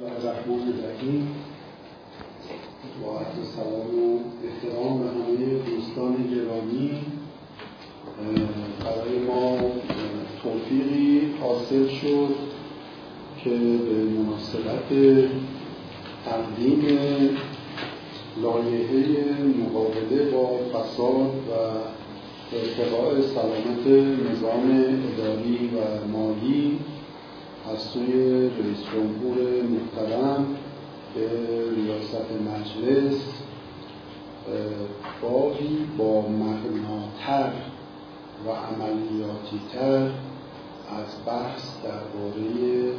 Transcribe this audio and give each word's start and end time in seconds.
رحمان 0.00 0.60
الرحیم 0.60 1.28
با 3.02 3.18
عرض 3.18 3.48
سلام 3.56 3.98
و 4.04 4.20
احترام 4.44 4.98
به 4.98 5.04
همه 5.10 5.58
دوستان 5.70 6.14
گرامی 6.14 6.90
برای 8.84 9.18
ما 9.18 9.58
توفیقی 10.42 11.34
حاصل 11.40 11.88
شد 11.88 12.34
که 13.44 13.50
به 13.50 13.94
مناسبت 13.94 14.88
تقدیم 16.24 16.82
لایحه 18.42 19.34
مقابله 19.42 20.30
با 20.32 20.58
فساد 20.72 21.34
و 21.48 21.52
ارتقاء 22.56 23.20
سلامت 23.20 23.86
نظام 24.30 24.70
اداری 25.12 25.70
و 25.74 26.08
مالی 26.12 26.78
از 27.72 27.78
سوی 27.78 28.12
رئیس 28.48 28.78
جمهور 28.92 29.62
محترم 29.62 30.46
به 31.14 31.28
ریاست 31.76 32.26
مجلس 32.50 33.42
بابی 35.22 35.78
با 35.98 36.20
معناتر 36.20 37.52
و 38.46 38.50
عملیاتیتر 38.50 40.10
از 40.98 41.16
بحث 41.26 41.62
درباره 41.84 42.92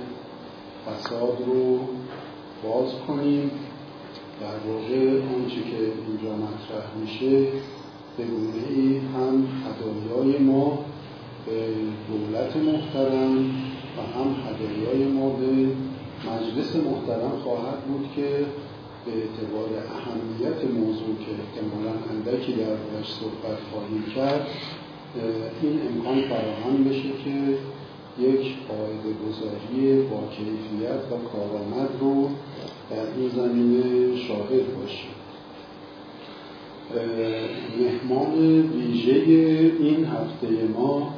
فساد 0.86 1.38
رو 1.46 1.80
باز 2.64 2.92
کنیم. 3.08 3.52
در 4.42 4.72
واقع 4.72 5.22
آنچه 5.36 5.56
که 5.56 5.78
اینجا 6.08 6.36
مطرح 6.36 6.96
میشه 7.02 7.48
به 8.18 8.24
گونه 8.24 8.68
ای 8.70 8.98
هم 8.98 9.48
هدایای 9.66 10.38
ما 10.38 10.86
به 11.46 11.68
دولت 12.08 12.56
محترم 12.56 13.52
و 13.98 14.02
هم 14.02 14.36
هدایای 14.48 15.12
ما 15.12 15.30
به 15.30 15.68
مجلس 16.32 16.76
محترم 16.76 17.40
خواهد 17.44 17.82
بود 17.84 18.10
که 18.16 18.46
به 19.06 19.12
اعتبار 19.12 19.70
اهمیت 19.96 20.72
موضوع 20.74 21.16
که 21.26 21.32
احتمالا 21.42 21.94
اندکی 22.10 22.52
در 22.52 23.04
صحبت 23.04 23.58
خواهیم 23.72 24.04
کرد 24.16 24.48
این 25.62 25.80
امکان 25.88 26.22
فراهم 26.22 26.84
بشه 26.84 27.10
که 27.24 27.58
یک 28.20 28.56
قاعده 28.68 29.12
گذاری 29.26 30.02
با 30.02 30.24
کیفیت 30.32 31.04
و 31.12 31.16
کارآمد 31.32 31.90
رو 32.00 32.30
در 32.90 33.06
این 33.18 33.30
زمینه 33.30 34.16
شاهد 34.18 34.76
باشیم. 34.80 35.12
مهمان 37.80 38.62
ویژه 38.62 39.12
این 39.80 40.06
هفته 40.06 40.48
ما 40.74 41.14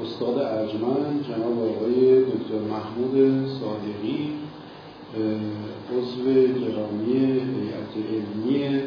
استاد 0.00 0.38
ارجمند 0.38 1.24
جناب 1.28 1.58
آقای 1.58 2.24
دکتر 2.24 2.58
محمود 2.70 3.46
صادقی 3.60 4.32
عضو 5.92 6.24
گرامی 6.34 7.12
هیئت 7.12 7.92
علمی 8.12 8.82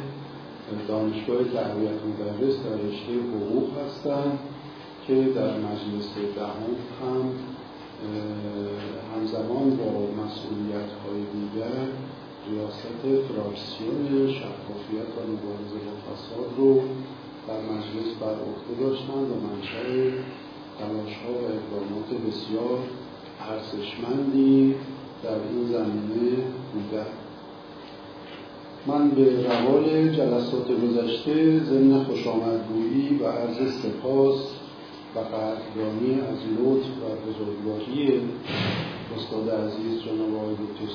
دانشگاه 0.88 1.44
تربیت 1.44 2.00
مدرس 2.06 2.56
در 2.64 2.88
رشته 2.88 3.14
حقوق 3.14 3.70
هستند 3.86 4.40
که 5.08 5.14
در 5.14 5.52
مجلس 5.58 6.10
دهم 6.36 6.76
هم 7.02 7.32
همزمان 9.16 9.70
با 9.70 10.24
مسئولیت 10.24 10.92
های 11.02 11.22
دیگر 11.34 11.88
ریاست 12.50 13.02
فراکسیون 13.28 14.28
شفافیت 14.28 15.10
و 15.18 15.22
مبارزه 15.32 15.78
با 15.86 15.96
فساد 16.06 16.50
رو 16.58 16.82
در 17.48 17.62
مجلس 17.62 18.16
بر 18.22 18.28
عهده 18.28 18.84
داشتند 18.84 19.32
و 19.32 19.36
منشأ 19.48 20.18
تلاش 20.80 21.14
ها 21.18 21.32
و 21.34 21.46
اقدامات 21.56 22.10
بسیار 22.28 22.80
ارزشمندی 23.50 24.76
در 25.24 25.30
این 25.30 25.68
زمینه 25.68 26.38
بوده. 26.74 27.06
من 28.88 29.10
به 29.10 29.48
روال 29.48 30.10
جلسات 30.10 30.68
گذشته 30.68 31.60
ضمن 31.60 32.04
خوشامدگویی 32.04 33.20
و 33.22 33.28
عرض 33.28 33.74
سپاس 33.74 34.36
و 35.16 35.20
قدردانی 35.20 36.14
از 36.14 36.38
لطف 36.58 36.88
و 36.88 37.06
بزرگواری 37.26 38.22
استاد 39.16 39.50
عزیز 39.50 40.02
جناب 40.02 40.36
آقای 40.36 40.54
دکتر 40.54 40.86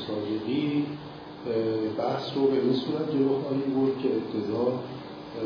بحث 1.98 2.36
رو 2.36 2.46
به 2.46 2.60
این 2.60 2.72
صورت 2.72 3.10
جلو 3.12 3.28
خواهیم 3.28 3.74
برد 3.74 3.98
که 4.02 4.08
ابتدا 4.08 4.72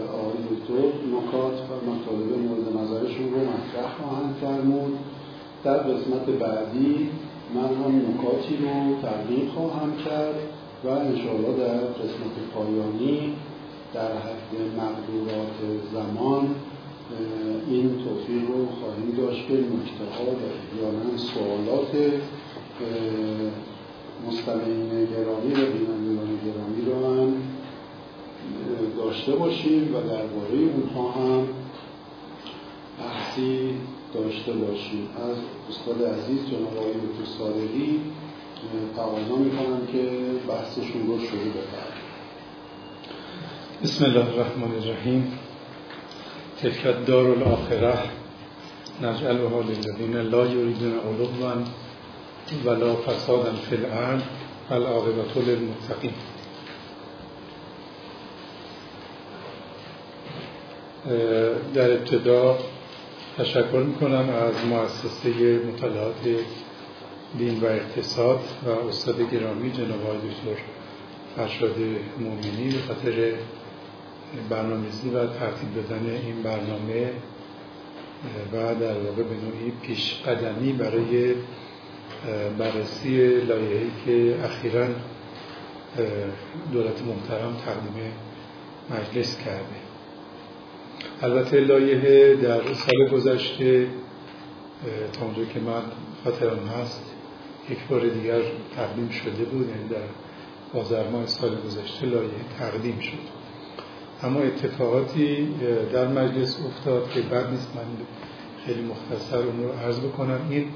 آقای 0.00 0.38
دکتر 0.50 0.86
نکات 1.16 1.56
و 1.70 1.72
مطالب 1.90 2.38
مورد 2.38 2.66
نظرشون 2.80 3.34
رو 3.34 3.40
مطرح 3.40 3.88
خواهند 3.98 4.34
فرمود. 4.40 4.98
در 5.64 5.76
قسمت 5.78 6.26
بعدی 6.26 7.10
من 7.54 7.68
هم 7.84 7.96
نکاتی 7.96 8.56
رو 8.56 9.02
تقدیم 9.02 9.48
خواهم 9.54 9.96
کرد 10.04 10.34
و 10.84 10.88
انشاءالله 10.88 11.56
در 11.58 11.78
قسمت 11.78 12.36
پایانی 12.54 13.32
در 13.94 14.12
حد 14.12 14.52
مقدورات 14.76 15.58
زمان 15.92 16.54
این 17.68 17.90
توفیق 18.04 18.48
رو 18.48 18.66
خواهیم 18.66 19.14
داشت 19.16 19.48
که 19.48 19.54
نکته 19.54 20.04
و 20.04 20.28
احیانا 20.28 21.16
سوالات 21.16 22.12
مستمعین 24.26 24.88
گرامی 24.88 25.52
و 25.52 25.66
بینندگان 25.72 26.38
گرامی 26.44 26.82
رو 26.86 27.22
هم 27.22 27.34
داشته 28.96 29.32
باشیم 29.32 29.94
و 29.94 30.00
درباره 30.00 30.58
اونها 30.74 31.10
هم 31.10 31.48
بحثی 33.00 33.74
داشته 34.14 34.52
باشیم. 34.52 35.08
از 35.16 35.36
استاد 35.70 36.02
عزیز 36.02 36.50
جناب 36.50 36.78
آقای 36.78 36.92
دکتر 36.92 37.32
صادقی 37.38 38.00
تقاضا 38.96 39.36
می‌کنم 39.36 39.86
که 39.92 40.10
بحثشون 40.48 41.06
رو 41.06 41.18
شروع 41.18 41.40
بفرمایید 41.40 42.04
بسم 43.82 44.04
الله 44.04 44.26
الرحمن 44.28 44.74
الرحیم. 44.82 45.38
تلك 46.62 46.86
الدار 46.86 47.26
الاخره 47.26 47.98
نجعلها 49.02 49.60
للذین 49.60 50.16
لا 50.16 50.46
یریدون 50.46 50.92
علوا 50.92 51.54
ولا 52.64 52.94
فسادا 52.94 53.52
فی 53.52 53.76
الارض 53.76 54.22
والعاقبة 54.70 55.40
للمتقین. 55.46 56.12
در 61.74 61.92
ابتدا 61.92 62.58
تشکر 63.38 63.82
می‌کنم 63.86 64.28
از 64.30 64.66
مؤسسه 64.70 65.58
مطالعات 65.68 66.14
دین 67.38 67.60
و 67.60 67.64
اقتصاد 67.64 68.40
و 68.66 68.70
استاد 68.70 69.30
گرامی 69.30 69.72
جناب 69.72 70.02
آقای 70.02 70.16
دکتر 70.18 70.62
فرشاد 71.36 71.76
مومنی 72.18 72.72
به 72.72 72.94
خاطر 72.94 73.32
برنامه‌ریزی 74.50 75.08
و 75.08 75.26
ترتیب 75.26 75.74
دادن 75.74 76.06
این 76.06 76.42
برنامه 76.42 77.10
و 78.52 78.74
در 78.74 78.98
واقع 78.98 79.22
به 79.22 79.34
نوعی 79.34 79.72
پیش 79.82 80.14
قدمی 80.26 80.72
برای 80.72 81.34
بررسی 82.58 83.40
لایحه‌ای 83.40 83.90
که 84.06 84.44
اخیرا 84.44 84.86
دولت 86.72 87.02
محترم 87.02 87.56
تقدیم 87.66 88.12
مجلس 88.90 89.38
کرده. 89.38 89.83
البته 91.22 91.60
لایحه 91.60 92.34
در 92.34 92.60
سال 92.74 93.08
گذشته 93.12 93.86
تا 95.12 95.24
اونجا 95.24 95.44
که 95.44 95.60
من 95.60 95.82
خاطرم 96.24 96.58
هست 96.58 97.14
یک 97.70 97.78
بار 97.88 98.00
دیگر 98.08 98.40
تقدیم 98.76 99.08
شده 99.08 99.44
بود 99.44 99.68
یعنی 99.68 99.88
در 99.88 100.08
بازار 100.74 101.08
ماه 101.08 101.26
سال 101.26 101.56
گذشته 101.66 102.06
لایحه 102.06 102.30
تقدیم 102.58 102.98
شد. 103.00 103.44
اما 104.22 104.40
اتفاقاتی 104.40 105.48
در 105.92 106.08
مجلس 106.08 106.58
افتاد 106.66 107.10
که 107.10 107.20
بعد 107.20 107.50
نیست 107.50 107.76
من 107.76 107.82
خیلی 108.66 108.82
مختصر 108.82 109.42
رو 109.42 109.72
عرض 109.84 110.00
بکنم. 110.00 110.40
این 110.50 110.66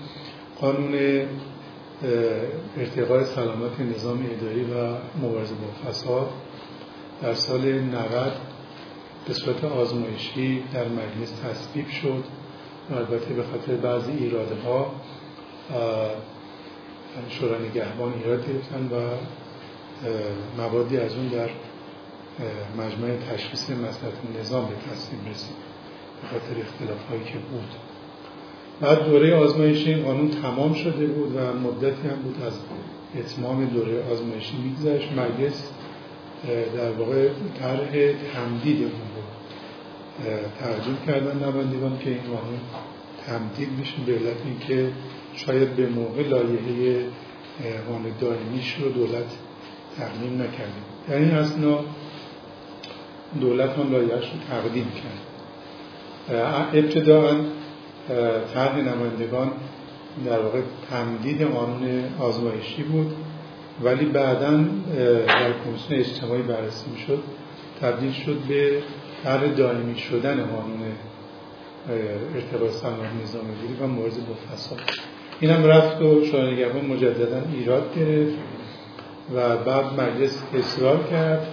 قانون 0.60 0.94
ارتقاء 2.76 3.24
سلامت 3.24 3.80
نظام 3.80 4.26
اداری 4.30 4.64
و 4.64 4.96
مبارزه 5.22 5.54
با 5.54 5.90
فساد 5.90 6.31
در 7.22 7.34
سال 7.34 7.60
90 7.60 8.32
به 9.28 9.34
صورت 9.34 9.64
آزمایشی 9.64 10.62
در 10.72 10.84
مجلس 10.88 11.30
تصویب 11.30 11.88
شد 11.88 12.25
البته 12.90 13.34
به 13.34 13.42
خاطر 13.42 13.75
بعضی 13.75 14.12
ایراده 14.12 14.54
ها 14.54 14.90
شورای 17.28 17.69
نگهبان 17.69 18.12
ایراد 18.12 18.46
گرفتن 18.48 18.88
و 18.96 19.00
موادی 20.62 20.96
از 20.96 21.14
اون 21.14 21.28
در 21.28 21.48
مجمع 22.78 23.16
تشخیص 23.32 23.70
مسئله 23.70 24.40
نظام 24.40 24.69
به 24.69 24.75
تصویب 24.92 25.28
رسید 25.31 25.56
به 26.22 26.28
خاطر 26.28 26.60
اختلاف 26.60 27.08
هایی 27.08 27.24
که 27.24 27.38
بود. 27.38 27.69
بعد 28.81 29.04
دوره 29.04 29.34
آزمایشی 29.36 29.94
این 29.94 30.04
قانون 30.04 30.31
تمام 30.31 30.74
شده 30.74 31.06
بود 31.06 31.36
و 31.36 31.52
مدتی 31.52 32.08
هم 32.08 32.22
بود 32.22 32.42
از 32.42 32.58
اتمام 33.19 33.64
دوره 33.64 34.12
آزمایشی 34.12 34.56
میگذشت. 34.56 35.12
مجلس 35.12 35.72
در 36.76 36.92
واقع 36.92 37.28
طرح 37.58 38.12
تمدید 38.34 38.82
اون 38.82 39.07
تقدیم 40.61 40.97
کردن 41.06 41.49
نمایندگان 41.49 41.99
که 41.99 42.11
این 42.11 42.23
قانون 42.23 42.61
تمدید 43.26 43.81
بشه. 43.81 43.94
به 44.06 44.12
علت 44.12 44.37
اینکه 44.44 44.93
شاید 45.35 45.76
به 45.76 45.87
موقع 45.87 46.23
لایحه 46.23 47.05
قانون 47.88 48.12
دائمیش 48.20 48.75
رو 48.75 48.88
دولت 48.88 49.31
تقدیم 49.97 50.43
نکرده. 50.43 50.73
در 51.09 51.17
این 51.17 51.31
اصنا 51.31 51.81
دولت 53.41 53.70
هم 53.79 53.93
لایهش 53.93 54.25
رو 54.25 54.38
تقدیم 54.50 54.87
کرد. 54.91 55.29
ابتداعا 56.75 57.37
طرح 58.55 58.76
نمایندگان 58.76 59.53
در 60.26 60.38
واقع 60.41 60.61
تمدید 60.91 61.43
قانون 61.43 62.05
آزمایشی 62.19 62.82
بود 62.82 63.12
ولی 63.82 64.05
بعدا 64.05 64.50
در 65.26 65.53
کمیسیون 65.65 66.00
اجتماعی 66.00 66.43
بررسی 66.43 66.91
شد 67.06 67.23
تبدیل 67.81 68.12
شد 68.12 68.38
به 68.49 68.82
طرح 69.25 69.47
دائمی 69.47 69.99
شدن 69.99 70.47
قانون 70.47 70.81
ارتباط 72.35 72.70
سلامت 72.70 73.11
نظام 73.23 73.44
گیری 73.61 73.75
و 73.81 73.87
مبارزه 73.87 74.20
با 74.20 74.35
فساد 74.35 74.81
اینم 75.41 75.65
رفت 75.65 76.03
و 76.03 76.25
شورای 76.25 76.55
نگهبان 76.55 76.85
مجددا 76.85 77.43
ایراد 77.53 77.94
گرفت 77.94 78.38
و 79.35 79.56
بعد 79.56 80.00
مجلس 80.00 80.43
اصرار 80.55 81.03
کرد. 81.11 81.47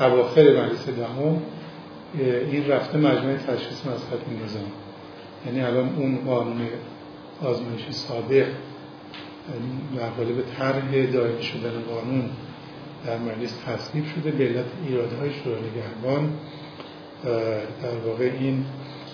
اواخر 0.00 0.42
مجلس 0.42 0.88
دهم 0.88 1.42
این 2.50 2.68
رفته 2.68 2.98
مجمع 2.98 3.36
تشخیص 3.36 3.80
مصلحت 3.80 4.44
نظام. 4.44 4.62
یعنی 5.46 5.60
الان 5.60 5.94
اون 5.96 6.18
قانون 6.26 6.60
آزمایشی 7.42 7.92
سابق 7.92 8.46
در 9.96 10.08
قالب 10.08 10.44
طرح 10.58 11.06
دائمی 11.12 11.42
شدن 11.42 11.82
قانون 11.90 12.30
در 13.06 13.18
مجلس 13.18 13.54
تصویب 13.66 14.04
شده 14.06 14.30
به 14.30 14.44
علت 14.44 14.64
ایرادهای 14.88 15.30
شورای 15.32 15.60
نگهبان. 15.60 16.32
در 17.82 17.96
واقع 18.06 18.30
این 18.40 18.64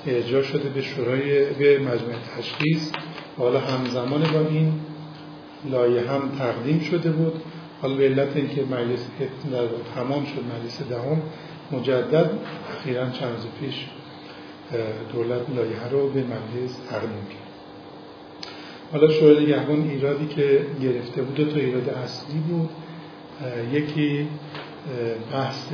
اجرا 0.07 0.43
شده 0.43 0.69
به 0.69 0.83
شورای 0.83 1.45
به 1.45 1.79
مجمع 1.79 2.15
تشخیص. 2.39 2.91
حالا 3.39 3.61
همزمان 3.61 4.23
با 4.33 4.49
این 4.51 4.73
لایه 5.71 6.11
هم 6.11 6.31
تقدیم 6.39 6.81
شده 6.81 7.11
بود. 7.11 7.43
حالا 7.83 7.95
به 7.95 8.05
علت 8.05 8.37
اینکه 8.37 8.63
مجلس 8.63 9.07
تمام 9.95 10.25
شد 10.25 10.43
مجلس 10.59 10.83
دهم 10.89 11.23
مجدد 11.73 12.31
اخیرا 12.77 13.11
چند 13.11 13.33
روز 13.33 13.47
پیش 13.61 13.87
دولت 15.13 15.51
لایه 15.57 15.89
رو 15.91 16.09
به 16.09 16.21
مجلس 16.21 16.77
تقدیم 16.91 17.27
کرد. 17.31 17.45
حالا 18.93 19.09
شورای 19.09 19.45
نگهبان 19.45 19.91
ایرادی 19.91 20.27
که 20.27 20.67
گرفته 20.83 21.23
بود 21.23 21.35
دو 21.35 21.45
تا 21.45 21.57
ایراد 21.57 21.89
اصلی 21.89 22.39
بود 22.39 22.71
یکی 23.73 24.29
بحث 25.33 25.73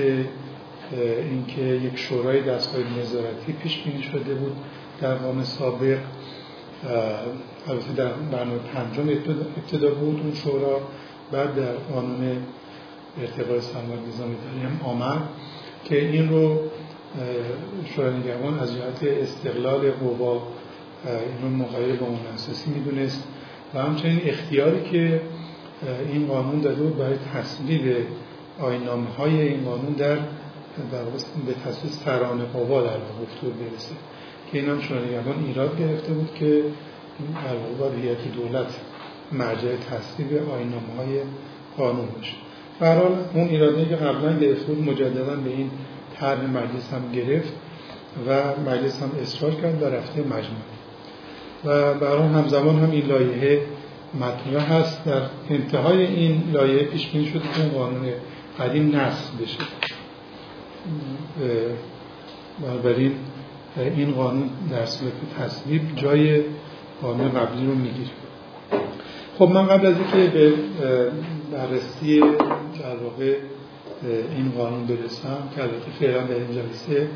اینکه 0.92 1.62
یک 1.62 1.98
شورای 1.98 2.42
دستگاه 2.42 2.82
نظارتی 2.98 3.52
پیش 3.52 3.82
بینی 3.82 4.02
شده 4.02 4.34
بود 4.34 4.56
در 5.00 5.14
قانون 5.14 5.44
سابق 5.44 5.98
البته 7.68 7.92
در 7.96 8.12
برنامه 8.12 8.58
پنجم 8.58 9.08
ابتدا 9.56 9.94
بود 9.94 10.20
اون 10.20 10.34
شورا 10.34 10.80
بعد 11.32 11.54
در 11.54 11.72
قانون 11.72 12.36
ارتقای 13.20 13.60
سلامت 13.60 13.98
نظامی 14.08 14.34
هم 14.64 14.80
آمد 14.84 15.22
که 15.84 16.00
این 16.00 16.28
رو 16.28 16.58
شورای 17.94 18.16
نگهبان 18.16 18.58
از 18.58 18.74
جهت 18.74 19.02
استقلال 19.02 19.90
قوا 19.90 20.42
این 21.04 21.42
رو 21.42 21.48
مقایر 21.48 21.96
با 21.96 22.06
اساسی 22.34 22.70
می‌دونست 22.70 23.28
و 23.74 23.78
همچنین 23.78 24.20
اختیاری 24.24 24.90
که 24.90 25.20
این 26.12 26.26
قانون 26.26 26.60
داده 26.60 26.82
بود 26.82 26.98
برای 26.98 27.16
تصویب 27.34 28.06
آینامه 28.60 29.10
های 29.10 29.40
این 29.40 29.64
قانون 29.64 29.92
در 29.92 30.18
در 30.92 31.04
به 31.46 31.54
تصویب 31.64 31.92
سران 31.92 32.44
قوا 32.44 32.82
در 32.82 32.98
گفتور 33.22 33.50
برسه. 33.50 33.94
که 34.52 34.58
این 34.58 34.68
هم 34.68 34.80
شورای 34.80 35.04
نگهبان 35.08 35.44
ایراد 35.46 35.78
گرفته 35.78 36.12
بود 36.12 36.34
که 36.34 36.62
در 37.44 37.56
واقع 37.78 37.96
هیئت 37.96 38.32
دولت 38.32 38.80
مرجع 39.32 39.76
تصویب 39.76 40.32
آینامه 40.32 40.96
های 40.96 41.20
قانون 41.76 42.06
باشه 42.16 42.32
برحال 42.80 43.12
اون 43.34 43.48
ایراده 43.48 43.84
که 43.84 43.96
قبلا 43.96 44.38
گرفته 44.38 44.72
بود 44.72 44.88
مجددا 44.88 45.36
به 45.36 45.50
این 45.50 45.70
طرح 46.16 46.46
مجلس 46.46 46.92
هم 46.92 47.12
گرفت 47.12 47.52
و 48.28 48.42
مجلس 48.70 49.02
هم 49.02 49.10
اصرار 49.22 49.54
کرد 49.54 49.82
و 49.82 49.84
رفته 49.84 50.20
مجموع 50.20 50.70
و 51.64 51.94
برای 51.94 52.22
همزمان 52.22 52.78
هم 52.78 52.90
این 52.90 53.06
لایحه 53.06 53.60
مطرح 54.14 54.72
هست. 54.72 55.04
در 55.04 55.22
انتهای 55.50 56.06
این 56.06 56.42
لایحه 56.52 56.84
پیش 56.84 57.06
بینی 57.06 57.26
شد 57.26 57.42
که 57.42 57.62
قانون 57.74 58.08
قدیم 58.60 58.96
نصب 58.96 59.42
بشه. 59.42 59.58
بنابراین 62.60 63.14
این 63.76 64.12
قانون 64.12 64.50
در 64.70 64.86
صورت 64.86 65.12
تصویب 65.38 65.82
جای 65.96 66.42
قانون 67.02 67.28
قبلی 67.28 67.66
رو 67.66 67.74
می‌گیره. 67.74 68.10
خب 69.38 69.48
من 69.48 69.66
قبل 69.66 69.86
از 69.86 69.94
اینکه 69.96 70.30
به 70.30 70.52
بررسی 71.52 72.20
در 72.20 72.96
واقع 73.02 73.36
این 74.36 74.52
قانون 74.58 74.86
برسم 74.86 75.38
که 75.56 75.62
البته 75.62 75.90
فعلا 76.00 76.22
در 76.22 76.34
این 76.34 76.52
جلسه 76.52 77.08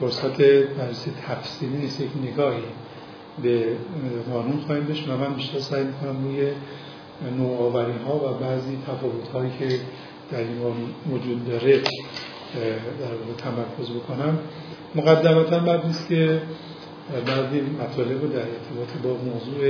فرصت 0.00 0.40
بررسی 0.78 1.12
تفصیلی 1.28 1.76
نیست 1.76 2.00
یک 2.00 2.10
نگاهی 2.22 2.62
به 3.42 3.64
قانون 4.32 4.60
خواهیم 4.60 4.84
بشن 4.84 5.10
و 5.10 5.16
من 5.16 5.34
بیشتر 5.34 5.58
سعی 5.58 5.84
می‌کنم 5.84 6.24
روی 6.24 6.50
نوآوری 7.38 7.92
ها 8.06 8.16
و 8.16 8.38
بعضی 8.38 8.78
تفاوت 8.86 9.28
هایی 9.28 9.50
که 9.58 9.80
در 10.30 10.38
این 10.38 10.62
قانون 10.62 10.90
وجود 11.12 11.46
داره 11.48 11.82
در 12.54 13.14
واقع 13.14 13.32
تمرکز 13.38 13.90
بکنم. 13.90 14.38
مقدمتا 14.94 15.58
بعد 15.58 15.86
نیست 15.86 16.08
که 16.08 16.42
بعضی 17.26 17.60
مطالب 17.60 18.22
رو 18.22 18.28
در 18.28 18.38
ارتباط 18.38 19.02
با 19.02 19.10
موضوع 19.10 19.64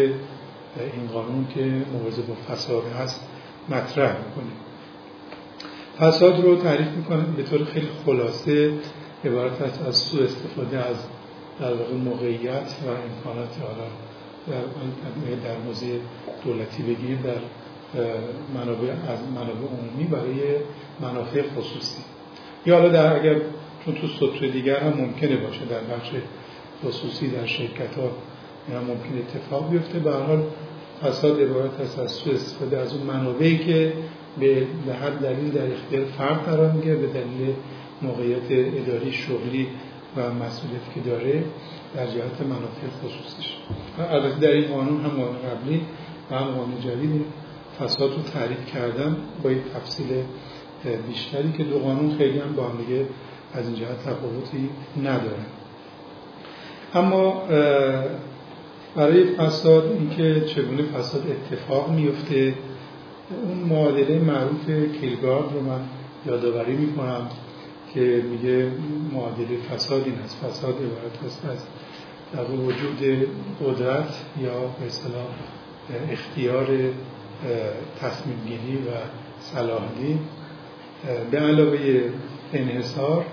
این 0.77 1.09
قانون 1.13 1.47
که 1.55 1.65
مبارزه 1.95 2.23
با 2.23 2.35
فساد 2.35 2.83
هست 3.01 3.29
مطرح 3.69 4.17
می‌کنیم. 4.27 4.53
فساد 5.99 6.41
رو 6.45 6.57
تعریف 6.57 6.89
می‌کنم 6.89 7.35
به 7.37 7.43
طور 7.43 7.65
خیلی 7.65 7.89
خلاصه 8.07 8.73
عبارت 9.25 9.63
است 9.63 9.83
از 9.83 9.97
سوء 9.97 10.25
استفاده 10.25 10.79
از 10.79 10.97
در 11.61 11.75
واقع 11.75 11.95
موقعیت 11.95 12.75
و 12.87 12.89
امکانات 12.89 13.57
حالا 13.63 13.89
در, 14.49 15.49
در 15.49 15.59
موضع 15.67 15.99
دولتی 16.45 16.83
بگیریم 16.83 17.23
در 17.25 17.41
منابع 18.55 18.91
از 19.09 19.19
منابع 19.35 19.67
عمومی 19.79 20.05
برای 20.05 20.57
منافع 21.01 21.43
خصوصی. 21.43 22.03
یا 22.69 22.77
حالا 22.77 22.89
در 22.89 23.17
اگر 23.21 23.37
چون 23.85 23.95
تو 23.95 24.07
سطح 24.07 24.47
دیگر 24.47 24.77
هم 24.77 24.93
ممکنه 25.01 25.37
باشه 25.37 25.65
در 25.65 25.97
بخش 25.97 26.11
خصوصی 26.85 27.29
در 27.29 27.47
شرکت 27.47 27.95
ها 27.97 28.11
هم 28.73 28.85
ممکن 28.85 29.19
اتفاق 29.19 29.71
بیفته. 29.71 29.99
به 29.99 30.13
حال 30.13 30.43
فساد 31.03 31.41
عبارت 31.41 31.81
است 31.81 31.99
از 31.99 32.11
سوء 32.11 32.35
استفاده 32.35 32.79
از 32.79 32.95
اون 32.95 33.03
منابعی 33.03 33.59
که 33.59 33.93
به 34.41 34.95
هر 35.03 35.11
دلیل 35.11 35.51
در 35.51 35.73
اختیار 35.73 36.05
فرد 36.05 36.45
قرار 36.45 36.73
می‌گیره 36.73 36.97
به 36.97 37.07
دلیل 37.07 37.55
موقعیت 38.03 38.51
اداری 38.51 39.13
شغلی 39.13 39.67
و 40.17 40.21
مسئولیتی 40.21 40.91
که 40.95 41.01
داره 41.01 41.45
در 41.97 42.07
جهت 42.07 42.41
منافع 42.41 42.87
خصوصیش. 43.03 43.57
البته 44.11 44.41
در 44.41 44.53
این 44.53 44.69
قانون 44.69 45.01
هم 45.01 45.11
قانون 45.11 45.39
قبلی 45.39 45.81
و 46.31 46.35
هم 46.35 46.45
قانون 46.45 46.81
جدید 46.81 47.25
فساد 47.81 48.11
رو 48.11 48.23
تعریف 48.23 48.67
کردم 48.75 49.17
با 49.43 49.51
یک 49.51 49.63
تفصیل 49.75 50.07
بیشتری 51.09 51.53
که 51.53 51.65
دو 51.65 51.79
قانون 51.79 52.17
خیلی 52.19 52.39
هم 52.39 52.53
با 52.53 52.65
هم 52.65 52.79
از 53.55 53.67
این 53.67 53.75
جهت 53.75 53.99
تفاوتی 53.99 54.71
ندارن. 54.97 55.47
اما 56.95 57.43
برای 58.97 59.25
فساد 59.25 59.93
اینکه 59.93 60.41
چگونه 60.41 60.83
فساد 60.83 61.23
اتفاق 61.31 61.91
میفته 61.91 62.55
اون 63.47 63.59
معادله 63.59 64.19
معروف 64.19 64.71
کیلگارد 65.01 65.53
رو 65.53 65.61
من 65.61 65.81
یادآوری 66.27 66.77
می‌کنم 66.77 67.29
که 67.95 68.25
میگه 68.31 68.71
معادله 69.13 69.57
فساد 69.71 70.03
این 70.05 70.19
است 70.25 70.45
فساد 70.45 70.75
عبارت 70.75 71.25
است 71.27 71.45
از 71.45 71.59
در 72.33 72.51
وجود 72.51 73.29
قدرت 73.65 74.25
یا 74.43 74.87
اصطلاح 74.87 75.27
اختیار 76.11 76.67
تصمیم 78.01 78.41
گیری 78.47 78.77
و 78.77 78.91
صلاحی 79.41 80.19
به 81.31 81.39
علاوه 81.39 81.79
انحصار 82.53 83.25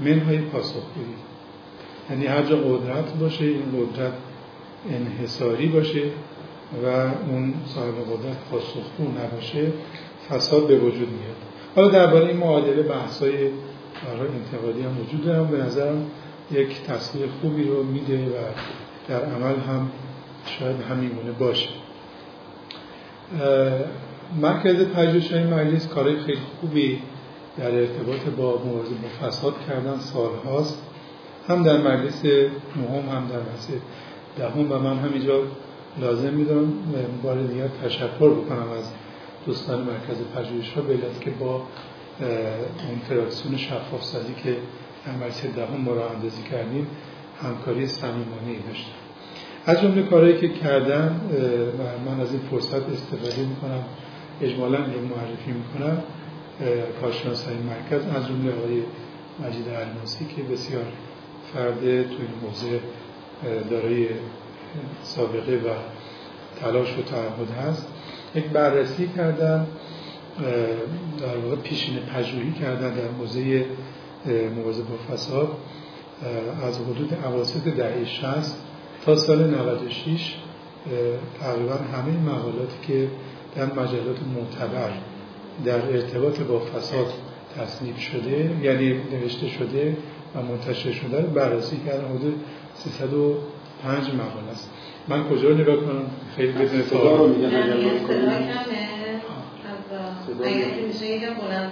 منهای 0.00 0.38
پاسخگویی. 0.38 1.06
یعنی 2.10 2.26
هر 2.26 2.42
جا 2.42 2.56
قدرت 2.56 3.14
باشه 3.20 3.44
این 3.44 3.62
قدرت 3.78 4.12
انحصاری 4.90 5.66
باشه 5.66 6.02
و 6.84 6.86
اون 7.30 7.54
صاحب 7.66 7.94
قدرت 7.94 8.36
پاسخگو 8.50 9.24
نباشه 9.24 9.72
فساد 10.28 10.66
به 10.66 10.78
وجود 10.78 11.08
میاد. 11.08 11.36
حالا 11.76 11.88
درباره 11.88 12.26
این 12.26 12.36
معادله 12.36 12.82
بحث‌های 12.82 13.32
برای 13.32 14.28
انتقادی 14.34 14.82
هم 14.82 15.00
وجود 15.00 15.24
دارم. 15.24 15.46
به 15.46 15.58
نظرم 15.58 16.06
یک 16.50 16.82
تصویر 16.82 17.28
خوبی 17.40 17.64
رو 17.64 17.82
میده 17.82 18.24
و 18.24 18.30
در 19.08 19.24
عمل 19.24 19.60
هم 19.60 19.90
شاید 20.46 20.76
همیمونه 20.80 21.32
باشه. 21.38 21.68
مرکز 24.40 24.76
پژوهش 24.76 25.32
مجلس 25.32 25.88
کارهای 25.88 26.20
خیلی 26.20 26.40
خوبی 26.60 26.98
در 27.58 27.74
ارتباط 27.74 28.20
با 28.36 28.62
مبارزه 28.66 28.94
با 28.94 29.28
فساد 29.28 29.54
کردن 29.68 29.98
سالهاست. 29.98 30.82
هم 31.48 31.62
در 31.62 31.76
مجلس 31.76 32.24
نهم 32.24 33.08
هم 33.08 33.28
در 33.28 33.40
مجلس 33.40 33.68
دهم 34.38 34.72
و 34.72 34.78
من 34.78 34.98
همینجا 34.98 35.42
لازم 36.00 36.34
می‌دونم 36.34 36.72
بار 37.22 37.42
دیگر 37.42 37.68
تشکر 37.84 38.30
بکنم 38.30 38.70
از 38.78 38.92
دوستان 39.46 39.78
مرکز 39.80 40.22
پژوهش 40.36 40.72
ها 40.72 40.80
به 40.80 40.96
که 41.20 41.30
با 41.30 41.62
اون 42.20 42.98
فراکسیون 43.08 43.56
شفاف 43.56 44.02
سازی 44.02 44.34
که 44.34 44.56
در 45.06 45.12
مرسی 45.12 45.48
دهم 45.48 45.80
ما 45.80 45.92
را 45.92 46.10
اندازی 46.10 46.42
کردیم 46.42 46.86
همکاری 47.42 47.86
صمیمانه 47.86 48.48
ای 48.48 48.58
از 49.66 49.82
جمله 49.82 50.02
کارهایی 50.02 50.38
که 50.38 50.48
کردم 50.48 51.20
و 51.78 52.10
من 52.10 52.20
از 52.20 52.32
این 52.32 52.40
فرصت 52.50 52.90
استفاده 52.90 53.48
می‌کنم. 53.48 53.84
اجمالا 54.42 54.78
رو 54.78 54.84
معرفی 54.84 55.52
می‌کنم. 55.52 56.02
کارشناس 57.00 57.44
های 57.44 57.56
مرکز 57.56 58.06
از 58.16 58.28
جمله 58.28 58.52
آقای 58.52 58.82
مجید 59.44 59.68
الماسی 59.68 60.24
که 60.24 60.42
بسیار 60.42 60.84
فرد 61.54 61.80
توی 61.80 61.92
این 61.92 62.50
حوزه 62.50 62.80
دارای 63.70 64.08
سابقه 65.02 65.52
و 65.52 65.68
تلاش 66.60 66.98
و 66.98 67.02
تعهد 67.02 67.50
هست. 67.50 67.88
یک 68.34 68.44
بررسی 68.44 69.08
کردن 69.16 69.66
در 71.20 71.36
واقع 71.36 71.56
پیشین 71.56 71.96
پژوهی 71.96 72.52
کردن 72.52 72.94
در 72.94 73.08
حوزه 73.18 73.64
مواظب 74.56 74.84
با 74.88 75.14
فساد 75.14 75.48
از 76.62 76.80
حدود 76.80 77.14
اواسط 77.24 77.68
دهه 77.68 78.04
60 78.04 78.56
تا 79.04 79.16
سال 79.16 79.50
96 79.50 80.34
تقریبا 81.40 81.74
همه 81.74 82.18
مقالاتی 82.18 82.76
که 82.86 83.08
در 83.56 83.64
مجلات 83.64 84.16
معتبر 84.36 84.90
در 85.64 85.92
ارتباط 85.92 86.40
با 86.40 86.58
فساد 86.58 87.12
تصنیف 87.58 87.98
شده 87.98 88.50
یعنی 88.62 89.00
نوشته 89.12 89.48
شده 89.48 89.96
و 90.34 90.42
منتشر 90.42 90.92
شده 90.92 91.20
رو 91.20 91.26
بررسی 91.26 91.76
کردن 91.86 92.04
حدود 92.04 92.44
305 92.74 94.10
مقاله 94.14 94.50
است. 94.52 94.70
من 95.08 95.28
کجا 95.28 95.48
رو 95.48 95.54
نگاه 95.54 95.76
کنم؟ 95.76 96.04
خیلی 96.36 96.52
بدون 96.52 96.82
صدا 96.82 97.16
رو 97.16 97.28
میگن 97.28 97.46
اگر 97.46 97.74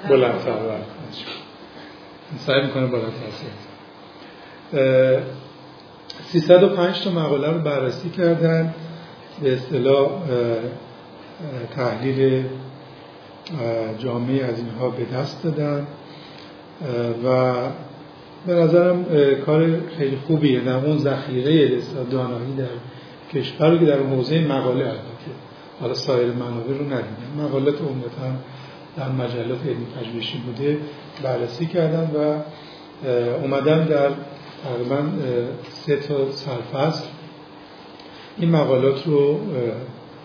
بلندتر 0.08 0.52
سعی 2.46 2.62
می‌کنه 2.62 2.86
بلندتر 2.86 3.26
305 6.32 7.04
تا 7.04 7.10
مقاله 7.10 7.48
رو 7.48 7.58
بررسی 7.58 8.10
کردن 8.10 8.74
به 9.42 9.54
اصطلاح 9.54 10.10
تحلیل 11.76 12.44
جامعه 13.98 14.44
از 14.44 14.58
اینها 14.58 14.88
به 14.88 15.04
دست 15.04 15.42
دادن. 15.42 15.86
و 17.24 17.54
به 18.46 18.54
نظرم 18.54 19.04
کار 19.46 19.80
خیلی 19.98 20.16
خوبیه. 20.16 20.60
در 20.60 20.76
اون 20.76 20.98
ذخیره 20.98 21.78
دانایی 22.10 22.56
در 22.56 22.64
کشور 23.34 23.78
که 23.78 23.84
در 23.84 23.98
حوزه 23.98 24.40
مقاله 24.40 24.84
البته. 24.84 25.30
حالا 25.80 25.94
سایر 25.94 26.32
منابع 26.32 26.78
رو 26.78 26.84
ندیدم. 26.84 27.44
مقالات 27.44 27.74
عمدتا 27.80 28.30
در 28.96 29.08
مجلات 29.08 29.60
علمی 29.66 29.86
پژوهشی 30.00 30.38
بوده 30.38 30.78
بررسی 31.22 31.66
کردن 31.66 32.10
و 32.14 32.38
اومدن 33.42 33.84
در 33.86 34.10
تقریبا 34.64 35.02
سه 35.70 35.96
تا 35.96 36.30
سرفصل. 36.30 37.04
این 38.38 38.50
مقالات 38.50 39.06
رو 39.06 39.40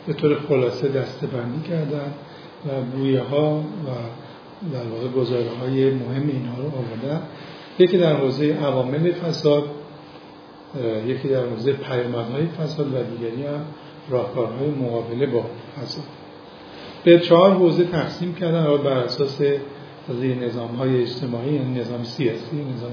به 0.08 0.14
طور 0.14 0.40
خلاصه 0.40 0.88
دسته 0.88 1.28
بندی 1.28 1.68
کردن 1.68 2.14
و 2.68 2.82
بویه 2.82 3.22
ها 3.22 3.58
و 3.58 3.90
در 4.74 4.84
واقع 4.84 5.08
گزاره 5.08 5.50
های 5.62 5.90
مهم 5.90 6.28
اینها 6.28 6.62
رو 6.62 6.68
آوردن. 6.68 7.22
یکی 7.80 7.98
در 7.98 8.14
حوزه 8.16 8.54
عوامل 8.54 9.12
فساد 9.12 9.64
یکی 11.08 11.28
در 11.28 11.46
حوزه 11.46 11.74
پیامدهای 11.74 12.46
فساد 12.46 12.94
و 12.94 13.04
دیگری 13.04 13.46
هم 13.46 13.66
راهکارهای 14.10 14.70
مقابله 14.70 15.26
با 15.26 15.46
فساد. 15.82 16.06
به 17.04 17.20
چهار 17.20 17.52
حوزه 17.52 17.84
تقسیم 17.84 18.36
کردن 18.36 18.78
بر 18.78 18.98
اساس 18.98 19.42
نظام 20.42 20.76
های 20.76 21.02
اجتماعی 21.02 21.54
یعنی 21.54 21.80
نظام 21.80 22.04
سیاسی 22.04 22.66
نظام 22.76 22.92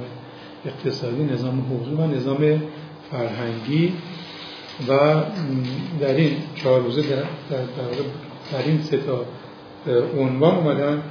اقتصادی 0.66 1.24
نظام 1.24 1.60
حقوقی 1.60 1.94
و 1.94 2.06
نظام 2.06 2.62
فرهنگی 3.10 3.92
و 4.88 5.22
در 6.00 6.14
این 6.14 6.36
چهار 6.54 6.80
روزه 6.80 7.02
در, 7.02 7.16
در, 7.16 7.64
در 8.52 8.64
این 8.66 8.82
سه 8.82 8.96
تا 8.96 9.24
عنوان 10.18 10.56
اومدن 10.56 11.02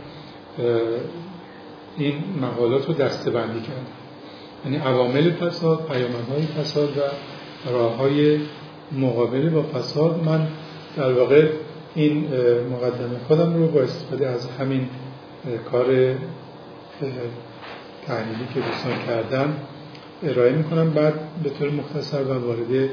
این 1.98 2.14
مقالات 2.42 2.88
رو 2.88 2.94
دسته 2.94 3.32
بندی 3.32 3.60
کردن. 3.60 3.86
یعنی 4.66 4.78
عوامل 4.78 5.32
فساد، 5.32 5.86
پیامدهای 5.86 6.42
فساد 6.42 6.98
و 6.98 7.02
راه 7.72 7.96
های 7.96 8.40
مقابله 8.92 9.50
با 9.50 9.64
فساد. 9.64 10.24
من 10.24 10.48
در 10.98 11.14
واقع 11.14 11.48
این 11.96 12.28
مقدمه 12.72 13.20
خودم 13.28 13.54
رو 13.54 13.68
با 13.68 13.82
استفاده 13.82 14.28
از 14.28 14.48
همین 14.60 14.90
کار 15.72 15.86
تحلیلی 18.08 18.48
که 18.54 18.60
دوستان 18.60 19.06
کردن 19.08 19.58
ارائه 20.24 20.52
می‌کنم. 20.52 20.90
بعد 20.90 21.14
به 21.44 21.50
طور 21.50 21.70
مختصر 21.70 22.24
و 22.24 22.34
وارد 22.34 22.90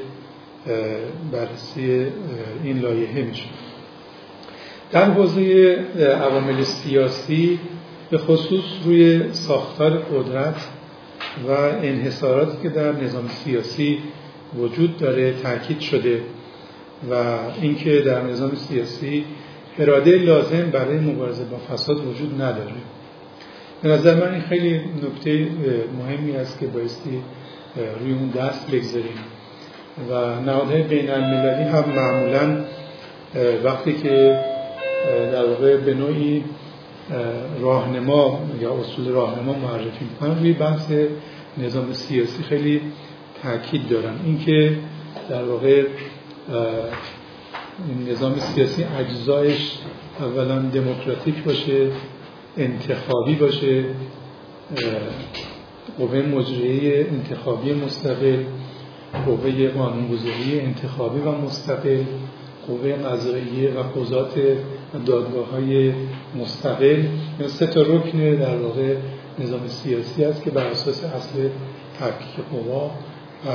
بررسی 1.31 2.05
این 2.63 2.79
لایحه 2.79 3.21
میشه. 3.21 3.45
در 4.91 5.11
حوزه 5.11 5.75
عوامل 6.21 6.63
سیاسی 6.63 7.59
به 8.09 8.17
خصوص 8.17 8.63
روی 8.85 9.33
ساختار 9.33 9.97
قدرت 9.97 10.55
و 11.47 11.51
انحصاراتی 11.51 12.57
که 12.63 12.69
در 12.69 12.91
نظام 12.91 13.27
سیاسی 13.27 13.99
وجود 14.57 14.97
داره 14.97 15.33
تاکید 15.43 15.79
شده 15.79 16.21
و 17.11 17.15
اینکه 17.61 18.01
در 18.01 18.21
نظام 18.21 18.55
سیاسی 18.55 19.25
اراده 19.79 20.11
لازم 20.11 20.69
برای 20.71 20.97
مبارزه 20.99 21.43
با 21.43 21.57
فساد 21.57 22.07
وجود 22.07 22.41
نداره. 22.41 22.71
به 23.81 23.89
نظر 23.89 24.15
من 24.15 24.33
این 24.33 24.41
خیلی 24.41 24.75
نکته 24.77 25.47
مهمی 25.99 26.35
است 26.35 26.59
که 26.59 26.67
بایستی 26.67 27.21
روی 27.99 28.13
اون 28.13 28.29
دست 28.29 28.71
بگذاریم. 28.71 29.17
و 30.09 30.39
نهادهای 30.41 30.81
بین 30.83 31.09
المللی 31.09 31.63
هم 31.63 31.83
معمولا 31.95 32.65
وقتی 33.63 33.93
که 33.93 34.39
در 35.31 35.45
واقع 35.45 35.77
به 35.77 35.93
نوعی 35.93 36.43
راهنما 37.61 38.39
یا 38.61 38.73
اصول 38.73 39.07
راهنما 39.07 39.53
معرفی 39.53 40.05
می‌کنن 40.05 40.39
روی 40.39 40.53
بحث 40.53 40.91
نظام 41.57 41.93
سیاسی 41.93 42.43
خیلی 42.43 42.81
تاکید 43.43 43.89
دارن. 43.89 44.13
اینکه 44.25 44.77
در 45.29 45.43
واقع 45.43 45.83
نظام 48.07 48.35
سیاسی 48.39 48.85
اجزایش 48.99 49.77
اولا 50.19 50.59
دموکراتیک 50.59 51.43
باشه 51.43 51.87
انتخابی 52.57 53.35
باشه 53.35 53.83
قوه 55.97 56.21
مجریه 56.21 57.07
انتخابی 57.11 57.73
مستقل 57.73 58.43
قوه 59.25 59.67
قانونگذاری 59.67 60.59
انتخابی 60.59 61.19
و 61.19 61.31
مستقل 61.31 62.03
قوه 62.67 62.93
قضاییه 62.93 63.71
و 63.71 63.83
قضات 63.83 64.33
دادگاه 65.05 65.49
های 65.49 65.93
مستقل. 66.35 67.03
این 67.39 67.47
سه 67.47 67.67
تا 67.67 67.81
رکن 67.81 68.35
در 68.35 68.57
واقع 68.57 68.95
نظام 69.39 69.67
سیاسی 69.67 70.23
است 70.23 70.43
که 70.43 70.49
بر 70.49 70.65
اساس 70.65 71.03
اصل 71.03 71.49
تفکیک 71.99 72.45
قوا 72.51 72.91
و 73.45 73.49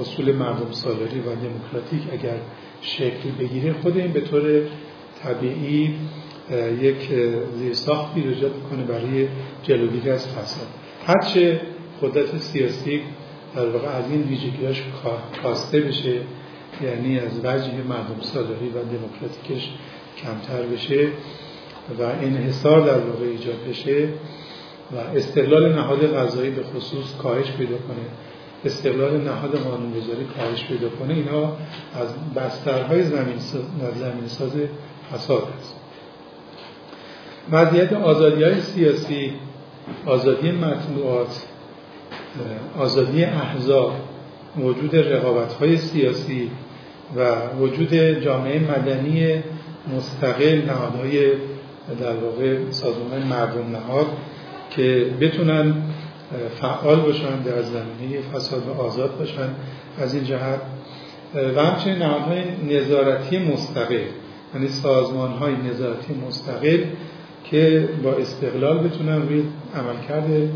اصول 0.00 0.32
مردم 0.32 0.70
سالاری 0.70 1.20
و 1.20 1.34
دموکراتیک 1.34 2.02
اگر 2.12 2.36
شکل 2.80 3.30
بگیره 3.38 3.72
خود 3.72 3.96
این 3.96 4.12
به 4.12 4.20
طور 4.20 4.62
طبیعی 5.22 5.94
یک 6.80 7.08
زیرساختی 7.58 8.20
ایجاد 8.20 8.52
کنه 8.70 8.84
برای 8.84 9.28
جلوگیری 9.62 10.10
از 10.10 10.28
فساد. 10.28 10.66
هرچه 11.06 11.60
قدرت 12.02 12.36
سیاسی 12.36 13.00
در 13.56 13.68
واقع 13.68 13.88
از 13.88 14.10
این 14.10 14.22
ویژگیاش 14.22 14.82
کاسته 15.42 15.80
بشه 15.80 16.20
یعنی 16.82 17.18
از 17.18 17.38
وجه 17.38 17.72
مردم 17.88 18.20
سالاری 18.20 18.68
و 18.68 18.82
دموکراتیکش 18.84 19.70
کمتر 20.22 20.62
بشه 20.62 21.08
و 21.98 22.02
انحصار 22.02 22.80
در 22.80 22.98
واقع 22.98 23.24
ایجاد 23.24 23.68
بشه 23.68 24.08
و 24.92 25.16
استقلال 25.16 25.72
نهاد 25.72 26.14
غذایی 26.14 26.50
به 26.50 26.62
خصوص 26.62 27.16
کاهش 27.16 27.50
پیدا 27.50 27.76
کنه. 27.76 28.04
استقلال 28.64 29.20
نهاد 29.20 29.58
قانونگذاری 29.58 30.24
کاهش 30.36 30.64
پیدا 30.64 30.88
کنه 30.88 31.14
اینا 31.14 31.56
از 31.94 32.34
بسترهای 32.36 33.02
زمین 33.02 33.38
زمین 33.94 34.26
ساز 34.26 34.52
فساد 35.12 35.48
است. 35.58 35.76
وضعیت 37.52 37.92
آزادی 37.92 38.42
های 38.42 38.60
سیاسی 38.60 39.32
آزادی 40.06 40.50
مطبوعات 40.50 41.46
آزادی 42.78 43.24
احزاب 43.24 43.92
وجود 44.58 44.96
رقابت 44.96 45.52
های 45.52 45.76
سیاسی 45.76 46.50
و 47.16 47.48
وجود 47.60 47.94
جامعه 47.94 48.58
مدنی 48.58 49.42
مستقل 49.96 50.62
نهادهای 50.66 51.32
در 52.00 52.16
واقع 52.16 52.70
سازمان 52.70 53.22
مردم 53.22 53.70
نهاد 53.72 54.06
که 54.70 55.10
بتونن 55.20 55.74
فعال 56.60 57.00
باشن 57.00 57.42
در 57.42 57.62
زمینه 57.62 58.20
فساد 58.34 58.68
و 58.68 58.80
آزاد 58.80 59.18
باشن 59.18 59.48
از 59.98 60.14
این 60.14 60.24
جهت. 60.24 60.60
و 61.34 61.62
همچنین 61.64 61.98
نهادهای 61.98 62.42
نظارتی 62.68 63.38
مستقل 63.38 64.04
یعنی 64.54 64.68
سازمان 64.68 65.30
های 65.30 65.54
نظارتی 65.56 66.14
مستقل 66.26 66.84
که 67.44 67.88
با 68.02 68.12
استقلال 68.12 68.78
بتونن 68.78 69.22
روی 69.22 69.42
عملکرد 69.74 70.50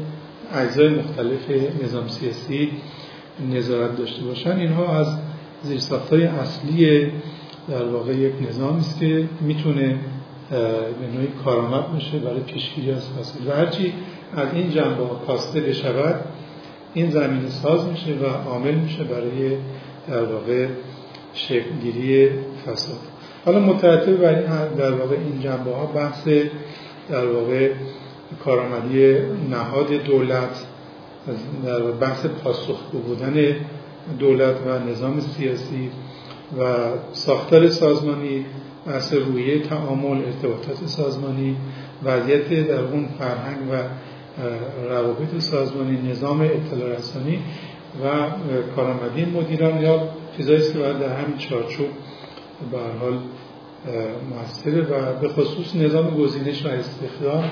اجزای 0.54 0.88
مختلف 0.88 1.50
نظام 1.84 2.08
سیاسی 2.08 2.70
نظارت 3.52 3.96
داشته 3.96 4.24
باشن. 4.24 4.56
اینها 4.56 4.98
از 4.98 5.18
زیرساختهای 5.62 6.24
اصلی 6.24 7.06
در 7.68 7.84
واقع 7.84 8.12
یک 8.12 8.32
نظام 8.48 8.76
است 8.76 9.00
که 9.00 9.28
می‌تونه 9.40 9.98
به 10.50 11.06
نوعی 11.14 11.28
کارآمد 11.44 11.92
باشه 11.92 12.18
برای 12.18 12.40
پیشگیری 12.40 12.90
از 12.90 13.10
فساد 13.10 13.46
و 13.46 13.52
هرچی 13.52 13.92
از 14.36 14.48
این 14.52 14.70
جنبه 14.70 15.04
کاسته 15.26 15.60
بشود 15.60 16.20
این 16.94 17.10
زمین 17.10 17.48
ساز 17.48 17.88
میشه 17.88 18.12
و 18.12 18.48
عامل 18.48 18.74
میشه 18.74 19.04
برای 19.04 19.56
در 20.08 20.24
واقع 20.24 20.66
شکلگیری 21.34 22.28
فساد. 22.66 22.98
حالا 23.44 23.58
مترتب 23.58 24.16
بر 24.16 24.68
در 24.68 24.92
واقع 24.92 25.16
این 25.16 25.40
جنبه 25.40 25.70
ها 25.70 25.86
بحث 25.86 26.28
در 27.08 27.26
واقع 27.26 27.72
کارآمدی 28.44 29.18
نهاد 29.50 29.92
دولت 29.92 30.66
در 31.64 31.80
بحث 31.80 32.26
پاسخگو 32.26 32.98
بودن 32.98 33.56
دولت 34.18 34.56
و 34.66 34.78
نظام 34.78 35.20
سیاسی 35.20 35.90
و 36.58 36.88
ساختار 37.12 37.68
سازمانی 37.68 38.46
بحث 38.86 39.14
رویه 39.14 39.62
تعامل 39.62 40.24
ارتباطات 40.24 40.86
سازمانی 40.86 41.56
وضعیت 42.04 42.68
در 42.68 42.80
اون 42.80 43.08
فرهنگ 43.18 43.70
و 43.70 43.74
روابط 44.88 45.38
سازمانی 45.38 46.10
نظام 46.10 46.40
اطلاع 46.40 46.96
رسانی 46.96 47.38
و 48.04 48.30
کارآمدی 48.76 49.24
مدیران 49.24 49.82
یا 49.82 50.08
چیزایی 50.36 50.72
که 50.72 50.78
باید 50.78 50.98
در 50.98 51.16
همین 51.16 51.36
چارچوب 51.36 51.88
به 52.72 52.78
حال 53.00 53.18
موثره 54.30 54.82
و 54.82 55.20
به 55.20 55.28
خصوص 55.28 55.76
نظام 55.76 56.10
گزینش 56.10 56.66
و 56.66 56.68
استخدام 56.68 57.50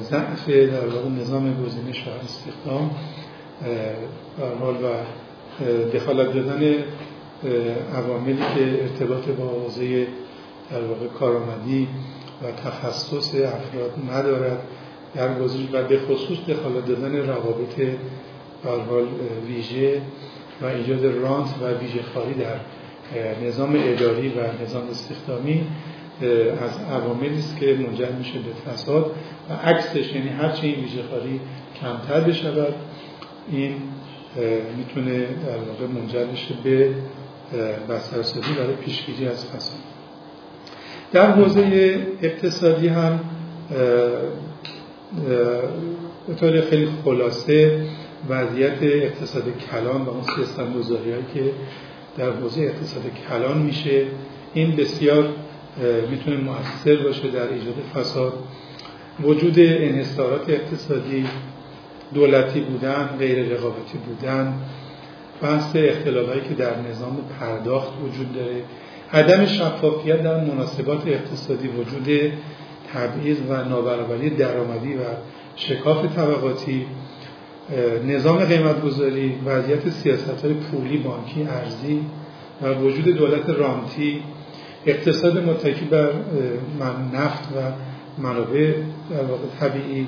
ضعف 0.00 0.48
در 0.48 0.86
واقع 0.86 1.08
نظام 1.08 1.64
گزینش 1.64 2.06
و 2.06 2.10
استخدام 2.24 2.90
حال 4.60 4.74
و 4.74 4.88
دخالت 5.94 6.34
دادن 6.34 6.84
عواملی 7.94 8.36
که 8.54 8.82
ارتباط 8.82 9.28
با 9.28 9.48
حوزه 9.48 10.06
در 10.70 10.82
واقع 10.82 11.06
کارآمدی 11.06 11.88
و 12.42 12.52
تخصص 12.52 13.34
افراد 13.34 13.92
ندارد 14.10 14.58
در 15.14 15.38
گزینش 15.38 15.68
و 15.72 15.82
به 15.82 15.98
خصوص 15.98 16.38
دخالت 16.48 16.86
دادن 16.86 17.16
روابط 17.16 17.74
به 17.76 18.70
حال 18.88 19.06
ویژه 19.46 20.02
و 20.62 20.66
ایجاد 20.66 21.04
رانت 21.04 21.48
و 21.62 21.78
ویژه 21.80 22.02
خواهی 22.02 22.34
در 22.34 22.58
نظام 23.46 23.76
اداری 23.76 24.28
و 24.28 24.62
نظام 24.62 24.88
استخدامی. 24.90 25.66
از 26.60 26.78
عواملی 26.90 27.38
است 27.38 27.56
که 27.60 27.66
منجر 27.74 28.12
میشه 28.18 28.38
به 28.38 28.70
فساد 28.70 29.10
و 29.50 29.52
عکسش 29.52 30.12
یعنی 30.12 30.28
هرچه 30.28 30.66
این 30.66 30.80
ویژه 30.80 31.02
خواهی 31.02 31.40
کمتر 31.80 32.20
بشود 32.20 32.74
این 33.48 33.74
می‌تونه 34.76 35.18
در 35.18 35.58
واقع 35.58 35.86
منجر 35.86 36.24
بشه 36.24 36.54
به 36.64 36.94
بسترسازی 37.88 38.52
برای 38.52 38.74
پیشگیری 38.74 39.26
از 39.26 39.44
فساد. 39.44 39.78
در 41.12 41.30
حوزه 41.30 41.98
اقتصادی 42.22 42.88
هم 42.88 43.20
به 46.28 46.34
طور 46.40 46.60
خیلی 46.60 46.88
خلاصه 47.04 47.86
وضعیت 48.28 48.82
اقتصاد 48.82 49.44
کلان 49.70 50.02
و 50.02 50.10
اون 50.10 50.22
سیستم 50.22 50.66
که 51.34 51.52
در 52.18 52.30
حوزه 52.30 52.60
اقتصاد 52.60 53.02
کلان 53.28 53.58
میشه 53.58 54.06
این 54.54 54.76
بسیار 54.76 55.28
می‌تونه 56.10 56.36
مؤثر 56.36 56.96
باشه 57.02 57.28
در 57.30 57.48
ایجاد 57.48 57.74
فساد. 57.94 58.32
وجود 59.22 59.54
انحصارات 59.58 60.48
اقتصادی 60.48 61.24
دولتی 62.14 62.60
بودن 62.60 63.10
غیر 63.18 63.54
رقابتی 63.54 63.98
بودن 64.06 64.54
بحث 65.42 65.76
اختلافایی 65.76 66.40
که 66.40 66.54
در 66.54 66.80
نظام 66.90 67.16
پرداخت 67.40 67.92
وجود 68.04 68.32
داره. 68.34 68.62
عدم 69.12 69.46
شفافیت 69.46 70.22
در 70.22 70.44
مناسبات 70.44 71.06
اقتصادی 71.06 71.68
وجود 71.68 72.32
تبعیض 72.94 73.36
و 73.48 73.64
نابرابری 73.64 74.30
درآمدی 74.30 74.94
و 74.94 75.00
شکاف 75.56 76.16
طبقاتی. 76.16 76.86
نظام 78.06 78.38
قیمتگذاری 78.38 79.38
وضعیت 79.46 79.88
سیاست 79.88 80.44
های 80.44 80.54
پولی 80.54 80.98
بانکی 80.98 81.42
ارزی 81.42 82.00
و 82.62 82.74
وجود 82.74 83.04
دولت 83.04 83.50
رانتی 83.50 84.22
اقتصاد 84.86 85.38
متکی 85.38 85.84
بر 85.84 86.12
نفت 87.12 87.48
و 87.56 87.72
منابع 88.22 88.72
در 89.10 89.22
واقع 89.22 89.42
طبیعی 89.60 90.06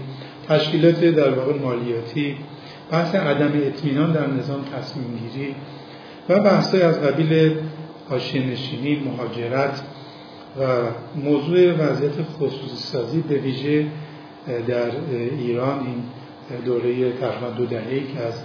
تشکیلات 0.49 1.05
در 1.05 1.31
واقع 1.31 1.59
مالیاتی 1.59 2.37
بحث 2.91 3.15
عدم 3.15 3.53
اطمینان 3.55 4.13
در 4.13 4.27
نظام 4.27 4.65
تصمیم 4.65 5.19
گیری 5.19 5.55
و 6.29 6.41
بحث 6.41 6.75
از 6.75 7.01
قبیل 7.01 7.57
حاشیه 8.09 8.47
نشینی 8.47 8.97
مهاجرت 8.97 9.83
و 10.61 10.65
موضوع 11.17 11.73
وضعیت 11.73 12.13
خصوصی 12.39 12.77
سازی 12.77 13.21
به 13.21 13.35
ویژه 13.35 13.87
در 14.67 14.91
ایران 15.39 15.79
این 15.87 16.03
دوره 16.65 17.13
تقریبا 17.13 17.51
دو 17.51 17.67
دهه 17.67 18.01
که 18.15 18.21
از 18.21 18.43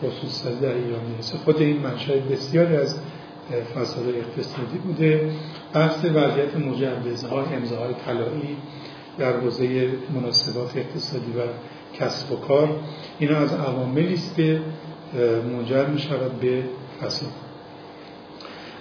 خصوصی 0.00 0.26
سازی 0.28 0.60
در 0.60 0.74
ایران 0.74 1.04
می‌رسه. 1.10 1.38
خود 1.38 1.56
این 1.56 1.78
منشأ 1.78 2.16
بسیاری 2.16 2.76
از 2.76 2.98
فساد 3.74 4.08
اقتصادی 4.08 4.78
بوده. 4.78 5.30
بحث 5.74 6.04
وضعیت 6.04 6.56
مجوزها 6.56 7.42
امضاهای 7.42 7.94
طلایی 8.06 8.56
در 9.18 9.32
حوزه 9.40 9.90
مناسبات 10.14 10.76
اقتصادی 10.76 11.32
و 11.32 11.40
کسب 11.98 12.32
و 12.32 12.36
کار. 12.36 12.68
اینا 13.18 13.36
از 13.36 13.52
عواملی 13.52 14.14
است 14.14 14.36
که 14.36 14.60
منجر 15.52 15.86
می 15.86 15.98
شود 15.98 16.40
به 16.40 16.62
فساد 17.00 17.30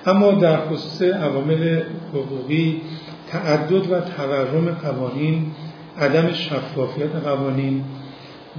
اما 0.06 0.32
در 0.32 0.68
خصوص 0.68 1.02
عوامل 1.02 1.84
حقوقی 2.14 2.82
تعدد 3.28 3.92
و 3.92 4.00
تورم 4.00 4.72
قوانین 4.72 5.52
عدم 6.00 6.32
شفافیت 6.32 7.16
قوانین 7.16 7.84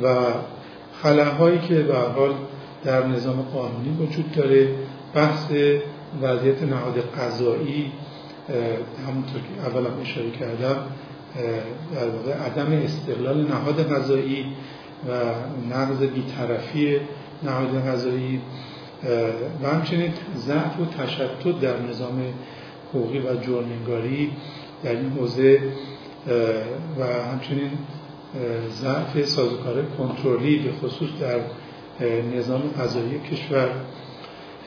و 0.03 0.17
خلاهایی 1.03 1.59
که 1.59 1.75
به 1.75 1.95
حال 1.95 2.35
در 2.85 3.07
نظام 3.07 3.43
قانونی 3.43 3.97
وجود 4.01 4.33
داره 4.33 4.69
بحث 5.15 5.53
وضعیت 6.21 6.63
نهاد 6.63 7.01
قضایی 7.01 7.93
همونطور 9.07 9.41
که 9.41 9.67
اول 9.67 9.87
هم 9.87 10.01
اشاره 10.01 10.31
کردم 10.31 10.77
در 11.95 12.09
واقع 12.09 12.33
عدم 12.33 12.73
استقلال 12.73 13.49
نهاد 13.49 13.93
قضایی 13.93 14.47
و 15.09 15.13
نقض 15.75 16.03
بیطرفی 16.03 17.01
نهاد 17.43 17.89
قضایی 17.89 18.41
و 19.63 19.69
همچنین 19.69 20.13
ضعف 20.37 20.81
و 20.81 20.85
تشتت 20.85 21.61
در 21.61 21.83
نظام 21.83 22.23
حقوقی 22.91 23.19
و 23.19 23.37
جرمنگاری 23.37 24.31
در 24.85 24.91
این 24.91 25.11
حوزه 25.11 25.61
و 26.99 27.05
همچنین 27.33 27.71
ضعف 28.71 29.25
سازوکار 29.25 29.85
کنترلی 29.99 30.59
به 30.59 30.73
خصوص 30.73 31.11
در 31.21 31.41
نظام 32.37 32.63
قضایی 32.81 33.19
کشور. 33.19 33.71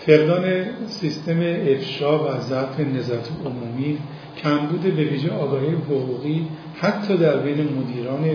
فقدان 0.06 0.66
سیستم 0.88 1.40
افشا 1.42 2.24
و 2.24 2.40
ضعف 2.40 2.80
نظارت 2.80 3.30
عمومی 3.46 3.98
کمبود 4.44 4.82
به 4.82 5.04
ویژه 5.04 5.32
آگاهی 5.32 5.68
حقوقی 5.68 6.48
حتی 6.76 7.18
در 7.18 7.38
بین 7.38 7.68
مدیران 7.74 8.26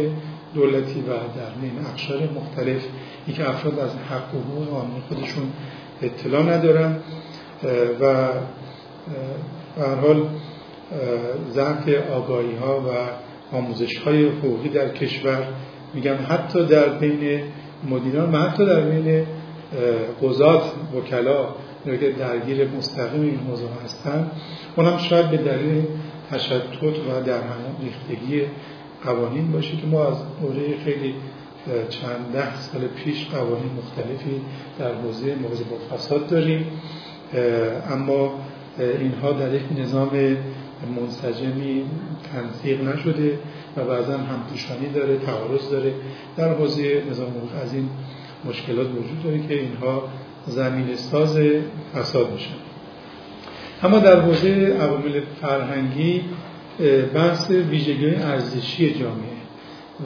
دولتی 0.55 1.01
و 1.01 1.07
در 1.07 1.61
بین 1.61 1.73
اقشار 1.91 2.19
مختلف 2.37 2.83
ای 3.27 3.33
که 3.33 3.49
افراد 3.49 3.79
از 3.79 3.91
حق 3.97 4.35
و 4.35 4.39
حقوق 4.39 4.85
خودشون 5.09 5.53
اطلاع 6.03 6.43
ندارن 6.43 6.97
و 8.01 8.29
به 9.79 9.87
حال 10.03 10.23
ضعف 11.51 11.89
آگاهی 12.13 12.55
ها 12.55 12.81
و 12.81 12.91
آموزش 13.57 13.99
های 13.99 14.29
حقوقی 14.29 14.69
در 14.69 14.89
کشور 14.89 15.49
میگم 15.95 16.17
حتی 16.29 16.67
در 16.67 16.89
بین 16.89 17.43
مدیران 17.91 18.33
و 18.33 18.39
حتی 18.39 18.67
در 18.67 18.81
بین 18.81 19.27
قضات 20.23 20.63
وکلا 20.97 21.49
که 21.85 22.13
درگیر 22.19 22.69
مستقیم 22.69 23.23
این 23.23 23.41
موضوع 23.49 23.69
هستن. 23.85 24.31
اونم 24.77 24.99
شاید 24.99 25.31
به 25.31 25.37
دلیل 25.37 25.85
تشتت 26.31 26.83
و 26.83 27.21
در 27.27 27.41
ریختگی 27.83 28.43
قوانین 29.05 29.53
باشه 29.53 29.77
که 29.77 29.87
ما 29.87 30.07
از 30.07 30.17
دوره 30.43 30.77
خیلی 30.85 31.15
چند 31.89 32.33
ده 32.33 32.61
سال 32.61 32.81
پیش 32.87 33.29
قوانین 33.29 33.71
مختلفی 33.79 34.41
در 34.79 34.95
حوزه 34.95 35.35
مواجهه 35.35 35.67
با 35.71 35.97
فساد 35.97 36.27
داریم. 36.27 36.67
اما 37.91 38.35
اینها 38.79 39.33
در 39.33 39.55
یک 39.55 39.63
نظام 39.79 40.37
منسجمی 40.97 41.85
تنسیق 42.33 42.89
نشده 42.89 43.39
و 43.77 43.85
بعضا 43.85 44.19
همپوشانی 44.19 44.89
داره 44.95 45.19
تعارض 45.19 45.71
داره. 45.71 45.93
در 46.37 46.55
حوزه 46.55 47.03
نظام 47.11 47.33
از 47.63 47.75
این 47.75 47.89
مشکلات 48.45 48.87
وجود 48.87 49.23
داره 49.25 49.47
که 49.49 49.55
اینها 49.55 50.09
زمین 50.47 50.97
ساز 50.97 51.39
فساد 51.95 52.33
میشن. 52.33 52.55
اما 53.83 53.99
در 53.99 54.21
حوزه 54.21 54.77
عوامل 54.81 55.21
فرهنگی 55.41 56.23
بحث 57.15 57.51
ویژگی 57.51 58.15
ارزشی 58.15 58.95
جامعه 58.95 59.41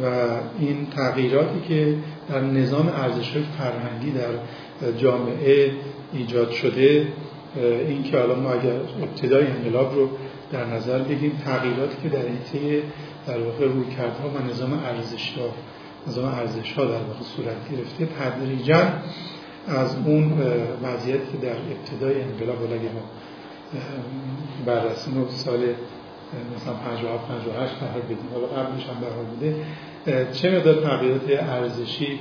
و 0.03 0.27
این 0.61 0.87
تغییراتی 0.97 1.61
که 1.69 1.95
در 2.29 2.41
نظام 2.41 2.89
ارزش 2.89 3.33
فرهنگی 3.59 4.11
در 4.11 4.93
جامعه 4.99 5.71
ایجاد 6.13 6.51
شده 6.51 7.07
این 7.89 8.03
که 8.03 8.19
حالا 8.19 8.35
ما 8.35 8.53
اگر 8.53 8.75
ابتدای 9.03 9.47
انقلاب 9.47 9.95
رو 9.95 10.09
در 10.53 10.65
نظر 10.65 10.99
بگیم 10.99 11.33
تغییراتی 11.45 11.97
که 12.03 12.09
در 12.09 12.25
این 12.25 12.83
در 13.27 13.39
واقع 13.39 13.67
رویکردها 13.67 14.29
و 14.29 14.51
نظام 14.51 14.73
ارزش 14.73 15.33
ها 15.39 15.45
نظام 16.09 16.25
ارزش 16.25 16.73
ها 16.73 16.85
در 16.85 16.91
واقع 16.91 17.23
صورت 17.37 17.71
گرفته 17.71 18.07
تدریجا 18.07 18.93
از 19.67 19.97
اون 20.07 20.33
وضعیت 20.83 21.33
که 21.33 21.39
در 21.39 21.57
ابتدای 21.57 22.23
انقلاب 22.23 22.63
و 22.63 22.67
ما 22.67 23.03
بررسی 24.67 25.11
سال 25.29 25.59
مثلا 26.57 26.75
57 26.75 27.29
58 27.29 27.75
قرار 27.75 28.03
بدیم 28.03 28.29
حالا 28.33 28.47
قبلش 28.47 28.87
هم 28.87 29.01
در 29.01 29.11
بوده 29.11 29.57
چه 30.33 30.57
مقدار 30.57 30.75
تغییرات 30.75 31.31
ارزشی 31.31 32.21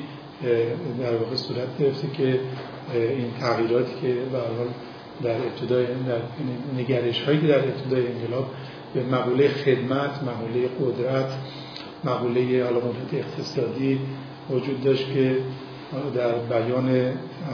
در 0.99 1.15
واقع 1.15 1.35
صورت 1.35 1.77
گرفته 1.79 2.07
که 2.07 2.39
این 2.93 3.31
تغییراتی 3.39 3.91
که 4.01 4.07
به 4.07 4.37
حال 4.37 4.67
در 5.23 5.35
ابتدای 5.35 5.85
در 5.85 6.21
نگرش 6.77 7.21
هایی 7.21 7.41
که 7.41 7.47
در 7.47 7.59
ابتدای 7.59 8.07
انقلاب 8.07 8.45
به 8.93 9.03
مقوله 9.03 9.47
خدمت، 9.47 10.23
مقوله 10.23 10.67
قدرت، 10.81 11.31
مقوله 12.05 12.63
حالا 12.63 12.79
اقتصادی 13.13 13.99
وجود 14.49 14.83
داشت 14.83 15.13
که 15.13 15.37
در 16.15 16.31
بیان 16.31 16.89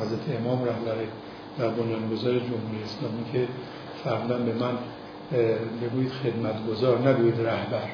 حضرت 0.01 0.39
امام 0.39 0.63
رهبر 0.63 0.95
در 1.57 1.69
بنیانگذار 1.69 2.33
جمهوری 2.33 2.83
اسلامی 2.83 3.23
که 3.33 3.47
فرمودن 4.03 4.45
به 4.45 4.53
من 4.53 4.77
بگویید 5.81 6.11
خدمتگذار 6.11 7.09
نگویید 7.09 7.41
رهبر. 7.41 7.89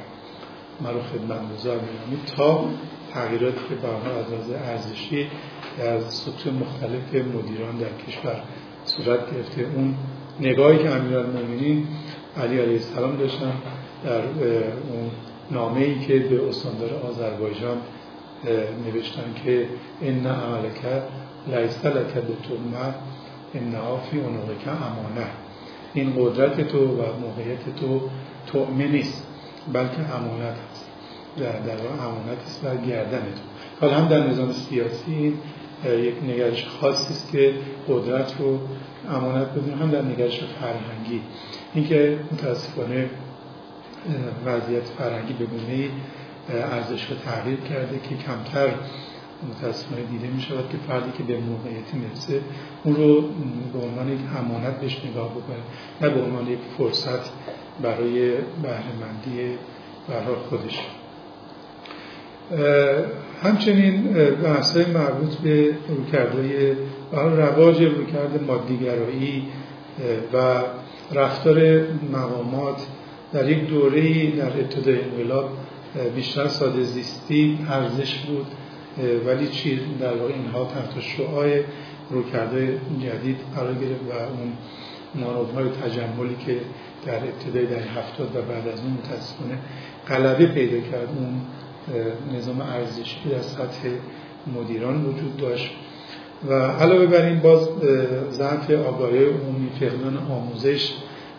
مرا 0.81 1.01
خدمتگذار 1.03 1.79
می‌گوید 1.79 2.25
تا 2.25 2.65
تغییراتی 3.13 3.59
که 3.69 3.75
برها 3.75 4.19
از 4.19 4.31
لحاظ 4.31 4.51
ارزشی 4.51 5.27
در 5.77 5.99
سطوح 5.99 6.53
مختلف 6.53 7.25
مدیران 7.35 7.77
در 7.77 8.05
کشور 8.07 8.41
صورت 8.85 9.33
گرفته. 9.33 9.61
اون 9.75 9.95
نگاهی 10.39 10.77
که 10.77 10.89
امیرالمومنین 10.89 11.87
علی 12.37 12.59
علیه 12.59 12.73
السلام 12.73 13.15
داشتن 13.17 13.53
در 14.03 14.21
اون 14.21 15.11
نامه 15.51 15.79
ای 15.79 15.99
که 15.99 16.19
به 16.19 16.49
استاندار 16.49 16.93
آذربایجان 16.93 17.77
نوشتن 18.85 19.33
که 19.45 19.67
ان 20.01 20.25
عملک 20.25 20.81
لیس 21.47 21.85
لک 21.85 22.13
بتومه 22.13 22.93
ان 23.53 23.75
فی 24.11 24.19
عنقک 24.19 24.67
امانه 24.67 25.27
این 25.93 26.13
قدرت 26.17 26.67
تو 26.67 26.77
و 26.77 27.01
موقعیت 27.21 27.75
تو 27.79 28.01
تعمه 28.53 28.87
نیست 28.87 29.27
بلکه 29.73 29.99
امانت 30.15 30.55
است 30.71 30.89
در 31.37 31.59
در 31.59 31.87
امانت 31.87 32.41
است 32.45 32.61
بر 32.61 32.77
گردن 32.77 33.19
تو. 33.19 33.41
حالا 33.81 33.97
هم 33.97 34.07
در 34.07 34.27
نظام 34.27 34.51
سیاسی 34.51 35.33
یک 35.85 36.23
نگرش 36.23 36.65
خاصی 36.65 37.13
است 37.13 37.31
که 37.31 37.53
قدرت 37.89 38.35
رو 38.39 38.59
امانت 39.09 39.47
بدونه 39.47 39.75
هم 39.75 39.91
در 39.91 40.01
نگرش 40.01 40.39
فرهنگی. 40.39 41.21
اینکه 41.73 42.19
متاسفانه 42.31 43.09
وضعیت 44.45 44.83
فرهنگی 44.83 45.33
به 45.33 45.45
گونه 45.45 45.89
ارزش 46.49 47.09
رو 47.09 47.15
تغییر 47.15 47.59
کرده 47.59 47.99
که 47.99 48.15
کمتر 48.15 48.73
متاسفانه 49.49 50.01
دیده 50.01 50.27
می 50.27 50.41
شود 50.41 50.69
که 50.69 50.77
فردی 50.87 51.11
که 51.17 51.23
به 51.23 51.37
موقعیتی 51.37 51.97
می‌رسه 51.97 52.41
اون 52.83 52.95
رو 52.95 53.21
به 53.73 53.79
عنوان 53.79 54.09
یک 54.09 54.19
امانت 54.39 54.81
بهش 54.81 55.01
نگاه 55.05 55.29
بکنه. 55.31 55.55
نه 56.01 56.09
به 56.09 56.21
عنوان 56.21 56.47
یک 56.47 56.59
فرصت 56.77 57.31
برای 57.81 58.31
بهرهمندی 58.63 59.57
برای 60.07 60.35
خودش. 60.49 60.79
همچنین 63.43 64.13
بحث 64.43 64.77
مربوط 64.77 65.35
به 65.35 65.77
رویکردهای 65.87 66.73
رواج 67.11 67.81
رویکرد 67.81 68.43
مادیگرایی 68.47 69.47
و 70.33 70.63
رفتار 71.11 71.81
مقامات 72.13 72.87
در 73.35 73.49
یک 73.49 73.67
دوره 73.67 74.31
در 74.31 74.47
ابتدای 74.47 75.01
انقلاب 75.01 75.49
بیشتر 76.15 76.47
ساده 76.47 76.83
زیستی 76.83 77.59
ارزش 77.69 78.15
بود 78.15 78.45
ولی 79.25 79.47
چی 79.47 79.79
در 79.99 80.13
واقع 80.13 80.33
اینها 80.33 80.65
تحت 80.65 80.99
شعای 80.99 81.63
رویکردهای 82.09 82.67
جدید 83.03 83.37
قرار 83.55 83.73
گرفت 83.73 84.01
و 84.09 84.13
اون 85.23 85.55
های 85.55 85.69
تجملی 85.69 86.35
که 86.45 86.57
در 87.05 87.17
ابتدای 87.17 87.65
در 87.65 87.79
هفتاد 87.79 88.35
و 88.35 88.41
بعد 88.41 88.67
از 88.67 88.81
اون 88.81 88.91
متاسفانه 88.91 89.57
غلبه 90.07 90.45
پیدا 90.45 90.79
کرد 90.91 91.09
اون 91.17 91.41
نظام 92.37 92.61
ارزشی 92.61 93.29
در 93.29 93.41
سطح 93.41 93.89
مدیران 94.55 95.05
وجود 95.05 95.37
داشت. 95.37 95.71
و 96.47 96.53
علاوه 96.53 97.05
بر 97.05 97.25
این 97.25 97.39
باز 97.39 97.69
ضعف 98.31 98.71
آگاهی 98.71 99.25
عمومی 99.25 99.69
فقدان 99.79 100.17
آموزش 100.17 100.93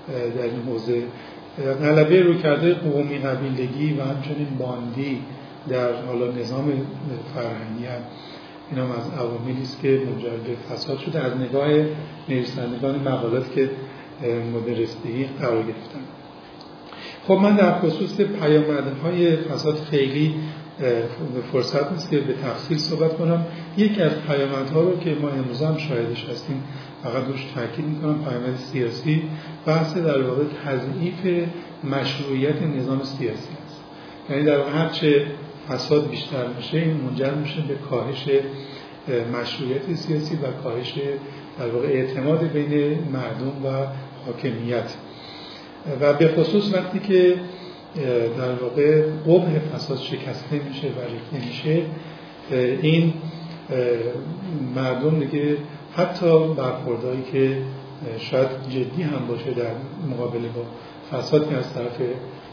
در 0.08 0.42
این 0.42 0.62
حوزه 0.66 1.02
غلبه 1.58 2.22
رو 2.22 2.34
کرده 2.34 2.74
قومی 2.74 3.18
قبیلگی 3.18 3.92
و 3.92 4.02
همچنین 4.02 4.48
باندی 4.58 5.20
در 5.68 6.02
حالا 6.02 6.32
نظام 6.32 6.72
فرهنگی 7.34 7.86
هم. 7.86 8.00
این 8.70 8.78
هم 8.78 8.90
از 8.90 9.10
عواملی 9.18 9.62
است 9.62 9.82
که 9.82 9.88
منجر 9.88 10.28
به 10.28 10.74
فساد 10.74 10.98
شده 10.98 11.20
از 11.20 11.36
نگاه 11.36 11.68
نویسندگان 12.28 13.08
مقالات 13.08 13.52
که 13.54 13.70
مدرستگی 14.54 15.24
قرار 15.40 15.62
گرفتن. 15.62 16.00
خب 17.26 17.34
من 17.34 17.56
در 17.56 17.78
خصوص 17.78 18.20
های 19.02 19.36
فساد 19.36 19.76
خیلی 19.90 20.34
فرصت 21.52 21.92
نیست 21.92 22.10
که 22.10 22.18
به 22.18 22.32
تفصیل 22.32 22.78
صحبت 22.78 23.16
کنم. 23.16 23.46
یکی 23.76 24.02
از 24.02 24.12
پیامدها 24.26 24.80
رو 24.80 24.98
که 24.98 25.16
ما 25.22 25.28
امروز 25.28 25.62
هم 25.62 25.78
شاهدش 25.78 26.24
هستیم 26.24 26.64
فقط 27.02 27.24
روش 27.26 27.44
تاکید 27.54 27.84
می‌کنم 27.84 28.24
پیامد 28.24 28.56
سیاسی. 28.56 29.22
بحث 29.66 29.96
در 29.96 30.22
واقع 30.22 30.42
تضعیف 30.64 31.48
مشروعیت 31.84 32.62
نظام 32.62 33.02
سیاسی 33.02 33.48
است. 33.66 33.80
یعنی 34.30 34.44
در 34.44 34.58
واقع 34.58 34.70
هرچه 34.70 35.26
فساد 35.68 36.10
بیشتر 36.10 36.46
میشه 36.56 36.78
این 36.78 36.96
منجر 36.96 37.30
میشه 37.30 37.60
به 37.60 37.74
کاهش 37.74 38.28
مشروعیت 39.32 39.94
سیاسی 39.94 40.34
و 40.34 40.62
کاهش 40.62 40.94
در 41.58 41.68
واقع 41.68 41.88
اعتماد 41.88 42.44
بین 42.44 42.98
مردم 43.12 43.66
و 43.66 43.86
حاکمیت. 44.26 44.94
و 46.00 46.12
به 46.14 46.28
خصوص 46.28 46.74
وقتی 46.74 46.98
که 46.98 47.36
در 48.38 48.54
واقع 48.54 49.02
قبه 49.26 49.58
فساد 49.58 49.98
شکسته 49.98 50.60
میشه 50.68 50.86
و 50.86 51.00
ریخته 51.10 51.46
میشه 51.46 51.82
این 52.82 53.12
مردم 54.74 55.20
دیگه 55.20 55.56
حتی 55.94 56.54
برخوردهایی 56.54 57.22
که 57.32 57.58
شاید 58.18 58.48
جدی 58.68 59.02
هم 59.02 59.26
باشه 59.28 59.50
در 59.50 59.70
مقابله 60.10 60.48
با 60.48 60.62
فساد 61.18 61.48
که 61.50 61.56
از 61.56 61.74
طرف 61.74 62.00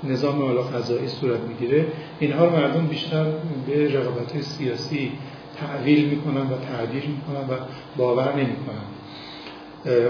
نظام 0.03 0.41
حالا 0.41 0.61
قضایی 0.61 1.07
صورت 1.07 1.39
می‌گیره 1.39 1.85
اینها 2.19 2.45
رو 2.45 2.51
مردم 2.51 2.87
بیشتر 2.87 3.25
به 3.67 3.99
رقابت 3.99 4.41
سیاسی 4.41 5.11
تعویل 5.59 6.09
می‌کنن 6.09 6.41
و 6.41 6.57
تعبیر 6.71 7.03
می‌کنن 7.07 7.49
و 7.49 7.59
باور 7.97 8.33
نمی‌کنن. 8.35 8.83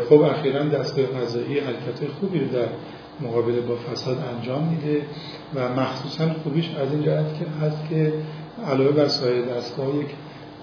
خب 0.09 0.21
اخیرا 0.21 0.63
دستگاه 0.63 1.05
قضایی 1.05 1.59
حرکت 1.59 2.11
خوبی 2.19 2.39
رو 2.39 2.47
در 2.47 2.67
مقابله 3.21 3.61
با 3.61 3.75
فساد 3.75 4.17
انجام 4.35 4.63
میده 4.63 5.01
و 5.55 5.81
مخصوصا 5.81 6.33
خوبیش 6.43 6.69
از 6.69 6.91
این 6.91 7.03
جهت 7.03 7.39
که 7.39 7.45
هست 7.65 7.89
که 7.89 8.13
علاوه 8.67 8.91
بر 8.91 9.07
سایر 9.07 9.45
دستگاه 9.45 9.95
یک 9.95 10.07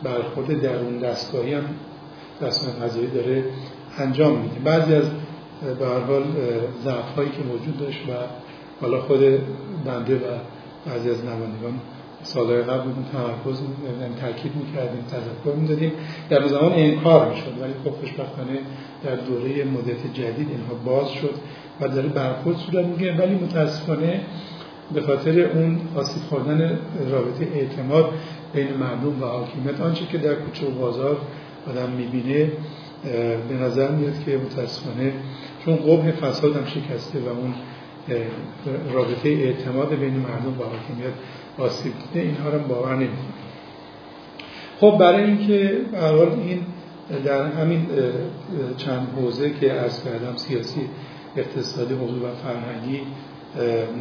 برخورد 0.03 0.63
درون 0.63 0.99
دستگاهی 0.99 1.55
هم 1.55 1.65
دستگاه 2.43 2.87
قضایی 2.87 3.07
داره 3.07 3.45
انجام 3.99 4.39
میده. 4.39 4.61
بعضی 4.65 4.95
از 4.95 5.05
به 5.79 5.87
هر 5.87 6.01
حال 6.01 6.25
ضعف 6.85 7.15
هایی 7.17 7.31
که 7.31 7.43
وجود 7.43 7.79
داشت 7.79 8.01
و 8.09 8.13
حالا 8.81 9.01
خود 9.01 9.21
بنده 9.85 10.17
و 10.17 10.39
بعضی 10.87 11.11
از 11.11 11.25
نمایندگان 11.25 11.81
سالهای 12.23 12.63
قبل 12.63 12.83
بودیم 12.83 13.07
تمرکز 13.13 13.61
یعنی 14.01 14.15
تاکید 14.21 14.53
می‌کردیم 14.57 15.05
تذکر 15.11 15.57
می‌دادیم. 15.57 15.93
در 16.31 16.47
زمان 16.47 16.73
انکار 16.73 17.29
می‌شد 17.29 17.53
ولی 17.61 17.73
خب 17.85 17.91
خوشبختانه 17.91 18.59
در 19.05 19.15
دوره 19.15 19.65
مدت 19.65 20.15
جدید 20.15 20.49
اینها 20.51 20.75
باز 20.85 21.11
شد. 21.11 21.35
و 21.81 21.89
داره 21.89 22.09
برخورد 22.09 22.57
صورت 22.57 22.87
می‌گیره 22.87 23.17
ولی 23.17 23.35
متاسفانه 23.35 24.21
به 24.95 25.01
خاطر 25.01 25.41
اون 25.41 25.79
آسیب 25.97 26.23
خوردن 26.23 26.79
رابطه 27.11 27.49
اعتماد 27.55 28.11
بین 28.55 28.73
مردم 28.73 29.23
و 29.23 29.27
حاکمیت 29.27 29.81
آنچه 29.81 30.07
که 30.07 30.19
در 30.19 30.35
کوچه 30.35 30.67
و 30.67 30.71
بازار 30.71 31.17
آدم 31.71 31.91
می‌بینه 31.91 32.53
به 33.49 33.55
نظر 33.55 33.91
میاد 33.91 34.25
که 34.25 34.39
متاسفانه 34.39 35.13
چون 35.65 35.77
قبه 35.77 36.13
فساد 36.13 36.57
هم 36.57 36.65
شکسته 36.65 37.19
و 37.19 37.29
اون 37.29 37.55
رابطه 38.93 39.29
اعتماد 39.29 39.89
بین 39.89 40.15
مردم 40.15 40.61
و 40.61 40.63
حاکمیت 40.63 41.13
آسیب 41.59 41.93
دیده 42.13 42.27
اینها 42.27 42.51
رو 42.51 42.59
باور 42.59 42.95
نمی‌کنه. 42.95 43.41
خب 44.81 44.97
برای 44.99 45.25
اینکه 45.25 45.81
به 45.93 46.43
این 46.45 46.67
در 47.25 47.47
همین 47.47 47.87
چند 48.77 49.09
حوزه 49.17 49.51
که 49.51 49.73
از 49.73 50.05
کردم 50.05 50.37
سیاسی 50.37 50.81
اقتصادی 51.37 51.95
حقوقی 51.95 52.21
و 52.21 52.35
فرهنگی 52.35 53.01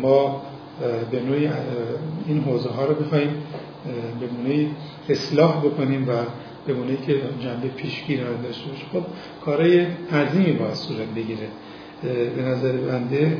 ما 0.01 0.41
به 1.11 1.19
نوعی 1.19 1.49
این 2.27 2.43
حوزه 2.43 2.69
ها 2.69 2.85
رو 2.85 2.95
بخوایم 2.95 3.29
به 4.19 4.43
نوعی 4.43 4.69
اصلاح 5.09 5.59
بکنیم 5.65 6.09
و 6.09 6.13
به 6.67 6.73
نوعی 6.73 6.97
که 6.97 7.13
جنبه 7.39 7.67
پیشگیر 7.67 8.23
رو 8.23 8.37
داشته 8.43 8.69
باشه. 8.69 8.85
خب 8.93 9.03
کارهای 9.45 9.85
عظیمی 10.11 10.51
باید 10.51 10.73
صورت 10.73 11.07
بگیره. 11.15 11.47
به 12.35 12.41
نظر 12.41 12.71
بنده 12.71 13.37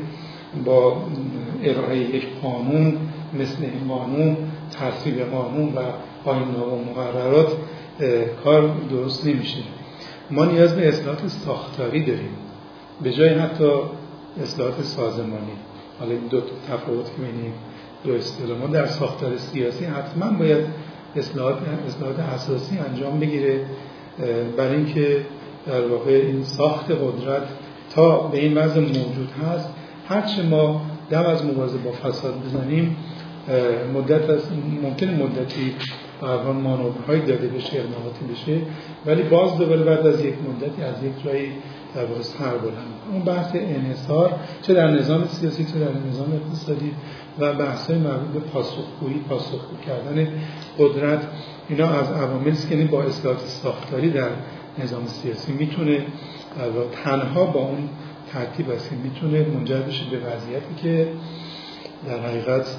با 0.64 1.02
ارائه 1.62 1.98
یک 1.98 2.26
قانون 2.42 2.96
مثل 3.38 3.62
این 3.62 3.88
قانون 3.88 4.36
تصویب 4.80 5.20
قانون 5.20 5.74
و 5.74 5.80
آین 6.24 6.42
و 6.54 6.90
مقررات 6.90 7.52
کار 8.44 8.74
درست 8.90 9.26
نمیشه. 9.26 9.60
ما 10.30 10.44
نیاز 10.44 10.76
به 10.76 10.88
اصلاحات 10.88 11.28
ساختاری 11.28 12.04
داریم. 12.04 12.30
به 13.02 13.12
جای 13.12 13.28
حتی 13.28 13.70
اصلاحات 14.42 14.82
سازمانی 14.82 15.52
حالا 15.98 16.10
این 16.10 16.26
دو 16.30 16.40
تفاوت 16.68 17.04
که 17.04 17.22
بینیم 17.22 17.52
دو 18.04 18.12
اصطلاح 18.12 18.58
ما 18.58 18.66
در 18.66 18.86
ساختار 18.86 19.36
سیاسی 19.36 19.84
حتما 19.84 20.38
باید 20.38 20.64
اصلاحات, 21.16 21.56
اصلاحات 21.88 22.18
اساسی 22.18 22.78
انجام 22.78 23.20
بگیره 23.20 23.64
برای 24.56 24.76
اینکه 24.76 25.20
در 25.66 25.86
واقع 25.86 26.10
این 26.10 26.42
ساخت 26.42 26.90
قدرت 26.90 27.42
تا 27.94 28.18
به 28.18 28.38
این 28.38 28.58
وضع 28.58 28.80
موجود 28.80 29.28
هست. 29.44 29.68
هرچه 30.08 30.42
ما 30.42 30.82
دم 31.10 31.26
از 31.26 31.44
مبارزه 31.44 31.78
با 31.78 31.92
فساد 31.92 32.34
بزنیم 32.44 32.96
مدت 33.94 34.30
از 34.30 34.40
ممکن 34.82 35.06
مدتی 35.06 35.74
برحال 36.20 36.56
مانورهای 36.56 37.20
داده 37.20 37.48
بشه 37.48 37.76
اقداماتی 37.76 38.24
بشه 38.32 38.58
ولی 39.06 39.22
باز 39.22 39.58
دوباره 39.58 39.84
بعد 39.84 40.06
از 40.06 40.24
یک 40.24 40.34
مدتی 40.48 40.82
از 40.82 41.04
یک 41.04 41.24
جایی 41.24 41.52
در 41.94 42.04
واقع 42.04 42.22
سر 42.22 42.56
بلند. 42.56 42.94
اون 43.12 43.22
بحث 43.22 43.50
انحصار 43.54 44.32
چه 44.62 44.74
در 44.74 44.90
نظام 44.90 45.26
سیاسی 45.26 45.64
چه 45.64 45.78
در 45.78 46.08
نظام 46.08 46.32
اقتصادی 46.32 46.92
و 47.38 47.52
بحث 47.52 47.90
مربوط 47.90 48.32
به 48.32 48.40
پاسخگویی 48.40 49.18
پاسخگو 49.28 49.76
کردن 49.86 50.28
قدرت 50.78 51.22
اینا 51.68 51.88
از 51.88 52.10
عواملی 52.12 52.50
است 52.50 52.68
که 52.68 52.74
یعنی 52.74 52.88
با 52.88 53.02
اصلاحات 53.02 53.40
ساختاری 53.40 54.10
در 54.10 54.28
نظام 54.78 55.06
سیاسی 55.06 55.52
می‌تونه 55.52 56.06
تنها 57.04 57.44
با 57.44 57.60
اون 57.60 57.88
ترتیب 58.32 58.70
است 58.70 58.92
می‌تونه 58.92 59.46
منجر 59.48 59.80
بشه 59.80 60.04
به 60.10 60.16
وضعیتی 60.16 60.74
که 60.82 61.12
در 62.08 62.20
حقیقت 62.20 62.76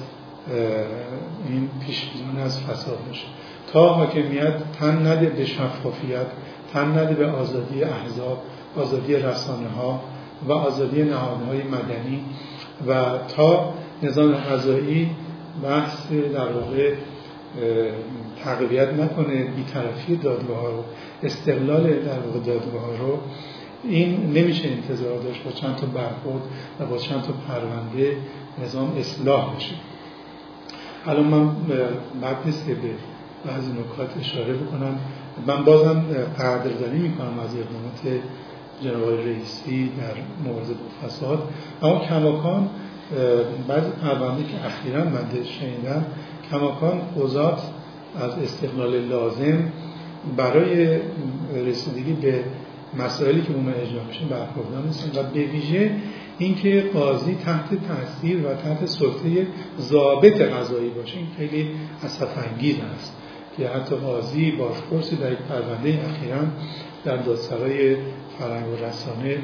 این 1.48 1.68
پیش 1.86 2.10
از 2.44 2.60
فساد 2.60 2.98
میشه. 3.08 3.26
تا 3.72 3.88
حاکمیت 3.88 4.54
تن 4.80 5.06
نده 5.06 5.26
به 5.26 5.44
شفافیت 5.44 6.26
تن 6.72 6.98
نده 6.98 7.14
به 7.14 7.26
آزادی 7.26 7.84
احزاب. 7.84 8.42
آزادی 8.76 9.16
رسانه 9.16 9.68
ها 9.68 10.00
و 10.48 10.52
آزادی 10.52 11.02
نهادهای 11.02 11.62
مدنی 11.62 12.24
و 12.88 13.18
تا 13.36 13.74
نظام 14.02 14.32
غذایی 14.32 15.10
بحث 15.62 16.12
در 16.12 16.52
واقع 16.52 16.94
تقویت 18.44 18.88
نکنه 18.88 19.44
بیطرفی 19.44 20.16
دادگاه 20.16 20.60
ها 20.60 20.68
رو 20.68 20.84
استقلال 21.22 21.82
در 21.82 22.18
واقع 22.18 22.38
دادگاه 22.38 22.82
ها 22.82 23.06
رو 23.06 23.18
این 23.84 24.32
نمیشه 24.32 24.68
انتظار 24.68 25.18
داشت 25.18 25.44
با 25.44 25.50
چند 25.50 25.76
تا 25.76 25.86
برخورد 25.86 26.42
و 26.80 26.86
با 26.86 26.98
چند 26.98 27.22
تا 27.22 27.32
پرونده 27.48 28.16
نظام 28.64 28.96
اصلاح 28.98 29.56
بشه. 29.56 29.74
الان 31.06 31.24
من 31.24 31.50
بعد 32.22 32.36
نیست 32.44 32.66
که 32.66 32.74
به 32.74 32.90
بعضی 33.46 33.72
نکات 33.72 34.16
اشاره 34.20 34.54
بکنم. 34.54 34.98
من 35.46 35.64
بازم 35.64 36.04
قدردانی 36.38 36.98
می‌کنم 36.98 37.38
از 37.38 37.56
اقدامات 37.56 38.22
جناب 38.84 39.08
رئیسی 39.08 39.86
در 39.86 40.48
مبارزه 40.50 40.72
با 40.72 41.08
فساد. 41.08 41.48
اما 41.82 41.98
کماکان 41.98 42.68
بعضی 43.68 43.90
پرونده 44.02 44.42
که 44.42 44.66
اخیرا 44.66 45.04
من 45.04 45.26
شنیدم 45.60 46.04
کماکان 46.50 47.00
قضات 47.18 47.60
از 48.20 48.38
استقلال 48.38 49.00
لازم 49.00 49.72
برای 50.36 50.98
رسیدگی 51.66 52.12
به 52.12 52.44
مسائلی 52.98 53.42
که 53.42 53.54
اون 53.54 53.68
اجرا 53.68 54.04
میشه 54.08 54.24
برخوردار 54.24 54.82
نیستن. 54.84 55.20
و 55.20 55.22
به 55.22 55.40
ویژه 55.40 55.90
اینکه 56.38 56.84
قاضی 56.94 57.34
تحت 57.34 57.68
تاثیر 57.88 58.46
و 58.46 58.54
تحت 58.54 58.86
سلطه 58.86 59.46
ضابط 59.80 60.40
قضایی 60.40 60.90
باشه 60.90 61.16
این 61.16 61.26
خیلی 61.36 61.70
اسف 62.04 62.28
انگیز 62.48 62.76
است 62.94 63.16
که 63.56 63.68
حتی 63.68 63.96
قاضی 63.96 64.50
بازپرسی 64.50 65.16
در 65.16 65.32
یک 65.32 65.38
پرونده 65.38 66.00
اخیرا 66.10 66.38
در 67.04 67.16
دادسرای 67.16 67.96
فرهنگ 68.42 68.68
و 68.68 68.84
رسانه 68.84 69.38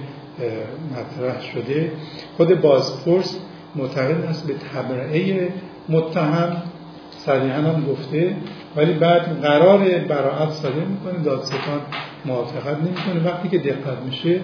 مطرح 0.92 1.42
شده. 1.42 1.92
خود 2.36 2.60
بازپرس 2.60 3.40
معتقد 3.76 4.24
است 4.24 4.46
به 4.46 4.54
تبرعه 4.54 5.48
متهم. 5.88 6.62
صریحا 7.10 7.56
هم 7.56 7.86
گفته 7.86 8.36
ولی 8.76 8.92
بعد 8.92 9.40
قرار 9.42 9.78
براعت 9.98 10.50
صادر 10.50 10.84
می‌کنه. 10.84 11.22
دادستان 11.22 11.80
موافقت 12.24 12.76
نمی‌کنه. 12.78 13.24
وقتی 13.24 13.48
که 13.48 13.58
دقت 13.58 13.98
میشه 14.06 14.40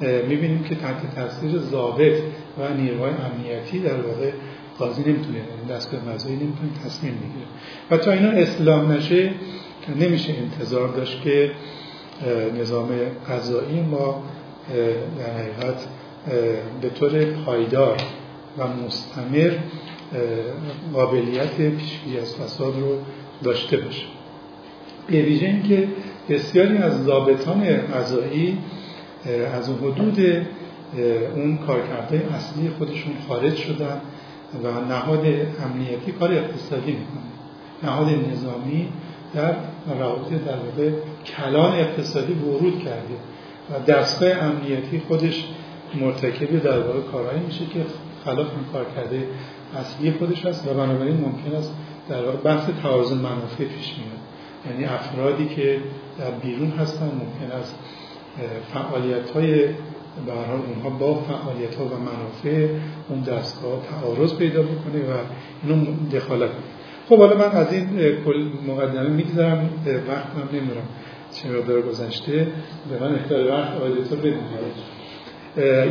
می‌بینیم 0.00 0.64
که 0.64 0.74
تحت 0.74 1.14
تاثیر 1.14 1.58
ضابط 1.58 2.18
و 2.58 2.74
نیروهای 2.76 3.12
امنیتی 3.12 3.78
در 3.78 4.00
واقع 4.00 4.30
قاضی 4.78 5.02
نمی‌تونه 5.02 5.36
یعنی 5.36 5.70
دستگاه 5.70 6.00
قضایی 6.00 6.36
نمی‌تونه 6.36 6.70
تصمیم 6.84 7.14
بگیره. 7.14 7.46
و 7.90 7.96
تا 7.96 8.12
اینا 8.12 8.28
اسلام 8.28 8.92
نشه 8.92 9.30
نمیشه 10.00 10.32
انتظار 10.32 10.88
داشت 10.88 11.22
که 11.22 11.50
نظام 12.60 12.88
قضایی 13.28 13.80
ما 13.80 14.22
در 15.18 15.30
حقیقت 15.30 15.86
به 16.80 16.88
طور 16.90 17.24
پایدار 17.24 17.96
و 18.58 18.66
مستمر 18.68 19.52
قابلیت 20.92 21.56
پیشگیری 21.56 22.18
از 22.18 22.36
فساد 22.36 22.74
رو 22.80 22.98
داشته 23.42 23.76
باشه 23.76 24.06
به 25.06 25.22
ویژه 25.22 25.46
اینکه 25.46 25.88
بسیاری 26.28 26.78
از 26.78 27.04
ضابطان 27.04 27.76
قضایی 27.76 28.58
از 29.54 29.70
حدود 29.70 30.46
اون 31.34 31.58
کارکردهای 31.58 32.20
اصلی 32.22 32.70
خودشون 32.78 33.12
خارج 33.28 33.56
شدن 33.56 34.00
و 34.64 34.84
نهاد 34.88 35.26
امنیتی 35.64 36.12
کار 36.12 36.32
اقتصادی 36.32 36.92
می‌کنه 36.92 37.22
نهاد 37.82 38.08
نظامی 38.08 38.88
در 39.34 39.54
روابط 39.98 40.28
در 40.28 40.56
واقع 40.56 40.90
کلان 41.36 41.72
اقتصادی 41.72 42.32
ورود 42.32 42.78
کرده 42.84 43.14
و 43.70 43.84
دستگاه 43.92 44.30
امنیتی 44.30 45.02
خودش 45.08 45.44
مرتکب 45.94 46.62
در 46.62 46.80
واقع 46.80 47.00
کارهایی 47.00 47.40
میشه 47.40 47.66
که 47.66 47.80
خلاف 48.24 48.46
این 48.46 48.64
کار 48.72 48.86
کرده 48.96 49.26
اصلی 49.76 50.12
خودش 50.12 50.46
هست 50.46 50.68
و 50.68 50.74
بنابراین 50.74 51.16
ممکن 51.16 51.56
است 51.56 51.74
در 52.08 52.24
واقع 52.24 52.36
بحث 52.36 52.70
تعارض 52.82 53.12
منافع 53.12 53.64
پیش 53.64 53.94
میاد 53.98 54.18
یعنی 54.70 54.84
افرادی 54.84 55.46
که 55.46 55.80
در 56.18 56.30
بیرون 56.30 56.70
هستن 56.70 57.04
ممکن 57.06 57.52
است 57.52 57.78
فعالیت 58.74 59.30
های 59.30 59.66
به 60.26 60.32
حال 60.32 60.60
اونها 60.66 60.90
با 60.90 61.14
فعالیت 61.14 61.74
ها 61.74 61.84
و 61.84 61.98
منافع 61.98 62.68
اون 63.08 63.20
دستگاه 63.20 63.80
تعارض 63.90 64.34
پیدا 64.34 64.62
بکنه 64.62 64.98
و 64.98 65.16
اینو 65.62 65.84
دخالت 66.12 66.50
خب 67.08 67.18
حالا 67.18 67.36
من 67.36 67.44
از 67.44 67.72
این 67.72 67.86
کل 68.24 68.48
مقدمه 68.66 69.08
می‌گذارم 69.08 69.70
وقت 70.08 70.26
هم 70.26 70.48
نمیرم 70.52 70.88
چه 71.32 71.48
مقدار 71.48 71.82
گذشته. 71.82 72.46
به 72.90 72.98
من 73.00 73.14
اختیار 73.14 73.50
وقت 73.50 73.80
آیدتور 73.82 74.18
بدیم 74.18 74.38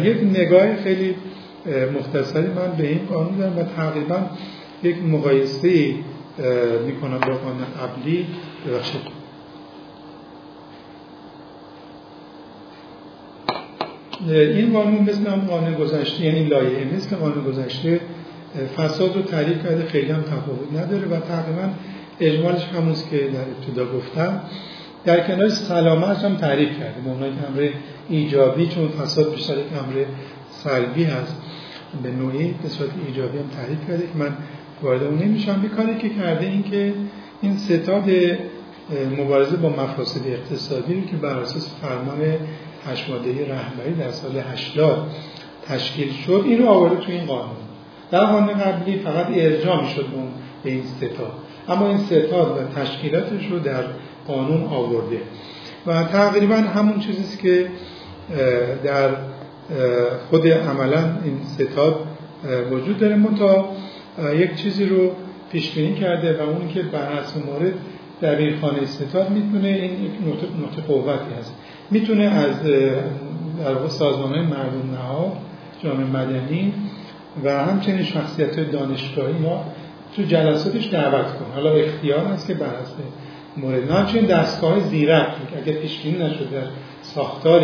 یک 0.04 0.18
نگاه 0.40 0.76
خیلی 0.76 1.16
مختصری 2.00 2.48
من 2.48 2.72
به 2.78 2.88
این 2.88 3.00
قانون 3.10 3.38
دارم 3.38 3.58
و 3.58 3.64
تقریبا 3.64 4.20
یک 4.84 5.04
مقایسه 5.04 5.94
می‌کنم 6.86 7.20
با 7.20 7.36
قانون 7.36 7.66
قبلی. 7.82 8.26
ببخشید. 8.68 9.02
این 14.30 14.74
قانون 14.74 15.02
مثل 15.02 15.28
هم 15.28 15.40
قانون 15.40 15.74
گذشته 15.74 16.26
یعنی 16.26 16.44
لایه 16.44 16.96
مثل 16.96 17.16
قانون 17.16 17.44
گذشته 17.44 18.00
فساد 18.78 19.16
رو 19.16 19.22
تعریف 19.22 19.64
کرده 19.64 19.86
خیلی 19.86 20.12
هم 20.12 20.22
تفاوت 20.22 20.74
نداره 20.76 21.08
و 21.08 21.20
تقریبا 21.20 21.70
اجمالش 22.20 22.64
همونست 22.64 23.10
که 23.10 23.18
در 23.18 23.42
ابتدا 23.42 23.98
گفتم. 23.98 24.42
در 25.06 25.28
کنار 25.28 25.50
سلامت 25.50 26.18
هم 26.18 26.36
تعریف 26.36 26.80
کرده 26.80 27.02
به 27.02 27.10
عنوان 27.10 27.30
امر 27.30 27.70
ایجابی 28.10 28.68
چون 28.68 28.88
فساد 28.88 29.36
بیشتر 29.36 29.58
یک 29.58 29.66
امر 29.84 30.06
سلبی 30.50 31.04
هست. 31.04 31.42
به 32.04 32.12
نوعی 32.12 32.56
به 32.64 32.70
صورت 32.70 32.90
ایجابی 33.08 33.38
هم 33.38 33.48
تعریف 33.48 33.88
کرده 33.88 34.04
که 34.04 34.18
من 34.18 34.38
وارد 34.82 35.04
اون 35.04 35.18
نمیشم. 35.18 35.70
کاری 35.78 35.98
که 35.98 36.10
کرده 36.10 36.46
این 36.46 36.64
که 36.64 36.94
این 37.42 37.58
ستاد 37.58 38.10
مبارزه 39.18 39.58
با 39.58 39.70
مفاسد 39.70 40.28
اقتصادی 40.28 40.94
رو 40.94 41.02
که 41.02 41.16
بر 41.16 41.40
اساس 41.40 41.76
فرمان 41.82 42.20
هشماده 42.86 43.30
رهبری 43.30 43.94
در 43.94 44.12
سال 44.12 44.38
80 44.38 45.12
تشکیل 45.68 46.14
شد 46.14 46.44
این 46.46 46.62
رو 46.62 46.68
آورده 46.68 46.96
تو 46.96 47.12
این 47.12 47.26
قانون. 47.26 47.56
در 48.12 48.26
قانون 48.26 48.54
قبلی 48.54 49.00
فقط 49.00 49.28
ارجاع 49.34 49.82
می‌شد 49.82 50.06
به 50.64 50.72
این 50.72 50.84
ستاد 50.84 51.32
اما 51.70 51.88
این 51.88 51.98
ستاد 51.98 52.58
و 52.58 52.80
تشکیلاتش 52.82 53.48
رو 53.52 53.60
در 53.60 53.84
قانون 54.28 54.64
آورده. 54.64 55.22
و 55.88 56.04
تقریبا 56.04 56.56
همون 56.56 57.00
چیزیست 57.00 57.40
که 57.40 57.68
در 58.84 59.10
خود 60.30 60.48
عملا 60.48 61.04
این 61.24 61.40
ستاد 61.44 61.96
وجود 62.72 62.98
داره. 62.98 63.24
تا 63.40 63.70
یک 64.34 64.56
چیزی 64.56 64.86
رو 64.86 65.12
پیش 65.52 65.72
بینی 65.72 65.96
کرده 65.96 66.44
و 66.44 66.50
اون 66.50 66.68
که 66.68 66.82
بر 66.82 67.16
حسب 67.16 67.46
مورد 67.46 67.74
خانه 68.62 68.86
ستاد 68.86 69.30
می‌تونه 69.30 69.68
این 69.68 70.06
یک 70.06 70.12
نقطه 70.64 70.82
قوتی 70.82 71.34
هست. 71.40 71.56
می‌تونه 71.92 72.24
از 72.24 72.64
در 72.64 73.88
سازمان 73.88 74.40
مردم 74.40 74.92
نهاد 74.92 75.32
جامعه 75.84 76.06
مدنی 76.06 76.74
و 77.44 77.66
همچنین 77.66 78.04
شخصیت 78.04 78.72
دانشگاهی 78.72 79.42
یا 79.44 79.64
تو 80.16 80.22
جلساتش 80.22 80.90
دعوت 80.90 81.26
کنه 81.26 81.54
حالا 81.56 81.72
اختیار 81.72 82.26
هست 82.26 82.48
که 82.48 82.54
بر 82.54 82.82
حسب 82.82 82.96
مورد 83.58 83.90
همچنین 83.90 84.26
دستگاه 84.26 84.80
زیرک 84.80 85.28
اگر 85.58 85.74
پیش 85.74 86.00
بینی 86.00 86.18
نشده 86.18 86.46
در 86.52 86.68
ساختار 87.02 87.62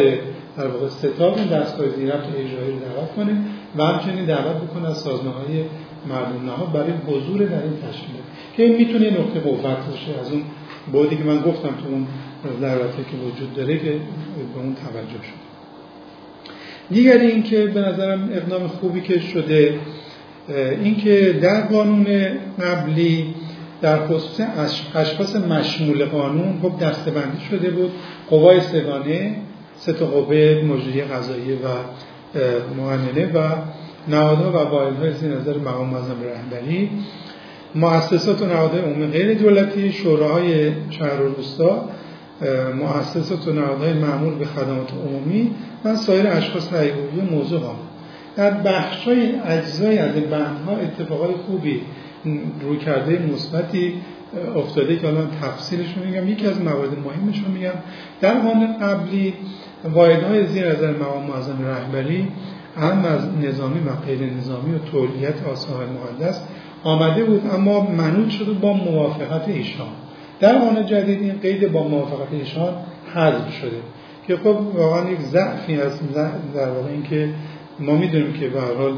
در 0.57 0.67
واقع 0.67 1.41
این 1.41 1.47
دستگاه 1.47 1.89
زیرک 1.89 2.23
اجرایی 2.37 2.71
رو 2.71 2.79
دعوت 2.79 3.15
کنه 3.15 3.37
و 3.77 3.83
همچنین 3.83 4.25
دعوت 4.25 4.55
بکنه 4.55 4.89
از 4.89 4.97
سازمان 4.97 5.33
های 5.33 5.63
مردم 6.09 6.45
نهاد 6.45 6.71
برای 6.71 6.91
حضور 6.91 7.45
در 7.45 7.63
این 7.63 7.77
تشکیل. 7.89 8.15
که 8.57 8.63
این 8.63 8.75
می‌تونه 8.75 9.09
نقطه 9.09 9.39
قوت 9.39 9.61
باشه. 9.61 10.19
از 10.21 10.31
اون 10.31 10.43
بودی 10.91 11.15
که 11.15 11.23
من 11.23 11.41
گفتم 11.41 11.69
تو 11.69 11.87
اون 11.89 12.07
ضرورتی 12.59 13.03
که 13.03 13.17
وجود 13.17 13.53
داره 13.53 13.77
که 13.77 13.91
به 14.53 14.59
اون 14.59 14.75
توجه 14.75 15.23
شد. 15.23 15.42
دیگری 16.91 17.27
این 17.27 17.43
که 17.43 17.65
به 17.65 17.81
نظرم 17.81 18.29
اقدام 18.33 18.67
خوبی 18.67 19.01
که 19.01 19.19
شده 19.19 19.79
این 20.83 20.95
که 20.95 21.39
در 21.41 21.61
قانون 21.61 22.05
قبلی 22.61 23.35
در 23.81 24.07
خصوص 24.07 24.47
اشخاص 24.95 25.35
مشمول 25.35 26.05
قانون 26.05 26.59
خب 26.61 26.79
دستبندی 26.79 27.45
شده 27.49 27.69
بود. 27.69 27.91
قوای 28.29 28.61
سگانه 28.61 29.35
سه 29.75 29.93
تا 29.93 30.05
قوه 30.05 30.63
مجری 30.67 31.01
قضایی 31.01 31.53
و 31.53 31.67
معننه 32.77 33.31
و 33.33 33.55
نهادها 34.07 34.65
و 34.65 34.95
های 34.95 35.13
زیر 35.13 35.29
نظر 35.35 35.57
مقام 35.57 35.89
معظم 35.89 36.15
رهبری. 36.23 36.89
مؤسسات 37.75 38.41
و 38.41 38.45
نهادهای 38.45 38.81
عمومی 38.81 39.07
غیر 39.07 39.33
دولتی 39.33 39.91
شوراهای 39.91 40.71
شهر 40.89 41.21
و 41.21 41.35
روستا 41.35 41.89
مؤسسات 42.75 43.47
و 43.47 43.51
نهادهای 43.51 43.93
معمول 43.93 44.35
به 44.35 44.45
خدمات 44.45 44.93
عمومی 45.07 45.51
و 45.85 45.95
سایر 45.95 46.27
اشخاص 46.27 46.67
تهیه‌گویی 46.67 47.21
موضوع 47.31 47.59
قانون 47.59 47.75
در 48.35 48.51
بخش 48.51 49.07
های 49.07 49.35
اجزای 49.45 49.97
از 49.97 50.15
این 50.15 50.29
بندها 50.29 50.77
اتفاقات 50.77 51.31
خوبی 51.31 51.81
روی 52.61 52.77
کرده 52.77 53.29
مثبتی 53.33 53.93
افتاده 54.55 54.97
که 54.97 55.07
الان 55.07 55.27
تفصیلش 55.41 55.97
میگم. 56.05 56.29
یکی 56.29 56.47
از 56.47 56.61
موارد 56.61 56.89
مهمش 57.05 57.43
رو 57.45 57.51
میگم. 57.51 57.73
در 58.21 58.39
قانون 58.39 58.77
قبلی 58.77 59.33
واحدهای 59.93 60.47
زیر 60.47 60.71
نظر 60.71 60.91
مقام 60.91 61.23
معظم 61.23 61.65
رهبری 61.65 62.27
هم 62.77 63.05
از 63.05 63.21
نظامی 63.41 63.79
و 63.79 63.95
غیر 64.05 64.33
نظامی 64.33 64.75
و 64.75 64.79
تولیت 64.79 65.47
آساهای 65.51 65.87
مقدس 65.87 66.43
آمده 66.83 67.23
بود 67.23 67.41
اما 67.53 67.81
منوط 67.81 68.29
شده 68.29 68.51
با 68.51 68.73
موافقت 68.73 69.47
ایشان. 69.47 69.87
در 70.39 70.57
قانون 70.57 70.85
جدید 70.85 71.21
این 71.21 71.39
قید 71.41 71.71
با 71.71 71.83
موافقت 71.83 72.27
ایشان 72.31 72.73
حذف 73.13 73.53
شده 73.61 73.77
که 74.27 74.37
خب 74.37 74.57
واقعا 74.75 75.11
یک 75.11 75.19
ضعفی 75.19 75.75
هست 75.75 76.01
در 76.55 76.69
واقع 76.69 76.89
اینکه 76.89 77.29
ما 77.79 77.95
می‌دونیم 77.95 78.33
که 78.33 78.49
به 78.49 78.61
حال 78.61 78.93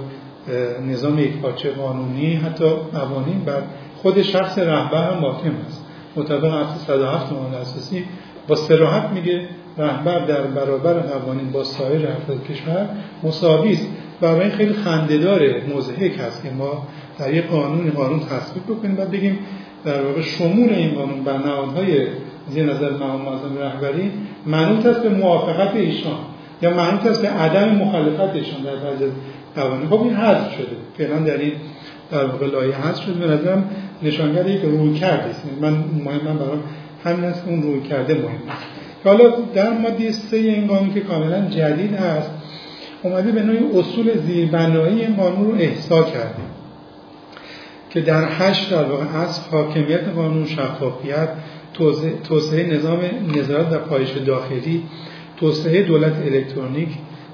نظام 0.87 1.19
یک 1.19 1.37
پاچه 1.37 1.71
قانونی 1.71 2.35
حتی 2.35 2.65
قوانین 2.93 3.39
بر 3.45 3.61
خود 3.97 4.21
شخص 4.21 4.59
رهبر 4.59 5.11
هم 5.11 5.19
ماتم 5.19 5.55
است 5.67 5.85
مطابق 6.15 6.53
707 6.53 7.33
قانون 7.33 7.53
اساسی 7.53 8.03
با 8.47 8.55
سراحت 8.55 9.09
میگه 9.09 9.47
رهبر 9.77 10.25
در 10.25 10.41
برابر 10.41 10.93
قوانین 10.93 11.51
با 11.51 11.63
سایر 11.63 12.07
افراد 12.07 12.43
کشور 12.43 12.89
مساوی 13.23 13.71
است. 13.73 13.87
و 14.21 14.25
این 14.25 14.49
خیلی 14.49 14.73
خندهدار 14.73 15.41
مزهک 15.75 16.19
هست 16.19 16.43
که 16.43 16.49
ما 16.49 16.87
در 17.19 17.33
یک 17.33 17.45
قانون 17.45 17.91
قانون 17.91 18.19
تصویب 18.19 18.63
بکنیم 18.63 18.99
و 18.99 19.05
بگیم 19.05 19.39
در 19.85 20.01
واقع 20.01 20.21
شمول 20.21 20.69
این 20.69 20.93
قانون 20.93 21.23
بر 21.23 21.37
نهادهای 21.37 22.07
زیر 22.49 22.73
نظر 22.73 22.91
مقام 22.91 23.21
معظم 23.21 23.57
رهبری 23.57 24.11
منوط 24.45 24.85
است 24.85 24.99
به 25.03 25.09
موافقت 25.09 25.75
ایشان 25.75 26.19
یا 26.61 26.73
منوط 26.73 27.05
است 27.05 27.21
به 27.21 27.29
عدم 27.29 27.75
مخالفت 27.75 28.35
ایشان 28.35 28.61
در 28.63 28.75
بعضی 28.75 29.05
قوانین. 29.55 29.87
خب 29.87 30.01
این 30.01 30.13
حذف 30.13 30.55
شده. 30.55 30.75
فعلا 30.97 31.19
در 31.19 31.37
این 31.37 31.51
در 32.11 32.25
واقع 32.25 32.47
لایه 32.47 32.75
حذف 32.75 33.03
شده. 33.03 33.27
به 33.27 33.33
نظرم 33.33 33.69
نشانگر 34.03 34.47
یک 34.47 34.61
روی 34.61 34.93
کرده 34.93 35.29
است. 35.29 35.43
من 35.61 35.71
مهم 35.71 36.21
من 36.25 36.37
برام 36.37 36.63
همین 37.03 37.23
است 37.23 37.43
اون 37.47 37.63
روی 37.63 37.81
کرده 37.81 38.13
مهم 38.13 38.49
است. 38.49 38.65
حالا 39.03 39.29
در 39.53 39.73
ماده 39.73 40.11
سه 40.11 40.37
این 40.37 40.67
قانون 40.67 40.93
که 40.93 40.99
کاملا 40.99 41.47
جدید 41.49 41.93
هست 41.93 42.31
اومده 43.03 43.31
به 43.31 43.43
نوعی 43.43 43.79
اصول 43.79 44.17
زیربنایی 44.17 45.01
این 45.01 45.15
قانون 45.15 45.51
رو 45.51 45.55
احسا 45.57 46.03
کرده. 46.03 46.54
که 47.95 48.01
در 48.01 48.27
هشت 48.29 48.71
در 48.71 48.83
واقع 48.83 49.17
از 49.17 49.39
حاکمیت 49.51 50.07
قانون 50.15 50.45
شفافیت 50.45 51.29
توسعه 52.23 52.77
نظام 52.77 52.99
نظارت 53.37 53.73
و 53.73 53.77
پایش 53.77 54.09
داخلی 54.09 54.83
توسعه 55.37 55.83
دولت 55.83 56.13
الکترونیک 56.25 56.89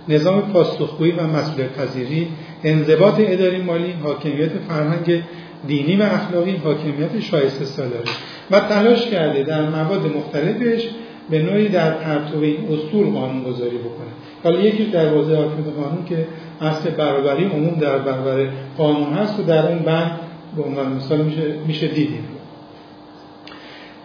نظام 0.10 0.42
پاسخگویی 0.42 1.12
و 1.12 1.28
مسئولیت 1.28 1.74
پذیری 1.74 2.28
انضباط 2.64 3.14
اداری 3.20 3.62
مالی 3.62 3.92
حاکمیت 4.04 4.52
فرهنگ 4.68 5.24
دینی 5.68 5.96
و 5.96 6.02
اخلاقی 6.04 6.52
حاکمیت 6.52 7.20
شایسته 7.20 7.66
سالاری. 7.66 8.12
و 8.52 8.60
تلاش 8.60 9.06
کرده 9.06 9.44
در 9.44 9.70
مواد 9.70 10.16
مختلفش 10.18 10.88
به 11.30 11.42
نوعی 11.42 11.70
در 11.70 11.92
پرتو 11.92 12.40
این 12.40 12.58
اصول 12.68 13.10
قانون 13.14 13.44
گذاری 13.44 13.78
بکنه. 13.78 14.12
حالا 14.44 14.60
یکی 14.60 14.86
در 14.86 15.10
حوزه 15.10 15.36
قانون 15.36 16.06
که 16.10 16.28
اصل 16.62 16.90
برابری 16.90 17.46
عموم 17.46 17.80
در 17.80 17.98
برابر 17.98 18.50
قانون 18.78 19.14
هست 19.14 19.40
و 19.40 19.44
در 19.44 19.68
اون 19.68 19.80
بند 19.80 20.20
به 20.56 20.64
عنوان 20.64 20.94
مثال 20.94 21.22
میشه, 21.22 21.54
میشه 21.68 21.88
دیدیم. 21.88 22.28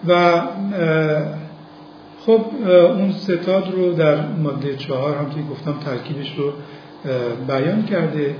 و 0.08 0.42
خب 2.26 2.40
اون 2.68 3.12
ستاد 3.12 3.72
رو 3.72 3.92
در 3.92 4.26
ماده 4.26 4.76
چهار 4.76 5.16
هم 5.16 5.26
گفتم 5.50 5.74
ترکیبش 5.84 6.34
رو 6.36 6.52
بیان 7.46 7.84
کرده. 7.84 8.34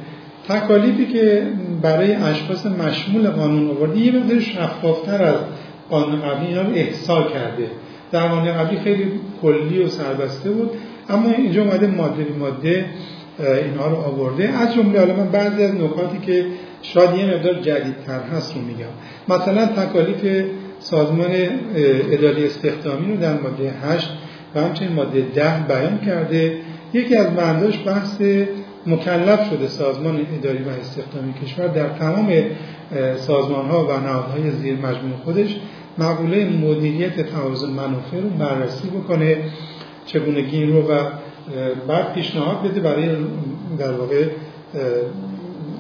تکالیفی 0.49 1.07
که 1.07 1.47
برای 1.83 2.15
اشخاص 2.15 2.67
مشمول 2.67 3.31
قانون 3.31 3.71
آورده 3.71 3.99
یه 3.99 4.13
مقدار 4.13 4.41
شفافتر 4.41 5.23
از 5.23 5.37
قانون 5.91 6.21
قبلی 6.21 6.47
اینا 6.47 6.63
رو 6.63 6.73
احسا 6.75 7.23
کرده. 7.23 7.71
در 8.13 8.29
قانون 8.29 8.53
قبلی 8.53 8.79
خیلی 8.79 9.13
کلی 9.43 9.83
و 9.83 9.89
سربسته 9.89 10.51
بود 10.51 10.71
اما 11.09 11.31
اینجا 11.31 11.63
اومده 11.63 11.87
ماده 11.87 12.25
به 12.25 12.39
ماده 12.39 12.87
اینها 13.39 13.89
رو 13.89 13.97
آورده. 13.97 14.49
از 14.49 14.75
جمله 14.75 14.99
حالا 14.99 15.17
من 15.17 15.29
بعضی 15.29 15.63
از 15.63 15.75
نکاتی 15.75 16.19
که 16.19 16.47
شاید 16.83 17.15
یه 17.15 17.27
مقدار 17.27 17.55
جدیدتر 17.55 18.21
هست 18.21 18.55
رو 18.55 18.61
میگم. 18.61 18.93
مثلا 19.29 19.67
تکالیف 19.67 20.45
سازمان 20.79 21.31
اداری 22.11 22.47
استخدامی 22.47 23.13
رو 23.13 23.21
در 23.21 23.41
ماده 23.41 23.73
8 23.83 24.11
و 24.55 24.61
همچنین 24.61 24.93
ماده 24.93 25.21
10 25.35 25.65
بیان 25.69 25.99
کرده. 25.99 26.59
یکی 26.93 27.17
از 27.17 27.35
بنداش 27.35 27.79
بحث 27.87 28.21
مکلف 28.87 29.51
شده 29.51 29.69
سازمان 29.69 30.27
اداری 30.39 30.65
و 30.65 30.69
استخدامی 30.69 31.35
کشور 31.45 31.67
در 31.67 31.89
تمام 31.89 32.33
سازمان 33.17 33.67
ها 33.67 33.87
و 33.87 34.01
نهادهای 34.01 34.51
زیر 34.51 34.75
مجموع 34.75 35.17
خودش 35.25 35.57
مقوله 35.99 36.45
مدیریت 36.45 37.21
تعارض 37.21 37.65
منافع 37.65 38.21
رو 38.21 38.29
بررسی 38.29 38.89
بکنه. 38.89 39.37
چگونگی 40.07 40.57
این 40.57 40.73
رو 40.73 40.83
و 40.83 40.99
بعد 41.89 42.13
پیشنهاد 42.13 42.63
بده 42.63 42.81
برای 42.81 43.09
در 43.79 43.93
واقع 43.93 44.25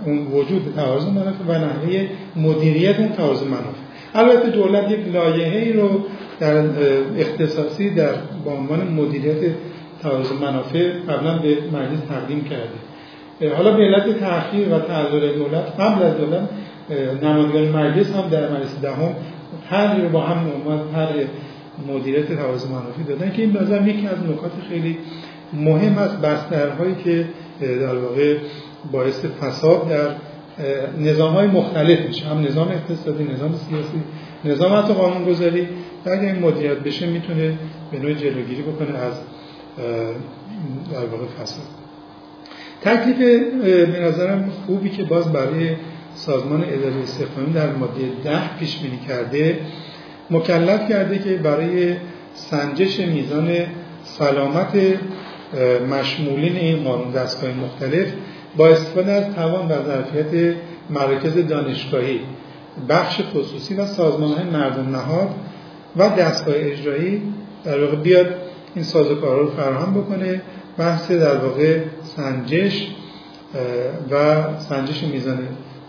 اون 0.04 0.26
وجود 0.26 0.72
تعارض 0.76 1.04
منافع 1.04 1.44
و 1.48 1.52
نحوه 1.52 2.08
مدیریت 2.36 2.98
اون 2.98 3.08
تعارض 3.08 3.42
منافع. 3.42 3.86
البته 4.14 4.50
دولت 4.50 4.90
یک 4.90 5.08
لایحه 5.14 5.58
ای 5.58 5.72
رو 5.72 5.88
در 6.40 6.64
اختصاصی 7.18 7.90
در 7.90 8.12
با 8.44 8.52
عنوان 8.52 8.88
مدیریت 8.88 9.54
تعارض 10.02 10.32
منافع 10.32 10.92
قبلا 11.08 11.38
به 11.38 11.48
مجلس 11.48 12.00
تقدیم 12.08 12.44
کرده. 12.44 13.54
حالا 13.56 13.76
به 13.76 13.82
علت 13.82 14.20
تأخیر 14.20 14.68
و 14.68 14.78
تعذر 14.78 15.32
دولت 15.32 15.80
قبل 15.80 16.02
از 16.02 16.16
دولت 16.16 16.48
نمایندگان 17.22 17.68
مجلس 17.68 18.12
هم 18.12 18.28
در 18.28 18.52
مجلس 18.52 18.80
دهم 18.82 19.14
هر 19.70 19.96
رو 19.96 20.08
با 20.08 20.20
هم 20.20 20.46
اومد 20.64 20.80
هر 20.94 21.08
مدیریت 21.88 22.32
تعارض 22.32 22.66
منافع 22.66 23.02
دادن 23.08 23.32
که 23.32 23.42
این 23.42 23.56
نظر 23.56 23.88
یکی 23.88 24.06
از 24.06 24.18
نکات 24.22 24.52
خیلی 24.68 24.98
مهم 25.52 25.98
است 25.98 26.16
بسترهایی 26.16 26.94
که 27.04 27.28
در 27.60 27.96
واقع 27.96 28.36
باعث 28.92 29.24
فساد 29.24 29.88
در 29.88 30.08
نظام 30.98 31.34
های 31.34 31.46
مختلف 31.46 32.06
میشه. 32.06 32.26
هم 32.26 32.40
نظام 32.40 32.68
اقتصادی 32.68 33.24
نظام 33.24 33.54
سیاسی 33.54 34.02
نظام 34.44 34.72
حتی 34.72 34.94
گذاری 35.26 35.68
و 36.06 36.10
اگر 36.10 36.20
این 36.20 36.38
مدیریت 36.38 36.78
بشه 36.78 37.06
می‌تونه 37.06 37.58
به 37.92 37.98
نوع 37.98 38.12
جلوگیری 38.12 38.62
بکنه 38.62 38.98
از 38.98 39.14
در 40.92 41.06
واقع 41.06 41.26
فساد. 41.42 41.66
تکلیف 42.80 43.18
به 43.92 44.00
نظرم 44.00 44.50
خوبی 44.66 44.88
که 44.88 45.04
باز 45.04 45.32
برای 45.32 45.76
سازمان 46.14 46.64
اداره 46.64 47.02
استخدامی 47.02 47.52
در 47.52 47.72
ماده 47.72 48.00
ده 48.24 48.56
پیش 48.58 48.78
بینی 48.78 48.98
کرده 49.08 49.58
مکلف 50.30 50.88
کرده 50.88 51.18
که 51.18 51.36
برای 51.36 51.94
سنجش 52.34 53.00
میزان 53.00 53.50
سلامت 54.02 54.72
مشمولین 55.90 56.56
این 56.56 56.84
قانون 56.84 57.10
دستگاه 57.10 57.50
مختلف 57.50 58.12
با 58.56 58.68
استفاده 58.68 59.12
از 59.12 59.34
توان 59.34 59.68
و 59.68 59.84
ظرفیت 59.86 60.54
مراکز 60.90 61.46
دانشگاهی 61.46 62.20
بخش 62.88 63.20
خصوصی 63.34 63.74
و 63.74 63.86
سازمان 63.86 64.32
های 64.32 64.44
مردم 64.44 64.88
نهاد 64.96 65.28
و 65.96 66.08
دستگاه 66.08 66.54
اجرایی 66.58 67.22
در 67.64 67.84
واقع 67.84 67.96
بیاد 67.96 68.26
این 68.74 68.84
سازوکارها 68.84 69.38
رو 69.38 69.50
فراهم 69.50 69.94
بکنه 69.94 70.42
بحث 70.78 71.10
در 71.10 71.36
واقع 71.36 71.80
سنجش 72.02 72.86
و 74.10 74.44
سنجش 74.58 75.02
میزان 75.02 75.38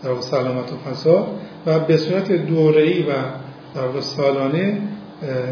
در 0.03 0.09
واقع 0.09 0.21
سلامت 0.21 0.73
و 0.73 0.89
فساد 0.89 1.27
و 1.65 1.79
به 1.79 1.97
صورت 1.97 2.31
دوره‌ای 2.31 3.03
و 3.03 3.11
در 3.75 3.81
واقع 3.81 3.99
سالانه 3.99 4.81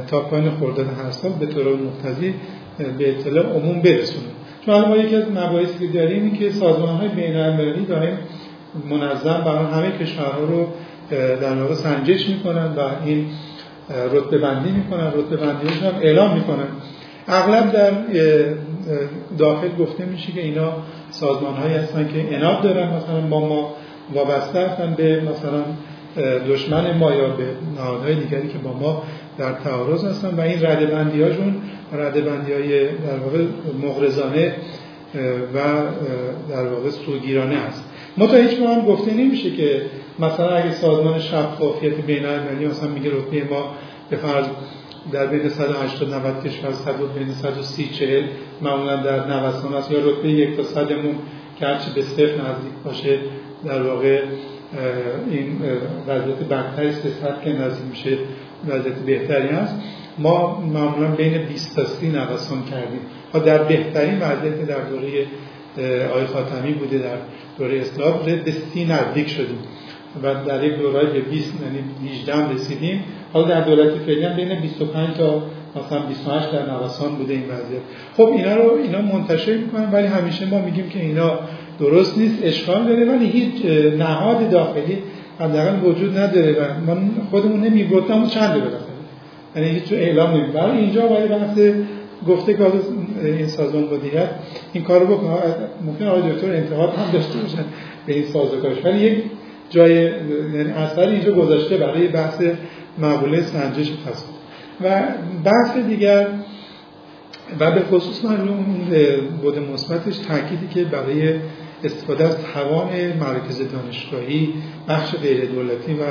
تا 0.08 0.20
پایین 0.20 0.52
خرداد 0.52 0.88
هر 1.04 1.12
سال 1.12 1.32
به 1.32 1.46
طور 1.46 1.64
مقتضی 1.76 2.34
به 2.78 3.10
اطلاع 3.10 3.46
عموم 3.46 3.82
برسونه 3.82 4.26
چون 4.66 4.86
ما 4.86 4.98
یکی 4.98 5.16
از 5.16 5.32
مباحثی 5.32 5.88
که 5.88 5.94
داریم 5.94 6.24
این 6.24 6.38
که 6.38 6.50
سازمان 6.50 6.96
های 6.96 7.08
بین 7.08 7.36
المللی 7.36 7.86
داریم 7.86 8.18
منظم 8.90 9.42
برای 9.46 9.66
همه 9.66 9.92
کشورها 9.92 10.40
رو 10.40 10.68
در 11.42 11.62
واقع 11.62 11.74
سنجش 11.74 12.30
می‌کنن 12.30 12.66
و 12.66 12.80
این 13.06 13.26
رتبه 14.14 14.38
بندی 14.38 14.72
می‌کنن. 14.72 15.08
رتبه 15.08 15.38
بندی 15.38 15.68
هم 15.68 15.94
اعلام 16.02 16.34
می‌کنن. 16.34 16.68
اغلب 17.28 17.72
در 17.72 17.92
داخل 19.38 19.68
گفته 19.80 20.06
میشه 20.06 20.32
که 20.32 20.42
اینا 20.42 20.74
سازمان 21.10 21.54
هایی 21.54 21.74
هستن 21.74 22.08
که 22.14 22.36
اناب 22.36 22.62
دارن. 22.62 22.88
مثلا 22.88 23.22
با 23.22 23.48
ما 23.48 23.74
وابسته 24.14 24.60
هستن 24.60 24.94
به 24.98 25.22
مثلا 25.22 25.64
دشمن 26.50 26.98
ما 26.98 27.12
یا 27.12 27.28
به 27.28 27.44
نهادهای 27.78 28.16
دیگری 28.16 28.48
که 28.48 28.58
با 28.58 28.74
ما 28.74 29.04
در 29.38 29.52
تعارض 29.52 30.06
هستن 30.06 30.36
و 30.36 30.42
این 30.42 30.66
رده 30.66 30.86
بندی 30.86 31.22
هاشون 31.22 31.56
رده 31.94 32.22
بندی 32.22 32.54
های 32.54 32.86
در 32.86 33.20
واقع 33.24 33.46
مغرزانه 33.84 34.56
و 35.54 35.60
در 36.50 36.68
واقع 36.68 36.90
سوگیرانه 36.90 37.58
ما 38.18 38.28
تا 38.28 38.38
هیچ 38.38 38.60
هم 38.60 38.86
گفته 38.86 39.14
نمیشه 39.14 39.52
که 39.52 39.82
مثلا 40.20 40.50
اگه 40.50 40.72
سازمان 40.72 41.20
شفافیت 41.20 41.94
بین 41.94 42.26
المللی 42.26 42.66
مثلا 42.66 42.90
میگه 42.90 43.10
رتبه 43.10 43.44
ما 43.50 43.76
به 44.10 44.18
فرض 44.18 44.46
در 45.12 45.26
بین 45.26 45.50
180 45.50 46.14
90 46.14 46.44
کشور 46.44 46.72
100 46.72 46.92
بین 47.18 47.34
130 47.34 47.90
40 47.90 48.24
معمولا 48.62 48.96
در 48.96 49.28
نوسان 49.28 49.74
است 49.74 49.92
یا 49.92 50.00
رتبه 50.00 50.30
یک 50.30 50.58
تا 50.58 50.64
صدمون 50.64 51.16
که 51.60 51.66
هرچی 51.66 51.92
به 51.96 52.02
صفر 52.02 52.24
نزدیک 52.24 52.74
باشه 52.84 53.20
در 53.66 53.82
واقع 53.82 54.22
این 55.32 55.62
وضعیت 56.08 56.40
بدتری 56.50 56.88
است 56.88 57.02
که 57.44 57.50
نزدیک 57.50 57.90
میشه. 57.90 58.18
وضعیت 58.70 58.96
بهتری 58.96 59.48
هست. 59.48 59.76
ما 60.18 60.62
معمولا 60.74 61.08
بین 61.08 61.38
20 61.38 61.76
تا 61.76 61.86
30 61.86 62.08
نوسان 62.08 62.64
کردیم. 62.72 63.00
ها 63.34 63.40
در 63.40 63.64
بهترین 63.64 64.20
وضعیت 64.20 64.68
در 64.68 64.82
دوره 64.82 65.26
آقای 66.10 66.26
خاتمی 66.26 66.74
بوده 66.74 66.98
در 66.98 67.18
دوره 67.58 67.80
اسلام 67.80 68.20
به 68.46 68.52
30 68.52 68.86
نزدیک 68.86 69.30
شدیم. 69.30 69.58
و 70.24 70.34
در 70.48 70.64
یک 70.64 70.78
دوره 70.78 71.06
به 71.06 71.20
20 71.20 71.54
یعنی 71.62 72.12
18 72.14 72.54
رسیدیم. 72.54 73.04
حالا 73.34 73.48
در 73.48 73.62
دولت 73.62 73.94
فعلی 73.94 74.24
هم 74.24 74.36
بین 74.36 74.60
25 74.60 75.18
تا 75.18 75.44
مثلا 75.76 76.00
28 76.00 76.52
در 76.52 76.72
نوسان 76.72 77.16
بوده 77.16 77.34
این 77.34 77.44
وضعیت. 77.44 77.82
خب 78.18 78.28
اینا 78.28 78.56
رو 78.56 78.78
اینا 78.84 79.02
منتشر 79.02 79.58
می‌کنن 79.58 79.92
ولی 79.92 80.08
همیشه 80.08 80.46
ما 80.46 80.60
میگیم 80.60 80.90
که 80.90 81.00
اینا 81.00 81.40
درست 81.80 82.18
نیست 82.18 82.36
اشکال 82.44 82.88
داره 82.88 83.06
ولی 83.06 83.26
هیچ 83.26 83.66
نهاد 83.98 84.50
داخلی 84.50 84.98
حداقل 85.40 85.86
وجود 85.86 86.18
نداره 86.18 86.52
و 86.52 86.92
من 86.92 87.10
خودمون 87.32 87.60
نمی‌گفتم 87.60 88.28
چند 88.28 88.54
بالاخره 88.54 88.96
یعنی 89.56 89.70
هیچ 89.70 89.94
اعلام 89.94 90.32
نمی 90.32 90.52
برای 90.52 90.78
اینجا 90.78 91.10
ولی 91.10 91.28
بحث 91.28 91.60
گفته 92.28 92.54
که 92.54 92.64
این 93.24 93.48
سازمان 93.48 93.84
مدیریت 93.84 94.30
این 94.74 94.84
کارو 94.84 95.06
بکنه. 95.06 95.32
ممکن 95.86 96.06
آقای 96.06 96.32
دکتر 96.32 96.56
انتقاد 96.56 96.90
هم 96.90 97.12
داشته 97.12 97.40
باشن 97.40 97.66
به 98.06 98.14
این 98.14 98.26
سازوکارش. 98.26 98.86
ولی 98.86 99.00
یک 99.00 99.24
جای 99.70 99.94
یعنی 100.54 100.72
اثر 100.72 101.08
اینجا 101.08 101.32
گذاشته 101.32 101.78
برای 101.78 102.08
بحث 102.08 102.44
مقوله 102.98 103.42
سنجش 103.42 103.92
فساد 103.92 104.36
و 104.82 105.04
بحث 105.44 105.78
دیگر 105.78 106.28
و 107.60 107.72
به 107.72 107.82
خصوص 107.82 108.26
معلوم 108.26 108.66
بود 109.42 109.60
مثبتش 109.60 110.18
تاکیدی 110.18 110.68
که 110.74 110.84
برای 110.84 111.34
استفاده 111.86 112.24
از 112.24 112.38
توان 112.54 112.90
مراکز 113.20 113.62
دانشگاهی 113.72 114.54
بخش 114.88 115.16
غیر 115.16 115.46
دولتی 115.46 115.94
و 115.94 116.04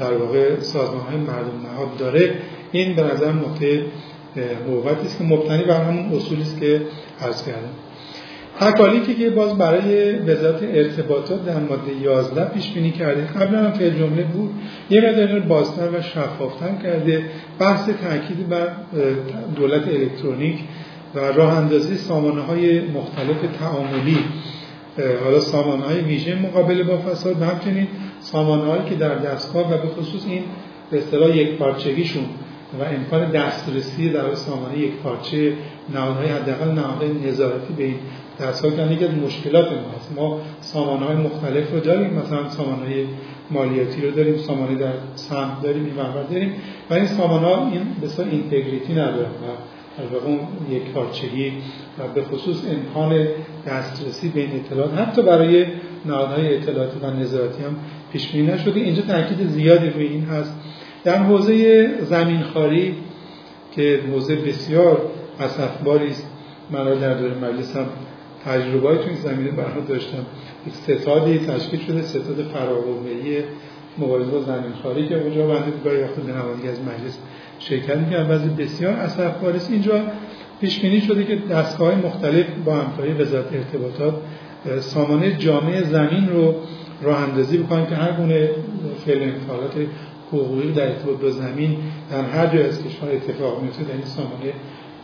در 0.00 0.12
واقع 0.12 0.60
سازمان 0.60 1.00
های 1.00 1.16
مردم 1.16 1.66
نهاد 1.72 1.96
داره. 1.98 2.34
این 2.72 2.96
به 2.96 3.02
نظر 3.02 3.32
نقطه 3.32 3.82
قوتی 4.66 5.06
است 5.06 5.18
که 5.18 5.24
مبتنی 5.24 5.62
بر 5.64 5.82
همون 5.82 6.12
اصولی 6.12 6.42
است 6.42 6.60
که 6.60 6.80
عرض 7.20 7.44
کردم. 7.46 7.72
تکالیفی 8.60 9.14
که 9.14 9.30
باز 9.30 9.58
برای 9.58 10.12
وزارت 10.18 10.62
ارتباطات 10.62 11.46
در 11.46 11.60
ماده 11.60 11.92
11 12.02 12.44
پیش 12.44 12.72
بینی 12.72 12.90
کرده 12.90 13.26
قبلا 13.26 13.58
هم 13.58 13.72
فعل 13.72 13.90
جمله 13.90 14.22
بود 14.22 14.50
یه 14.90 15.00
مقدار 15.00 15.40
بازتر 15.40 15.88
و 15.88 16.02
شفافتر 16.02 16.82
کرده 16.82 17.22
بحث 17.58 17.88
تاکید 17.88 18.48
بر 18.48 18.68
دولت 19.56 19.88
الکترونیک 19.88 20.58
و 21.14 21.18
راه 21.18 21.58
اندازی 21.58 21.94
سامانه 21.94 22.42
های 22.42 22.80
مختلف 22.80 23.36
تعاملی. 23.60 24.18
حالا 25.24 25.40
سامانه 25.40 25.84
های 25.84 26.00
ویژه 26.00 26.34
مقابله 26.34 26.82
با 26.82 26.98
فساد 26.98 27.42
و 27.42 27.44
همچنین 27.44 27.86
سامانه 28.20 28.64
هایی 28.64 28.82
که 28.88 28.94
در 28.94 29.14
دستگاه 29.14 29.74
و 29.74 29.76
به 29.76 29.88
خصوص 29.88 30.26
این 30.26 30.42
به 30.90 30.98
اصطلاح 30.98 31.36
یک 31.36 31.58
پارچگیشون 31.58 32.24
و 32.80 32.82
امکان 32.82 33.30
دسترسی 33.30 34.10
در 34.10 34.34
سامانه 34.34 34.78
یک 34.78 34.92
پارچه 34.92 35.52
نهادهای 35.94 36.28
حداقل 36.28 36.70
نهادهای 36.70 37.12
نظارتی 37.12 37.72
به 37.76 37.84
این 37.84 37.96
دستگاه 38.40 38.76
که 38.76 38.92
یکی 38.92 39.04
از 39.04 39.14
مشکلات 39.14 39.66
ماست. 39.66 40.12
ما 40.16 40.40
سامانه 40.60 41.06
های 41.06 41.16
مختلف 41.16 41.72
رو 41.72 41.80
داریم 41.80 42.10
مثلا 42.10 42.48
سامانه 42.48 42.86
های 42.86 43.06
مالیاتی 43.50 44.02
رو 44.02 44.10
داریم 44.10 44.36
سامانه 44.36 44.74
در 44.74 44.92
سمت 45.14 45.62
داریم 45.62 45.84
این 45.84 45.94
داریم 46.30 46.52
و 46.90 46.94
این 46.94 47.06
سامانه 47.06 47.46
ها 47.46 47.70
این 47.70 47.82
بسیار 48.02 48.28
اینتگریتی 48.28 48.92
ندارن. 48.92 49.30
و 49.30 49.48
در 49.98 50.16
اون 50.16 50.38
یک 50.70 50.82
پارچگی 50.82 51.52
و 51.98 52.08
به 52.14 52.22
خصوص 52.22 52.56
امکان 52.70 53.26
دسترسی 53.66 54.28
به 54.28 54.40
این 54.40 54.50
اطلاعات 54.54 54.94
حتی 54.94 55.22
برای 55.22 55.66
نهادهای 56.06 56.56
اطلاعاتی 56.56 56.98
و 57.02 57.10
نظارتی 57.10 57.62
هم 57.62 57.76
پیش 58.12 58.32
بینی 58.32 58.46
نشده. 58.46 58.80
اینجا 58.80 59.02
تاکید 59.02 59.46
زیادی 59.48 59.90
روی 59.90 60.06
این 60.06 60.24
هست. 60.24 60.54
در 61.04 61.22
حوزه 61.22 61.88
زمینخواری 62.02 62.94
که 63.72 64.00
حوزه 64.12 64.36
بسیار 64.36 65.02
اسفباری 65.40 66.10
است 66.10 66.26
من 66.70 66.94
در 66.94 67.14
دوره 67.14 67.34
مجلس 67.34 67.76
هم 67.76 67.86
تجربه 68.44 68.96
تو 68.96 69.08
این 69.08 69.16
زمینه 69.16 69.50
برها 69.50 69.80
داشتم. 69.80 70.26
یک 70.66 70.74
ستادی 70.74 71.38
تشکیل 71.38 71.80
شده 71.80 72.02
ستاد 72.02 72.42
فراقومهی 72.42 73.42
مبارزه 73.98 74.30
با 74.30 74.40
زمینخواری 74.40 75.08
که 75.08 75.22
اونجا 75.22 75.46
بنده 75.46 75.72
گاهی 75.84 76.02
وقت 76.02 76.14
به 76.14 76.68
از 76.68 76.80
مجلس 76.80 77.18
شرکت 77.58 77.96
می‌کنم 77.96 78.30
وضع 78.30 78.48
بسیار 78.48 78.92
اسفبار 78.92 79.52
است 79.56 79.70
اینجا 79.70 80.02
پیش 80.60 80.80
بینی 80.80 81.00
شده 81.00 81.24
که 81.24 81.36
دستگاه 81.36 81.94
مختلف 81.94 82.46
با 82.64 82.74
همکاری 82.74 83.12
وزارت 83.12 83.52
ارتباطات 83.52 84.14
سامانه 84.80 85.36
جامعه 85.36 85.82
زمین 85.82 86.28
رو 86.28 86.54
راه 87.02 87.20
اندازی 87.20 87.58
بکنن 87.58 87.86
که 87.86 87.94
هر 87.94 88.12
گونه 88.12 88.50
فعل 89.06 89.22
انتقالات 89.22 89.72
حقوقی 90.28 90.72
در 90.72 90.88
ارتباط 90.88 91.16
با 91.16 91.30
زمین 91.30 91.76
در 92.10 92.22
هر 92.24 92.46
جای 92.46 92.62
از 92.68 92.84
کشور 92.84 93.10
اتفاق 93.10 93.62
میفته. 93.62 93.84
در 93.84 93.92
این 93.92 94.04
سامانه 94.04 94.52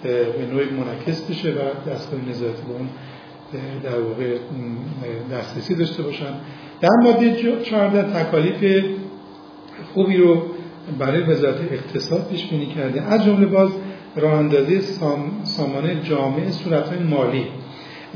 به 0.03 0.47
نوعی 0.53 0.67
منعکس 0.71 1.31
بشه 1.31 1.51
و 1.51 1.91
دستگاه 1.91 2.21
نظارتی 2.29 2.63
به 2.63 2.75
اون 2.75 2.89
در 3.83 4.01
واقع 4.01 4.39
دسترسی 5.33 5.75
داشته 5.75 6.03
باشن. 6.03 6.35
در 6.81 6.89
ماده 7.03 7.37
14 7.63 8.25
تکالیف 8.25 8.85
خوبی 9.95 10.17
رو 10.17 10.43
برای 10.99 11.23
وزارت 11.23 11.73
اقتصاد 11.73 12.29
پیش 12.29 12.47
بینی 12.47 12.67
کرده 12.67 13.03
از 13.03 13.25
جمله 13.25 13.47
باز 13.47 13.71
راه 14.17 14.33
اندازی 14.33 14.81
سامانه 15.43 16.03
جامعه 16.03 16.51
صورت 16.51 17.01
مالی. 17.03 17.47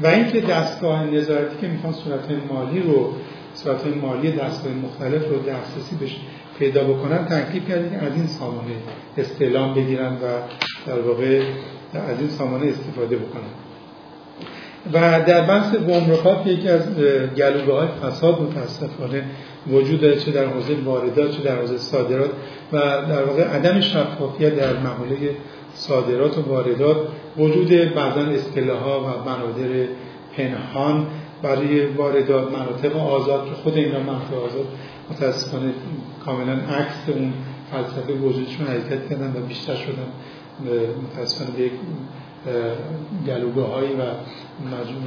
و 0.03 0.07
اینکه 0.07 0.41
دستگاه 0.41 1.07
نظارتی 1.07 1.57
که 1.61 1.69
می‌خوان 1.69 1.93
صورت 1.93 2.31
مالی 2.53 2.81
رو 2.81 3.12
صورت 3.55 3.87
مالی 4.03 4.33
دستگاه 4.33 4.73
مختلف 4.73 5.29
رو 5.29 5.39
دسترسی 5.39 5.97
بهش 6.01 6.16
پیدا 6.59 6.85
بکنن 6.85 7.25
تکلیف 7.25 7.66
که 7.66 7.75
از 7.75 8.14
این 8.14 8.27
سامانه 8.27 8.75
استعلام 9.19 9.75
بگیرن 9.75 10.12
و 10.12 10.27
در 10.87 11.01
واقع 11.01 11.43
از 11.95 12.21
این 12.21 12.29
سامانه 12.29 12.66
استفاده 12.66 13.16
بکنن. 13.16 13.68
و 14.93 15.22
در 15.26 15.41
بحث 15.41 15.74
گمرکات 15.76 16.47
یکی 16.47 16.68
از 16.68 16.82
گلوگاه 17.36 17.78
های 17.78 17.89
فساد 18.03 18.41
متاسفانه 18.43 19.24
وجود 19.66 20.01
داره 20.01 20.16
چه 20.16 20.30
در 20.30 20.47
حوزه 20.47 20.74
واردات 20.84 21.30
چه 21.30 21.43
در 21.43 21.57
حوزه 21.57 21.78
صادرات 21.78 22.30
و 22.72 22.78
در 23.09 23.24
واقع 23.24 23.45
عدم 23.45 23.80
شفافیت 23.80 24.57
در 24.57 24.72
محوله 24.72 25.16
صادرات 25.74 26.39
و 26.39 26.43
واردات. 26.43 26.97
وجود 27.39 27.95
بعضا 27.95 28.20
اصطلاح 28.20 28.84
و 28.84 29.24
بنادر 29.24 29.86
پنهان 30.36 31.07
برای 31.43 31.86
واردات 31.86 32.53
مناطق 32.53 32.97
آزاد 32.97 33.49
که 33.49 33.55
خود 33.55 33.76
اینا 33.76 34.01
مناطق 34.01 34.34
آزاد 34.34 34.66
متاسفانه 35.11 35.72
کاملا 36.24 36.53
عکس 36.53 37.09
اون 37.09 37.32
فلسفه 37.70 38.12
وجودشون 38.12 38.66
حرکت 38.66 39.09
کردن 39.09 39.34
و 39.36 39.47
بیشتر 39.47 39.74
شدن 39.74 40.09
متاسفانه 41.03 41.51
به 41.51 41.70
گلوگاه 43.26 43.70
هایی 43.70 43.91
و 43.93 44.03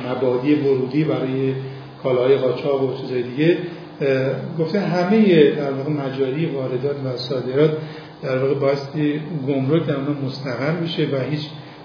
مبادی 0.09 0.55
ورودی 0.55 1.03
برای 1.03 1.53
کالاهای 2.03 2.38
قاچاق 2.38 2.84
و 2.84 3.01
چیزهای 3.01 3.23
دیگه. 3.23 3.57
گفته 4.59 4.79
همه 4.79 5.51
در 5.51 5.71
واقع 5.71 5.89
مجاری 5.89 6.45
واردات 6.45 6.95
و 7.05 7.17
صادرات 7.17 7.71
در 8.23 8.38
واقع 8.38 8.53
بایستی 8.53 9.21
گمرک 9.47 9.86
در 9.86 9.95
اونها 9.95 10.13
مستقر 10.25 10.71
بشه 10.71 11.07
و 11.11 11.19
هیچ 11.29 11.41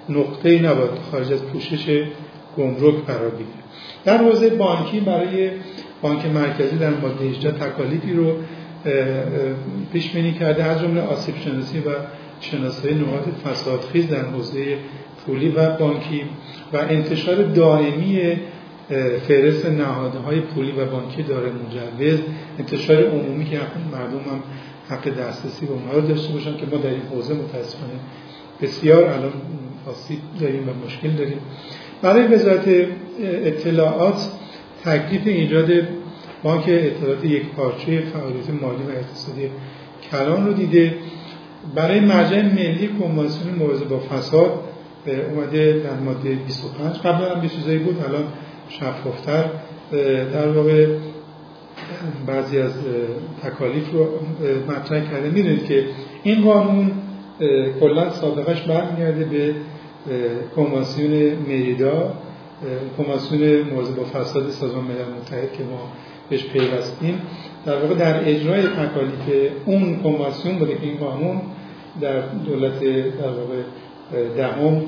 نقطه 0.09 0.49
ای 0.49 0.59
نباید 0.59 0.91
خارج 1.11 1.33
از 1.33 1.43
پوشش 1.43 2.05
گمرک 2.57 3.07
قرار 3.07 3.31
بگیره. 3.31 3.49
در 4.05 4.19
حوزه 4.19 4.51
بانکی 4.51 5.01
برای 5.01 5.51
بانک 6.03 6.27
مرکزی 6.27 6.77
در 6.77 6.91
ماده 6.91 7.25
18 7.25 7.51
تکالیفی 7.51 8.13
رو 8.13 8.33
پیش 9.93 10.11
بینی 10.11 10.33
کرده. 10.33 10.65
از 10.65 10.81
جمله 10.81 11.01
آسیب 11.01 11.35
شناسی 11.37 11.79
و 11.79 11.91
شناسایی 12.41 12.95
نقاط 12.95 13.29
فسادخیز 13.45 14.09
در 14.09 14.25
حوزه 14.25 14.79
پولی 15.27 15.49
و 15.49 15.77
بانکی 15.77 16.23
و 16.73 16.77
انتشار 16.77 17.43
دائمی 17.43 18.37
فهرست 19.29 19.67
نهادهای 19.67 20.41
پولی 20.41 20.73
و 20.73 20.85
بانکی 20.85 21.23
داره 21.23 21.51
مجوز 21.51 22.19
انتشار 22.59 23.05
عمومی 23.05 23.45
که 23.45 23.61
مردم 23.93 24.19
هم 24.19 24.43
حق 24.89 25.09
دسترسی 25.09 25.67
به 25.67 25.73
اونها 25.73 25.93
رو 25.93 26.01
داشته 26.01 26.33
باشن 26.33 26.57
که 26.57 26.67
ما 26.67 26.77
در 26.77 26.91
این 26.91 27.03
حوزه 27.13 27.35
متاسفانه 27.35 27.93
بسیار 28.63 29.05
الان 29.05 29.33
آسیب 29.87 30.19
داریم 30.41 30.69
و 30.69 30.87
مشکل 30.87 31.09
داریم. 31.09 31.39
برای 32.03 32.27
وزارت 32.27 32.65
اطلاعات 33.45 34.31
تکلیف 34.85 35.27
ایجاد 35.27 35.71
بانک 36.43 36.65
اطلاعات 36.69 37.25
یک 37.25 37.47
پارچه 37.47 38.01
فعالیت 38.01 38.51
مالی 38.63 38.83
و 38.83 38.91
اقتصادی 38.91 39.51
کلان 40.11 40.47
رو 40.47 40.53
دیده. 40.53 40.95
برای 41.75 42.01
مرجع 42.01 42.43
ملی 42.43 42.89
کنوانسیون 42.89 43.55
مبارزه 43.55 43.85
با 43.85 43.99
فساد 43.99 44.61
اومده 45.13 45.73
در 45.73 45.95
ماده 46.05 46.35
25 46.35 46.97
قبلا 46.97 47.35
هم 47.35 47.49
چیزایی 47.49 47.79
بود 47.79 48.05
الان 48.09 48.25
شفافتر. 48.69 49.45
در 50.33 50.49
واقع 50.49 50.87
بعضی 52.27 52.59
از 52.59 52.73
تکالیف 53.43 53.93
رو 53.93 54.09
مطرح 54.69 55.11
کرده. 55.11 55.31
می‌دونید 55.31 55.67
که 55.67 55.85
این 56.23 56.45
قانون 56.45 56.91
کلا 57.81 58.11
سابقش 58.11 58.63
برمیگرده 58.63 59.25
به 59.25 59.55
کنوانسیون 60.57 61.33
مریدا 61.49 62.13
کنوانسیون 62.99 63.61
موضوع 63.61 63.97
با 63.97 64.05
فساد 64.05 64.51
سازمان 64.51 64.85
ملل 64.85 65.19
متحد 65.21 65.53
که 65.53 65.63
ما 65.63 65.93
بهش 66.31 66.45
پیوستیم. 66.47 67.21
در 67.67 67.77
واقع 67.83 67.95
در 67.95 68.29
اجرای 68.29 68.63
تکالیف 68.63 69.53
اون 69.67 69.97
کنوانسیون 70.03 70.59
بوده 70.59 70.75
که 70.75 70.83
این 70.83 70.97
قانون 70.97 71.41
در 72.01 72.21
دولت 72.21 72.81
در 73.19 73.29
واقع 73.29 73.63
دهم 74.37 74.83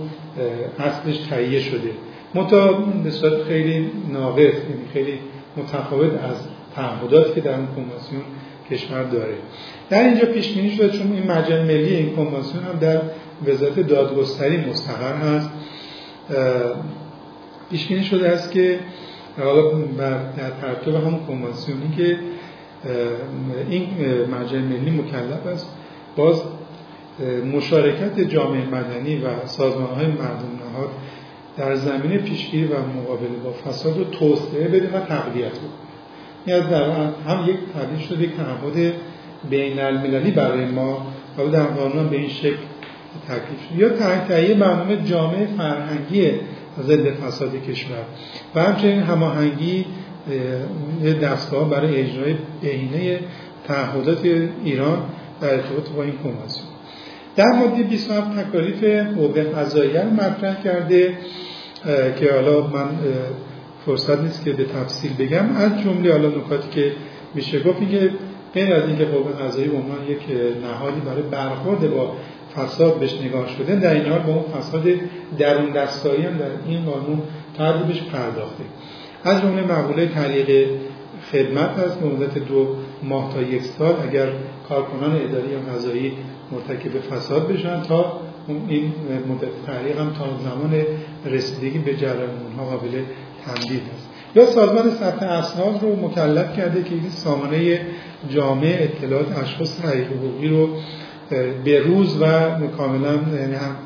اصلش 0.79 1.19
تهیه 1.19 1.61
شده. 1.61 1.91
متا 2.35 2.73
به 3.05 3.11
صورت 3.11 3.43
خیلی 3.43 3.91
ناقص 4.13 4.39
یعنی 4.39 4.85
خیلی 4.93 5.19
متفاوت 5.57 6.13
از 6.13 6.37
تعهداتی 6.77 7.33
که 7.35 7.41
در 7.41 7.55
اون 7.55 7.67
کنوانسیون 7.67 8.23
کشور 8.71 9.05
داره. 9.05 9.35
در 9.91 10.03
اینجا 10.05 10.27
پیش 10.27 10.53
بینی 10.53 10.71
شده 10.71 10.91
چون 10.99 11.13
این 11.13 11.31
مجل 11.31 11.63
ملی 11.63 11.95
این 11.95 12.17
کنوانسیون 12.17 12.65
هم 12.65 12.79
در 12.79 13.01
وزارت 13.47 13.81
دادگستری 13.81 14.57
مستقر 14.57 15.15
هست. 15.15 15.51
پیش 17.71 17.87
بینی 17.87 18.05
شده 18.05 18.29
است 18.29 18.53
که 18.53 18.79
حالا 19.39 19.71
در 19.99 20.51
ترتیب 20.61 20.95
همون 20.95 21.21
کنوانسیونی 21.27 21.97
که 21.97 22.19
این 23.71 23.89
مجل 24.41 24.59
ملی 24.59 24.91
مکلف 24.91 25.47
است 25.47 25.77
باز 26.17 26.43
مشارکت 27.55 28.21
جامعه 28.21 28.65
مدنی 28.67 29.17
و 29.17 29.47
سازمان 29.47 29.95
های 29.95 30.07
مردم 30.07 30.59
نهاد 30.71 30.89
در 31.57 31.75
زمینه 31.75 32.19
پیشگیری 32.19 32.65
و 32.65 32.75
مقابله 32.97 33.29
با 33.45 33.53
فساد 33.53 33.99
رو 33.99 34.05
توسعه 34.05 34.69
بده 34.69 34.99
و 34.99 35.01
تقویت 35.01 35.53
بکنه 35.53 35.89
یعنی 36.47 36.71
در 36.71 36.91
هم 37.27 37.49
یک 37.49 37.57
تبدیل 37.75 38.07
شده 38.07 38.23
یک 38.23 38.31
تعهد 38.37 38.93
بین 39.51 39.81
المللی 39.81 40.31
برای 40.31 40.65
ما 40.65 41.07
و 41.39 41.49
در 41.49 41.65
قانون 41.65 42.09
به 42.09 42.17
این 42.17 42.29
شکل 42.29 42.57
تکلیف 43.29 43.69
شده 43.69 43.79
یا 43.79 44.19
تهیه 44.29 44.55
برنامه 44.55 44.97
جامعه 44.97 45.47
فرهنگی 45.47 46.31
ضد 46.81 47.11
فساد 47.11 47.63
کشور. 47.63 48.05
و 48.55 48.63
همچنین 48.63 49.03
هماهنگی 49.03 49.87
دستگاه 51.23 51.71
برای 51.71 52.01
اجرای 52.01 52.35
بهینه 52.63 53.21
تعهدات 53.69 54.25
ایران 54.65 55.03
در 55.41 55.55
ارتباط 55.55 55.89
با 55.89 56.03
این 56.03 56.13
کنوانسیون 56.13 56.68
در 57.39 57.53
ماده 57.53 57.83
27 57.83 58.39
تکالیف 58.39 58.85
حقوق 58.85 59.39
قضاییه 59.39 60.03
رو 60.03 60.11
مطرح 60.11 60.63
کرده 60.63 61.19
که 62.21 62.33
حالا 62.33 62.67
من 62.67 62.89
فرصت 63.87 64.21
نیست 64.21 64.45
که 64.45 64.53
به 64.53 64.65
تفصیل 64.65 65.13
بگم. 65.19 65.57
از 65.57 65.83
جمله 65.85 66.13
حالا 66.13 66.29
نکاتی 66.29 66.69
که 66.71 66.93
میشه 67.35 67.61
گفت 67.61 67.91
که 67.91 68.11
غیر 68.55 68.75
از 68.75 68.89
اینکه 68.89 69.05
حقوق 69.05 69.43
قضایی 69.43 69.69
عنوان 69.69 70.05
یک 70.09 70.19
نهادی 70.63 71.01
برای 71.01 71.23
برخورد 71.23 71.91
با 71.91 72.13
فساد 72.57 72.99
بهش 72.99 73.21
نگاه 73.23 73.49
شده 73.49 73.77
در 73.77 73.95
این 73.95 74.07
حال 74.07 74.19
با 74.19 74.33
اون 74.33 74.61
فساد 74.61 74.85
درون 75.39 75.73
دستایی 75.73 76.23
هم 76.23 76.39
در 76.39 76.51
این 76.67 76.85
قانون 76.85 77.23
تردیبش 77.59 78.03
پرداخته. 78.03 78.65
از 79.25 79.43
جمله 79.43 79.63
مقوله 79.63 80.07
تعلیق 80.07 80.69
خدمت 81.33 81.71
هست 81.71 82.01
به 82.01 82.07
مدت 82.07 82.39
دو 82.39 82.77
ماه 83.03 83.35
تا 83.35 83.43
یک 83.43 83.63
سال 83.63 83.95
اگر 84.09 84.29
کارکنان 84.69 85.13
اداری 85.13 85.49
یا 85.51 85.59
قضایی 85.75 86.13
مرتکب 86.53 87.01
فساد 87.01 87.49
بشن 87.49 87.83
تا 87.83 88.21
این 88.69 88.93
مدت 89.29 89.67
تعلیق 89.67 89.99
هم 89.99 90.13
تا 90.13 90.25
زمان 90.39 90.83
رسیدگی 91.27 91.79
به 91.79 91.97
جرایم 91.97 92.31
اونها 92.45 92.71
قابل 92.71 93.03
تمدید 93.45 93.83
است. 93.95 94.09
یا 94.35 94.47
سازمان 94.47 94.91
ثبت 94.91 95.23
اسناد 95.23 95.83
رو 95.83 96.07
مکلف 96.07 96.57
کرده 96.57 96.83
که 96.83 96.95
این 96.95 97.11
سامانه 97.11 97.81
جامع 98.29 98.77
اطلاعات 98.81 99.39
اشخاص 99.39 99.81
تحقیق 99.81 100.07
حقوقی 100.07 100.49
رو 100.49 100.69
به 101.65 101.81
روز 101.81 102.23
و 102.23 102.51
کاملا 102.77 103.13
یعنی 103.13 103.55
هم 103.55 103.77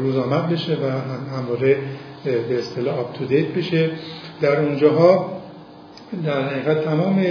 روزآمد 0.00 0.48
بشه 0.48 0.72
و 0.72 0.90
همواره 1.36 1.76
به 2.24 2.58
اصطلاح 2.58 2.98
آپ 2.98 3.12
تو 3.12 3.24
دیت 3.24 3.46
بشه. 3.46 3.90
در 4.40 4.60
اونجاها 4.60 5.32
در 6.24 6.42
حقیقت 6.42 6.84
تمام 6.84 7.24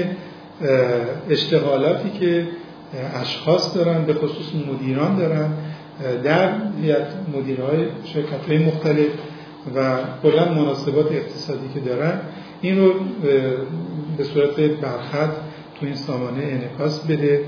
اشتغالاتی 1.29 2.09
که 2.09 2.47
اشخاص 2.93 3.75
دارن 3.75 4.05
به 4.05 4.13
خصوص 4.13 4.45
مدیران 4.67 5.15
دارن 5.15 5.49
در 6.23 6.53
مدیرهای 7.33 7.85
شرکت 8.03 8.45
های 8.47 8.57
مختلف 8.57 9.07
و 9.75 9.97
کلا 10.23 10.53
مناسبات 10.53 11.11
اقتصادی 11.11 11.69
که 11.73 11.79
دارن 11.79 12.19
این 12.61 12.77
رو 12.79 12.93
به 14.17 14.23
صورت 14.23 14.55
برخط 14.59 15.29
تو 15.79 15.85
این 15.85 15.95
سامانه 15.95 16.43
انعکاس 16.43 16.99
بده. 16.99 17.43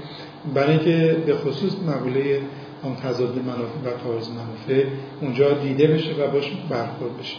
برای 0.53 0.71
اینکه 0.71 1.17
به 1.25 1.35
خصوص 1.35 1.71
مقوله 1.87 2.39
اون 2.83 2.95
تضاد 2.95 3.37
منافع 3.37 3.79
و 3.85 4.03
تعارض 4.03 4.29
منافع 4.29 4.87
اونجا 5.21 5.53
دیده 5.53 5.87
بشه 5.87 6.11
و 6.11 6.31
باش 6.31 6.51
برخورد 6.69 7.17
بشه. 7.19 7.37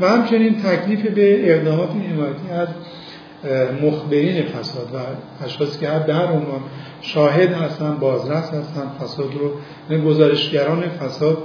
و 0.00 0.08
همچنین 0.08 0.62
تکلیف 0.62 1.06
به 1.06 1.54
اقدامات 1.54 1.90
حمایتی 1.90 2.50
از 2.50 2.68
مخبرین 3.82 4.42
فساد 4.42 4.88
و 4.94 4.98
اشخاصی 5.44 5.80
که 5.80 5.86
در 5.86 6.26
عنوان 6.26 6.60
شاهد 7.00 7.52
هستن 7.52 7.96
بازرس 8.00 8.54
هستن 8.54 8.90
فساد 9.00 9.30
رو 9.34 9.98
گزارشگران 9.98 10.82
فساد 10.88 11.38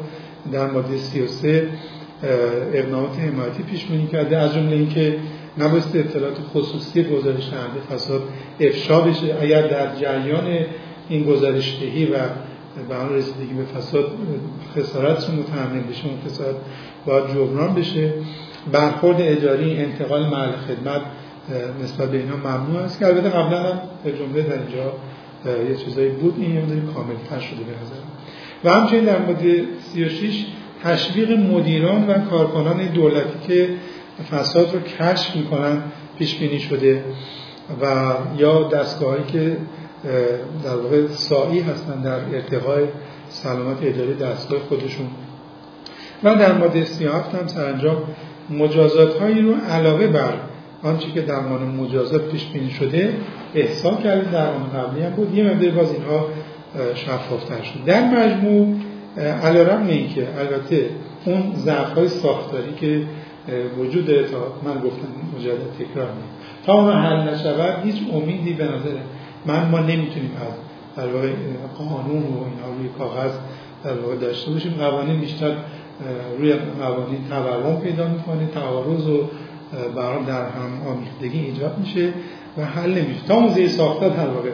در 0.51 0.67
ماده 0.67 0.97
33 0.97 1.67
اقدامات 2.73 3.19
حمایتی 3.19 3.63
پیش 3.63 3.85
بینی 3.85 4.07
کرده. 4.07 4.37
از 4.37 4.53
جمله 4.53 4.75
اینکه 4.75 5.15
نبایست 5.57 5.95
اطلاعات 5.95 6.37
خصوصی 6.53 7.03
گزارش 7.03 7.49
دهنده 7.49 7.79
فساد 7.91 8.21
افشا 8.59 9.01
بشه. 9.01 9.35
اگر 9.41 9.67
در 9.67 9.95
جریان 9.95 10.65
این 11.09 11.23
گزارش 11.23 11.77
دهی 11.81 12.05
و 12.05 12.17
به 12.89 12.95
آن 12.95 13.13
رسیدگی 13.13 13.53
به 13.53 13.79
فساد 13.79 14.05
خسارت 14.75 15.29
متحمل 15.29 15.81
بشه؟ 15.89 16.05
اون 16.07 16.17
خسارت 16.25 16.55
باید 17.05 17.27
جبران 17.33 17.75
بشه. 17.75 18.13
برخورد 18.71 19.17
اداری 19.19 19.77
انتقال 19.77 20.25
محل 20.25 20.51
خدمت 20.51 21.01
نسبت 21.83 22.11
به 22.11 22.17
اینا 22.17 22.35
ممنوع 22.35 22.81
است. 22.81 22.99
که 22.99 23.07
البته 23.07 23.29
قبلا 23.29 23.63
هم 23.63 23.79
جمله 24.19 24.41
در 24.41 24.53
اینجا 24.53 24.93
یه 25.69 25.75
چیزایی 25.75 26.09
بود. 26.09 26.35
این 26.37 26.55
یه 26.55 26.93
کامل 26.93 27.15
تر 27.29 27.39
شده 27.39 27.63
به 27.63 27.71
نظر 27.81 28.09
و 28.63 28.69
همچنین 28.71 29.05
در 29.05 29.19
مورد 29.19 29.41
36 29.93 30.45
تشویق 30.83 31.31
مدیران 31.31 32.07
و 32.07 32.13
کارکنان 32.13 32.85
دولتی 32.85 33.47
که 33.47 33.69
فساد 34.31 34.73
رو 34.73 34.79
کشف 34.79 35.35
می‌کنن 35.35 35.81
پیش 36.17 36.35
بینی 36.35 36.59
شده 36.59 37.03
و 37.81 38.13
یا 38.37 38.63
دستگاهایی 38.63 39.23
که 39.23 39.57
در 40.63 40.75
واقع 40.75 41.07
سایی 41.07 41.59
هستن 41.59 42.01
در 42.01 42.19
ارتقای 42.35 42.85
سلامت 43.29 43.77
اداره 43.81 44.13
دستگاه 44.13 44.59
خودشون. 44.59 45.07
و 46.23 46.35
در 46.35 46.53
ماده 46.53 46.85
37 46.85 47.35
هم 47.35 47.47
سرانجام 47.47 47.97
مجازات 48.49 49.17
هایی 49.17 49.41
رو 49.41 49.55
علاوه 49.55 50.07
بر 50.07 50.33
آنچه 50.83 51.11
که 51.11 51.21
در 51.21 51.39
مجازات 51.79 52.31
پیش 52.31 52.45
بینی 52.45 52.69
شده 52.69 53.13
احسان 53.55 53.97
کرده 53.97 54.31
در 54.31 54.47
آن 54.53 54.69
قبلی 54.69 55.03
هم 55.03 55.11
بود. 55.11 55.33
یه 55.33 55.43
مقدار 55.43 55.71
باز 55.71 55.93
اینها 55.93 56.25
شفافتر 56.95 57.61
شد. 57.61 57.85
در 57.85 58.01
مجموع 58.09 58.75
علیرغم 59.43 59.87
اینکه 59.87 60.27
البته 60.39 60.89
اون 61.25 61.53
ضعف 61.55 61.93
های 61.93 62.07
ساختاری 62.07 62.73
که 62.73 63.01
وجود 63.77 64.05
تا 64.05 64.37
من 64.63 64.79
گفتم 64.79 65.07
مجدد 65.37 65.73
تکرار 65.79 66.07
نیم 66.07 66.23
تا 66.65 66.73
اون 66.73 66.93
حل 66.93 67.33
نشود 67.33 67.85
هیچ 67.85 67.95
امیدی 68.13 68.53
به 68.53 68.63
نظر 68.63 68.95
من 69.45 69.69
ما 69.69 69.79
نمی‌تونیم 69.79 70.31
از 70.41 70.53
در 70.97 71.13
واقع 71.13 71.27
قانون 71.77 72.23
و 72.23 72.25
اینا 72.25 72.77
روی 72.77 72.89
کاغذ 72.97 73.31
در 73.83 73.93
واقع 73.93 74.15
داشته 74.15 74.51
باشیم. 74.51 74.73
قوانین 74.79 75.19
بیشتر 75.19 75.55
روی 76.39 76.53
قوانین 76.53 77.27
تورم 77.29 77.81
پیدا 77.81 78.07
می‌کنه 78.07 78.47
تعارض 78.53 79.07
و 79.07 79.29
برام 79.95 80.25
در 80.25 80.41
هم 80.41 80.87
آمیختگی 80.87 81.39
ایجاد 81.39 81.77
میشه 81.79 82.13
و 82.57 82.65
حل 82.65 82.89
نمیشه. 82.89 83.25
تا 83.27 83.35
اون 83.35 83.53
زیر 83.53 83.67
ساخته 83.67 84.09
در 84.09 84.27
واقع 84.27 84.49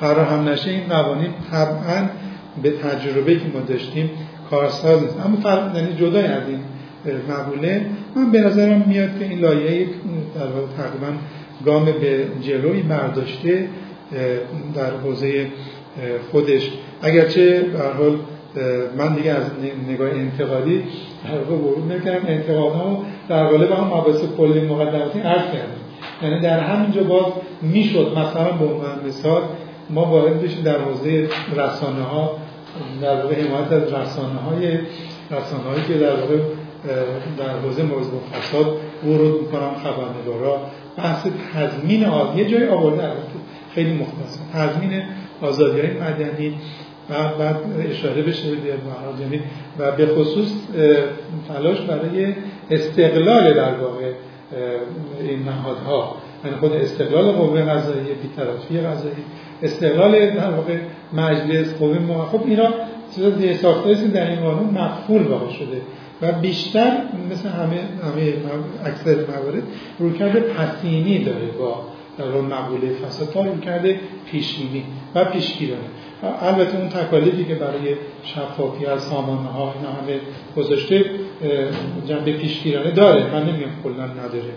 فراهم 0.00 0.48
نشه 0.48 0.70
این 0.70 0.88
قوانین 0.88 1.30
طبعا 1.50 2.08
به 2.62 2.70
تجربه 2.70 3.34
که 3.34 3.46
ما 3.54 3.60
داشتیم 3.60 4.10
کارساز 4.50 5.02
نیست. 5.02 5.20
اما 5.26 5.36
فرق 5.36 5.76
یعنی 5.76 5.94
جدای 5.96 6.26
از 6.26 6.42
این 6.48 6.60
مقوله 7.28 7.86
من 8.16 8.30
به 8.30 8.40
نظرم 8.40 8.84
میاد 8.86 9.18
که 9.18 9.24
این 9.24 9.38
لایه 9.38 9.86
در 10.34 10.46
واقع 10.46 10.66
تقریبا 10.76 11.16
گام 11.64 11.84
به 11.84 12.26
جلوی 12.40 12.82
برداشته 12.82 13.68
در 14.74 14.90
حوزه 15.04 15.46
خودش. 16.32 16.70
اگرچه 17.02 17.60
به 17.60 17.78
حال 17.78 18.18
من 18.98 19.14
دیگه 19.14 19.30
از 19.30 19.44
نگاه 19.88 20.10
انتقادی 20.10 20.82
در 21.24 21.38
واقع 21.38 21.54
ورود 21.54 21.92
نکردم. 21.92 22.26
انتقادامو 22.26 23.02
در 23.28 23.46
قالب 23.46 23.72
هم 23.72 23.84
مباحث 23.84 24.20
کلی 24.36 24.60
مقدماتی 24.60 25.20
عرض 25.20 25.52
کردم. 25.52 25.78
یعنی 26.22 26.40
در 26.40 26.60
همینجا 26.60 27.02
باز 27.02 27.24
می‌شد 27.62 28.12
مثلا 28.16 28.52
به 28.52 28.64
عنوان 28.64 29.06
مثال 29.06 29.42
ما 29.90 30.04
وارد 30.04 30.42
بشیم 30.42 30.62
در 30.62 30.78
حوزه 30.78 31.28
رسانه 31.56 32.02
ها 32.02 32.36
در 33.02 33.22
واقع 33.22 33.34
حمایت 33.34 33.72
از 33.72 33.82
رسانه 33.82 34.40
های 34.40 34.78
رسانه 35.30 35.62
هایی 35.70 35.82
که 35.88 35.94
در 35.94 36.14
واقع 36.14 36.36
در 37.38 37.58
حوزه 37.62 37.82
موضوع 37.82 38.20
فساد 38.32 38.76
ورود 39.04 39.40
می‌کنم 39.40 39.70
خبرنگارا. 39.84 40.60
بحث 40.96 41.26
تضمین 41.54 42.04
آزادی. 42.04 42.38
یه 42.38 42.48
جای 42.48 42.68
آورده 42.68 43.02
خیلی 43.74 43.92
مختصر. 43.92 44.40
تضمین 44.52 45.02
آزادی 45.42 45.80
های 45.80 45.90
مدنی. 45.90 46.54
و 47.10 47.38
بعد 47.38 47.56
اشاره 47.90 48.22
بشه 48.22 48.50
به 48.50 48.74
یعنی 49.20 49.40
و 49.78 49.92
به 49.92 50.06
خصوص 50.06 50.52
تلاش 51.48 51.80
برای 51.80 52.34
استقلال 52.70 53.54
در 53.54 53.74
واقع 53.74 54.12
این 55.20 55.42
نهادها. 55.42 56.16
یعنی 56.44 56.56
خود 56.56 56.72
استقلال 56.72 57.32
قوه 57.32 57.62
قضایی 57.62 58.06
بی‌طرفی 58.22 58.80
قضایی. 58.80 59.14
استقلال 59.62 60.30
در 60.30 60.50
واقع 60.50 60.76
مجلس 61.12 61.74
قوه 61.74 61.98
ما. 61.98 62.24
خب 62.24 62.42
اینا 62.46 62.68
چیزا 63.14 63.54
ساخته 63.54 63.90
است 63.90 64.06
در 64.12 64.30
این 64.30 64.40
قانون 64.40 64.74
مقفول 64.74 65.22
واقع 65.22 65.52
شده. 65.52 65.80
و 66.22 66.32
بیشتر 66.32 66.92
مثل 67.30 67.48
همه 67.48 67.76
همه 67.76 68.32
اکثر 68.84 69.14
موارد 69.14 69.62
رویکرد 69.98 70.38
پسینی 70.38 71.24
داره 71.24 71.46
با 71.58 71.80
در 72.18 72.24
مقوله 72.24 72.92
فساد 72.92 73.30
تا 73.30 73.42
رویکرد 73.42 73.86
پیشینی 74.30 74.84
و 75.14 75.24
پیشگیرانه. 75.24 75.82
البته 76.22 76.78
اون 76.78 76.88
تکالیفی 76.88 77.44
که 77.44 77.54
برای 77.54 77.94
شفافی 78.22 78.86
از 78.86 79.02
سامانه 79.02 79.48
ها 79.48 79.74
اینا 79.76 79.88
همه 79.88 80.20
گذاشته 80.56 81.04
جنبه 82.08 82.32
پیشگیرانه 82.32 82.90
داره. 82.90 83.32
من 83.32 83.42
نمیگم 83.42 83.70
کلا 83.84 84.06
نداره. 84.06 84.52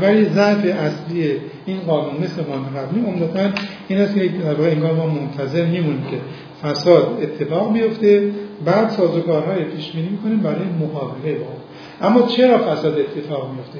ولی 0.00 0.24
ضعف 0.24 0.64
اصلی 0.64 1.32
این 1.66 1.80
قانون 1.80 2.14
مثل 2.22 2.42
قانون 2.42 2.66
قبلی 2.76 3.00
عمدتا 3.00 3.60
این 3.88 3.98
است 3.98 4.14
که 4.14 4.28
در 4.28 4.60
انگار 4.60 4.92
ما 4.92 5.06
منتظر 5.06 5.64
میمونیم 5.64 6.06
که 6.10 6.18
فساد 6.62 7.18
اتفاق 7.22 7.72
بیفته. 7.72 8.32
بعد 8.64 8.90
سازوکارهای 8.90 9.64
پیش 9.64 9.90
بینی 9.90 10.08
می‌کنیم 10.08 10.38
برای 10.38 10.64
مقابله 10.80 11.34
با. 11.34 11.46
اما 12.00 12.22
چرا 12.22 12.58
فساد 12.58 12.98
اتفاق 12.98 13.50
میفته 13.50 13.78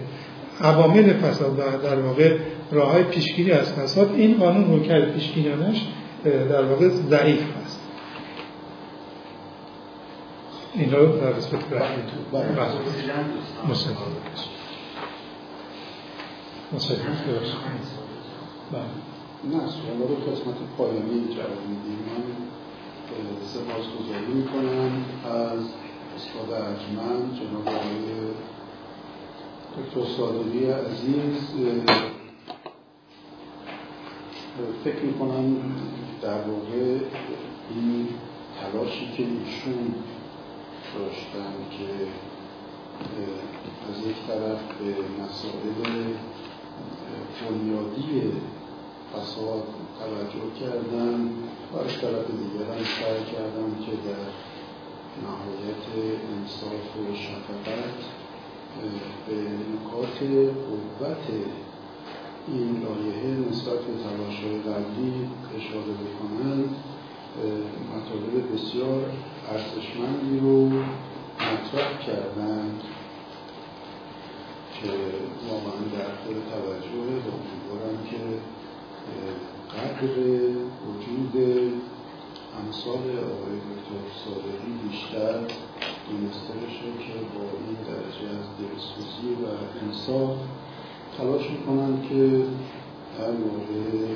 عوامل 0.61 1.13
فساد 1.13 1.57
در 1.83 2.01
واقع 2.01 2.37
راه 2.73 2.93
های 2.93 3.03
پیشگیری 3.03 3.53
از 3.53 3.73
فساد. 3.73 4.15
این 4.17 4.39
قانون 4.39 4.71
رو 4.71 4.83
کرد 4.83 5.15
پیشگیرانش 5.15 5.87
در 6.25 6.65
واقع 6.65 6.89
ضعیف 6.89 7.43
هست. 7.57 7.81
این 10.75 10.93
رو 10.93 11.21
در 11.21 11.31
قسمت 11.33 11.65
بعدی 11.65 12.03
نه. 19.45 19.67
سوال 19.67 20.09
رو 20.09 20.15
قسمت 20.15 20.55
پایانی 20.79 21.35
جواب 21.35 21.63
میدیم. 21.69 21.99
من 22.07 22.23
سپاس 23.47 23.87
گذاری 23.87 24.33
می‌کنم. 24.35 25.05
از 25.25 25.61
استاد 26.17 26.51
ارجمند 26.53 27.35
جناب 27.35 27.69
آقای 27.69 28.09
دکتر 29.79 30.17
صادقی 30.17 30.71
عزیز 30.71 31.55
فکر 34.85 35.03
می‌کنم 35.03 35.57
در 36.23 36.41
واقع 36.41 36.99
این 37.71 38.09
تلاشی 38.61 39.09
که 39.17 39.23
ایشون 39.23 39.95
داشتن 40.95 41.53
که 41.71 41.89
از 43.91 44.07
یک 44.07 44.17
طرف 44.27 44.59
به 44.79 44.95
مسائل 45.23 46.05
بنیادی 47.41 48.33
فساد 49.13 49.65
توجه 49.99 50.61
کردن 50.61 51.31
و 51.73 51.77
از 51.79 52.01
طرف 52.01 52.27
دیگر 52.31 52.65
هم 52.73 52.85
سعی 53.01 53.25
کردن 53.33 53.71
که 53.87 53.93
در 54.09 54.29
نهایت 55.23 55.85
انصاف 56.37 56.97
و 56.97 57.15
شفقت 57.15 57.99
به 59.27 59.35
نکات 59.35 60.19
قوت 60.69 61.27
این 62.53 62.83
لایحه 62.83 63.49
نسبت 63.51 63.79
به 63.79 63.95
تلاشهای 64.05 64.59
قبلی 64.59 65.29
اشاره 65.57 65.93
بکنند 66.03 66.77
مطالب 67.95 68.55
بسیار 68.55 69.03
ارزشمندی 69.53 70.39
رو 70.41 70.67
مطرح 71.37 71.99
کردند 72.07 72.81
که 74.75 74.89
واقعا 75.49 75.83
در 75.99 76.15
خود 76.25 76.37
توجه 76.53 77.09
و 77.25 77.29
امیدوارم 77.39 77.99
که 78.11 78.21
قدر 79.75 80.15
وجود 80.87 81.35
امثال 82.61 83.05
آقای 83.35 83.57
دکتر 83.71 84.03
صادقی 84.25 84.73
بیشتر 84.89 85.39
دونسته 86.11 86.53
بشه 86.53 86.89
که 87.05 87.15
با 87.35 87.45
این 87.67 87.77
درجه 87.89 88.27
از 88.39 88.47
دلسوزی 88.59 89.31
و 89.43 89.47
انصاف 89.85 90.37
تلاش 91.19 91.51
می‌کنن 91.51 92.03
که 92.09 92.43
در 93.19 93.31
واقع 93.31 94.15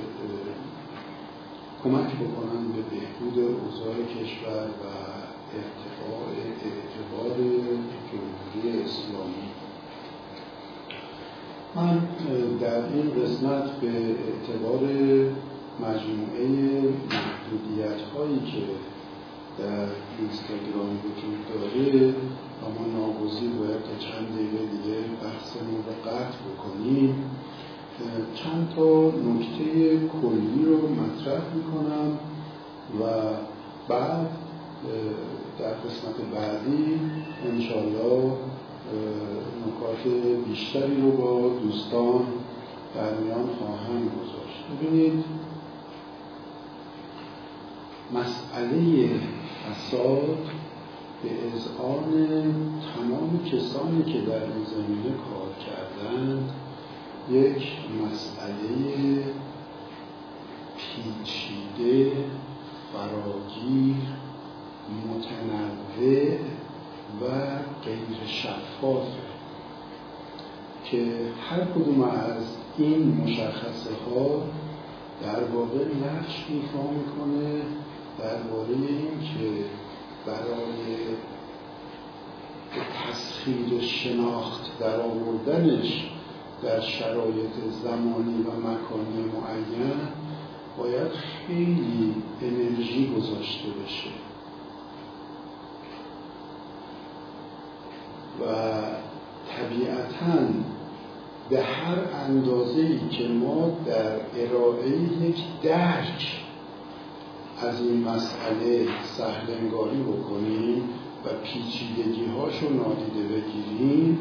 کمک 1.84 2.06
بکنن 2.06 2.62
به 2.72 2.82
بهبود 2.90 3.38
اوضاع 3.38 3.94
کشور 3.94 4.66
و 4.66 4.86
ارتفاع 5.58 6.28
اعتبار 6.64 7.36
جمهوری 8.12 8.82
اسلامی. 8.82 9.44
من 11.74 11.98
در 12.60 12.84
این 12.84 13.10
قسمت 13.10 13.80
به 13.80 13.88
اعتبار 13.88 14.80
مجموعه 15.80 16.48
محدودیت 17.10 18.00
هایی 18.14 18.38
که 18.38 18.62
در 19.58 19.86
اینستاگرام 20.18 20.98
وجود 21.04 21.38
داره 21.48 22.14
و 22.62 22.64
ما 22.78 22.86
ناگزیر 22.98 23.50
باید 23.50 23.82
تا 23.82 23.96
چند 23.98 24.28
دقیقه 24.34 24.66
دیگه 24.66 24.98
بحثمون 25.22 25.76
رو 25.86 26.10
قطع 26.10 26.38
بکنیم. 26.38 27.24
چند 28.34 28.72
تا 28.76 29.06
نکته 29.06 29.98
کلی 30.08 30.64
رو 30.64 30.88
مطرح 30.88 31.42
می‌کنم 31.54 32.18
و 33.00 33.04
بعد 33.88 34.30
در 35.58 35.72
قسمت 35.72 36.14
بعدی 36.34 37.00
انشالله 37.46 38.32
نکات 39.66 40.14
بیشتری 40.48 41.00
رو 41.02 41.10
با 41.10 41.48
دوستان 41.48 42.24
در 42.94 43.14
میان 43.14 43.48
خواهم 43.58 44.02
گذاشت. 44.04 44.64
ببینید 44.82 45.24
مسئله 48.12 49.10
فساد 49.64 50.38
به 51.22 51.30
اذعان 51.54 52.12
تمام 52.94 53.44
کسانی 53.44 54.12
که 54.12 54.20
در 54.20 54.42
این 54.42 54.64
زمینه 54.64 55.10
کار 55.10 55.48
کردند 55.66 56.50
یک 57.30 57.68
مسئله 58.04 59.24
پیچیده 60.76 62.12
فراگیر 62.92 63.96
متنوع 65.08 66.38
و 67.20 67.58
غیر 67.84 68.26
شفافه 68.26 69.32
که 70.84 71.18
هر 71.50 71.64
کدوم 71.64 72.02
از 72.02 72.56
این 72.78 73.20
مشخصه 73.24 73.90
ها 74.06 74.42
در 75.22 75.44
واقع 75.44 75.84
نقش 75.84 76.46
ایفا 76.48 76.90
می‌کنه 76.90 77.62
درباره 78.18 78.74
این 78.74 79.20
که 79.20 79.64
برای 80.26 81.16
تسخیر 82.94 83.80
شناخت 83.80 84.78
در 84.80 85.00
آوردنش 85.00 86.10
در 86.62 86.80
شرایط 86.80 87.54
زمانی 87.82 88.42
و 88.42 88.50
مکانی 88.50 89.22
معین 89.22 89.92
باید 90.78 91.12
خیلی 91.46 92.14
انرژی 92.42 93.14
گذاشته 93.16 93.68
بشه. 93.68 94.10
و 98.40 98.44
طبیعتا 99.56 100.46
به 101.50 101.62
هر 101.62 101.98
اندازه 102.26 102.80
ای 102.80 103.08
که 103.08 103.28
ما 103.28 103.70
در 103.86 104.20
ارائه 104.36 104.90
یک 105.22 105.36
درک 105.62 106.42
از 107.62 107.80
این 107.80 108.04
مسئله 108.08 108.86
سهلنگاری 109.16 110.02
بکنیم 110.02 110.82
و 111.24 111.28
پیچیدگی 111.44 112.24
هاشو 112.24 112.66
نادیده 112.66 113.22
بگیریم 113.34 114.18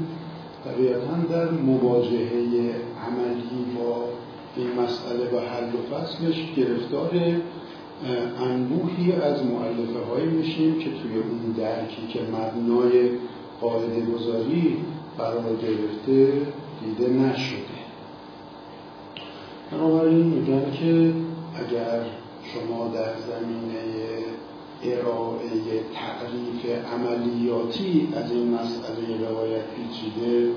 طبیعتا 0.66 1.16
در 1.30 1.52
مواجهه 1.52 2.32
عملی 3.08 3.66
با 3.78 4.10
این 4.56 4.68
مسئله 4.68 5.26
و 5.34 5.40
حل 5.40 5.76
و 5.76 5.96
فصلش 5.96 6.54
گرفتار 6.56 7.12
انبوهی 8.40 9.12
از 9.12 9.46
معلفه 9.46 10.06
هایی 10.10 10.26
میشیم 10.26 10.80
که 10.80 10.90
توی 10.90 11.16
اون 11.16 11.52
درکی 11.58 12.08
که 12.08 12.20
مبنای 12.22 13.10
قاعده 13.62 14.06
گذاری 14.06 14.78
قرار 15.18 15.56
گرفته 15.62 16.34
دیده 16.84 17.10
نشده. 17.14 17.82
بنابراین 19.72 20.26
میگن 20.26 20.72
که 20.72 21.14
اگر 21.56 22.02
شما 22.54 22.88
در 22.88 23.14
زمینه 23.20 23.82
ارائه 24.84 25.50
تعریف 25.94 26.86
عملیاتی 26.94 28.08
از 28.16 28.32
این 28.32 28.54
مسئله 28.54 29.30
روایت 29.30 29.64
پیچیده 29.76 30.50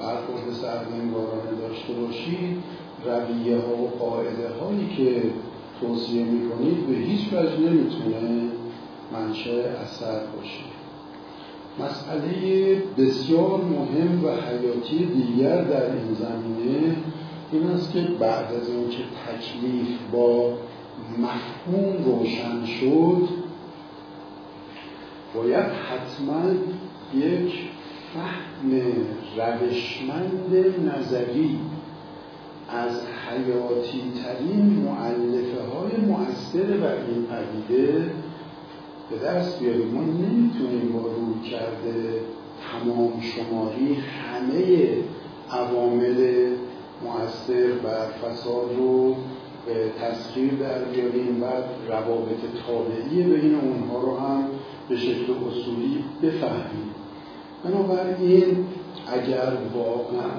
برخورد 0.00 0.52
سرمنگارانه 0.52 1.60
داشته 1.60 1.92
باشید. 1.92 2.62
رویه 3.04 3.56
ها 3.56 3.76
و 3.82 3.88
قاعده 3.98 4.48
هایی 4.48 4.88
که 4.96 5.22
توصیه 5.80 6.24
می‌کنید 6.24 6.86
به 6.86 6.94
هیچ 6.94 7.32
وجه 7.32 7.58
نمی‌تونه 7.58 8.48
منشه 9.12 9.74
اثر 9.82 10.20
باشه. 10.36 10.64
مسئله 11.80 12.82
بسیار 12.98 13.60
مهم 13.60 14.24
و 14.24 14.28
حیاتی 14.28 15.06
دیگر 15.06 15.64
در 15.64 15.84
این 15.84 16.14
زمینه 16.14 16.96
این 17.52 17.66
است 17.66 17.92
که 17.92 18.00
بعد 18.00 18.54
از 18.54 18.68
اینکه 18.68 18.98
تکلیف 19.26 19.88
با 20.12 20.52
مفهوم 21.18 22.04
روشن 22.04 22.64
شد 22.64 23.28
باید 25.34 25.66
حتما 25.66 26.42
یک 27.14 27.52
فهم 28.14 28.72
روشمند 29.36 30.54
نظری 30.88 31.58
از 32.68 33.00
حیاتی 33.00 34.02
ترین 34.24 34.86
معلفه 34.86 35.62
های 35.62 35.96
مؤثر 35.96 36.76
بر 36.76 36.94
این 36.94 37.26
پدیده 37.26 38.10
به 39.10 39.18
دست 39.18 39.60
بیاریم. 39.60 39.88
ما 39.88 40.00
نمی‌تونیم 40.00 40.92
با 40.92 41.00
روی 41.00 41.50
کرده 41.50 42.20
تمام 42.72 43.20
شماری 43.20 43.94
همه 43.94 44.96
عوامل 45.50 46.48
مؤثر 47.04 47.72
بر 47.82 48.06
فساد 48.06 48.74
رو 48.76 49.16
به 49.66 49.90
تسخیر 50.00 50.54
در 50.54 50.84
بیاریم 50.84 51.40
بعد 51.40 51.64
روابط 51.88 52.40
تابعی 52.66 53.22
بین 53.22 53.54
اونها 53.54 54.00
رو 54.00 54.18
هم 54.18 54.44
به 54.88 54.96
شکل 54.96 55.32
اصولی 55.48 56.04
بفهمیم. 56.22 56.90
بنابراین 57.64 58.66
اگر 59.06 59.52
واقعا 59.74 60.30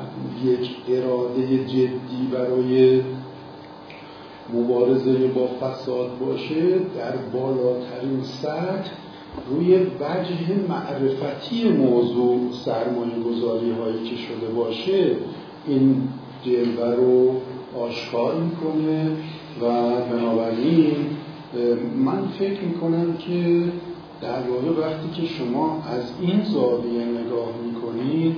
یک 0.43 0.69
اراده 0.89 1.65
جدی 1.65 2.29
برای 2.31 3.01
مبارزه 4.53 5.27
با 5.27 5.47
فساد 5.47 6.19
باشه 6.19 6.79
در 6.97 7.15
بالاترین 7.33 8.23
سطح 8.23 8.91
روی 9.49 9.75
وجه 9.75 10.67
معرفتی 10.69 11.69
موضوع 11.69 12.39
سرمایه 12.65 13.19
گذاری 13.19 13.71
هایی 13.71 14.03
که 14.03 14.15
شده 14.15 14.47
باشه 14.55 15.15
این 15.67 16.07
جلوه 16.45 16.95
رو 16.95 17.35
آشکار 17.79 18.35
می‌کنه 18.35 19.11
و 19.61 19.95
بنابراین 20.11 20.95
من 21.97 22.27
فکر 22.39 22.61
می‌کنم 22.61 23.17
که 23.17 23.63
در 24.21 24.41
واقع 24.49 24.81
وقتی 24.81 25.21
که 25.21 25.27
شما 25.27 25.83
از 25.89 26.03
این 26.21 26.43
زاویه 26.43 27.05
نگاه 27.05 27.49
می‌کنید 27.65 28.35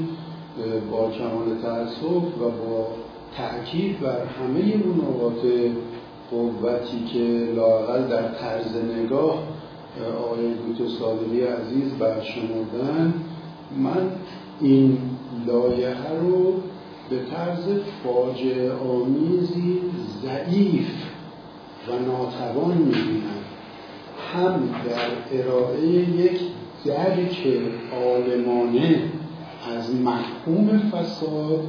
با 0.92 1.10
کمال 1.12 1.62
تأسف 1.62 2.42
و 2.42 2.44
با 2.44 2.88
تأکید 3.38 4.00
بر 4.00 4.26
همه 4.26 4.60
اون 4.60 4.98
نقاط 4.98 5.46
قوتی 6.32 7.06
که 7.14 7.54
لاقل 7.56 8.08
در 8.08 8.28
طرز 8.28 8.76
نگاه 8.76 9.44
آقای 10.20 10.54
دوتو 10.54 10.90
صادقی 10.90 11.42
عزیز 11.42 11.94
برشمردن 12.00 13.14
من 13.78 14.12
این 14.62 14.98
لایحه 15.48 16.20
رو 16.22 16.54
به 17.10 17.20
طرز 17.32 17.80
فاجعه 18.04 18.74
آمیزی 18.74 19.82
ضعیف 20.24 20.88
و 21.88 21.92
ناتوان 21.92 22.78
می‌بینم. 22.78 23.46
هم 24.34 24.70
در 24.86 25.40
ارائه 25.40 25.88
یک 25.90 26.40
درک 26.86 27.48
عالمانه 27.94 29.02
از 29.76 29.96
مفهوم 29.96 30.78
فساد 30.78 31.64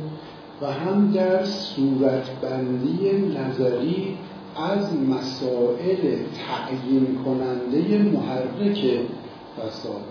و 0.63 0.67
هم 0.73 1.13
در 1.13 1.45
صورتبندی 1.45 3.11
نظری 3.13 4.17
از 4.57 4.97
مسائل 5.01 6.17
تعیین 6.47 7.19
کننده 7.25 7.99
محرک 7.99 8.85
فساد. 9.57 10.03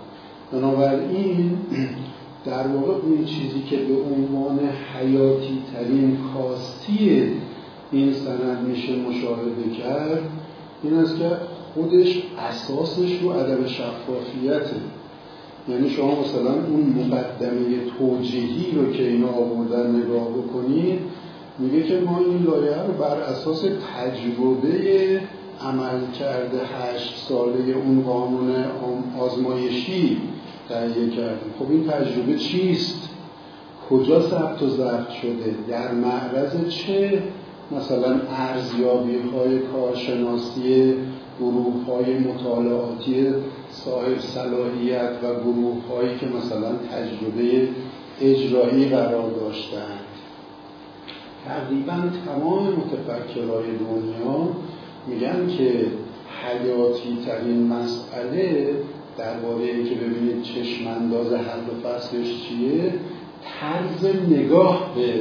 بنابراین 0.52 1.58
در 2.46 2.66
واقع 2.66 2.92
اون 2.92 3.24
چیزی 3.24 3.62
که 3.70 3.76
به 3.76 3.94
عنوان 3.94 4.58
حیاتی 4.94 5.58
ترین 5.72 6.18
کاستی 6.34 7.22
این 7.92 8.12
سند 8.12 8.68
میشه 8.68 8.96
مشاهده 8.96 9.70
کرد 9.78 10.22
این 10.82 10.94
است 10.94 11.18
که 11.18 11.30
خودش 11.74 12.22
اساسش 12.38 13.18
رو 13.22 13.32
عدم 13.32 13.66
شفافیته 13.66 14.76
یعنی 15.68 15.90
شما 15.90 16.20
مثلا 16.20 16.52
اون 16.52 16.94
مقدمه 16.96 17.64
توجیهی 17.98 18.72
رو 18.76 18.92
که 18.92 19.08
اینا 19.08 19.28
آوردن 19.28 19.96
نگاه 19.96 20.28
بکنید 20.28 20.98
میگه 21.58 21.82
که 21.82 22.00
ما 22.00 22.18
این 22.18 22.42
لایه 22.42 22.82
رو 22.82 22.92
بر 22.92 23.20
اساس 23.20 23.60
تجربه 23.62 25.20
عمل 25.60 26.12
کرده 26.18 26.58
هشت 26.58 27.24
ساله 27.28 27.72
اون 27.72 28.02
قانون 28.02 28.54
آزمایشی 29.20 30.16
تهیه 30.68 31.10
کردیم 31.10 31.54
خب 31.58 31.70
این 31.70 31.84
تجربه 31.88 32.38
چیست؟ 32.38 33.08
کجا 33.90 34.20
ثبت 34.20 34.62
و 34.62 34.68
ضبط 34.68 35.10
شده؟ 35.10 35.54
در 35.68 35.92
معرض 35.92 36.68
چه 36.68 37.22
مثلا 37.70 38.20
ارزیابی 38.30 39.18
های 39.18 39.58
کارشناسی 39.58 40.94
گروه 41.40 41.84
های 41.86 42.18
مطالعاتی 42.18 43.26
صاحب 43.70 44.18
صلاحیت 44.18 45.10
و 45.22 45.34
گروه 45.34 45.76
هایی 45.90 46.18
که 46.18 46.26
مثلا 46.26 46.72
تجربه 46.72 47.68
اجرایی 48.20 48.88
قرار 48.88 49.30
داشتند 49.30 50.00
تقریبا 51.46 51.92
تمام 52.26 52.66
متفکرهای 52.66 53.66
دنیا 53.66 54.48
میگن 55.06 55.46
که 55.46 55.86
حیاتی 56.44 57.18
ترین 57.26 57.66
مسئله 57.66 58.74
درباره 59.18 59.84
که 59.84 59.94
ببینید 59.94 60.42
چشم 60.42 60.86
انداز 60.86 61.32
حل 61.32 61.60
و 61.60 61.88
فصلش 61.88 62.48
چیه 62.48 62.94
طرز 63.60 64.06
نگاه 64.30 64.94
به 64.94 65.20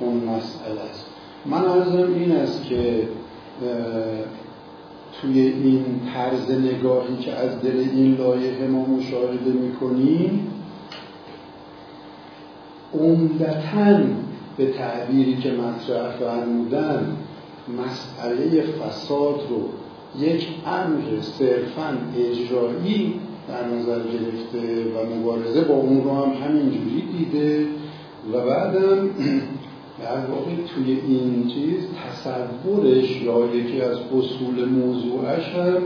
اون 0.00 0.14
مسئله 0.14 0.80
است. 0.90 1.06
من 1.46 1.64
ارزم 1.64 2.14
این 2.14 2.32
است 2.32 2.64
که 2.64 3.08
توی 5.20 5.40
این 5.40 5.84
طرز 6.14 6.50
نگاهی 6.50 7.16
که 7.16 7.32
از 7.32 7.62
دل 7.62 7.78
این 7.92 8.16
لایحه 8.16 8.66
ما 8.66 8.86
مشاهده 8.86 9.50
می‌کنیم 9.50 10.52
عمدتا 12.94 13.98
به 14.56 14.66
تعبیری 14.66 15.36
که 15.36 15.52
مطرح 15.52 16.10
فرمودن 16.10 17.16
مسئله 17.68 18.62
فساد 18.62 19.40
رو 19.50 19.68
یک 20.20 20.48
امر 20.66 21.20
صرفا 21.20 21.98
اجرایی 22.16 23.20
در 23.48 23.68
نظر 23.68 23.98
گرفته 23.98 24.84
و 24.84 25.16
مبارزه 25.16 25.60
با 25.60 25.74
اون 25.74 26.04
رو 26.04 26.10
هم 26.10 26.32
همینجوری 26.32 27.08
دیده 27.18 27.66
و 28.32 28.46
بعدم 28.46 29.10
در 30.02 30.26
واقع 30.30 30.54
توی 30.74 30.92
این 30.92 31.48
چیز 31.54 31.86
تصورش 32.06 33.22
یا 33.22 33.54
یکی 33.54 33.80
از 33.80 33.98
اصول 33.98 34.64
موضوعش 34.64 35.44
هم 35.48 35.82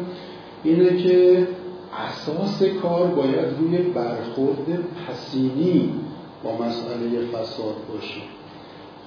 اینه 0.64 0.96
که 0.96 1.48
اساس 2.08 2.62
کار 2.82 3.06
باید 3.06 3.46
روی 3.60 3.78
برخورد 3.78 4.78
پسینی 5.08 5.90
با 6.44 6.56
مسئله 6.56 7.26
فساد 7.32 7.74
باشه. 7.92 8.20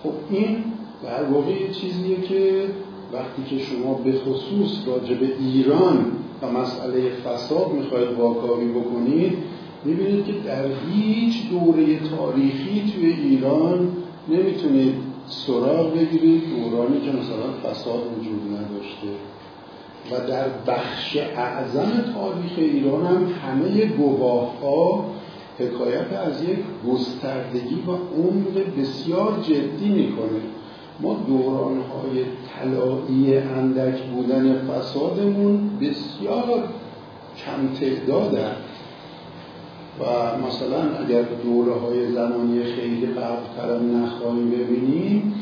خب 0.03 0.11
این 0.29 0.63
در 1.03 1.23
واقع 1.23 1.71
چیزیه 1.71 2.21
که 2.21 2.65
وقتی 3.13 3.43
که 3.49 3.63
شما 3.63 3.93
به 3.93 4.11
خصوص 4.11 4.87
راجع 4.87 5.15
به 5.15 5.29
ایران 5.39 6.05
و 6.41 6.51
مسئله 6.51 7.09
فساد 7.09 7.71
می‌خواید 7.71 8.17
واکاوی 8.17 8.67
بکنید 8.67 9.37
می‌بینید 9.85 10.25
که 10.25 10.33
در 10.33 10.65
هیچ 10.91 11.49
دوره 11.49 11.99
تاریخی 11.99 12.91
توی 12.95 13.05
ایران 13.05 13.87
نمی‌تونید 14.29 14.95
سراغ 15.27 15.93
بگیرید 15.93 16.43
دورانی 16.49 16.99
که 17.01 17.11
مثلا 17.11 17.51
فساد 17.63 18.01
وجود 18.19 18.41
نداشته. 18.47 19.07
و 20.11 20.27
در 20.27 20.45
بخش 20.67 21.17
اعظم 21.17 21.91
تاریخ 22.13 22.51
ایران 22.57 23.05
هم 23.05 23.25
همه 23.25 23.85
گواه 23.85 24.59
ها 24.61 25.05
حکایت 25.59 26.13
از 26.13 26.43
یک 26.43 26.59
گستردگی 26.87 27.83
و 27.87 27.91
عمق 27.91 28.79
بسیار 28.79 29.39
جدی 29.41 29.89
می‌کنه. 29.89 30.41
ما 30.99 31.13
دورانهای 31.27 32.25
طلایی 32.49 33.37
اندک 33.37 34.01
بودن 34.03 34.67
فسادمون 34.67 35.69
بسیار 35.81 36.63
کم 37.45 37.79
تعدادن 37.79 38.55
و 39.99 40.03
مثلا 40.47 40.97
اگر 41.05 41.21
دوره 41.21 41.73
های 41.73 42.11
زمانی 42.11 42.63
خیلی 42.63 43.05
قبل 43.05 43.85
نخواهیم 43.85 44.49
ببینیم 44.51 45.33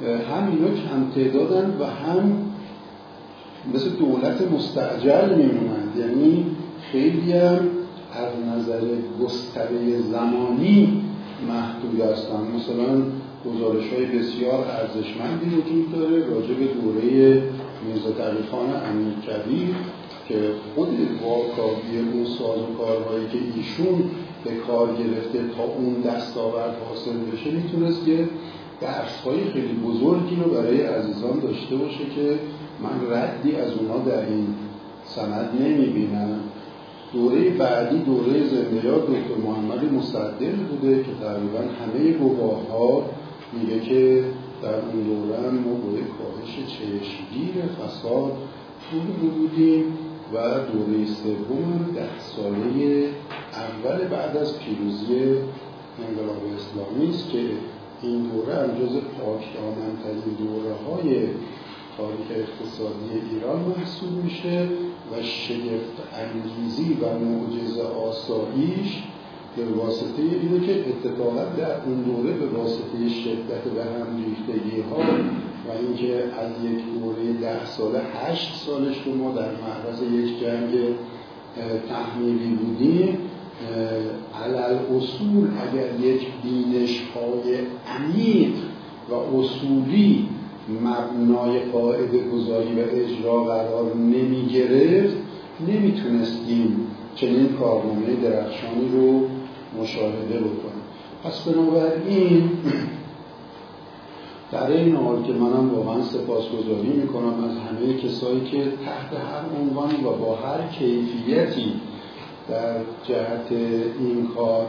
هم 0.00 0.48
اینا 0.50 0.68
کم 0.68 1.10
تعدادن 1.14 1.76
و 1.80 1.84
هم 1.84 2.48
مثل 3.74 3.90
دولت 3.90 4.52
مستعجل 4.52 5.34
میمونند 5.34 5.92
یعنی 5.98 6.46
خیلی 6.92 7.32
هم 7.32 7.60
از 8.12 8.58
نظر 8.58 8.80
گستره 9.24 10.00
زمانی 10.12 11.04
محدود 11.48 12.00
هستن. 12.00 12.40
مثلا 12.56 13.02
گزارش 13.48 13.92
های 13.92 14.06
بسیار 14.06 14.64
ارزشمندی 14.64 15.56
وجود 15.56 15.92
داره 15.92 16.26
راجع 16.26 16.54
به 16.54 16.66
دوره 16.66 17.42
میرزا 17.86 18.10
تقیخان 18.10 18.68
امیر 18.90 19.14
کبیر 19.14 19.74
که 20.28 20.50
خود 20.74 20.88
واکاوی 21.22 21.98
اون 22.12 22.24
ساز 22.24 22.58
و 22.58 22.74
کارهایی 22.78 23.26
که 23.32 23.38
ایشون 23.56 24.10
به 24.44 24.50
کار 24.66 24.88
گرفته 24.96 25.38
تا 25.56 25.62
اون 25.62 26.00
دستاورد 26.00 26.76
حاصل 26.88 27.16
بشه 27.32 27.50
می‌تونست 27.50 28.06
که 28.06 28.28
درس 28.80 29.26
خیلی 29.52 29.74
بزرگی 29.74 30.36
رو 30.36 30.50
برای 30.50 30.82
عزیزان 30.82 31.40
داشته 31.40 31.76
باشه 31.76 32.04
که 32.14 32.38
من 32.82 33.16
ردی 33.16 33.56
از 33.56 33.72
اونا 33.72 33.98
در 33.98 34.26
این 34.26 34.46
سند 35.04 35.50
نمی‌بینم. 35.60 36.40
دوره 37.12 37.50
بعدی 37.50 37.98
دوره 37.98 38.46
زندیات 38.46 39.02
دکتر 39.02 39.34
محمد 39.46 39.92
مصدر 39.92 40.52
بوده 40.70 40.96
که 40.96 41.10
تقریبا 41.20 41.58
همه 41.58 42.12
گواه 42.12 42.68
ها 42.68 43.04
میگه 43.52 43.80
که 43.80 44.24
در 44.62 44.74
اون 44.74 45.02
دوره 45.02 45.50
ما 45.50 45.74
با 45.74 45.90
کاهش 45.90 46.66
چشمگیر 46.66 47.66
فساد 47.66 48.32
طول 48.90 49.30
بودیم 49.30 49.84
و 50.34 50.36
دوره 50.72 51.06
سوم 51.06 51.90
ده 51.94 52.18
ساله 52.18 53.08
اول 53.52 54.08
بعد 54.08 54.36
از 54.36 54.58
پیروزی 54.58 55.14
انقلاب 56.08 56.42
اسلامی 56.56 57.10
است 57.10 57.30
که 57.30 57.38
این 58.02 58.22
دوره 58.22 58.54
هم 58.54 58.68
جز 58.68 58.96
پاک 58.96 59.44
دوره 60.38 60.74
های 60.74 61.28
تاریخ 61.96 62.26
اقتصادی 62.30 63.28
ایران 63.32 63.60
محسوب 63.60 64.24
میشه 64.24 64.68
و 65.12 65.22
شگفت 65.22 65.96
انگیزی 66.14 66.98
و 67.02 67.18
معجزه 67.18 67.82
آساییش 67.82 69.02
به 69.56 69.64
واسطه 69.64 70.22
اینه 70.22 70.66
که 70.66 70.84
اتفاقا 70.88 71.44
در 71.44 71.84
اون 71.86 72.02
دوره 72.02 72.32
به 72.32 72.46
واسطه 72.46 73.08
شدت 73.08 73.72
به 73.74 73.84
هم 73.84 74.24
ریختگی 74.24 74.80
ها 74.80 74.98
و 75.68 75.70
اینکه 75.80 76.14
از 76.14 76.50
یک 76.64 77.00
دوره 77.00 77.32
ده 77.40 77.66
ساله 77.66 78.00
هشت 78.14 78.54
سالش 78.66 79.02
رو 79.06 79.14
ما 79.14 79.32
در 79.32 79.48
معرض 79.50 80.02
یک 80.02 80.40
جنگ 80.40 80.94
تحمیلی 81.88 82.54
بودیم 82.54 83.18
علل 84.44 84.78
اصول 84.96 85.48
اگر 85.60 86.08
یک 86.08 86.26
بینش 86.42 87.02
های 87.14 87.58
عمیق 87.86 88.54
و 89.10 89.14
اصولی 89.14 90.28
مبنای 90.68 91.58
قاعده 91.58 92.28
گذاری 92.28 92.80
و 92.80 92.84
اجرا 92.90 93.44
قرار 93.44 93.94
نمی 93.96 94.46
گرفت 94.46 95.16
نمی‌تونستیم 95.68 96.86
چنین 97.14 97.48
کارنامه 97.48 98.16
درخشانی 98.22 98.88
رو 98.92 99.22
مشاهده 99.80 100.38
بکنیم 100.38 100.82
پس 101.24 101.48
بنابراین 101.48 102.50
در 104.52 104.70
این 104.70 104.96
حال 104.96 105.22
که 105.22 105.32
منم 105.32 105.74
واقعا 105.74 106.02
سپاسگزاری 106.02 106.88
می‌کنم 106.88 107.44
از 107.44 107.50
همه 107.56 107.94
کسایی 107.94 108.40
که 108.40 108.72
تحت 108.84 109.12
هر 109.12 109.60
عنوانی 109.60 110.04
و 110.04 110.12
با 110.12 110.36
هر 110.36 110.66
کیفیتی 110.66 111.72
در 112.48 112.74
جهت 113.08 113.52
این 114.00 114.28
کار 114.36 114.66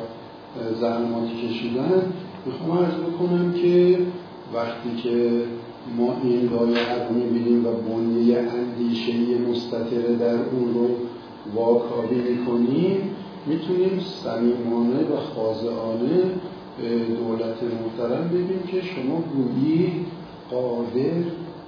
زحماتی 0.80 1.48
کشیدن 1.48 2.14
می‌خوام 2.46 2.72
ارز 2.72 2.94
بکنم 2.94 3.54
که 3.54 4.00
وقتی 4.54 4.96
که 5.04 5.44
ما 5.98 6.16
این 6.24 6.50
لایه 6.50 7.08
رو 7.08 7.16
می‌بینیم 7.16 7.66
و 7.66 7.72
بنیه 7.72 8.38
اندیشه 8.38 9.14
مستطره 9.50 10.16
در 10.16 10.34
اون 10.34 10.74
رو 10.74 10.90
واکاوی 11.56 12.16
می‌کنیم 12.16 13.16
می‌تونیم 13.46 14.00
صمیمانه 14.00 15.00
و 15.00 15.18
خاضعانه 15.36 16.22
دولت 17.18 17.58
محترم 17.64 18.30
بگیم 18.30 18.64
که 18.68 18.82
شما 18.82 19.24
گویی 19.36 20.06
قادر 20.52 21.24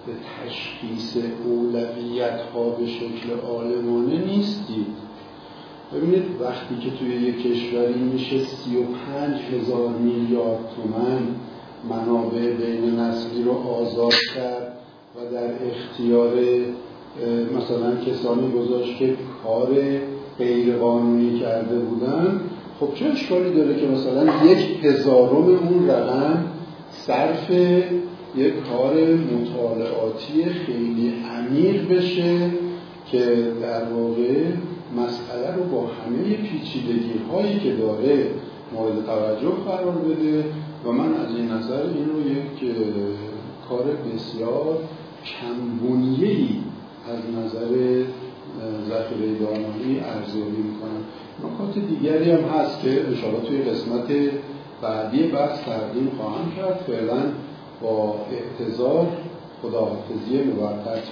به 0.05 0.13
تشخیص 0.45 1.17
اولویت 1.45 2.41
ها 2.53 2.69
به 2.69 2.87
شکل 2.87 3.39
عالمانه 3.47 4.25
نیستید. 4.25 4.87
ببینید 5.93 6.23
وقتی 6.41 6.75
که 6.75 6.97
توی 6.97 7.09
یک 7.09 7.43
کشوری 7.43 7.99
میشه 7.99 8.45
سی 8.45 8.77
و 8.77 8.81
پنج 8.81 9.41
هزار 9.41 9.89
میلیارد 9.89 10.59
تومن 10.75 11.27
منابع 11.89 12.53
بین 12.53 12.99
نسلی 12.99 13.43
رو 13.43 13.51
آزاد 13.51 14.13
کرد 14.35 14.77
و 15.15 15.33
در 15.33 15.53
اختیار 15.71 16.31
مثلا 17.57 17.95
کسانی 17.95 18.51
گذاشت 18.51 18.97
که 18.97 19.15
کار 19.43 19.67
غیر 20.41 20.75
قانونی 20.75 21.39
کرده 21.39 21.79
بودن 21.79 22.41
خب 22.79 22.93
چه 22.93 23.05
اشکالی 23.05 23.53
داره 23.53 23.79
که 23.79 23.87
مثلا 23.87 24.45
یک 24.45 24.85
هزارم 24.85 25.45
اون 25.45 25.89
رقم 25.89 26.45
صرف 26.89 27.51
یک 28.35 28.53
کار 28.69 28.93
مطالعاتی 28.93 30.45
خیلی 30.65 31.13
عمیق 31.37 31.97
بشه 31.97 32.51
که 33.11 33.51
در 33.61 33.83
واقع 33.83 34.45
مسئله 34.97 35.55
رو 35.55 35.63
با 35.63 35.81
همه 35.81 36.35
پیچیدگی 36.35 37.13
هایی 37.31 37.59
که 37.59 37.71
داره 37.71 38.27
مورد 38.73 39.05
توجه 39.05 39.55
قرار 39.65 39.91
بده 39.91 40.43
و 40.85 40.91
من 40.91 41.13
از 41.13 41.35
این 41.35 41.51
نظر 41.51 41.81
این 41.81 42.09
رو 42.09 42.31
یک 42.31 42.75
کار 43.69 43.83
بسیار 43.83 44.77
کمبونیهی 45.25 46.59
از 47.09 47.45
نظر 47.45 48.03
ذخیره 48.89 49.39
دانایی 49.39 49.99
ارزیابی 49.99 50.61
می‌کنم. 50.61 51.03
نکات 51.43 51.85
دیگری 51.85 52.31
هم 52.31 52.43
هست 52.43 52.81
که 52.81 53.05
انشاءالله 53.07 53.41
توی 53.47 53.61
قسمت 53.61 54.07
بعدی 54.81 55.27
بحث 55.27 55.59
تقدیم 55.59 56.11
خواهم 56.17 56.51
کرد. 56.57 56.83
فعلا 56.87 57.23
با 57.81 58.15
اعتظار 58.31 59.07
خداحافظی 59.61 60.43
موقت 60.43 61.03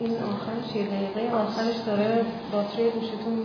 این 0.00 0.10
آخرش 0.10 0.76
یه 0.76 0.86
دقیقه 0.86 1.34
آخرش 1.36 1.76
داره 1.86 2.24
باتری 2.52 2.90
گوشتون 2.90 3.44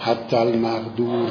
حتی 0.00 0.36
المقدور 0.36 1.28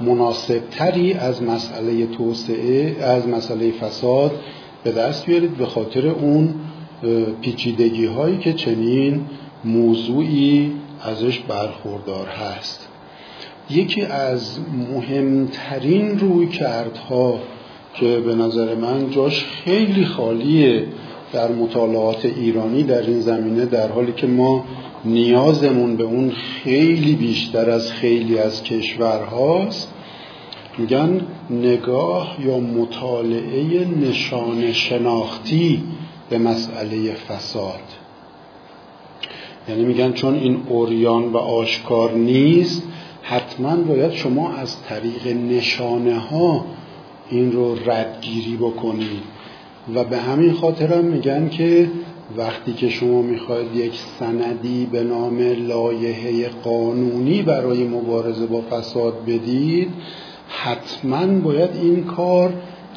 مناسب 0.00 0.60
تری 0.70 1.12
از 1.12 1.42
مسئله 1.42 2.06
توسعه 2.06 2.96
از 3.02 3.28
مسئله 3.28 3.70
فساد 3.70 4.40
به 4.84 4.92
دست 4.92 5.26
بیارید 5.26 5.56
به 5.56 5.66
خاطر 5.66 6.08
اون 6.08 6.54
پیچیدگی 7.40 8.06
هایی 8.06 8.38
که 8.38 8.52
چنین 8.52 9.26
موضوعی 9.64 10.72
ازش 11.02 11.38
برخوردار 11.38 12.26
هست. 12.26 12.88
یکی 13.70 14.02
از 14.02 14.58
مهمترین 14.92 16.18
روی 16.18 16.46
کردها 16.46 17.40
که 17.94 18.20
به 18.20 18.34
نظر 18.34 18.74
من 18.74 19.10
جاش 19.10 19.44
خیلی 19.44 20.04
خالیه 20.04 20.86
در 21.32 21.52
مطالعات 21.52 22.24
ایرانی 22.24 22.82
در 22.82 23.02
این 23.02 23.20
زمینه 23.20 23.64
در 23.64 23.88
حالی 23.88 24.12
که 24.12 24.26
ما 24.26 24.64
نیازمون 25.04 25.96
به 25.96 26.04
اون 26.04 26.30
خیلی 26.30 27.14
بیشتر 27.14 27.70
از 27.70 27.92
خیلی 27.92 28.38
از 28.38 28.62
کشورهاست 28.62 29.92
میگن 30.78 31.20
نگاه 31.50 32.36
یا 32.44 32.58
مطالعه 32.58 33.84
نشان 33.84 34.72
شناختی 34.72 35.82
به 36.30 36.38
مسئله 36.38 37.12
فساد. 37.12 37.80
یعنی 39.68 39.84
میگن 39.84 40.12
چون 40.12 40.34
این 40.34 40.62
اوریان 40.68 41.32
و 41.32 41.36
آشکار 41.36 42.12
نیست 42.12 42.82
حتما 43.22 43.76
باید 43.76 44.12
شما 44.12 44.52
از 44.52 44.82
طریق 44.82 45.36
نشانه 45.36 46.18
ها 46.18 46.64
این 47.30 47.52
رو 47.52 47.90
ردگیری 47.90 48.56
بکنید. 48.56 49.22
و 49.94 50.04
به 50.04 50.18
همین 50.18 50.52
خاطر 50.52 50.92
هم 50.92 51.04
میگن 51.04 51.48
که 51.48 51.90
وقتی 52.36 52.72
که 52.72 52.88
شما 52.88 53.22
می‌خواید 53.22 53.76
یک 53.76 53.92
سندی 54.18 54.86
به 54.92 55.04
نام 55.04 55.38
لایحه 55.40 56.48
قانونی 56.48 57.42
برای 57.42 57.84
مبارزه 57.84 58.46
با 58.46 58.60
فساد 58.70 59.14
بدید 59.26 59.88
حتما 60.48 61.26
باید 61.26 61.70
این 61.82 62.04
کار 62.04 62.52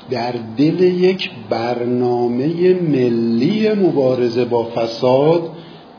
در 0.09 0.33
دل 0.57 0.81
یک 0.81 1.29
برنامه 1.49 2.73
ملی 2.73 3.73
مبارزه 3.73 4.45
با 4.45 4.63
فساد 4.63 5.49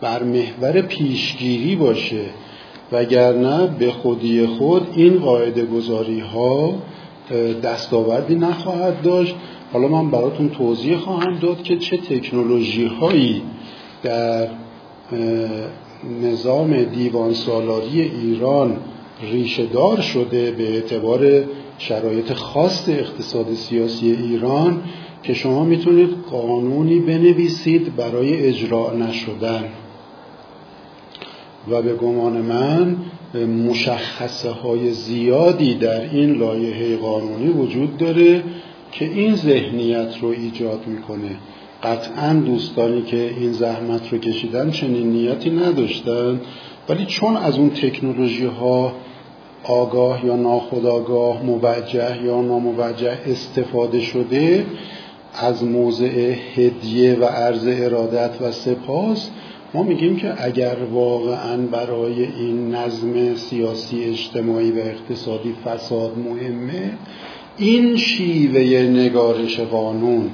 بر 0.01 0.23
محور 0.23 0.81
پیشگیری 0.81 1.77
باشه. 1.77 2.25
وگرنه 2.93 3.67
به 3.79 3.91
خودی 3.91 4.47
خود 4.47 4.87
این 4.97 5.19
قاعده 5.19 5.65
گذاری 5.65 6.21
ها 6.21 6.75
دستاوردی 7.63 8.35
نخواهد 8.35 9.03
داشت. 9.03 9.35
حالا 9.75 9.89
من 9.89 10.11
براتون 10.11 10.49
توضیح 10.49 10.97
خواهم 10.97 11.39
داد 11.39 11.63
که 11.63 11.77
چه 11.77 11.97
تکنولوژی 11.97 12.87
هایی 12.87 13.43
در 14.03 14.49
نظام 16.23 16.83
دیوان 16.83 17.33
سالاری 17.33 18.01
ایران 18.01 18.77
ریشه 19.33 19.67
دار 19.67 20.01
شده 20.01 20.51
به 20.51 20.75
اعتبار 20.75 21.45
شرایط 21.79 22.33
خاص 22.33 22.89
اقتصاد 22.89 23.55
سیاسی 23.55 24.11
ایران 24.11 24.83
که 25.23 25.35
شما 25.35 25.65
می‌تونید 25.65 26.11
قانونی 26.31 26.99
بنویسید 26.99 27.97
برای 27.97 28.47
اجرا 28.47 28.93
نشدن. 28.93 29.65
و 31.71 31.83
به 31.83 31.95
گمان 31.95 32.33
من 32.33 32.97
مشخصه 33.47 34.51
های 34.51 34.91
زیادی 34.91 35.75
در 35.75 36.01
این 36.01 36.33
لایحه 36.33 36.97
قانونی 36.97 37.49
وجود 37.49 37.97
داره 37.97 38.43
که 38.95 39.05
این 39.05 39.37
ذهنیت 39.37 40.19
رو 40.21 40.29
ایجاد 40.29 40.87
می‌کنه. 40.87 41.31
قطعا 41.83 42.33
دوستانی 42.33 43.03
که 43.03 43.35
این 43.39 43.53
زحمت 43.53 44.13
رو 44.13 44.19
کشیدن 44.19 44.71
چنین 44.71 45.13
نیتی 45.13 45.51
نداشتن. 45.51 46.41
ولی 46.89 47.07
چون 47.07 47.37
از 47.37 47.59
اون 47.59 47.71
تکنولوژی 47.71 48.47
ها 48.47 48.93
آگاه 49.65 50.27
یا 50.27 50.37
ناخودآگاه 50.37 51.43
موجه 51.43 52.23
یا 52.25 52.41
ناموجه 52.41 53.19
استفاده 53.27 54.01
شده 54.01 54.67
از 55.35 55.65
موضع 55.65 56.35
هدیه 56.57 57.15
و 57.15 57.25
عرض 57.25 57.67
ارادت 57.69 58.31
و 58.41 58.53
سپاس 58.53 59.31
ما 59.75 59.83
میگیم 59.83 60.17
که 60.17 60.45
اگر 60.45 60.77
واقعا 60.93 61.57
برای 61.57 62.25
این 62.25 62.75
نظم 62.75 63.35
سیاسی 63.35 64.05
اجتماعی 64.05 64.73
و 64.73 64.79
اقتصادی 64.79 65.55
فساد 65.65 66.19
مهمه 66.19 66.93
این 67.59 67.97
شیوه 67.97 68.83
نگارش 68.83 69.61
قانون 69.61 70.31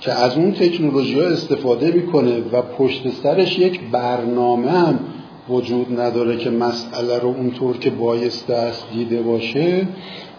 که 0.00 0.12
از 0.12 0.36
اون 0.36 0.52
تکنولوژی 0.52 1.20
ها 1.20 1.26
استفاده 1.26 1.90
می‌کنه 1.90 2.38
و 2.52 2.62
پشت 2.62 3.10
سرش 3.22 3.58
یک 3.58 3.80
برنامه 3.92 4.70
هم 4.70 4.98
وجود 5.48 6.00
نداره 6.00 6.36
که 6.36 6.50
مسئله 6.50 7.18
رو 7.18 7.28
اونطور 7.28 7.78
که 7.78 7.90
بایسته 7.90 8.54
است 8.54 8.86
دیده 8.92 9.22
باشه 9.22 9.88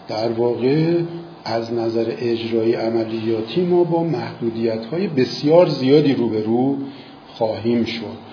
در 0.08 0.28
واقع 0.28 0.94
از 1.44 1.72
نظر 1.72 2.12
اجرایی 2.18 2.74
عملیاتی 2.74 3.60
ما 3.60 3.84
با 3.84 4.04
محدودیت 4.04 4.86
های 4.86 5.06
بسیار 5.06 5.68
زیادی 5.68 6.14
روبرو 6.14 6.76
خواهیم 7.28 7.84
شد. 7.84 8.30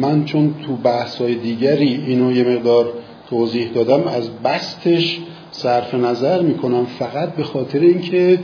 من 0.00 0.24
چون 0.24 0.54
تو 0.66 0.76
بحث 0.76 1.16
های 1.16 1.34
دیگری 1.34 2.04
اینو 2.06 2.32
یه 2.32 2.44
مقدار 2.44 2.92
توضیح 3.30 3.68
دادم 3.68 4.08
از 4.08 4.30
بستش 4.44 5.20
صرف 5.58 5.94
نظر 5.94 6.42
می‌کنم 6.42 6.86
فقط 6.98 7.28
به 7.34 7.44
خاطر 7.44 7.78
اینکه 7.78 8.38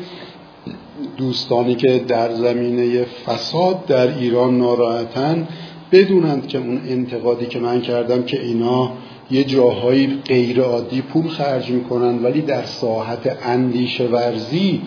دوستانی 1.17 1.75
که 1.75 1.99
در 2.09 2.35
زمینه 2.35 3.05
فساد 3.27 3.87
در 3.87 4.19
ایران 4.19 4.59
ناراحتن 4.59 5.49
بدونند 5.93 6.47
که 6.47 6.59
اون 6.59 6.81
انتقادی 6.89 7.47
که 7.47 7.59
من 7.59 7.81
کردم 7.81 8.23
که 8.23 8.41
اینا 8.41 8.93
یه 9.31 9.45
جاهایی 9.45 10.19
غیر 10.27 10.61
عادی 10.61 11.03
پول 11.03 11.29
خرج 11.29 11.71
می‌کنن 11.71 12.23
ولی 12.23 12.41
در 12.41 12.63
ساحت 12.63 13.39
اندیشه 13.43 14.05
ورزی 14.05 14.81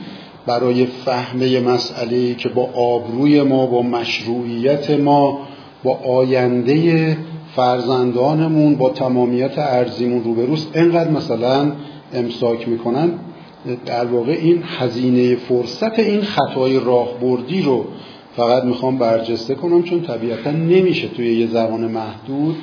برای 0.45 0.85
فهم 0.85 1.39
مسئله 1.63 2.33
که 2.33 2.49
با 2.49 2.69
آبروی 2.73 3.41
ما 3.41 3.65
با 3.65 3.81
مشروعیت 3.81 4.89
ما 4.89 5.39
با 5.83 5.93
آینده 5.93 7.17
فرزندانمون 7.55 8.75
با 8.75 8.89
تمامیت 8.89 9.57
ارزیمون 9.57 10.23
روبروست. 10.23 10.71
انقدر 10.73 11.11
مثلا 11.11 11.71
امساک 12.13 12.67
می‌کنن 12.67 13.09
در 13.85 14.05
واقع 14.05 14.31
این 14.31 14.63
هزینه 14.65 15.35
فرصت 15.35 15.99
این 15.99 16.21
خطای 16.21 16.79
راهبردی 16.79 17.61
رو 17.61 17.85
فقط 18.35 18.63
می‌خوام 18.63 18.97
برجسته 18.97 19.55
کنم 19.55 19.83
چون 19.83 20.01
طبیعتا 20.01 20.51
نمیشه 20.51 21.07
توی 21.07 21.39
یه 21.39 21.47
زمان 21.47 21.91
محدود 21.91 22.55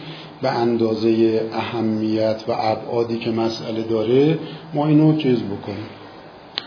به 0.43 0.51
اندازه 0.51 1.41
اهمیت 1.53 2.45
و 2.49 2.53
ابعادی 2.59 3.17
که 3.17 3.31
مسئله 3.31 3.83
داره 3.83 4.39
ما 4.75 4.87
اینو 4.87 5.17
چیز 5.17 5.39
بکنیم 5.39 5.89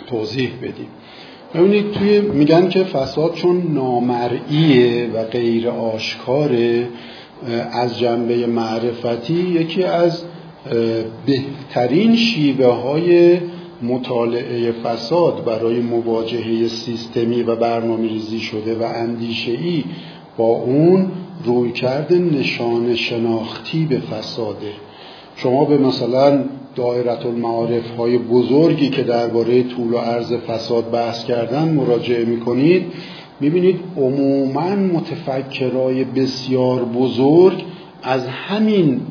توضیح 0.07 0.49
بدیم. 0.61 0.87
ببینید 1.55 1.91
توی 1.91 2.21
میگن 2.21 2.69
که 2.69 2.83
فساد 2.83 3.33
چون 3.33 3.73
نامرئیه 3.73 5.09
و 5.13 5.23
غیر 5.23 5.69
آشکاره 5.69 6.87
از 7.71 7.99
جنبه 7.99 8.47
معرفتی 8.47 9.33
یکی 9.33 9.83
از 9.83 10.23
بهترین 11.25 12.15
شیوه 12.15 12.65
های 12.65 13.37
مطالعه 13.81 14.71
فساد 14.71 15.45
برای 15.45 15.79
مواجهه 15.79 16.67
سیستمی 16.67 17.43
و 17.43 17.55
برنامه 17.55 18.07
ریزی 18.07 18.39
شده 18.39 18.75
و 18.75 18.83
اندیشه 18.83 19.51
ای 19.51 19.83
با 20.37 20.45
اون 20.45 21.11
رویکرد 21.43 22.13
نشان 22.13 22.95
شناختی 22.95 23.85
به 23.85 23.99
فساده. 23.99 24.71
شما 25.35 25.65
به 25.65 25.77
مثلا 25.77 26.43
دایرت 26.75 27.25
المعارف 27.25 27.95
های 27.97 28.17
بزرگی 28.17 28.89
که 28.89 29.03
درباره 29.03 29.63
طول 29.63 29.93
و 29.93 29.97
عرض 29.97 30.33
فساد 30.33 30.91
بحث 30.91 31.25
کردن 31.25 31.73
مراجعه 31.73 32.25
می‌کنید 32.25 32.85
می‌بینید 33.39 33.79
عموما 33.97 34.75
متفکرای 34.75 36.03
بسیار 36.03 36.85
بزرگ 36.85 37.63
از 38.03 38.27
همین 38.27 39.01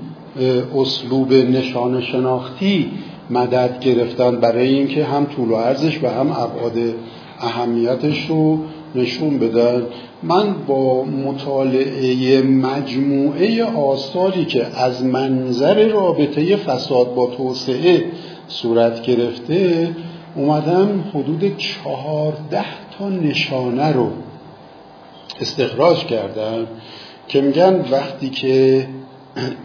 اسلوب 0.77 1.33
نشان 1.33 2.03
شناختی 2.03 2.91
مدد 3.31 3.81
گرفتن 3.81 4.37
برای 4.37 4.69
اینکه 4.69 5.05
هم 5.05 5.25
طول 5.25 5.51
و 5.51 5.57
عرضش 5.57 6.03
و 6.03 6.09
هم 6.09 6.31
ابعاد 6.31 6.73
اهمیتش 7.41 8.27
رو 8.27 8.59
نشون 8.95 9.39
بدن. 9.39 9.83
من 10.23 10.55
با 10.67 11.05
مطالعه 11.05 12.43
مجموعه 12.43 13.65
آثاری 13.65 14.45
که 14.45 14.67
از 14.67 15.05
منظر 15.05 15.89
رابطه 15.89 16.57
فساد 16.57 17.15
با 17.15 17.27
توسعه 17.27 18.05
صورت 18.49 19.03
گرفته 19.03 19.91
اومدم 20.37 21.05
حدود 21.15 21.57
چهارده 21.59 22.65
تا 22.99 23.09
نشانه 23.09 23.93
رو 23.93 24.11
استخراج 25.41 26.05
کردم 26.05 26.67
که 27.29 27.41
میگن 27.41 27.85
وقتی 27.91 28.29
که 28.29 28.87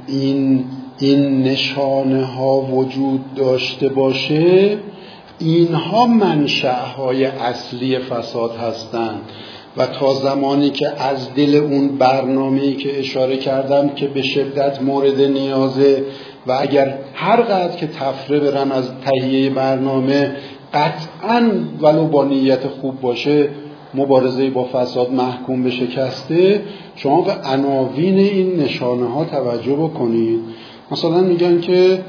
این 0.07 0.65
این 0.99 1.43
نشانه 1.43 2.25
ها 2.25 2.61
وجود 2.61 3.33
داشته 3.35 3.89
باشه 3.89 4.77
اینها 5.39 6.07
منشأهای 6.07 7.25
اصلی 7.25 7.99
فساد 7.99 8.55
هستند. 8.55 9.21
و 9.77 9.87
تا 9.87 10.13
زمانی 10.13 10.69
که 10.69 11.03
از 11.03 11.33
دل 11.35 11.55
اون 11.55 11.87
برنامه‌ای 11.87 12.75
که 12.75 12.99
اشاره 12.99 13.37
کردم 13.37 13.89
که 13.89 14.07
به 14.07 14.21
شدت 14.21 14.81
مورد 14.81 15.21
نیازه 15.21 16.03
و 16.47 16.57
اگر 16.61 16.97
هر 17.13 17.41
قدر 17.41 17.75
که 17.75 17.87
تفره 17.87 18.39
برن 18.39 18.71
از 18.71 18.89
تهیه 19.05 19.49
برنامه 19.49 20.35
قطعا 20.73 21.51
ولو 21.81 22.07
با 22.07 22.25
نیت 22.25 22.67
خوب 22.67 23.01
باشه 23.01 23.49
مبارزه 23.93 24.49
با 24.49 24.63
فساد 24.63 25.11
محکوم 25.11 25.63
به 25.63 25.69
شکسته 25.69 26.63
شما 26.95 27.21
به 27.21 27.33
عناوین 27.33 28.17
این 28.17 28.55
نشانه 28.59 29.05
ها 29.05 29.25
توجه 29.25 29.73
بکنید. 29.73 30.39
مثلا 30.91 31.21
میگن 31.21 31.61
که 31.61 32.03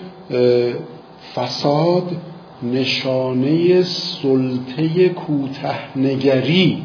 فساد 1.34 2.10
نشانه 2.62 3.82
سلطه 3.82 5.08
کوتهنگری 5.08 6.84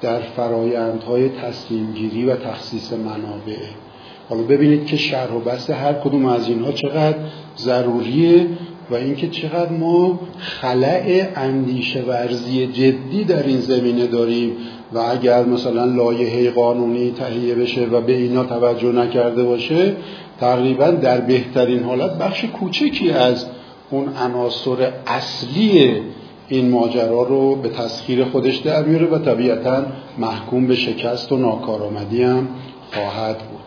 در 0.00 0.20
فرایندهای 0.20 1.28
تصمیمگیری 1.28 2.24
و 2.24 2.36
تخصیص 2.36 2.92
منابع. 2.92 3.58
حالا 4.28 4.42
ببینید 4.42 4.86
که 4.86 4.96
شرح 4.96 5.32
و 5.32 5.38
بست 5.38 5.70
هر 5.70 5.92
کدوم 5.92 6.26
از 6.26 6.48
اینها 6.48 6.72
چقدر 6.72 7.18
ضروریه. 7.56 8.46
و 8.90 8.94
اینکه 8.94 9.28
چقدر 9.28 9.70
ما 9.70 10.20
خلع 10.38 11.26
اندیشه 11.36 12.02
ورزی 12.02 12.66
جدی 12.66 13.24
در 13.24 13.42
این 13.42 13.60
زمینه 13.60 14.06
داریم 14.06 14.52
و 14.92 14.98
اگر 14.98 15.44
مثلا 15.44 15.84
لایحه 15.84 16.50
قانونی 16.50 17.10
تهیه 17.10 17.54
بشه 17.54 17.86
و 17.86 18.00
به 18.00 18.12
اینا 18.12 18.44
توجه 18.44 18.92
نکرده 18.92 19.44
باشه 19.44 19.96
تقریبا 20.40 20.90
در 20.90 21.20
بهترین 21.20 21.82
حالت 21.82 22.18
بخش 22.18 22.44
کوچکی 22.44 23.10
از 23.10 23.46
اون 23.90 24.08
عناصر 24.16 24.92
اصلی 25.06 25.94
این 26.48 26.70
ماجرا 26.70 27.22
رو 27.22 27.56
به 27.56 27.68
تسخیر 27.68 28.24
خودش 28.24 28.56
در 28.56 28.82
میاره 28.82 29.06
و 29.06 29.18
طبیعتا 29.18 29.82
محکوم 30.18 30.66
به 30.66 30.74
شکست 30.74 31.32
و 31.32 31.36
ناکارآمدی 31.36 32.22
هم 32.22 32.48
خواهد 32.94 33.38
بود. 33.38 33.63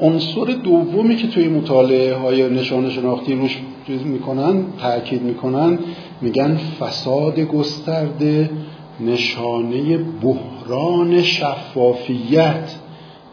عنصر 0.00 0.44
دومی 0.64 1.16
که 1.16 1.26
توی 1.26 1.48
مطالعه 1.48 2.14
های 2.14 2.48
نشان 2.50 2.90
شناختی 2.90 3.34
روش 3.34 3.58
می‌کنن 4.04 4.64
تاکید 4.78 5.22
می‌کنن 5.22 5.78
میگن 6.20 6.56
فساد 6.80 7.40
گسترده 7.40 8.50
نشانه 9.00 9.98
بحران 9.98 11.22
شفافیت 11.22 12.74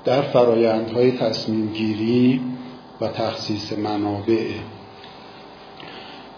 در 0.06 0.22
فرایندهای 0.22 1.12
تصمیم 1.12 1.68
گیری 1.74 2.42
و 3.02 3.08
تخصیص 3.08 3.74
منابع. 3.74 4.46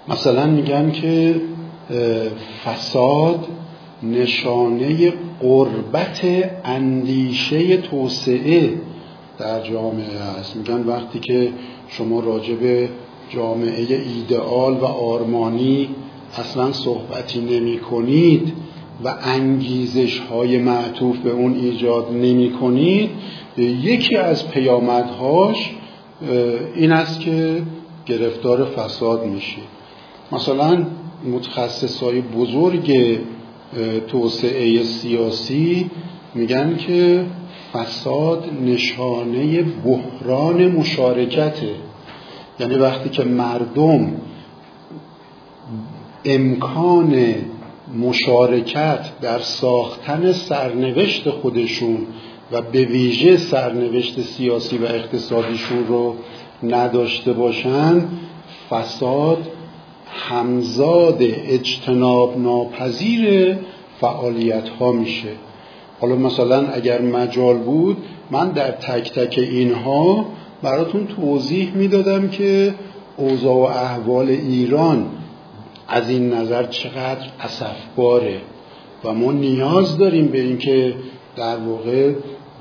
مثلا 0.07 0.45
میگن 0.45 0.91
که 0.91 1.41
فساد 2.65 3.47
نشانه 4.03 5.13
قربت 5.41 6.21
اندیشه 6.63 7.77
توسعه 7.77 8.73
در 9.39 9.61
جامعه 9.61 10.19
است 10.39 10.55
میگن 10.55 10.83
وقتی 10.83 11.19
که 11.19 11.49
شما 11.87 12.19
راجع 12.19 12.53
به 12.53 12.89
جامعه 13.29 13.85
ایدئال 13.95 14.73
و 14.73 14.85
آرمانی 14.85 15.89
اصلا 16.37 16.71
صحبتی 16.71 17.39
نمی 17.39 17.79
کنید 17.79 18.53
و 19.03 19.15
انگیزش 19.23 20.19
های 20.19 20.57
معطوف 20.57 21.17
به 21.17 21.31
اون 21.31 21.53
ایجاد 21.53 22.11
نمی 22.11 22.51
کنید 22.51 23.09
یکی 23.57 24.15
از 24.15 24.51
پیامدهاش 24.51 25.71
این 26.75 26.91
است 26.91 27.19
که 27.19 27.61
گرفتار 28.05 28.65
فساد 28.65 29.25
میشید 29.25 29.63
مثلا 30.31 30.85
متخصصای 31.31 32.21
بزرگ 32.21 33.19
توسعه 34.07 34.83
سیاسی 34.83 35.91
میگن 36.35 36.77
که 36.77 37.25
فساد 37.77 38.45
نشانه 38.65 39.61
بحران 39.61 40.67
مشارکته. 40.67 41.75
یعنی 42.59 42.75
وقتی 42.75 43.09
که 43.09 43.23
مردم 43.23 44.13
امکان 46.25 47.35
مشارکت 47.99 49.19
در 49.21 49.39
ساختن 49.39 50.31
سرنوشت 50.31 51.29
خودشون 51.29 51.97
و 52.51 52.61
به 52.61 52.85
ویژه 52.85 53.37
سرنوشت 53.37 54.21
سیاسی 54.21 54.77
و 54.77 54.85
اقتصادیشون 54.85 55.87
رو 55.87 56.15
نداشته 56.63 57.33
باشن 57.33 58.05
فساد 58.69 59.47
همزاد 60.05 61.17
اجتناب 61.21 62.37
ناپذیر 62.37 63.57
فعالیت 64.01 64.69
ها 64.69 64.91
میشه. 64.91 65.29
حالا 65.99 66.15
مثلا 66.15 66.67
اگر 66.67 67.01
مجال 67.01 67.57
بود 67.57 67.97
من 68.31 68.51
در 68.51 68.71
تک 68.71 69.11
تک 69.11 69.39
اینها 69.39 70.25
براتون 70.61 71.07
توضیح 71.07 71.71
می‌دادم 71.75 72.29
که 72.29 72.75
اوضاع 73.17 73.55
و 73.55 73.61
احوال 73.61 74.29
ایران 74.29 75.05
از 75.87 76.09
این 76.09 76.33
نظر 76.33 76.63
چقدر 76.63 77.25
اصفباره 77.39 78.41
و 79.03 79.13
ما 79.13 79.31
نیاز 79.31 79.97
داریم 79.97 80.27
به 80.27 80.41
اینکه 80.41 80.95
در 81.35 81.57
واقع 81.57 82.13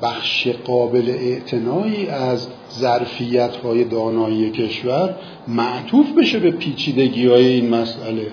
بخش 0.02 0.48
قابل 0.48 1.10
اعتنایی 1.10 2.06
از 2.06 2.46
ظرفیت 2.78 3.56
های 3.56 3.84
دانایی 3.84 4.50
کشور 4.50 5.14
معطوف 5.48 6.06
بشه 6.18 6.38
به 6.38 6.50
پیچیدگی 6.50 7.26
های 7.26 7.46
این 7.46 7.68
مسئله. 7.68 8.26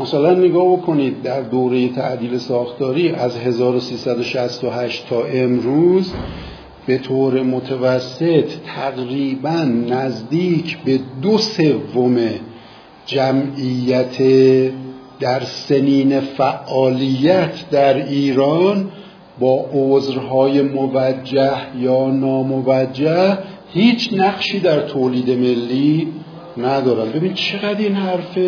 مثلا 0.00 0.34
نگاه 0.34 0.76
بکنید 0.76 1.22
در 1.22 1.40
دوره 1.40 1.88
تعدیل 1.88 2.38
ساختاری 2.38 3.08
از 3.08 3.38
1368 3.38 5.08
تا 5.08 5.24
امروز 5.24 6.12
به 6.86 6.98
طور 6.98 7.42
متوسط 7.42 8.44
تقریبا 8.76 9.68
نزدیک 9.88 10.78
به 10.78 11.00
دو 11.22 11.38
سوم 11.38 12.18
جمعیت 13.06 14.18
در 15.20 15.40
سنین 15.40 16.20
فعالیت 16.20 17.70
در 17.70 18.06
ایران 18.06 18.90
با 19.40 19.66
عذرهای 19.74 20.62
موجه 20.62 21.76
یا 21.78 22.10
ناموجه 22.10 23.38
هیچ 23.72 24.10
نقشی 24.12 24.60
در 24.60 24.80
تولید 24.80 25.30
ملی 25.30 26.08
ندارن. 26.56 27.12
ببین 27.12 27.34
چقدر 27.34 27.78
این 27.78 27.94
حرف 27.94 28.38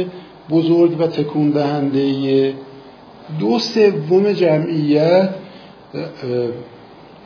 بزرگ 0.50 1.00
و 1.00 1.06
تکون 1.06 1.50
دهنده 1.50 2.54
دو 3.40 3.58
سوم 3.58 4.32
جمعیت 4.32 5.28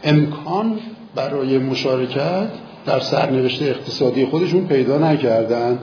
امکان 0.05 0.79
برای 1.15 1.59
مشارکت 1.59 2.49
در 2.87 3.01
سرنوشت 3.01 3.63
اقتصادی 3.63 4.27
خودشون 4.27 4.67
پیدا 4.67 4.99
نکردن. 4.99 5.79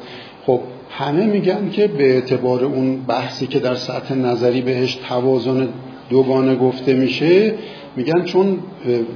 خب 0.45 0.59
همه 0.89 1.25
میگن 1.25 1.69
که 1.69 1.87
به 1.87 2.13
اعتبار 2.13 2.63
اون 2.65 3.01
بحثی 3.01 3.47
که 3.47 3.59
در 3.59 3.75
سطح 3.75 4.13
نظری 4.13 4.61
بهش 4.61 4.95
توازن 4.95 5.67
دوگانه 6.09 6.55
گفته 6.55 6.93
میشه 6.93 7.53
میگن 7.95 8.23
چون 8.23 8.59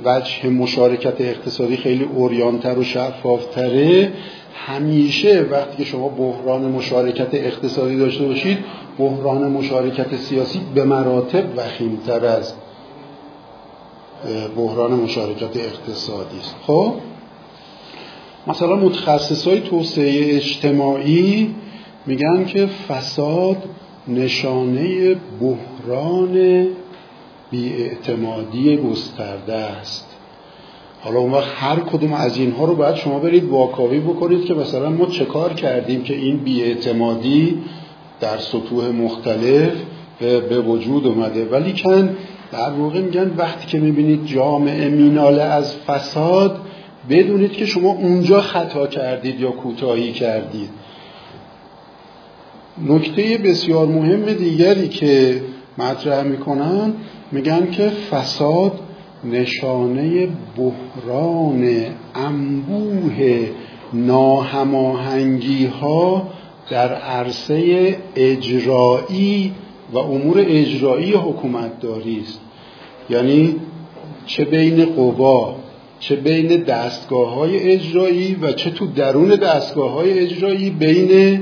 وجه 0.06 0.50
مشارکت 0.50 1.22
اقتصادی 1.22 1.78
خیلی 1.78 2.04
اوریانتر 2.04 2.80
و 2.80 2.84
شفافتره 2.84 4.12
همیشه 4.56 5.42
وقتی 5.52 5.78
که 5.78 5.84
شما 5.84 6.10
بحران 6.10 6.62
مشارکت 6.62 7.34
اقتصادی 7.34 7.98
داشته 7.98 8.26
باشید 8.26 8.58
بحران 9.00 9.52
مشارکت 9.52 10.16
سیاسی 10.16 10.62
به 10.76 10.84
مراتب 10.84 11.44
وخیمتر 11.58 12.26
از 12.26 12.54
بحران 14.58 14.92
مشارکت 14.92 15.58
اقتصادی 15.58 16.40
است. 16.40 16.56
خب؟ 16.68 16.94
مثلا 18.48 18.76
متخصص 18.76 19.48
های 19.48 19.62
توسعه 19.62 20.36
اجتماعی 20.36 21.56
میگن 22.06 22.46
که 22.46 22.66
فساد 22.66 23.64
نشانه 24.08 25.16
بحران 25.16 26.68
بیاعتمادی 27.52 28.78
گسترده 28.78 29.54
است. 29.54 30.15
حالا 31.06 31.20
اون 31.20 31.32
وقت 31.32 31.48
هر 31.56 31.80
کدوم 31.80 32.14
از 32.14 32.38
اینها 32.38 32.66
رو 32.66 32.76
باید 32.76 32.96
شما 32.96 33.20
برید 33.20 33.44
واکاوی 33.44 34.00
بکنید 34.00 34.46
که 34.46 34.54
مثلا 34.54 34.90
ما 34.90 35.06
چه 35.06 35.26
کار 35.26 35.54
کردیم 35.54 36.04
که 36.04 36.16
این 36.16 36.38
بیاعتمادی 36.38 37.58
در 38.20 38.38
سطوح 38.38 38.90
مختلف 38.90 39.72
به 40.20 40.60
وجود 40.60 41.08
اومده. 41.08 41.46
ولی 41.46 41.74
کن 41.74 42.18
در 42.52 42.70
واقع 42.70 43.02
میگن 43.02 43.34
وقتی 43.38 43.68
که 43.68 43.80
می‌بینید 43.80 44.26
جامعه 44.26 44.90
میناله 44.90 45.42
از 45.44 45.76
فساد 45.76 46.60
بدونید 47.10 47.52
که 47.52 47.66
شما 47.66 47.90
اونجا 47.90 48.42
خطا 48.42 48.88
کردید 48.88 49.40
یا 49.40 49.52
کوتاهی 49.52 50.12
کردید. 50.12 50.70
نکته 52.88 53.38
بسیار 53.38 53.86
مهم 53.86 54.26
دیگری 54.26 54.88
که 54.88 55.42
مطرح 55.78 56.24
می‌کنن 56.24 56.94
میگن 57.32 57.72
که 57.72 57.90
فساد 57.90 58.80
نشانه 59.32 60.28
بحران 60.58 61.86
انبوه 62.16 63.48
ناهماهنگی 63.94 65.66
ها 65.66 66.28
در 66.70 66.94
عرصه 66.94 67.98
اجرایی 68.16 69.54
و 69.94 69.98
امور 69.98 70.44
اجرایی 70.48 71.14
حکومت 71.14 71.80
داری 71.80 72.20
است. 72.20 72.42
یعنی 73.10 73.56
چه 74.26 74.46
بین 74.46 74.86
قوا 74.86 75.56
چه 76.00 76.16
بین 76.16 76.64
دستگاه 76.64 77.34
های 77.34 77.60
اجرایی 77.60 78.36
و 78.42 78.52
چه 78.52 78.70
تو 78.70 78.88
درون 78.88 79.30
دستگاه 79.30 79.92
های 79.92 80.20
اجرایی 80.20 80.70
بین 80.70 81.42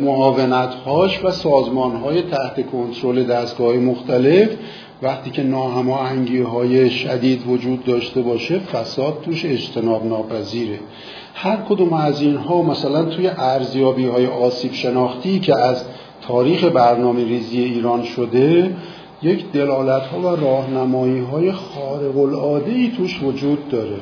معاونت 0.00 0.74
هاش 0.74 1.24
و 1.24 1.30
سازمان 1.30 1.96
های 1.96 2.22
تحت 2.22 2.66
کنترل 2.70 3.24
دستگاه 3.24 3.66
های 3.66 3.78
مختلف 3.78 4.48
وقتی 5.02 5.30
که 5.30 5.42
ناهماهنگی 5.42 6.40
های 6.40 6.90
شدید 6.90 7.46
وجود 7.46 7.84
داشته 7.84 8.22
باشه 8.22 8.58
فساد 8.58 9.18
توش 9.24 9.44
اجتناب 9.44 10.06
ناپذیره. 10.06 10.80
هر 11.34 11.56
کدوم 11.56 11.92
از 11.92 12.22
اینها 12.22 12.62
مثلا 12.62 13.04
توی 13.04 13.26
ارزیابی 13.26 14.06
های 14.06 14.26
آسیب 14.26 14.72
شناختی 14.72 15.40
که 15.40 15.58
از 15.58 15.84
تاریخ 16.28 16.64
برنامه 16.64 17.24
ریزی 17.24 17.58
ایران 17.58 18.04
شده 18.04 18.76
یک 19.22 19.52
دلالت 19.52 20.02
ها 20.02 20.20
و 20.20 20.36
راهنمایی 20.36 21.20
های 21.20 21.52
خارق 21.52 22.18
العاده 22.18 22.72
ای 22.72 22.92
توش 22.96 23.22
وجود 23.22 23.68
داره. 23.68 24.00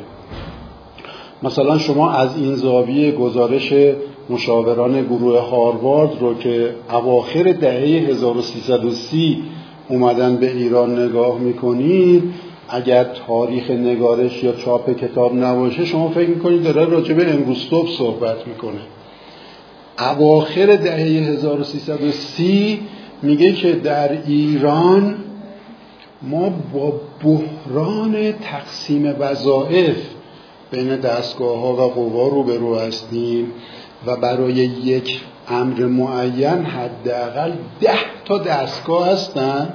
مثلا 1.43 1.79
شما 1.79 2.11
از 2.11 2.37
این 2.37 2.55
زاویه 2.55 3.13
گزارش 3.13 3.73
مشاوران 4.31 5.03
گروه 5.03 5.41
هاروارد 5.41 6.11
رو 6.21 6.35
که 6.35 6.75
اواخر 6.93 7.53
دهه 7.53 8.09
1330 8.09 9.43
اومدن 9.91 10.37
به 10.37 10.51
ایران 10.51 10.99
نگاه 10.99 11.39
می‌کنید 11.39 12.23
اگر 12.69 13.05
تاریخ 13.05 13.71
نگارش 13.71 14.45
یا 14.45 14.53
چاپ 14.53 14.91
کتاب 14.91 15.35
نباشه 15.35 15.85
شما 15.85 16.09
فکر 16.09 16.29
می‌کنید 16.29 16.63
داره 16.63 16.85
راجع 16.85 17.15
به 17.15 17.35
امروستوب 17.35 17.89
صحبت 17.99 18.47
می‌کنه. 18.47 18.81
اواخر 19.99 20.67
دهه 20.67 20.97
1330 20.97 22.81
میگه 23.23 23.53
که 23.53 23.73
در 23.73 24.19
ایران 24.27 25.15
ما 26.23 26.53
با 26.73 26.93
بحران 27.25 28.33
تقسیم 28.33 29.17
وظایف 29.19 29.97
بین 30.71 30.97
دستگاه 30.97 31.61
ها 31.61 31.73
و 31.73 31.91
قوا 31.91 32.29
روبرو 32.29 32.79
هستیم 32.79 33.53
و 34.07 34.17
برای 34.17 34.55
یک 34.55 35.21
امر 35.51 35.87
معین 35.87 36.65
حداقل 36.65 37.53
ده 37.81 37.99
تا 38.25 38.39
دستگاه 38.39 39.09
هستن 39.09 39.69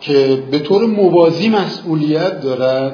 که 0.00 0.42
به 0.50 0.58
طور 0.58 0.86
موازی 0.86 1.48
مسئولیت 1.48 2.40
دارن 2.40 2.92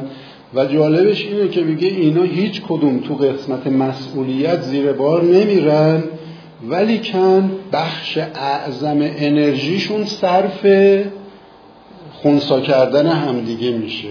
و 0.54 0.66
جالبش 0.66 1.24
اینه 1.26 1.48
که 1.48 1.62
میگه 1.62 1.88
اینا 1.88 2.22
هیچ 2.22 2.62
کدوم 2.68 2.98
تو 2.98 3.14
قسمت 3.14 3.66
مسئولیت 3.66 4.60
زیر 4.60 4.92
بار 4.92 5.22
نمیرن 5.24 6.04
ولی 6.68 6.98
کن 6.98 7.50
بخش 7.72 8.18
اعظم 8.34 8.98
انرژیشون 9.00 10.04
صرف 10.04 10.66
خونسا 12.12 12.60
کردن 12.60 13.06
همدیگه 13.06 13.70
میشه. 13.70 14.08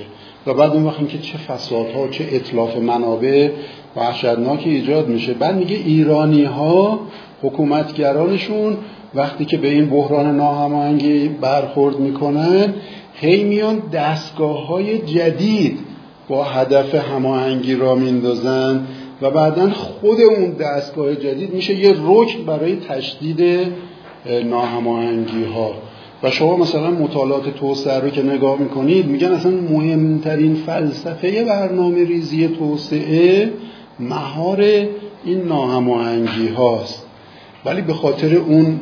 و 0.48 0.54
بعد 0.54 0.72
اون 0.72 0.84
وقت 0.84 1.10
که 1.10 1.18
چه 1.18 1.38
فسادها 1.38 2.08
چه 2.08 2.28
اطلاف 2.32 2.78
منابع 2.78 3.50
وحشتناکی 3.96 4.70
ایجاد 4.70 5.08
میشه. 5.08 5.34
بعد 5.34 5.56
میگه 5.56 5.76
ایرانی 5.76 6.44
ها 6.44 7.00
حکومتگرانشون 7.42 8.78
وقتی 9.16 9.46
که 9.46 9.58
به 9.58 9.68
این 9.68 9.90
بحران 9.90 10.36
ناهماهنگی 10.36 11.28
برخورد 11.28 12.00
می‌کنن 12.00 12.74
هی 13.14 13.44
میان 13.44 13.82
دستگاه 13.94 14.68
های 14.68 14.98
جدید 14.98 15.80
با 16.28 16.44
هدف 16.44 16.96
هماهنگی 16.96 17.76
را 17.76 17.96
میندازن 17.96 18.88
و 19.22 19.32
بعدا 19.32 19.70
خود 19.70 20.18
اون 20.22 20.52
دستگاه 20.52 21.16
جدید 21.16 21.54
میشه 21.54 21.76
یه 21.76 21.96
رکن 22.04 22.46
برای 22.48 22.76
تشدید 22.76 23.68
ناهماهنگی 24.46 25.44
ها 25.44 25.72
و 26.24 26.32
شما 26.32 26.58
مثلا 26.58 26.92
مطالعات 26.92 27.50
توسعه 27.50 28.00
رو 28.00 28.10
که 28.10 28.24
نگاه 28.24 28.60
می‌کنید 28.60 29.06
میگن 29.06 29.28
اصلا 29.28 29.52
مهمترین 29.52 30.56
فلسفه 30.56 31.44
برنامه 31.44 32.06
ریزی 32.06 32.48
توسعه 32.48 33.54
مهار 34.00 34.62
این 35.26 35.44
ناهماهنگی 35.48 36.48
هاست 36.48 37.05
ولی 37.66 37.82
به 37.82 37.94
خاطر 37.94 38.36
اون 38.36 38.80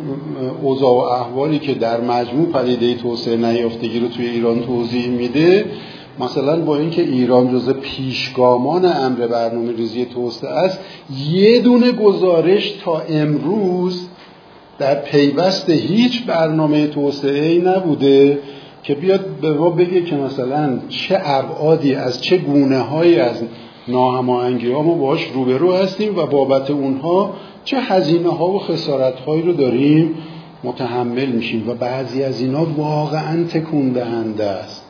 اوضاع 0.61 0.91
و 0.91 0.97
احوالی 0.97 1.59
که 1.59 1.73
در 1.73 2.01
مجموع 2.01 2.51
پدیده 2.51 2.93
توسعه 2.93 3.35
نیافتگی 3.35 3.99
رو 3.99 4.07
توی 4.07 4.27
ایران 4.27 4.61
توضیح 4.61 5.07
میده 5.07 5.65
مثلا 6.19 6.61
با 6.61 6.77
اینکه 6.77 7.01
ایران 7.01 7.51
جز 7.51 7.69
پیشگامان 7.69 8.85
امر 8.85 9.27
برنامه 9.27 9.71
ریزی 9.71 10.05
توسعه 10.05 10.49
است 10.49 10.79
یه 11.31 11.59
دونه 11.59 11.91
گزارش 11.91 12.71
تا 12.71 12.99
امروز 12.99 14.07
در 14.79 14.95
پیوست 14.95 15.69
هیچ 15.69 16.25
برنامه 16.25 16.87
توسعه 16.87 17.45
ای 17.45 17.59
نبوده 17.59 18.39
که 18.83 18.95
بیاد 18.95 19.25
به 19.41 19.53
ما 19.53 19.69
بگه 19.69 20.01
که 20.01 20.15
مثلا 20.15 20.79
چه 20.89 21.19
ابعادی 21.23 21.95
از 21.95 22.21
چه 22.21 22.37
گونه 22.37 22.79
هایی 22.79 23.19
از 23.19 23.41
ناهماهنگی 23.87 24.71
ها 24.71 24.81
ما 24.81 24.93
باش 24.93 25.27
روبرو 25.33 25.73
هستیم 25.73 26.17
و 26.17 26.25
بابت 26.25 26.71
اونها 26.71 27.33
چه 27.65 27.79
هزینه 27.79 28.29
ها 28.29 28.47
و 28.49 28.59
خسارت 28.59 29.19
هایی 29.19 29.41
رو 29.41 29.53
داریم 29.53 30.15
متحمل 30.63 31.25
میشیم 31.25 31.69
و 31.69 31.73
بعضی 31.73 32.23
از 32.23 32.41
اینا 32.41 32.65
واقعا 32.65 33.43
تکون 33.43 33.89
دهنده 33.89 34.45
است. 34.45 34.85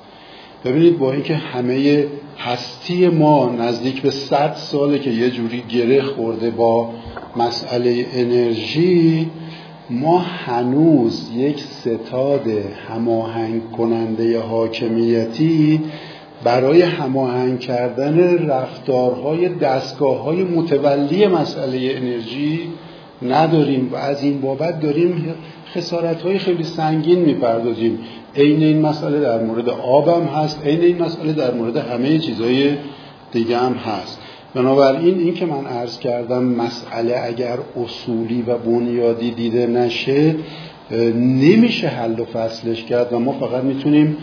ببینید 0.66 1.00
با 1.00 1.12
اینکه 1.12 1.36
همه 1.36 2.06
هستی 2.38 3.08
ما 3.08 3.50
نزدیک 3.50 4.02
به 4.02 4.10
صد 4.10 4.54
ساله 4.54 5.00
که 5.00 5.10
یه 5.10 5.30
جوری 5.30 5.64
گره 5.70 6.02
خورده 6.02 6.50
با 6.50 6.90
مسئله 7.36 8.06
انرژی 8.14 9.30
ما 9.90 10.18
هنوز 10.18 11.32
یک 11.36 11.60
ستاد 11.64 12.48
هماهنگ 12.88 13.72
کننده 13.72 14.40
حاکمیتی 14.40 15.82
برای 16.44 16.82
هماهنگ 16.82 17.60
کردن 17.60 18.48
رفتارهای 18.48 19.50
دستگاه 19.50 20.24
های 20.24 20.44
متولی 20.44 21.28
مسئله 21.28 21.94
انرژی 21.96 22.60
نداریم 23.22 23.90
و 23.94 23.96
از 23.96 24.24
این 24.24 24.42
بابت 24.42 24.80
داریم 24.80 25.36
خسارت 25.76 26.22
های 26.22 26.38
خیلی 26.38 26.64
سنگین 26.64 27.20
می‌پردازیم. 27.20 28.00
عین 28.36 28.64
این 28.64 28.82
مسئله 28.82 29.20
در 29.20 29.44
مورد 29.44 29.70
آبم 29.70 30.26
هست 30.26 30.66
عین 30.66 30.82
این 30.82 31.02
مسئله 31.02 31.34
در 31.34 31.54
مورد 31.54 31.78
همه 31.78 32.20
چیزهای 32.20 32.72
دیگه 33.32 33.58
هم 33.58 33.74
هست. 33.74 34.20
بنابراین 34.54 35.20
این 35.20 35.34
که 35.34 35.46
من 35.46 35.66
عرض 35.66 36.00
کردم 36.00 36.44
مسئله 36.44 37.16
اگر 37.24 37.58
اصولی 37.84 38.42
و 38.42 38.58
بنیادی 38.58 39.32
دیده 39.32 39.68
نشه 39.68 40.36
نمیشه 41.16 41.88
حل 41.88 42.20
و 42.20 42.26
فصلش 42.26 42.84
کرد 42.84 43.14
و 43.14 43.20
ما 43.20 43.32
فقط 43.32 43.64
می‌تونیم 43.64 44.18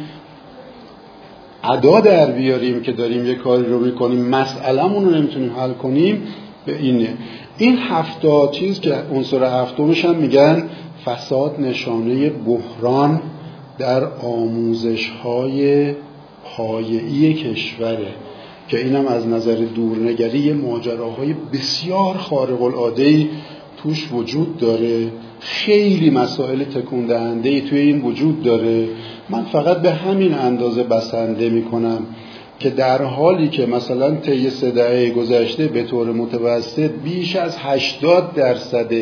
ادا 1.65 2.01
در 2.01 2.31
بیاریم 2.31 2.82
که 2.82 2.93
داریم 2.93 3.27
یه 3.27 3.35
کاری 3.35 3.66
رو 3.66 3.81
می‌کنیم. 3.81 4.24
مسئلهمون 4.24 5.05
رو 5.05 5.11
نمی‌تونیم 5.11 5.53
حل 5.57 5.73
کنیم. 5.73 6.23
به 6.66 6.78
اینه. 6.78 7.15
این 7.59 7.78
هفتا 7.78 8.49
چیز 8.49 8.81
که 8.81 8.95
عنصر 9.15 9.45
هفتمش 9.45 10.05
هم 10.05 10.15
میگن 10.15 10.69
فساد 11.05 11.61
نشانه 11.61 12.31
بحران 12.31 13.23
در 13.78 14.05
آموزش 14.05 15.09
های 15.09 15.93
پایه‌ای 16.45 17.35
کشوره. 17.35 18.09
که 18.69 18.78
اینم 18.78 19.07
از 19.07 19.27
نظر 19.27 19.55
دورنگری 19.55 20.53
ماجراهای 20.53 21.35
بسیار 21.53 22.16
خارق 22.16 22.62
العاده 22.62 23.28
توش 23.82 24.09
وجود 24.12 24.57
داره. 24.57 25.12
خیلی 25.41 26.11
مسائل 26.11 26.65
تکون 26.65 27.07
دهنده 27.07 27.61
توی 27.61 27.79
این 27.79 28.01
وجود 28.01 28.43
داره. 28.43 28.89
من 29.31 29.45
فقط 29.45 29.83
به 29.83 29.91
همین 29.91 30.35
اندازه 30.35 30.83
بسنده 30.83 31.51
می‌کنم 31.51 32.07
که 32.59 32.71
در 32.71 33.03
حالی 33.03 33.49
که 33.49 33.67
مثلا 33.67 34.17
طی 34.17 34.51
سه 34.51 34.71
دهه 34.71 35.11
گذشته 35.11 35.67
به 35.67 35.83
طور 35.83 36.12
متوسط 36.12 36.91
بیش 37.05 37.37
از 37.37 37.57
80 37.59 38.35
درصد 38.35 38.93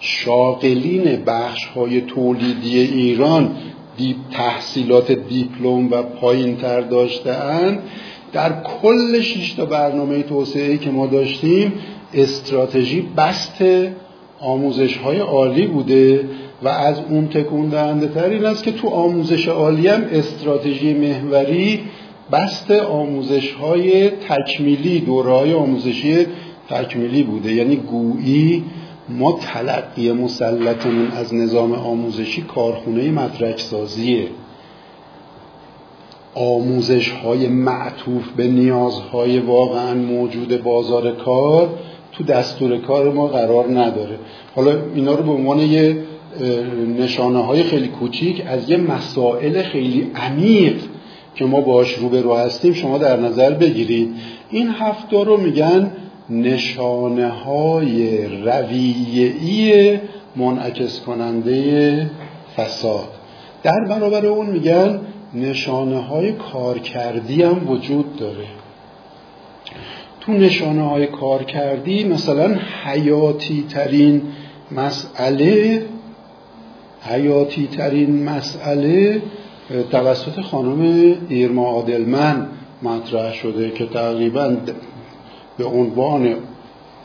شاغلین 0.00 1.24
بخش 1.26 1.64
های 1.64 2.00
تولیدی 2.00 2.78
ایران 2.78 3.50
دیپ 3.96 4.16
تحصیلات 4.32 5.12
دیپلم 5.12 5.90
و 5.90 6.02
پایین 6.02 6.56
تر 6.56 6.80
داشتهاند 6.80 7.82
در 8.32 8.62
کل 8.62 9.20
شش 9.20 9.52
تا 9.52 9.64
برنامه 9.64 10.22
توسعه 10.22 10.78
که 10.78 10.90
ما 10.90 11.06
داشتیم 11.06 11.72
استراتژی 12.14 13.08
بست 13.16 13.62
آموزش 14.40 14.96
های 14.96 15.18
عالی 15.18 15.66
بوده 15.66 16.28
و 16.62 16.68
از 16.68 17.00
اون 17.08 17.28
تکون 17.28 17.68
دهنده 17.68 18.08
تر 18.08 18.24
این 18.24 18.44
است 18.44 18.62
که 18.62 18.72
تو 18.72 18.88
آموزش 18.88 19.48
عالی 19.48 19.88
هم 19.88 20.04
استراتژی 20.12 20.94
محوری 20.94 21.80
بست 22.32 22.70
آموزش 22.70 23.52
های 23.52 24.10
تکمیلی 24.10 25.00
دوره 25.00 25.32
های 25.32 25.52
آموزشی 25.52 26.26
تکمیلی 26.68 27.22
بوده. 27.22 27.54
یعنی 27.54 27.76
گویی 27.76 28.64
ما 29.08 29.38
تلقی 29.42 30.12
مسلطمون 30.12 31.10
از 31.10 31.34
نظام 31.34 31.72
آموزشی 31.72 32.42
کارخونه 32.42 33.10
مدرک 33.10 33.60
سازیه 33.60 34.28
آموزش 36.34 37.10
های 37.10 37.48
معطوف 37.48 38.22
به 38.36 38.46
نیازهای 38.46 39.38
واقعا 39.38 39.94
موجود 39.94 40.62
بازار 40.62 41.12
کار 41.12 41.68
تو 42.20 42.26
دستور 42.26 42.78
کار 42.78 43.12
ما 43.12 43.26
قرار 43.26 43.68
نداره. 43.68 44.18
حالا 44.54 44.78
اینا 44.94 45.14
رو 45.14 45.22
به 45.22 45.30
عنوان 45.30 45.60
یه 45.60 45.96
نشانه 46.98 47.44
های 47.44 47.62
خیلی 47.62 47.88
کوچیک 47.88 48.42
از 48.46 48.70
یه 48.70 48.76
مسائل 48.76 49.62
خیلی 49.62 50.10
عمیق 50.14 50.76
که 51.34 51.44
ما 51.44 51.60
باش 51.60 51.94
روبرو 51.94 52.34
هستیم 52.34 52.72
شما 52.72 52.98
در 52.98 53.20
نظر 53.20 53.50
بگیرید. 53.50 54.14
این 54.50 54.68
هفته 54.68 55.24
رو 55.24 55.36
میگن 55.36 55.92
نشانه 56.30 57.28
های 57.28 58.26
رویه‌ای 58.26 59.98
منعکس 60.36 61.00
کننده 61.00 62.10
فساد. 62.56 63.08
در 63.62 63.84
برابر 63.88 64.26
اون 64.26 64.46
میگن 64.46 65.00
نشانه 65.34 65.98
های 65.98 66.32
کارکردی 66.32 67.42
هم 67.42 67.70
وجود 67.70 68.16
داره. 68.16 68.46
تو 70.30 70.36
نشانه 70.36 70.82
های 70.82 71.06
کارکردی 71.06 72.04
مثلا 72.04 72.56
حیاتی 72.84 73.64
ترین 73.68 74.22
مسئله 74.70 75.82
حیاتی 77.00 77.66
ترین 77.66 78.24
مسئله 78.24 79.22
توسط 79.90 80.40
خانم 80.40 81.14
ایرما 81.28 81.66
عادلمن 81.66 82.46
مطرح 82.82 83.34
شده 83.34 83.70
که 83.70 83.86
تقریبا 83.86 84.56
به 85.58 85.64
عنوان 85.64 86.34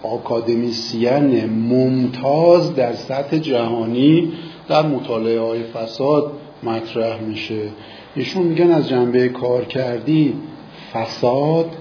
آکادمیسین 0.03 1.45
ممتاز 1.45 2.75
در 2.75 2.93
سطح 2.93 3.37
جهانی 3.37 4.33
در 4.69 4.85
مطالعه 4.85 5.39
های 5.39 5.63
فساد 5.63 6.31
مطرح 6.63 7.21
میشه. 7.21 7.61
ایشون 8.15 8.43
میگن 8.43 8.71
از 8.71 8.89
جنبه 8.89 9.29
کار 9.29 9.65
کردی 9.65 10.33
فساد 10.93 11.71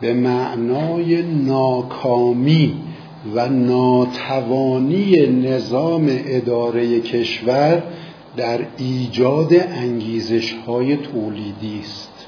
به 0.00 0.12
معنای 0.12 1.22
ناکامی 1.22 2.74
و 3.34 3.48
ناتوانی 3.48 5.26
نظام 5.26 6.06
اداره 6.26 7.00
کشور 7.00 7.82
در 8.36 8.60
ایجاد 8.78 9.54
انگیزش 9.54 10.52
های 10.66 10.96
تولیدی 10.96 11.80
است. 11.80 12.26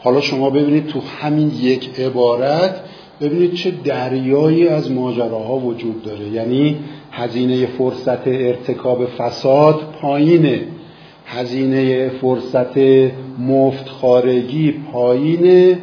حالا 0.00 0.20
شما 0.20 0.50
ببینید 0.50 0.86
تو 0.86 1.00
همین 1.00 1.52
یک 1.60 2.00
عبارت 2.00 2.80
ببینید 3.20 3.54
چه 3.54 3.70
دریایی 3.70 4.68
از 4.68 4.90
ماجراها 4.90 5.58
وجود 5.58 6.02
داره. 6.02 6.28
یعنی 6.28 6.76
هزینه 7.12 7.66
فرصت 7.66 8.28
ارتکاب 8.28 9.06
فساد 9.06 9.80
پایینه. 10.02 10.60
هزینه 11.26 12.08
فرصت 12.08 12.78
مفت 13.38 13.88
خارگی 13.88 14.72
پایینه. 14.72 15.78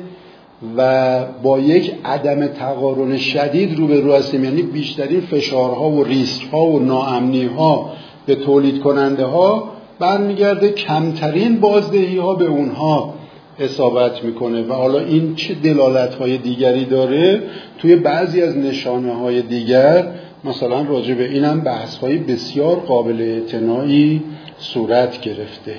و 0.77 1.19
با 1.43 1.59
یک 1.59 1.93
عدم 2.05 2.47
تقارن 2.47 3.17
شدید 3.17 3.77
روبرو 3.77 4.13
هستیم. 4.13 4.43
یعنی 4.43 4.61
بیشترین 4.61 5.21
فشارها 5.21 5.89
و 5.89 6.03
ریسکها 6.03 6.65
و 6.65 6.79
ناامنیها 6.79 7.91
به 8.25 8.35
تولید 8.35 8.79
کننده 8.79 9.25
ها 9.25 9.71
برمیگرده 9.99 10.71
کمترین 10.71 11.59
بازدهی 11.59 12.17
ها 12.17 12.35
به 12.35 12.45
اونها 12.45 13.13
اصابت 13.59 14.23
می‌کنه. 14.23 14.61
و 14.61 14.73
حالا 14.73 14.99
این 14.99 15.35
چه 15.35 15.53
دلالت 15.53 16.15
های 16.15 16.37
دیگری 16.37 16.85
داره؟ 16.85 17.43
توی 17.77 17.95
بعضی 17.95 18.41
از 18.41 18.57
نشانه 18.57 19.13
های 19.13 19.41
دیگر 19.41 20.07
مثلا 20.43 20.81
راجع 20.81 21.13
به 21.13 21.29
اینم 21.29 21.61
بحث 21.61 21.97
های 21.97 22.17
بسیار 22.17 22.75
قابل 22.75 23.21
اعتنایی 23.21 24.23
صورت 24.57 25.21
گرفته. 25.21 25.75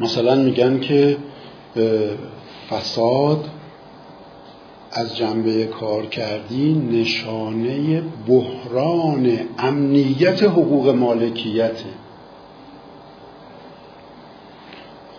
مثلا 0.00 0.34
میگن 0.34 0.80
که 0.80 1.16
فساد 2.70 3.44
از 4.92 5.16
جنبه 5.16 5.64
کار 5.66 6.06
کردی 6.06 6.74
نشانه 6.92 8.02
بحران 8.28 9.38
امنیت 9.58 10.42
حقوق 10.42 10.88
مالکیته 10.88 11.84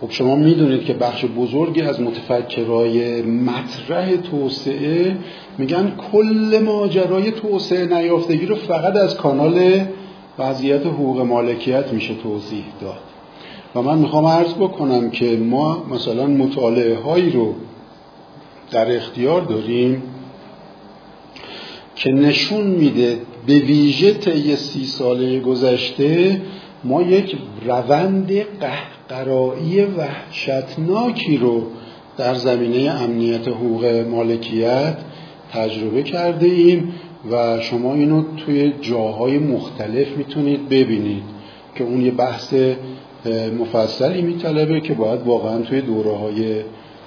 خب 0.00 0.10
شما 0.10 0.36
می‌دونید 0.36 0.84
که 0.84 0.94
بخش 0.94 1.24
بزرگی 1.24 1.82
از 1.82 2.00
متفکرای 2.00 3.22
مطرح 3.22 4.16
توسعه 4.16 5.16
میگن 5.58 5.92
کل 6.12 6.62
ماجرای 6.64 7.30
توسعه 7.30 7.86
نیافتگی 7.86 8.46
رو 8.46 8.56
فقط 8.56 8.96
از 8.96 9.16
کانال 9.16 9.80
وضعیت 10.38 10.86
حقوق 10.86 11.20
مالکیت 11.20 11.92
میشه 11.92 12.14
توضیح 12.14 12.64
داد. 12.80 13.09
و 13.74 13.82
من 13.82 13.98
می‌خوام 13.98 14.26
عرض 14.26 14.54
بکنم 14.54 15.10
که 15.10 15.36
ما 15.36 15.84
مثلا 15.90 16.26
مطالعه 16.26 16.96
هایی 16.96 17.30
رو 17.30 17.54
در 18.70 18.96
اختیار 18.96 19.40
داریم 19.40 20.02
که 21.94 22.12
نشون 22.12 22.66
میده 22.66 23.18
به 23.46 23.54
ویژه 23.54 24.12
طی 24.12 24.56
سی 24.56 24.84
ساله 24.84 25.40
گذشته 25.40 26.40
ما 26.84 27.02
یک 27.02 27.36
روند 27.66 28.32
قهقرایی 28.32 29.84
وحشتناکی 29.84 31.36
رو 31.36 31.62
در 32.16 32.34
زمینه 32.34 32.90
امنیت 32.90 33.48
حقوق 33.48 33.84
مالکیت 34.10 34.96
تجربه 35.52 36.02
کرده 36.02 36.46
ایم 36.46 36.94
و 37.30 37.60
شما 37.60 37.94
اینو 37.94 38.24
توی 38.36 38.72
جاهای 38.80 39.38
مختلف 39.38 40.16
می‌تونید 40.16 40.68
ببینید 40.68 41.22
که 41.74 41.84
اون 41.84 42.00
یه 42.00 42.10
بحث 42.10 42.54
مفصلی 43.58 44.22
میطلبه 44.22 44.80
که 44.80 44.94
باید 44.94 45.20
واقعا 45.26 45.58
توی 45.58 45.80
دوره 45.80 46.16
های 46.16 46.62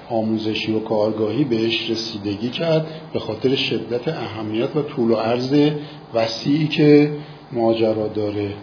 آموزشی 0.10 0.74
و 0.74 0.80
کارگاهی 0.80 1.44
بهش 1.44 1.90
رسیدگی 1.90 2.50
کرد 2.50 2.86
به 3.14 3.20
خاطر 3.20 3.56
شدت 3.56 4.08
اهمیت 4.08 4.76
و 4.76 4.82
طول 4.82 5.12
و 5.12 5.16
عرض 5.16 5.72
وسیعی 6.14 6.68
که 6.68 7.12
ماجرا 7.52 8.08
داره. 8.08 8.54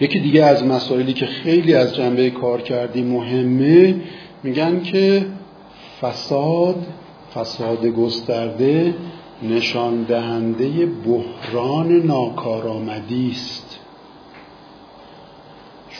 یکی 0.00 0.20
دیگه 0.20 0.44
از 0.44 0.64
مسائلی 0.64 1.12
که 1.12 1.26
خیلی 1.26 1.74
از 1.74 1.94
جنبه 1.94 2.30
کار 2.30 2.62
کردی 2.62 3.02
مهمه 3.02 3.94
میگن 4.42 4.82
که 4.82 5.26
فساد 6.00 6.86
فساد 7.34 7.86
گسترده 7.86 8.94
نشان 9.42 10.02
دهنده 10.02 10.86
بحران 10.86 11.92
ناکارآمدی 11.92 13.30
است. 13.30 13.69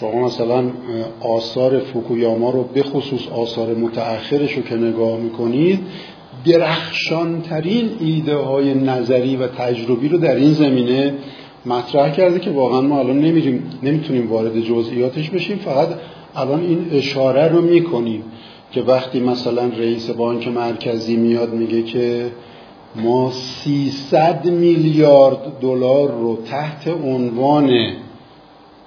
شما 0.00 0.26
مثلا 0.26 0.64
آثار 1.20 1.78
فوکویاما 1.78 2.50
رو 2.50 2.62
به 2.74 2.82
خصوص 2.82 3.28
آثار 3.28 3.74
متأخرش 3.74 4.52
رو 4.52 4.62
که 4.62 4.74
نگاه 4.74 5.16
می‌کنید 5.16 5.80
درخشانترین 6.44 7.90
ایده 8.00 8.36
های 8.36 8.74
نظری 8.74 9.36
و 9.36 9.46
تجربی 9.46 10.08
رو 10.08 10.18
در 10.18 10.34
این 10.34 10.52
زمینه 10.52 11.14
مطرح 11.66 12.12
کرده 12.12 12.38
که 12.38 12.50
واقعا 12.50 12.80
ما 12.80 12.98
الان 12.98 13.20
نمیریم 13.20 13.62
نمی‌تونیم 13.82 14.30
وارد 14.30 14.60
جزئیاتش 14.60 15.30
بشیم 15.30 15.56
فقط 15.56 15.88
الان 16.36 16.60
این 16.60 16.86
اشاره 16.92 17.48
رو 17.48 17.62
می‌کنیم 17.62 18.22
که 18.72 18.82
وقتی 18.82 19.20
مثلا 19.20 19.64
رئیس 19.78 20.10
بانک 20.10 20.48
مرکزی 20.48 21.16
میاد 21.16 21.54
میگه 21.54 21.82
که 21.82 22.30
ما 22.96 23.30
300 23.30 24.50
میلیارد 24.50 25.58
دلار 25.60 26.10
رو 26.10 26.38
تحت 26.50 26.88
عنوان 27.04 27.70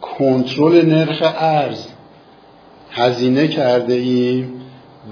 کنترل 0.04 0.86
نرخ 0.86 1.24
ارز 1.40 1.88
هزینه 2.92 3.48
کرده 3.48 3.94
ایم 3.94 4.54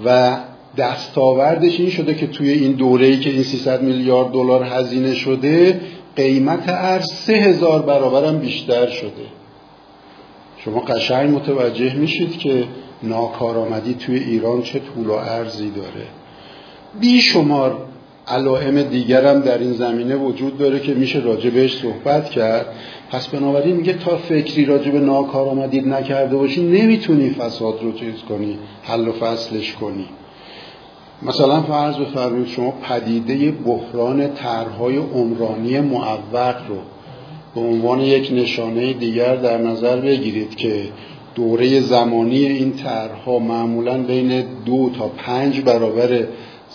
و 0.04 0.36
دستاوردش 0.76 1.80
این 1.80 1.90
شده 1.90 2.14
که 2.14 2.26
توی 2.26 2.50
این 2.50 2.72
دوره‌ای 2.72 3.18
که 3.18 3.30
این 3.30 3.42
300 3.42 3.82
میلیارد 3.82 4.32
دلار 4.32 4.64
هزینه 4.64 5.14
شده 5.14 5.80
قیمت 6.16 6.64
ارز 6.68 7.12
سه 7.12 7.32
هزار 7.32 7.82
برابرم 7.82 8.38
بیشتر 8.38 8.86
شده. 8.86 9.26
شما 10.58 10.80
قشنگ 10.80 11.34
متوجه 11.34 11.94
میشید 11.94 12.38
که 12.38 12.64
ناکارآمدی 13.02 13.94
توی 13.94 14.18
ایران 14.18 14.62
چه 14.62 14.80
طول 14.94 15.06
و 15.06 15.12
ارزی 15.12 15.70
داره. 15.70 16.06
بیشمار 17.00 17.76
علائم 18.28 18.82
دیگرم 18.82 19.40
در 19.40 19.58
این 19.58 19.72
زمینه 19.72 20.16
وجود 20.16 20.58
داره 20.58 20.80
که 20.80 20.94
میشه 20.94 21.20
راجع 21.20 21.50
بهش 21.50 21.76
صحبت 21.76 22.30
کرد. 22.30 22.66
پس 23.10 23.28
بنابراین 23.28 23.76
میگه 23.76 23.92
تا 23.92 24.16
فکری 24.16 24.64
راجع 24.64 24.90
به 24.90 25.00
ناکارآمدی 25.00 25.80
نکرده 25.80 26.36
باشی 26.36 26.62
نمی‌تونی 26.62 27.30
فساد 27.30 27.78
رو 27.82 27.92
چیز 27.92 28.14
کنی 28.28 28.58
حل 28.82 29.08
و 29.08 29.12
فصلش 29.12 29.72
کنی. 29.72 30.08
مثلا 31.22 31.62
فرض 31.62 31.96
بفرمایید 31.96 32.46
شما 32.48 32.70
پدیده 32.70 33.50
بحران 33.50 34.34
طرحهای 34.34 34.96
عمرانی 34.96 35.80
معوق 35.80 36.56
رو 36.68 36.76
به 37.54 37.60
عنوان 37.60 38.00
یک 38.00 38.32
نشانه 38.32 38.92
دیگر 38.92 39.36
در 39.36 39.58
نظر 39.58 39.96
بگیرید 39.96 40.54
که 40.54 40.82
دوره 41.34 41.80
زمانی 41.80 42.46
این 42.46 42.72
طرحها 42.72 43.38
معمولا 43.38 44.02
بین 44.02 44.44
دو 44.64 44.90
تا 44.98 45.08
پنج 45.08 45.60
برابر 45.60 46.26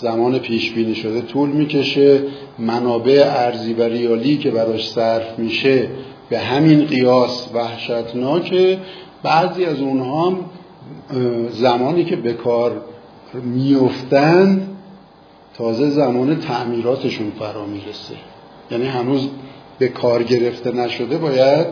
زمان 0.02 0.40
پیش 0.40 0.72
بینی 0.72 0.95
شده 0.95 1.22
طول 1.22 1.49
می‌کشه 1.49 2.19
منابع 2.60 3.24
ارزی 3.28 3.74
و 3.74 3.84
ریالی 3.84 4.38
که 4.38 4.52
براش 4.52 4.90
صرف 4.90 5.40
میشه 5.40 5.88
به 6.30 6.40
همین 6.40 6.86
قیاس 6.86 7.49
وحشتناکه. 7.53 8.78
بعضی 9.24 9.65
از 9.65 9.80
اونها 9.80 10.30
هم 10.30 10.40
زمانی 11.49 12.03
که 12.03 12.15
به 12.15 12.34
کار 12.34 12.82
میفتند 13.44 14.78
تازه 15.53 15.90
زمان 15.90 16.40
تعمیراتشون 16.40 17.32
فرا 17.40 17.65
می‌رسه. 17.65 18.14
یعنی 18.72 18.86
هنوز 18.86 19.28
به 19.80 19.88
کار 19.88 20.24
گرفته 20.24 20.72
نشده 20.72 21.18
باید 21.18 21.68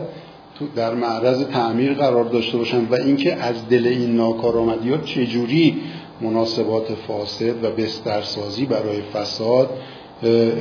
در 0.76 0.94
معرض 0.94 1.44
تعمیر 1.44 1.94
قرار 1.94 2.24
داشته 2.24 2.58
باشن. 2.58 2.84
و 2.90 2.94
اینکه 2.94 3.34
از 3.34 3.68
دل 3.68 3.86
این 3.86 4.16
ناکارآمدی 4.16 4.90
ها 4.90 4.96
چجوری 4.96 5.76
مناسبات 6.20 6.94
فاسد 6.94 7.64
و 7.64 7.70
بسترسازی 7.70 8.66
برای 8.66 9.02
فساد 9.02 9.70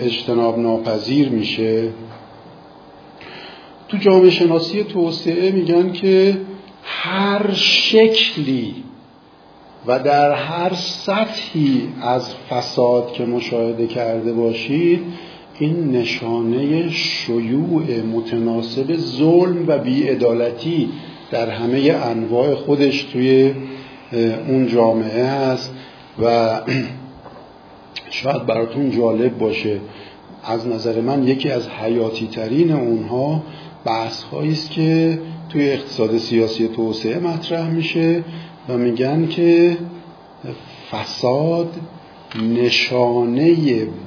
اجتناب 0.01 0.59
ناپذیر 0.59 1.29
میشه. 1.29 1.89
تو 3.87 3.97
جامعه 3.97 4.29
شناسی 4.29 4.83
توسعه 4.83 5.51
میگن 5.51 5.91
که 5.91 6.37
هر 6.83 7.53
شکلی 7.53 8.75
و 9.87 9.99
در 9.99 10.31
هر 10.31 10.73
سطحی 10.73 11.89
از 12.01 12.35
فساد 12.49 13.11
که 13.11 13.25
مشاهده 13.25 13.87
کرده 13.87 14.33
باشید 14.33 15.01
این 15.59 15.91
نشانه 15.91 16.89
شیوع 16.89 18.01
متناسب 18.01 18.95
ظلم 18.97 19.67
و 19.67 19.77
بیعدالتی 19.77 20.89
در 21.31 21.49
همه 21.49 21.91
انواع 22.03 22.55
خودش 22.55 23.03
توی 23.03 23.53
اون 24.47 24.67
جامعه 24.67 25.25
هست 25.25 25.73
و 26.23 26.59
شاید 28.09 28.45
براتون 28.45 28.91
جالب 28.91 29.37
باشه. 29.37 29.79
از 30.43 30.67
نظر 30.67 31.01
من 31.01 31.27
یکی 31.27 31.49
از 31.49 31.69
حیاتی 31.69 32.27
ترین 32.27 32.71
اونها 32.71 33.43
بحث 33.85 34.23
است 34.33 34.71
که 34.71 35.19
توی 35.49 35.69
اقتصاد 35.69 36.17
سیاسی 36.17 36.67
توسعه 36.67 37.19
مطرح 37.19 37.69
میشه 37.69 38.23
و 38.69 38.77
میگن 38.77 39.27
که 39.27 39.77
فساد 40.91 41.73
نشانه 42.41 43.55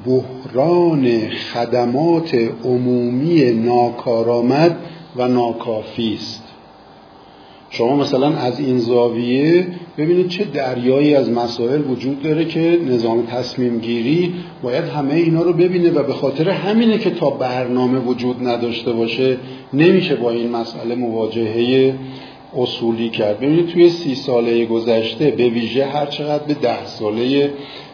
بحران 0.06 1.28
خدمات 1.28 2.34
عمومی 2.64 3.52
ناکارآمد 3.52 4.76
و 5.16 5.28
ناکافی 5.28 6.14
است. 6.14 6.47
شما 7.70 7.96
مثلا 7.96 8.28
از 8.28 8.60
این 8.60 8.78
زاویه 8.78 9.66
ببینید 9.98 10.28
چه 10.28 10.44
دریایی 10.44 11.14
از 11.14 11.30
مسائل 11.30 11.90
وجود 11.90 12.22
داره 12.22 12.44
که 12.44 12.80
نظام 12.86 13.26
تصمیم 13.26 13.78
گیری 13.78 14.34
باید 14.62 14.84
همه 14.84 15.14
اینا 15.14 15.42
رو 15.42 15.52
ببینه 15.52 15.90
و 15.90 16.02
به 16.02 16.12
خاطر 16.12 16.50
همینه 16.50 16.98
که 16.98 17.10
تا 17.10 17.30
برنامه 17.30 17.98
وجود 17.98 18.48
نداشته 18.48 18.92
باشه 18.92 19.36
نمیشه 19.72 20.14
با 20.14 20.30
این 20.30 20.50
مسئله 20.50 20.94
مواجهه 20.94 21.94
اصولی 22.56 23.08
کرد. 23.08 23.36
ببینید 23.40 23.66
توی 23.66 23.88
سی 23.88 24.14
ساله 24.14 24.66
گذشته 24.66 25.30
به 25.30 25.48
ویژه 25.48 25.86
هر 25.86 26.06
چقدر 26.06 26.44
به 26.44 26.54
ده 26.54 26.86
ساله 26.86 27.50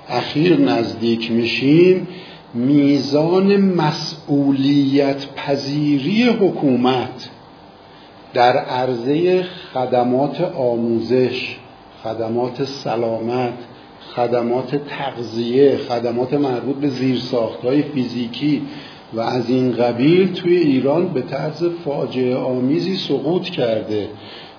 اخیر 0.09 0.61
نزدیک 0.61 1.33
میشیم 1.33 2.09
میزان 2.55 3.57
مسئولیت 3.57 5.35
پذیری 5.37 6.23
حکومت 6.23 7.31
در 8.35 8.57
عرضه 8.57 9.43
خدمات 9.75 10.41
آموزش 10.41 11.57
خدمات 12.03 12.65
سلامت 12.65 13.55
خدمات 14.17 14.77
تغذیه 14.77 15.77
خدمات 15.77 16.35
مربوط 16.35 16.77
به 16.77 16.89
زیرساختهای 16.89 17.83
فیزیکی 17.83 18.63
و 19.13 19.21
از 19.21 19.51
این 19.51 19.73
قبیل 19.73 20.33
توی 20.33 20.57
ایران 20.57 21.09
به 21.09 21.23
طرز 21.23 21.65
فاجعه 21.85 22.37
آمیزی 22.37 22.97
سقوط 22.97 23.43
کرده 23.43 24.09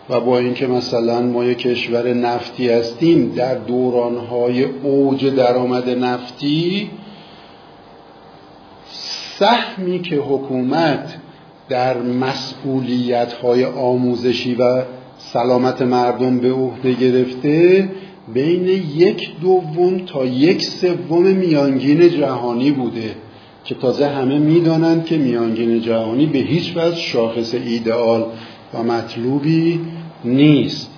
و 0.09 0.19
با 0.19 0.39
اینکه 0.39 0.67
مثلا 0.67 1.21
ما 1.21 1.45
یک 1.45 1.57
کشور 1.57 2.13
نفتی 2.13 2.69
هستیم 2.69 3.33
در 3.35 3.55
دورانهای 3.55 4.63
اوج 4.63 5.25
درآمد 5.25 5.89
نفتی 5.89 6.89
سهمی 9.39 10.01
که 10.01 10.15
حکومت 10.15 11.17
در 11.69 11.97
مسئولیت 11.97 13.33
های 13.33 13.65
آموزشی 13.65 14.55
و 14.55 14.83
سلامت 15.17 15.81
مردم 15.81 16.39
به 16.39 16.51
عهده 16.51 16.93
گرفته 16.93 17.89
بین 18.33 18.67
یک 18.95 19.39
دوم 19.41 20.05
تا 20.05 20.25
یک 20.25 20.61
سوم 20.61 21.23
میانگین 21.23 22.09
جهانی 22.09 22.71
بوده 22.71 23.15
که 23.63 23.75
تازه 23.75 24.07
همه 24.07 24.37
می‌دانند 24.37 25.05
که 25.05 25.17
میانگین 25.17 25.81
جهانی 25.81 26.25
به 26.25 26.39
هیچ 26.39 26.77
وجه 26.77 26.95
شاخص 26.95 27.53
ایدئال 27.53 28.25
و 28.73 28.83
مطلوبی 28.83 29.79
نیست. 30.25 30.91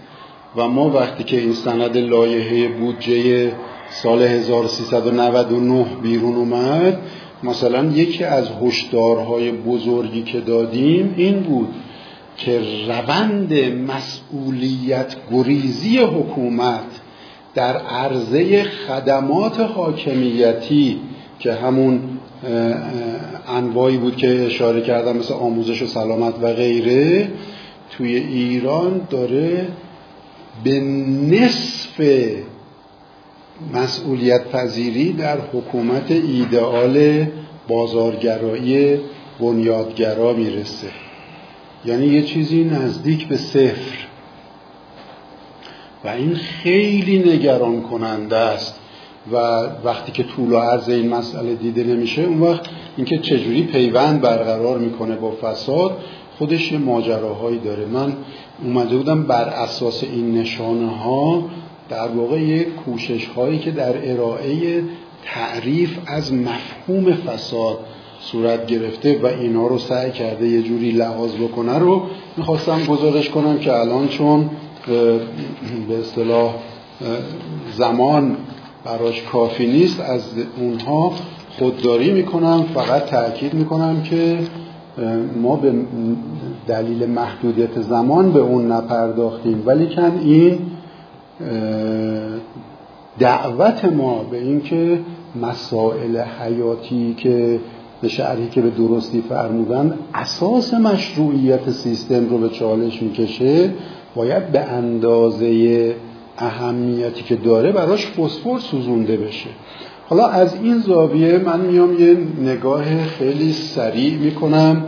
و 0.56 0.68
ما 0.68 0.90
وقتی 0.90 1.24
که 1.24 1.40
این 1.40 1.54
سند 1.54 1.98
لایحه 1.98 2.68
بودجه 2.68 3.52
سال 3.90 4.22
1399 4.22 5.86
بیرون 6.02 6.36
اومد 6.36 7.00
مثلا 7.44 7.86
یکی 7.86 8.24
از 8.24 8.50
هشدارهای 8.62 9.52
بزرگی 9.52 10.24
که 10.24 10.40
دادیم 10.40 11.14
این 11.18 11.40
بود 11.40 11.68
که 12.38 12.62
روند 12.88 13.54
مسئولیت 13.74 15.16
گریزی 15.32 15.98
حکومت 15.98 17.02
در 17.56 17.78
عرضه 17.78 18.64
خدمات 18.64 19.60
حاکمیتی 19.60 21.00
که 21.40 21.54
همون 21.54 22.00
انواعی 23.48 23.98
بود 23.98 24.16
که 24.16 24.46
اشاره 24.46 24.82
کردم 24.82 25.18
مثل 25.18 25.34
آموزش 25.34 25.82
و 25.82 25.88
سلامت 25.88 26.34
و 26.42 26.54
غیره 26.54 27.30
توی 27.90 28.16
ایران 28.16 29.02
داره 29.10 29.68
به 30.64 30.80
نصف 31.30 32.02
مسئولیت 33.74 34.50
پذیری 34.52 35.14
در 35.14 35.38
حکومت 35.54 36.12
ایدئال 36.12 37.26
بازارگرایی 37.68 39.00
بنیادگرا 39.40 40.34
می‌رسه. 40.34 40.88
یعنی 41.86 42.06
یه 42.06 42.24
چیزی 42.24 42.64
نزدیک 42.64 43.28
به 43.28 43.38
صفر. 43.38 44.08
و 46.04 46.08
این 46.08 46.36
خیلی 46.36 47.20
نگران 47.20 47.82
کننده 47.82 48.36
است. 48.36 48.80
و 49.32 49.36
وقتی 49.84 50.12
که 50.12 50.24
طول 50.24 50.52
و 50.52 50.58
عرض 50.58 50.90
این 50.90 51.10
مسئله 51.10 51.56
دیده 51.56 51.84
نمیشه 51.84 52.22
اون 52.22 52.42
وقت 52.42 52.66
اینکه 52.98 53.18
چجوری 53.18 53.64
پیوند 53.64 54.22
برقرار 54.22 54.78
می‌کنه 54.78 55.16
با 55.16 55.32
فساد 55.32 55.98
خودش 56.38 56.74
ماجراهایی 56.74 57.60
داره. 57.60 57.86
من 57.86 58.14
اومده 58.64 58.98
بودم 58.98 59.24
بر 59.24 59.44
اساس 59.44 60.04
این 60.04 60.38
نشانه 60.38 60.92
ها 60.92 61.50
در 61.90 62.08
واقع 62.08 62.42
یک 62.42 62.76
کوشش 62.76 63.28
هایی 63.28 63.60
که 63.60 63.72
در 63.72 64.12
ارائه 64.12 64.84
تعریف 65.26 65.98
از 66.06 66.34
مفهوم 66.34 67.14
فساد 67.14 67.80
صورت 68.20 68.66
گرفته 68.66 69.20
و 69.24 69.26
اینا 69.26 69.68
رو 69.68 69.78
سعی 69.78 70.12
کرده 70.12 70.48
یه 70.48 70.62
جوری 70.62 70.92
لحاظ 70.92 71.32
بکنه 71.36 71.78
رو 71.78 72.02
می‌خواستم 72.38 72.86
گزارش 72.86 73.30
کنم 73.30 73.60
که 73.60 73.80
الان 73.80 74.08
چون 74.08 74.50
به 75.88 76.00
اصطلاح 76.00 76.56
زمان 77.78 78.38
براش 78.86 79.22
کافی 79.22 79.68
نیست 79.68 80.00
از 80.00 80.22
اونها 80.60 81.14
خودداری 81.60 82.12
می‌کنم 82.12 82.66
فقط 82.74 83.06
تاکید 83.06 83.54
می‌کنم 83.54 84.02
که 84.04 84.38
ما 85.42 85.56
به 85.56 85.74
دلیل 86.68 87.06
محدودیت 87.06 87.82
زمان 87.82 88.32
به 88.32 88.40
اون 88.40 88.72
نپرداختیم. 88.72 89.64
ولی 89.66 89.96
کن 89.96 90.20
این 90.24 90.60
دعوت 93.20 93.86
ما 93.86 94.24
به 94.24 94.38
اینکه 94.38 95.00
مسائل 95.42 96.18
حیاتی 96.18 97.14
که 97.14 97.60
به 98.02 98.08
شرحی 98.08 98.48
که 98.48 98.62
به 98.62 98.70
درستی 98.70 99.24
فرمودن 99.30 100.00
اساس 100.14 100.74
مشروعیت 100.74 101.70
سیستم 101.70 102.30
رو 102.30 102.38
به 102.38 102.50
چالش 102.50 103.02
می‌کشه 103.02 103.74
باید 104.16 104.52
به 104.52 104.60
اندازه 104.60 105.96
اهمیتی 106.38 107.24
که 107.24 107.36
داره 107.36 107.72
براش 107.72 108.08
فسفر 108.08 108.60
سوزونده 108.60 109.18
بشه. 109.18 109.50
حالا 110.10 110.28
از 110.28 110.56
این 110.64 110.78
زاویه 110.78 111.38
من 111.38 111.60
میام 111.60 112.00
یه 112.00 112.18
نگاه 112.42 113.06
خیلی 113.06 113.54
سریع 113.54 114.18
می‌کنم 114.18 114.84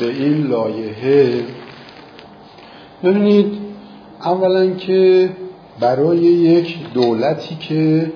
به 0.00 0.06
این 0.06 0.46
لایحه. 0.46 1.44
ببینید 3.04 3.52
اولا 4.24 4.70
که 4.70 5.28
برای 5.80 6.18
یک 6.18 6.92
دولتی 6.92 7.54
که 7.54 8.12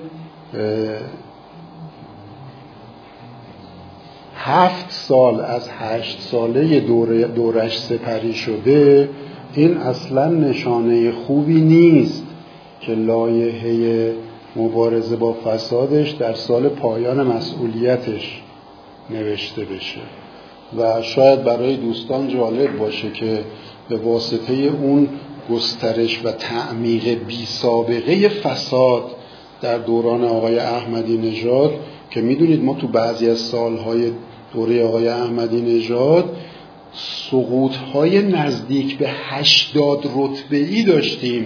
هفت 4.35 4.91
سال 4.91 5.41
از 5.41 5.69
هشت 5.69 6.21
ساله 6.21 6.79
دورش 7.35 7.79
سپری 7.79 8.33
شده 8.33 9.09
این 9.53 9.77
اصلا 9.77 10.27
نشانه 10.27 11.11
خوبی 11.11 11.61
نیست 11.61 12.23
که 12.81 12.91
لایحه 12.91 14.13
مبارزه 14.55 15.15
با 15.15 15.33
فسادش 15.33 16.11
در 16.11 16.33
سال 16.33 16.69
پایان 16.69 17.27
مسئولیتش 17.27 18.41
نوشته 19.09 19.65
بشه. 19.65 20.01
و 20.77 21.01
شاید 21.01 21.43
برای 21.43 21.75
دوستان 21.75 22.27
جالب 22.27 22.77
باشه 22.77 23.11
که 23.11 23.43
به 23.89 23.97
واسطه 23.97 24.53
اون 24.53 25.07
گسترش 25.49 26.21
و 26.23 26.31
تعمیق 26.31 27.09
بی 27.27 27.45
سابقه 27.45 28.27
فساد 28.27 29.03
در 29.61 29.77
دوران 29.77 30.23
آقای 30.23 30.59
احمدی 30.59 31.17
نژاد 31.17 31.73
که 32.11 32.21
می‌دونید 32.21 32.63
ما 32.63 32.73
تو 32.73 32.87
بعضی 32.87 33.29
از 33.29 33.37
سالهای 33.37 34.11
دوره 34.53 34.83
آقای 34.83 35.07
احمدی 35.07 35.61
نژاد 35.61 36.37
سقوط 36.93 37.75
های 37.75 38.21
نزدیک 38.21 38.97
به 38.97 39.09
هشتاد 39.09 40.11
رتبه 40.15 40.57
ای 40.57 40.83
داشتیم 40.83 41.45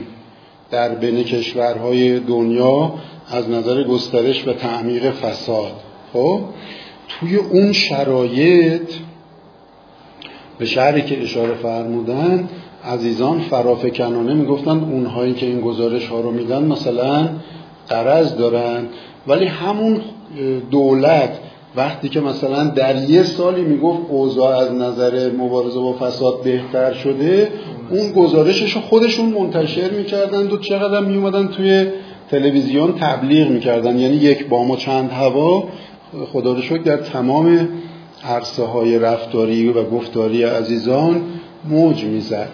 در 0.71 0.95
بین 0.95 1.23
کشورهای 1.23 2.19
دنیا 2.19 2.93
از 3.29 3.49
نظر 3.49 3.83
گسترش 3.83 4.47
و 4.47 4.53
تعمیق 4.53 5.11
فساد. 5.11 5.73
خب؟ 6.13 6.39
توی 7.07 7.35
اون 7.35 7.73
شرایط 7.73 8.89
به 10.57 10.65
شهری 10.65 11.01
که 11.01 11.23
اشاره 11.23 11.53
فرمودن 11.53 12.49
عزیزان 12.85 13.39
فرافکنانه 13.39 14.33
می‌گفتن 14.33 14.69
اونهایی 14.79 15.33
که 15.33 15.45
این 15.45 15.61
گزارش 15.61 16.07
ها 16.07 16.19
رو 16.19 16.31
میدن 16.31 16.63
مثلا 16.63 17.29
قرض 17.89 18.35
دارن. 18.35 18.85
ولی 19.27 19.45
همون 19.45 20.01
دولت 20.71 21.39
وقتی 21.75 22.09
که 22.09 22.19
مثلا 22.19 22.63
در 22.63 23.09
یه 23.09 23.23
سالی 23.23 23.61
می‌گفت 23.61 23.99
اوضاع 24.09 24.57
از 24.57 24.73
نظر 24.73 25.31
مبارزه 25.31 25.79
با 25.79 25.93
فساد 25.93 26.43
بهتر 26.43 26.93
شده 26.93 27.51
اون 27.89 28.11
گزارشش 28.11 28.77
خودشون 28.77 29.25
منتشر 29.25 29.89
می‌کردند 29.89 30.53
و 30.53 30.57
چقدر 30.57 30.99
میومدن 30.99 31.47
توی 31.47 31.85
تلویزیون 32.31 32.91
تبلیغ 32.91 33.49
می‌کردن. 33.49 33.99
یعنی 33.99 34.15
یک 34.15 34.47
بام 34.47 34.71
و 34.71 34.75
چند 34.75 35.11
هوا. 35.11 35.63
خدا 36.33 36.53
رو 36.53 36.61
شکر 36.61 36.81
در 36.81 36.97
تمام 36.97 37.69
عرصه 38.23 38.63
های 38.63 38.99
رفتاری 38.99 39.69
و 39.69 39.83
گفتاری 39.83 40.43
عزیزان 40.43 41.21
موج 41.69 42.03
می‌زد. 42.03 42.49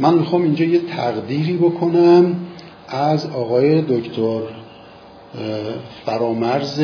من 0.00 0.14
می‌خوام 0.14 0.42
اینجا 0.42 0.64
یه 0.64 0.80
تقدیری 0.96 1.56
بکنم 1.56 2.36
از 2.88 3.26
آقای 3.26 3.82
دکتر 3.82 4.40
فرامرز 6.06 6.80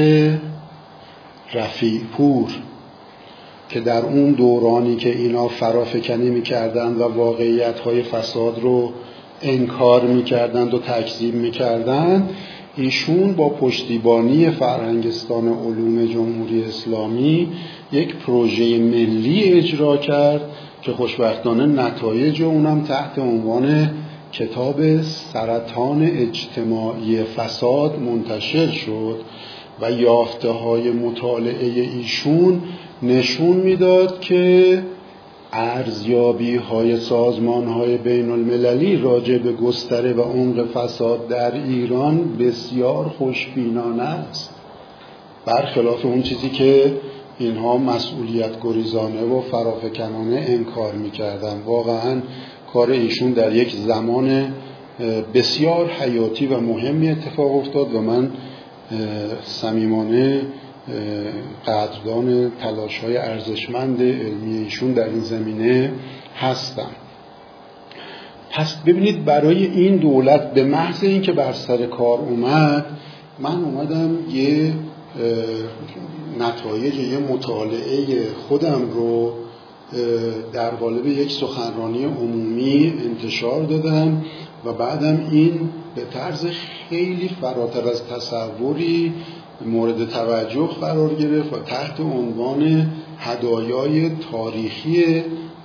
رفیع 1.55 2.01
پور 2.17 2.49
که 3.69 3.81
در 3.81 4.05
اون 4.05 4.33
دورانی 4.33 4.97
که 4.97 5.11
اینا 5.11 5.49
فرافکنی 5.49 6.31
می‌کردند 6.31 7.01
و 7.01 7.05
واقعیت 7.05 7.81
های 7.81 8.03
فساد 8.03 8.59
رو 8.63 8.93
انکار 9.43 10.03
می‌کردند 10.03 10.75
و 10.75 10.79
تکذیب 10.79 11.35
می‌کردند 11.35 12.31
ایشون 12.77 13.33
با 13.33 13.49
پشتیبانی 13.49 14.51
فرهنگستان 14.51 15.49
علوم 15.49 16.07
جمهوری 16.07 16.65
اسلامی 16.65 17.49
یک 17.93 18.17
پروژه 18.17 18.79
ملی 18.79 19.43
اجرا 19.43 19.97
کرد 19.97 20.41
که 20.83 20.93
خوشبختانه 20.93 21.67
نتایج 21.67 22.43
اونم 22.43 22.83
تحت 22.83 23.19
عنوان 23.19 23.91
کتاب 24.33 25.03
سرطان 25.03 26.03
اجتماعی 26.03 27.23
فساد 27.23 27.99
منتشر 27.99 28.67
شد 28.67 29.21
و 29.81 29.91
یافته 29.93 30.51
های 30.51 30.91
مطالعه 30.91 31.67
ایشون 31.67 32.63
نشون 33.03 33.57
می‌داد 33.57 34.21
که 34.21 34.83
ارزیابی 35.53 36.57
های 36.57 36.97
سازمان 36.97 37.67
های 37.69 37.99
بین 37.99 38.31
المللی 38.31 38.97
راجع 38.97 39.39
به 39.39 39.53
گستره 39.53 40.13
و 40.13 40.21
عمق 40.21 40.67
فساد 40.67 41.29
در 41.29 41.55
ایران 41.55 42.37
بسیار 42.37 43.05
خوشبینانه 43.05 44.03
است. 44.03 44.55
برخلاف 45.47 46.05
اون 46.05 46.23
چیزی 46.23 46.49
که 46.49 46.93
اینها 47.41 47.77
مسئولیت 47.77 48.63
گریزانه 48.63 49.23
و 49.23 49.41
فرافکنانه 49.41 50.45
انکار 50.49 50.93
می‌کردن. 50.93 51.63
واقعا 51.67 52.23
کار 52.73 52.91
ایشون 52.91 53.33
در 53.33 53.53
یک 53.53 53.77
زمان 53.77 54.55
بسیار 55.35 55.91
حیاتی 55.91 56.47
و 56.47 56.61
مهمی 56.61 57.11
اتفاق 57.11 57.57
افتاد 57.57 57.95
و 57.95 58.01
من 58.01 58.31
صمیمانه 59.43 60.43
قدردان 61.67 62.53
تلاش 62.61 62.99
های 62.99 63.17
ارزشمند 63.17 64.03
علمی 64.03 64.59
ایشون 64.59 64.93
در 64.93 65.09
این 65.09 65.21
زمینه 65.21 65.93
هستم. 66.37 66.91
پس 68.51 68.77
ببینید 68.77 69.25
برای 69.25 69.67
این 69.67 69.97
دولت 69.97 70.55
به 70.55 70.65
محض 70.65 71.05
اینکه 71.05 71.33
بر 71.33 71.53
سر 71.53 71.87
کار 71.87 72.19
اومد 72.19 72.87
من 73.39 73.65
اومدم 73.65 74.19
یه 74.31 74.73
نتایج 76.39 76.95
یه 76.95 77.19
مطالعه 77.19 78.27
خودم 78.49 78.91
رو 78.95 79.33
در 80.53 80.71
قالب 80.71 81.07
یک 81.07 81.31
سخنرانی 81.33 82.05
عمومی 82.05 82.95
انتشار 83.05 83.63
دادم 83.63 84.25
و 84.65 84.73
بعدم 84.73 85.29
این 85.31 85.71
به 85.95 86.03
طرز 86.05 86.47
خیلی 86.89 87.29
فراتر 87.41 87.89
از 87.89 88.03
تصوری 88.07 89.15
مورد 89.67 90.09
توجه 90.09 90.67
قرار 90.67 91.15
گرفت 91.15 91.53
و 91.53 91.59
تحت 91.59 92.01
عنوان 92.01 92.91
هدایای 93.19 94.11
تاریخی 94.33 95.23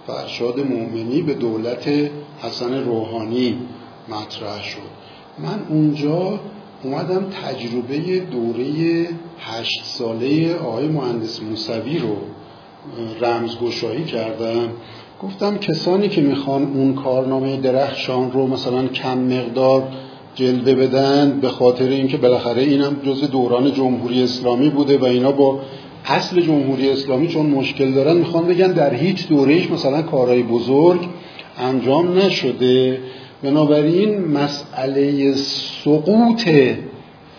فرشاد 0.08 0.60
مؤمنی 0.60 1.22
به 1.22 1.34
دولت 1.34 1.90
حسن 2.42 2.84
روحانی 2.84 3.58
مطرح 4.10 4.64
شد. 4.64 4.96
من 5.40 5.66
اونجا 5.70 6.40
اومدم 6.86 7.26
تجربه 7.44 8.20
دوره 8.20 8.66
هشت 9.40 9.84
ساله 9.84 10.56
آقای 10.56 10.88
مهندس 10.88 11.44
موسوی 11.44 11.98
رو 11.98 12.16
رمزگشایی 13.22 14.04
کردم. 14.04 14.70
گفتم 15.24 15.58
کسانی 15.58 16.10
که 16.10 16.22
می‌خوان 16.22 16.64
اون 16.64 16.94
کارنامه 16.94 17.58
درخشان 17.58 18.32
رو 18.32 18.48
مثلا 18.48 18.88
کم 18.88 19.18
مقدار 19.18 19.88
جلوه 20.36 20.74
بدن 20.74 21.40
به 21.42 21.50
خاطر 21.50 21.88
اینکه 21.90 22.18
بالاخره 22.18 22.62
اینم 22.62 22.96
جز 23.06 23.32
دوران 23.32 23.74
جمهوری 23.74 24.24
اسلامی 24.24 24.70
بوده 24.70 24.98
و 24.98 25.06
اینا 25.06 25.32
با 25.32 25.60
اصل 26.06 26.42
جمهوری 26.42 26.90
اسلامی 26.90 27.28
چون 27.28 27.46
مشکل 27.46 27.92
دارن 27.92 28.18
می‌خوان 28.18 28.48
بگن 28.48 28.72
در 28.72 28.94
هیچ 28.94 29.28
دورهش 29.28 29.70
مثلا 29.72 30.02
کارهای 30.02 30.44
بزرگ 30.44 31.00
انجام 31.58 32.18
نشده. 32.18 33.00
بنابراین 33.44 34.28
مسئله 34.28 35.34
سقوط 35.36 36.50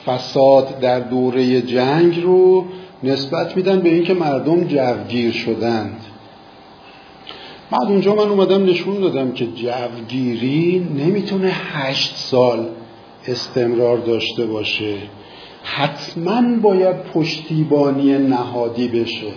فساد 0.06 0.80
در 0.80 1.00
دوره 1.00 1.62
جنگ 1.62 2.22
رو 2.22 2.64
نسبت 3.02 3.56
میدن 3.56 3.80
به 3.80 3.88
اینکه 3.88 4.14
مردم 4.14 4.64
جوگیر 4.64 5.32
شدند. 5.32 6.00
بعد 7.70 7.82
اونجا 7.82 8.14
من 8.14 8.28
اومدم 8.28 8.64
نشون 8.64 9.00
دادم 9.00 9.32
که 9.32 9.46
جوگیری 9.46 10.88
نمی‌تونه 10.96 11.48
هشت 11.48 12.16
سال 12.16 12.66
استمرار 13.26 13.98
داشته 13.98 14.46
باشه. 14.46 14.94
حتما 15.62 16.42
باید 16.62 16.96
پشتیبانی 16.96 18.18
نهادی 18.18 18.88
بشه. 18.88 19.32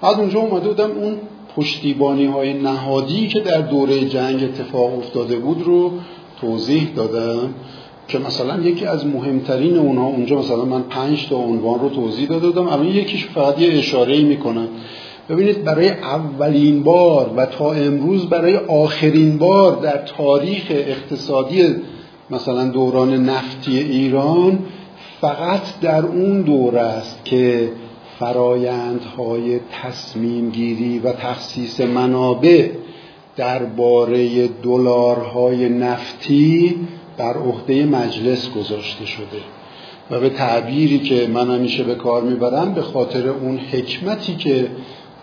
بعد 0.00 0.16
اونجا 0.16 0.40
اومده 0.40 0.68
بودم 0.68 0.90
اون 0.90 1.18
پشتیبانی 1.56 2.24
های 2.24 2.52
نهادی 2.52 3.26
که 3.26 3.40
در 3.40 3.60
دوره 3.60 4.08
جنگ 4.08 4.42
اتفاق 4.42 4.98
افتاده 4.98 5.36
بود 5.36 5.62
رو 5.62 5.90
توضیح 6.40 6.88
دادم 6.96 7.54
که 8.08 8.18
مثلا 8.18 8.60
یکی 8.60 8.86
از 8.86 9.06
مهمترین 9.06 9.76
اونها 9.76 10.06
اونجا 10.06 10.38
مثلا 10.38 10.64
من 10.64 10.82
پنج 10.82 11.28
تا 11.28 11.36
عنوان 11.36 11.80
رو 11.80 11.88
توضیح 11.88 12.28
دادم 12.28 12.68
اما 12.68 12.84
یکیش 12.84 13.26
فقط 13.26 13.60
یه 13.60 13.78
اشاره 13.78 14.22
می‌کنم. 14.22 14.68
ببینید 15.28 15.64
برای 15.64 15.88
اولین 15.88 16.82
بار 16.82 17.30
و 17.36 17.46
تا 17.46 17.72
امروز 17.72 18.28
برای 18.28 18.56
آخرین 18.56 19.38
بار 19.38 19.76
در 19.76 19.96
تاریخ 19.96 20.62
اقتصادی 20.70 21.64
مثلا 22.30 22.68
دوران 22.68 23.14
نفتی 23.14 23.78
ایران 23.78 24.58
فقط 25.20 25.80
در 25.80 26.06
اون 26.06 26.42
دوره 26.42 26.80
است 26.80 27.24
که 27.24 27.70
فرایندهای 28.18 29.60
تصمیم 29.82 30.50
گیری 30.50 30.98
و 30.98 31.12
تخصیص 31.12 31.80
منابع 31.80 32.68
درباره 33.36 34.48
دلارهای 34.48 35.68
نفتی 35.68 36.74
بر 37.18 37.36
عهده 37.36 37.84
مجلس 37.86 38.50
گذاشته 38.50 39.06
شده 39.06 39.40
و 40.10 40.20
به 40.20 40.28
تعبیری 40.28 40.98
که 40.98 41.26
من 41.34 41.50
همیشه 41.50 41.84
به 41.84 41.94
کار 41.94 42.22
می‌برم 42.22 42.74
به 42.74 42.82
خاطر 42.82 43.28
اون 43.28 43.58
حکمتی 43.58 44.34
که 44.34 44.68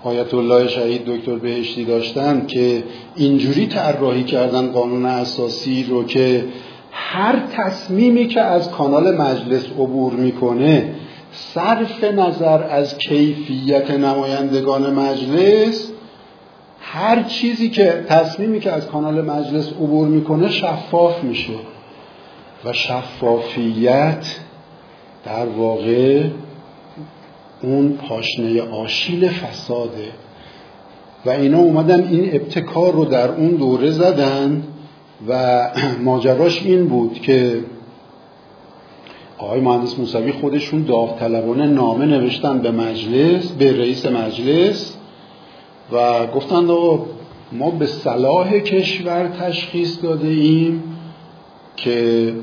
آیت 0.03 0.33
الله 0.33 0.67
شهید 0.67 1.05
دکتر 1.05 1.35
بهشتی 1.35 1.85
داشتن 1.85 2.45
که 2.47 2.83
اینجوری 3.15 3.67
طراحی 3.67 4.23
کردن 4.23 4.71
قانون 4.71 5.05
اساسی 5.05 5.83
رو 5.83 6.03
که 6.03 6.45
هر 6.91 7.43
تصمیمی 7.51 8.27
که 8.27 8.41
از 8.41 8.71
کانال 8.71 9.17
مجلس 9.17 9.65
عبور 9.65 10.13
می‌کنه 10.13 10.95
صرف 11.33 12.03
نظر 12.03 12.63
از 12.63 12.97
کیفیت 12.97 13.91
نمایندگان 13.91 14.93
مجلس 14.93 15.91
هر 16.79 17.23
چیزی 17.23 17.69
که 17.69 18.05
تصمیمی 18.07 18.59
که 18.59 18.71
از 18.71 18.87
کانال 18.87 19.21
مجلس 19.21 19.69
عبور 19.69 20.07
می‌کنه 20.07 20.49
شفاف 20.49 21.23
میشه 21.23 21.53
و 22.65 22.73
شفافیت 22.73 24.25
در 25.25 25.45
واقع 25.45 26.23
اون 27.61 27.97
پاشنه 27.97 28.61
آشیل 28.61 29.29
فساده. 29.29 30.11
و 31.25 31.29
اینا 31.29 31.57
اومدن 31.57 32.07
این 32.07 32.35
ابتکار 32.35 32.93
رو 32.93 33.05
در 33.05 33.31
اون 33.31 33.49
دوره 33.49 33.91
زدن 33.91 34.63
و 35.27 35.61
ماجراش 36.03 36.63
این 36.65 36.87
بود 36.87 37.13
که 37.13 37.59
آقای 39.43 39.59
مهندس 39.59 39.99
موسوی 39.99 40.31
خودشون 40.31 40.83
داوطلبانه 40.83 41.67
نامه 41.67 42.05
نوشتن 42.05 42.59
به 42.59 42.71
مجلس 42.71 43.51
به 43.51 43.77
رئیس 43.77 44.05
مجلس 44.05 44.97
و 45.91 46.27
گفتند 46.27 46.71
ما 47.51 47.71
به 47.79 47.85
صلاح 47.85 48.59
کشور 48.59 49.27
تشخیص 49.27 50.03
داده 50.03 50.27
ایم 50.27 50.83
که 51.75 52.33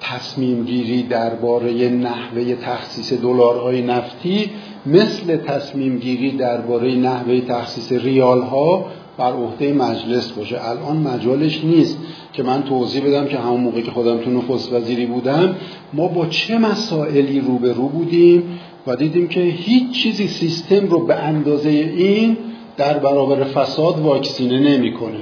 تصمیم 0.00 0.64
گیری 0.64 1.02
درباره 1.02 1.88
نحوه 1.88 2.54
تخصیص 2.54 3.12
دلارهای 3.12 3.82
نفتی 3.82 4.50
مثل 4.86 5.36
تصمیم 5.36 5.98
گیری 5.98 6.30
درباره 6.30 6.94
نحوه 6.94 7.40
تخصیص 7.40 7.92
ریال 7.92 8.42
ها 8.42 8.86
بر 9.18 9.32
عهده 9.32 9.72
مجلس 9.72 10.32
باشه. 10.32 10.68
الان 10.68 10.96
مجالش 10.96 11.64
نیست. 11.64 11.98
که 12.36 12.42
من 12.42 12.62
توضیح 12.62 13.06
بدم 13.06 13.26
که 13.26 13.38
همون 13.38 13.60
موقع 13.60 13.80
که 13.80 13.90
خودم 13.90 14.18
تو 14.18 14.30
نخست 14.30 14.72
وزیری 14.72 15.06
بودم 15.06 15.56
ما 15.92 16.08
با 16.08 16.26
چه 16.26 16.58
مسائلی 16.58 17.40
روبرو 17.40 17.88
بودیم 17.88 18.60
و 18.86 18.96
دیدیم 18.96 19.28
که 19.28 19.40
هیچ 19.40 19.90
چیزی 20.02 20.28
سیستم 20.28 20.86
رو 20.86 21.06
به 21.06 21.14
اندازه 21.14 21.68
این 21.68 22.36
در 22.76 22.98
برابر 22.98 23.44
فساد 23.44 24.00
واکسینه 24.00 24.58
نمی‌کنه. 24.58 25.20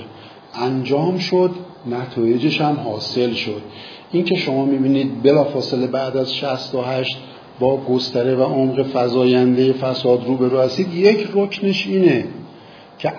انجام 0.54 1.18
شد 1.18 1.50
نتایجش 1.90 2.60
هم 2.60 2.76
حاصل 2.84 3.32
شد. 3.32 3.62
این 4.12 4.24
که 4.24 4.34
شما 4.34 4.64
می‌بینید 4.64 5.22
بلافاصله 5.22 5.86
بعد 5.86 6.16
از 6.16 6.34
68 6.34 7.18
با 7.60 7.76
گستره 7.76 8.34
و 8.34 8.42
عمق 8.42 8.86
فزاینده 8.92 9.72
فساد 9.72 10.26
روبرو 10.26 10.60
هستید 10.60 10.94
یک 10.94 11.28
رکنش 11.34 11.86
اینه. 11.86 12.24
که 13.02 13.12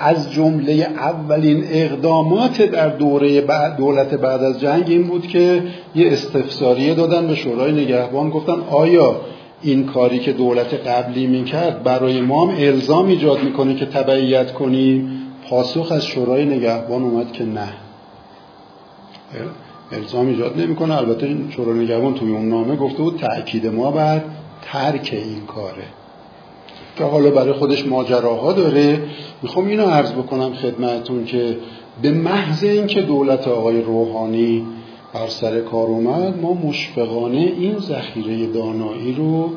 از 0.00 0.32
جمله 0.32 0.72
اولین 0.96 1.64
اقدامات 1.70 2.62
در 2.62 2.88
دوره 2.88 3.40
بعد 3.40 3.76
دولت 3.76 4.14
بعد 4.14 4.42
از 4.42 4.60
جنگ 4.60 4.84
این 4.88 5.02
بود 5.06 5.26
که 5.26 5.62
یه 5.94 6.12
استفساریه 6.12 6.94
دادن 6.94 7.26
به 7.26 7.34
شورای 7.34 7.72
نگهبان. 7.72 8.30
گفتن 8.30 8.60
آیا 8.70 9.20
این 9.62 9.86
کاری 9.86 10.18
که 10.18 10.32
دولت 10.32 10.74
قبلی 10.74 11.26
می‌کرد 11.26 11.82
برای 11.82 12.20
ما 12.20 12.46
هم 12.46 12.54
الزام 12.58 13.08
ایجاد 13.08 13.42
می‌کنه 13.42 13.74
که 13.74 13.86
تبعیت 13.86 14.52
کنیم 14.52 15.22
پاسخ 15.48 15.92
از 15.92 16.06
شورای 16.06 16.44
نگهبان 16.44 17.02
اومد 17.02 17.32
که 17.32 17.44
نه. 17.44 17.68
الزام 19.92 20.26
ایجاد 20.26 20.60
نمی‌کنه. 20.60 20.96
البته 20.96 21.36
شورای 21.50 21.78
نگهبان 21.78 22.14
توی 22.14 22.30
اون 22.30 22.48
نامه 22.48 22.76
گفته 22.76 23.02
بود 23.02 23.18
تأکید 23.18 23.66
ما 23.66 23.90
بر 23.90 24.20
ترک 24.62 25.10
این 25.12 25.46
کاره. 25.46 25.84
که 26.96 27.04
حالا 27.04 27.30
برای 27.30 27.52
خودش 27.52 27.86
ماجراها 27.86 28.52
داره. 28.52 29.00
می‌خوام 29.42 29.66
اینو 29.66 29.86
عرض 29.86 30.12
بکنم 30.12 30.54
خدمتون 30.54 31.24
که 31.24 31.56
به 32.02 32.10
محض 32.10 32.64
اینکه 32.64 33.02
دولت 33.02 33.48
آقای 33.48 33.82
روحانی 33.82 34.66
بر 35.14 35.28
سر 35.28 35.60
کار 35.60 35.86
اومد 35.86 36.40
ما 36.42 36.54
مشفقانه 36.54 37.38
این 37.38 37.78
ذخیره 37.78 38.46
دانایی 38.46 39.12
رو 39.12 39.50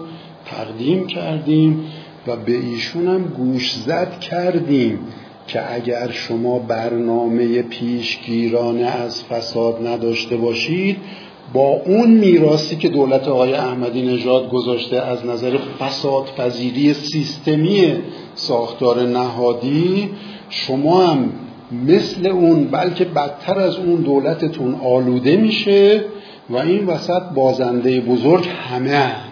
تقدیم 0.46 1.08
کردیم 1.08 1.86
و 2.28 2.36
به 2.36 2.58
ایشون 2.58 3.08
هم 3.08 3.24
گوش 3.24 3.74
زد 3.74 4.20
کردیم 4.20 5.00
که 5.48 5.74
اگر 5.74 6.12
شما 6.12 6.60
برنامه 6.60 7.62
پیشگیرانه 7.62 8.86
از 8.86 9.24
فساد 9.24 9.88
نداشته 9.88 10.38
باشید 10.38 10.98
با 11.54 11.82
اون 11.86 12.12
میراسی 12.12 12.76
که 12.76 12.90
دولت 12.90 13.28
آقای 13.28 13.54
احمدی 13.54 14.02
نژاد 14.02 14.50
گذاشته 14.50 15.02
از 15.02 15.26
نظر 15.26 15.58
فساد 15.80 16.24
پذیری 16.38 16.94
سیستمی 16.94 17.94
ساختار 18.36 19.02
نهادی 19.02 20.10
شما 20.50 21.08
هم 21.08 21.32
مثل 21.88 22.28
اون 22.28 22.66
بلکه 22.66 23.06
بدتر 23.06 23.60
از 23.60 23.76
اون 23.76 23.96
دولتتون 24.02 24.76
آلوده 24.76 25.38
میشه 25.38 26.04
و 26.50 26.58
این 26.58 26.86
وسط 26.86 27.22
بازنده 27.36 28.02
بزرگ 28.02 28.48
همه 28.48 28.92
هند 28.92 29.30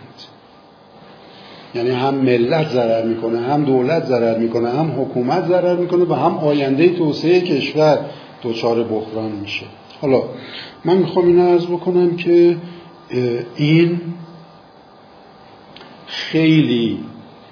یعنی 1.76 1.89
هم 1.89 2.15
ملت 2.15 2.69
ضرر 2.69 3.06
می‌کنه 3.06 3.39
هم 3.39 3.65
دولت 3.65 4.06
ضرر 4.06 4.38
می‌کنه 4.38 4.69
هم 4.69 5.02
حکومت 5.02 5.48
ضرر 5.48 5.76
می‌کنه 5.76 6.06
و 6.06 6.14
هم 6.14 6.38
آینده 6.38 6.89
توسعه 6.89 7.41
کشور 7.41 7.99
دچار 8.44 8.84
بحران 8.84 9.31
میشه. 9.31 9.65
حالا 10.02 10.22
من 10.88 10.97
می‌خوام 10.97 11.27
این 11.27 11.39
عرض 11.39 11.65
بکنم 11.65 12.15
که 12.15 12.57
این 13.55 13.99
خیلی 16.05 16.99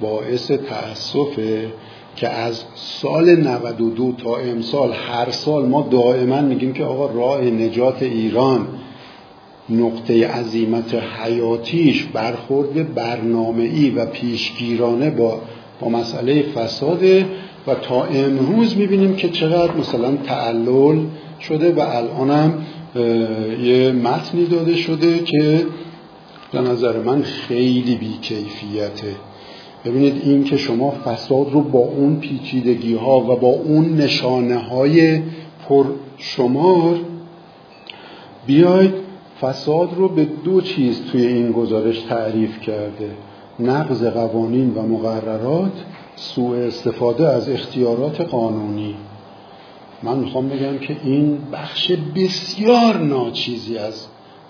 باعث 0.01 0.51
تأسفه 0.51 1.71
که 2.15 2.29
از 2.29 2.63
سال 2.75 3.35
92 3.35 4.11
تا 4.23 4.37
امسال 4.37 4.91
هر 4.91 5.31
سال 5.31 5.65
ما 5.65 5.87
دائما 5.91 6.41
میگیم 6.41 6.73
که 6.73 6.83
آقا 6.83 7.05
راه 7.13 7.41
نجات 7.41 8.03
ایران 8.03 8.67
نقطه 9.69 10.27
عظیمت 10.27 10.95
حیاتیش 10.95 12.03
برخورد 12.03 12.93
برنامه 12.93 13.63
ای 13.63 13.89
و 13.89 14.05
پیشگیرانه 14.05 15.09
با 15.09 15.41
با 15.81 15.89
مسئله 15.89 16.41
فساده 16.41 17.25
و 17.67 17.75
تا 17.75 18.03
امروز 18.03 18.77
می‌بینیم 18.77 19.15
که 19.15 19.29
چقدر 19.29 19.75
مثلا 19.77 20.15
تعلل 20.15 20.99
شده 21.41 21.73
و 21.73 21.79
الانم 21.79 22.53
یه 23.61 23.91
متنی 23.91 24.45
داده 24.45 24.75
شده 24.75 25.19
که 25.19 25.65
به 26.51 26.61
نظر 26.61 26.99
من 26.99 27.21
خیلی 27.21 27.95
بیکیفیته. 27.95 29.15
ببینید 29.85 30.21
این 30.23 30.43
که 30.43 30.57
شما 30.57 30.91
فساد 31.05 31.51
رو 31.51 31.61
با 31.61 31.79
اون 31.79 32.19
پیچیدگی 32.19 32.95
ها 32.95 33.19
و 33.19 33.35
با 33.35 33.47
اون 33.47 33.95
نشانه 33.95 34.57
های 34.57 35.21
پرشمار 35.69 36.95
بیاید 38.45 38.93
فساد 39.41 39.89
رو 39.97 40.09
به 40.09 40.27
دو 40.43 40.61
چیز 40.61 41.01
توی 41.11 41.25
این 41.25 41.51
گزارش 41.51 41.99
تعریف 41.99 42.61
کرده. 42.61 43.09
نقض 43.59 44.03
قوانین 44.03 44.73
و 44.73 44.81
مقررات 44.81 45.71
سوء 46.15 46.57
استفاده 46.57 47.27
از 47.27 47.49
اختیارات 47.49 48.21
قانونی. 48.21 48.95
من 50.05 50.19
می‌خوام 50.19 50.49
بگم 50.49 50.77
که 50.77 50.95
این 51.03 51.37
بخش 51.53 51.91
بسیار 52.15 52.97
ناچیزی 52.97 53.77
از 53.77 54.07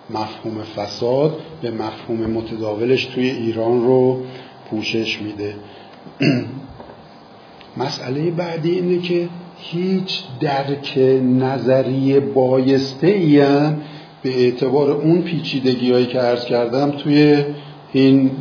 مفهوم 0.09 0.61
فساد 0.75 1.37
به 1.61 1.71
مفهوم 1.71 2.19
متداولش 2.19 3.05
توی 3.05 3.29
ایران 3.29 3.81
رو 3.81 4.23
پوشش 4.69 5.21
میده. 5.21 5.55
مسئله 7.77 8.31
بعدی 8.31 8.71
اینه 8.71 9.01
که 9.01 9.29
هیچ 9.57 10.23
درک 10.39 10.97
نظری 11.39 12.19
بایسته 12.19 13.07
ای 13.07 13.39
هم 13.39 13.81
به 14.23 14.29
اعتبار 14.29 14.91
اون 14.91 15.21
پیچیدگی 15.21 15.91
هایی 15.91 16.05
که 16.05 16.19
عرض 16.19 16.45
کردم 16.45 16.91
توی 16.91 17.43
این 17.93 18.31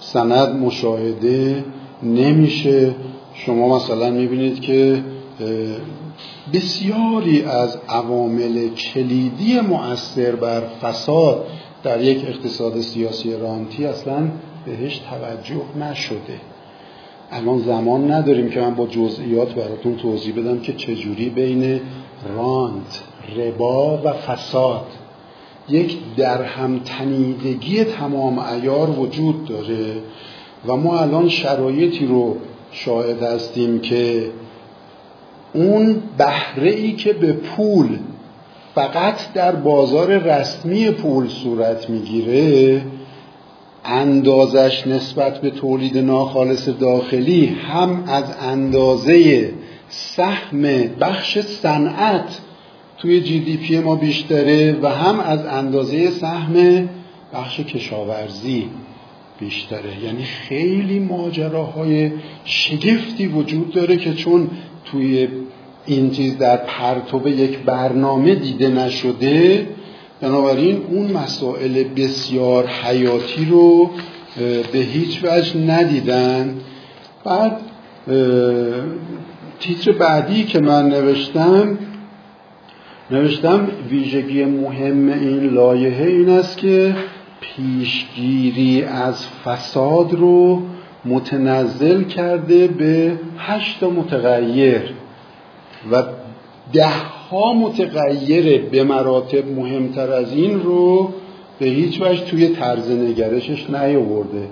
سند 0.00 0.56
مشاهده 0.56 1.64
نمیشه. 2.02 2.94
شما 3.34 3.76
مثلا 3.76 4.10
می‌بینید 4.10 4.60
که 4.60 5.02
بسیاری 6.52 7.42
از 7.42 7.78
عوامل 7.88 8.68
کلیدی 8.68 9.60
مؤثر 9.60 10.34
بر 10.34 10.60
فساد 10.60 11.46
در 11.82 12.00
یک 12.00 12.24
اقتصاد 12.28 12.80
سیاسی 12.80 13.32
رانتی 13.32 13.86
اصلا 13.86 14.28
بهش 14.66 14.98
توجه 14.98 15.90
نشده. 15.90 16.40
الان 17.30 17.58
زمان 17.58 18.10
نداریم 18.10 18.50
که 18.50 18.60
من 18.60 18.74
با 18.74 18.86
جزئیات 18.86 19.54
براتون 19.54 19.96
توضیح 19.96 20.34
بدم 20.34 20.60
که 20.60 20.72
چجوری 20.72 21.28
بین 21.30 21.80
رانت 22.36 23.02
ربا 23.36 24.00
و 24.04 24.12
فساد 24.12 24.86
یک 25.68 25.96
درهم 26.16 26.78
تنیدگی 26.78 27.84
تمام 27.84 28.38
ایار 28.38 28.90
وجود 28.90 29.44
داره 29.44 29.94
و 30.66 30.76
ما 30.76 30.98
الان 30.98 31.28
شرایطی 31.28 32.06
رو 32.06 32.36
شاهد 32.72 33.22
هستیم 33.22 33.78
که 33.80 34.30
اون 35.52 36.02
بهره 36.18 36.70
ای 36.70 36.92
که 36.92 37.12
به 37.12 37.32
پول 37.32 37.98
فقط 38.74 39.32
در 39.34 39.52
بازار 39.52 40.18
رسمی 40.18 40.90
پول 40.90 41.28
صورت 41.28 41.90
می‌گیره 41.90 42.82
اندازش 43.84 44.86
نسبت 44.86 45.40
به 45.40 45.50
تولید 45.50 45.98
ناخالص 45.98 46.68
داخلی 46.68 47.46
هم 47.46 48.04
از 48.06 48.24
اندازه 48.40 49.50
سهم 49.88 50.62
بخش 51.00 51.38
صنعت 51.38 52.40
توی 52.98 53.20
جی 53.20 53.40
دی 53.40 53.56
پی 53.56 53.78
ما 53.78 53.96
بیشتره 53.96 54.78
و 54.82 54.88
هم 54.88 55.20
از 55.20 55.46
اندازه 55.46 56.10
سهم 56.10 56.88
بخش 57.34 57.60
کشاورزی 57.60 58.70
بیشتره. 59.40 60.04
یعنی 60.04 60.22
خیلی 60.22 60.98
ماجراهای 60.98 62.12
شگفتی 62.44 63.26
وجود 63.26 63.72
داره 63.72 63.96
که 63.96 64.14
چون 64.14 64.50
توی 64.92 65.28
این 65.86 66.10
چیز 66.10 66.38
در 66.38 66.56
پرتوب 66.56 67.26
یک 67.26 67.58
برنامه 67.58 68.34
دیده 68.34 68.68
نشده 68.68 69.66
بنابراین 70.20 70.82
اون 70.90 71.12
مسائل 71.12 71.84
بسیار 71.84 72.66
حیاتی 72.66 73.44
رو 73.44 73.90
به 74.72 74.78
هیچ 74.78 75.24
وجه 75.24 75.60
ندیدن. 75.60 76.54
بعد 77.24 77.60
تیتر 79.60 79.92
بعدی 79.92 80.44
که 80.44 80.60
من 80.60 80.88
نوشتم 80.88 81.78
نوشتم 83.10 83.68
ویژگی 83.90 84.44
مهم 84.44 85.08
این 85.08 85.50
لایحه 85.50 86.06
این 86.06 86.28
است 86.28 86.58
که 86.58 86.94
پیشگیری 87.40 88.82
از 88.82 89.26
فساد 89.26 90.12
رو 90.12 90.62
متنزل 91.04 92.02
کرده 92.02 92.66
به 92.66 93.12
هشت 93.38 93.82
متغیر 93.82 94.82
و 95.92 96.02
ده 96.72 96.88
ها 97.30 97.52
متغیر 97.52 98.60
به 98.70 98.84
مراتب 98.84 99.48
مهمتر 99.50 100.12
از 100.12 100.32
این 100.32 100.62
رو 100.62 101.08
به 101.58 101.66
هیچ 101.66 102.00
وجه 102.02 102.24
توی 102.24 102.48
طرز 102.48 102.90
نگرشش 102.90 103.70
نیاورده. 103.70 104.48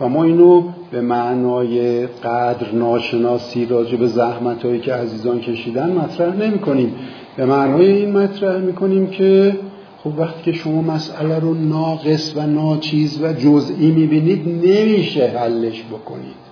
و 0.00 0.08
ما 0.08 0.24
اینو 0.24 0.62
به 0.90 1.00
معنای 1.00 2.06
قدر 2.06 2.72
ناشناسی 2.72 3.66
راجع 3.66 3.96
به 3.96 4.06
زحمت 4.06 4.64
هایی 4.64 4.80
که 4.80 4.94
عزیزان 4.94 5.40
کشیدن 5.40 5.90
مطرح 5.90 6.36
نمی 6.36 6.58
کنیم 6.58 6.94
به 7.36 7.46
معنای 7.46 7.86
این 7.86 8.12
مطرح 8.12 8.56
می 8.56 8.72
کنیم 8.72 9.06
که 9.06 9.56
خب 10.04 10.18
وقتی 10.18 10.42
که 10.42 10.52
شما 10.52 10.82
مسئله 10.82 11.38
رو 11.38 11.54
ناقص 11.54 12.32
و 12.36 12.46
ناچیز 12.46 13.22
و 13.22 13.32
جزئی 13.32 13.90
می 13.90 14.06
بینید 14.06 14.48
نمیشه 14.48 15.26
حلش 15.26 15.82
بکنید. 15.82 16.48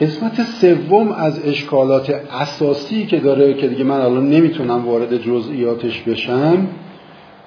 قسمت 0.00 0.44
سوم 0.44 1.12
از 1.12 1.46
اشکالات 1.46 2.10
اساسی 2.40 3.06
که 3.06 3.20
داره 3.20 3.54
که 3.54 3.68
دیگه 3.68 3.84
من 3.84 4.00
الان 4.00 4.30
نمی‌تونم 4.30 4.88
وارد 4.88 5.16
جزئیاتش 5.16 6.00
بشم 6.00 6.66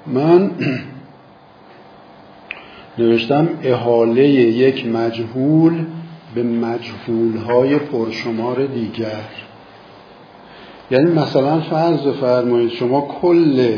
من 0.08 0.52
نوشتم 2.98 3.50
احاله 3.64 4.30
یک 4.30 4.88
مجهول 4.88 5.86
به 6.36 6.44
مجهولهای 6.44 7.76
پرشمار 7.76 8.66
دیگر. 8.66 9.26
یعنی 10.92 11.12
مثلا 11.12 11.60
فرض 11.60 12.08
فرمایید 12.08 12.72
شما 12.72 13.02
کل 13.22 13.76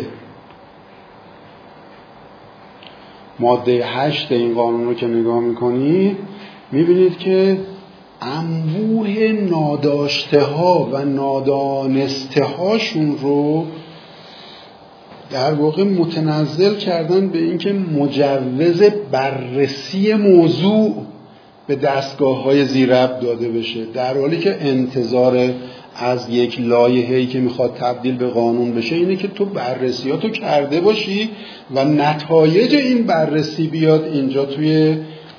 ماده 3.39 3.85
هشت 3.85 4.31
این 4.31 4.53
قانون 4.53 4.85
رو 4.85 4.93
که 4.93 5.07
نگاه 5.07 5.39
می‌کنید 5.39 6.17
می‌بینید 6.71 7.17
که 7.17 7.57
انبوه 8.21 9.09
ناداشته 9.49 10.41
ها 10.41 10.89
و 10.91 11.05
نادانسته 11.05 12.43
هاشون 12.43 13.17
رو 13.21 13.65
در 15.31 15.53
واقع 15.53 15.83
متنزل 15.83 16.75
کردن 16.75 17.29
به 17.29 17.37
اینکه 17.37 17.73
مجوز 17.73 18.83
بررسی 19.11 20.13
موضوع 20.13 20.95
به 21.67 21.75
دستگاه 21.75 22.43
های 22.43 22.65
زیرب 22.65 23.19
داده 23.19 23.49
بشه. 23.49 23.85
در 23.85 24.17
حالی 24.17 24.37
که 24.37 24.57
انتظار 24.61 25.49
از 25.99 26.29
یک 26.29 26.61
لایحه‌ای 26.61 27.25
که 27.25 27.39
می‌خواد 27.39 27.73
تبدیل 27.73 28.17
به 28.17 28.27
قانون 28.27 28.71
بشه 28.71 28.95
اینه 28.95 29.15
که 29.15 29.27
تو 29.27 29.45
بررسیاتو 29.45 30.29
کرده 30.29 30.81
باشی 30.81 31.29
و 31.75 31.85
نتایج 31.85 32.75
این 32.75 33.03
بررسی 33.03 33.67
بیاد 33.67 34.03
اینجا 34.03 34.45
توی 34.45 34.97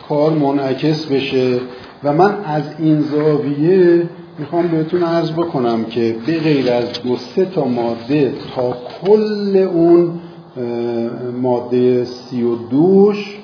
کار 0.09 0.31
منعکس 0.31 1.07
بشه. 1.07 1.61
و 2.05 2.13
من 2.13 2.35
از 2.45 2.63
این 2.79 3.01
زاویه 3.01 4.03
می‌خوام 4.39 4.69
بهتون 4.69 5.03
عرض 5.03 5.33
بکنم 5.33 5.85
که 5.85 6.17
به 6.27 6.39
غیر 6.39 6.73
از 6.73 7.03
دو 7.03 7.17
سه 7.17 7.45
تا 7.45 7.65
ماده 7.65 8.33
تا 8.55 8.77
کل 9.03 9.57
اون 9.57 10.21
ماده 11.43 12.05
سی 12.05 12.43
و 12.43 12.57
دوش 12.71 13.39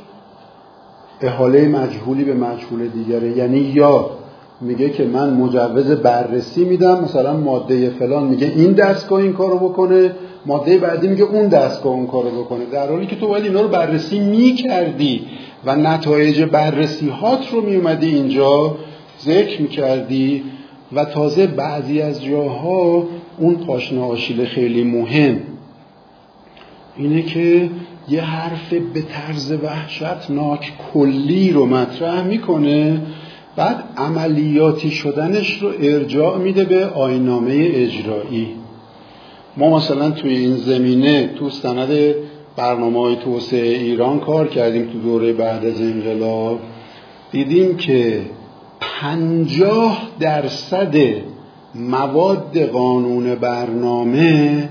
احاله 1.20 1.68
مجهولی 1.68 2.24
به 2.24 2.34
مجهول 2.34 2.88
دیگره. 2.88 3.36
یعنی 3.36 3.58
یا 3.58 4.10
میگه 4.60 4.90
که 4.90 5.04
من 5.04 5.30
مجوز 5.30 5.90
بررسی 5.90 6.64
میدم 6.64 7.04
مثلا 7.04 7.36
ماده 7.36 7.90
فلان 7.90 8.24
میگه 8.24 8.52
این 8.56 8.72
دستگاه 8.72 9.20
این 9.20 9.32
کارو 9.32 9.58
بکنه 9.58 10.12
ماده 10.46 10.78
بعدی 10.78 11.08
میگه 11.08 11.22
اون 11.22 11.48
دستگاه 11.48 11.92
اون 11.92 12.06
کارو 12.06 12.30
بکنه. 12.30 12.64
در 12.72 12.88
حالی 12.88 13.06
که 13.06 13.16
تو 13.16 13.28
باید 13.28 13.44
اینا 13.44 13.60
رو 13.60 13.68
بررسی 13.68 14.20
می‌کردی 14.20 15.26
و 15.64 15.76
نتایج 15.76 16.42
بررسی 16.42 17.08
هات 17.08 17.50
رو 17.52 17.60
میومدی 17.60 18.14
اینجا 18.14 18.76
ذکر 19.24 19.62
می‌کردی 19.62 20.42
و 20.92 21.04
تازه 21.04 21.46
بعضی 21.46 22.00
از 22.00 22.24
جاها 22.24 23.06
اون 23.38 23.54
پاشنه 23.54 24.00
آشیل 24.00 24.44
خیلی 24.44 24.84
مهم. 24.84 25.40
اینه 26.96 27.22
که 27.22 27.70
یه 28.08 28.20
حرف 28.20 28.72
به 28.72 29.02
طرز 29.02 29.52
وحشتناک 29.52 30.72
کلی 30.92 31.50
رو 31.50 31.66
مطرح 31.66 32.26
می‌کنه 32.26 33.00
بعد 33.56 33.84
عملیاتی 33.96 34.90
شدنش 34.90 35.62
رو 35.62 35.72
ارجاع 35.82 36.38
میده 36.38 36.64
به 36.64 36.86
آینامه 36.86 37.70
اجرایی. 37.74 38.48
ما 39.56 39.76
مثلا 39.76 40.10
توی 40.10 40.36
این 40.36 40.56
زمینه 40.56 41.30
تو 41.38 41.50
سند 41.50 41.88
برنامه 42.56 43.00
های 43.00 43.16
توسعه 43.16 43.78
ایران 43.78 44.20
کار 44.20 44.48
کردیم 44.48 44.86
تو 44.92 44.98
دوره 44.98 45.32
بعد 45.32 45.66
از 45.66 45.80
انقلاب. 45.80 46.60
دیدیم 47.32 47.76
که 47.76 48.20
پنجاه 48.80 50.08
درصد 50.20 50.94
مواد 51.74 52.58
قانون 52.58 53.34
برنامه 53.34 54.68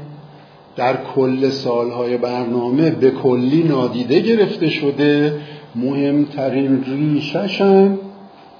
در 0.75 0.97
کل 1.15 1.49
سالهای 1.49 2.17
برنامه 2.17 2.89
به 2.89 3.11
کلی 3.11 3.63
نادیده 3.63 4.19
گرفته 4.19 4.69
شده. 4.69 5.39
مهمترین 5.75 6.83
ریشش 6.83 7.61
هم 7.61 7.99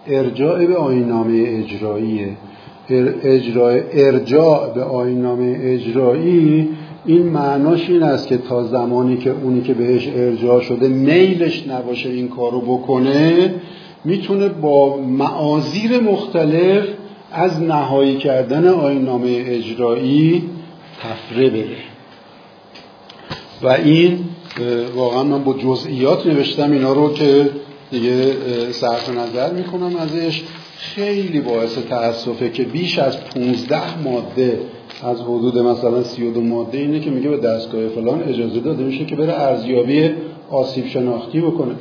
ارجاع 0.07 0.65
به 0.65 0.75
آینامه 0.75 1.43
اجراییه 1.47 2.30
اجرای 3.23 3.81
ارجاع 3.91 4.73
به 4.73 4.84
آینامه 4.84 5.59
اجرایی 5.61 6.69
این 7.05 7.23
معناش 7.23 7.89
این 7.89 8.03
است 8.03 8.27
که 8.27 8.38
تا 8.38 8.63
زمانی 8.63 9.17
که 9.17 9.30
اونی 9.43 9.61
که 9.61 9.73
بهش 9.73 10.07
ارجاع 10.15 10.61
شده 10.61 10.88
میلش 10.88 11.67
نباشه 11.67 12.09
این 12.09 12.27
کارو 12.27 12.61
بکنه 12.61 13.53
می‌تونه 14.05 14.49
با 14.49 14.97
معاذیر 14.97 15.99
مختلف 15.99 16.84
از 17.31 17.61
نهایی 17.61 18.17
کردن 18.17 18.67
آینامه 18.67 19.43
اجرایی 19.47 20.43
تفره 21.01 21.49
بره 21.49 21.77
و 23.61 23.67
این 23.67 24.19
واقعا 24.95 25.23
من 25.23 25.43
با 25.43 25.53
جزئیات 25.53 26.27
نوشتم 26.27 26.71
اینا 26.71 26.93
رو 26.93 27.13
که 27.13 27.49
دیگه 27.93 28.33
صرف 28.71 29.09
نظر 29.09 29.53
می‌کنم 29.53 29.95
ازش. 29.95 30.41
خیلی 30.77 31.39
باعث 31.39 31.77
تاسفه 31.89 32.49
که 32.49 32.63
بیش 32.63 32.99
از 32.99 33.23
15 33.23 33.97
ماده 34.03 34.59
از 35.03 35.21
حدود 35.21 35.59
مثلا 35.59 36.03
32 36.03 36.41
ماده 36.41 36.77
اینه 36.77 36.99
که 36.99 37.09
میگه 37.09 37.29
به 37.29 37.37
دستگاه 37.37 37.87
فلان 37.87 38.23
اجازه 38.23 38.59
داده 38.59 38.83
میشه 38.83 39.05
که 39.05 39.15
بره 39.15 39.33
ارزیابی 39.33 40.09
آسیب 40.49 40.87
شناختی 40.87 41.41
بکنه. 41.41 41.75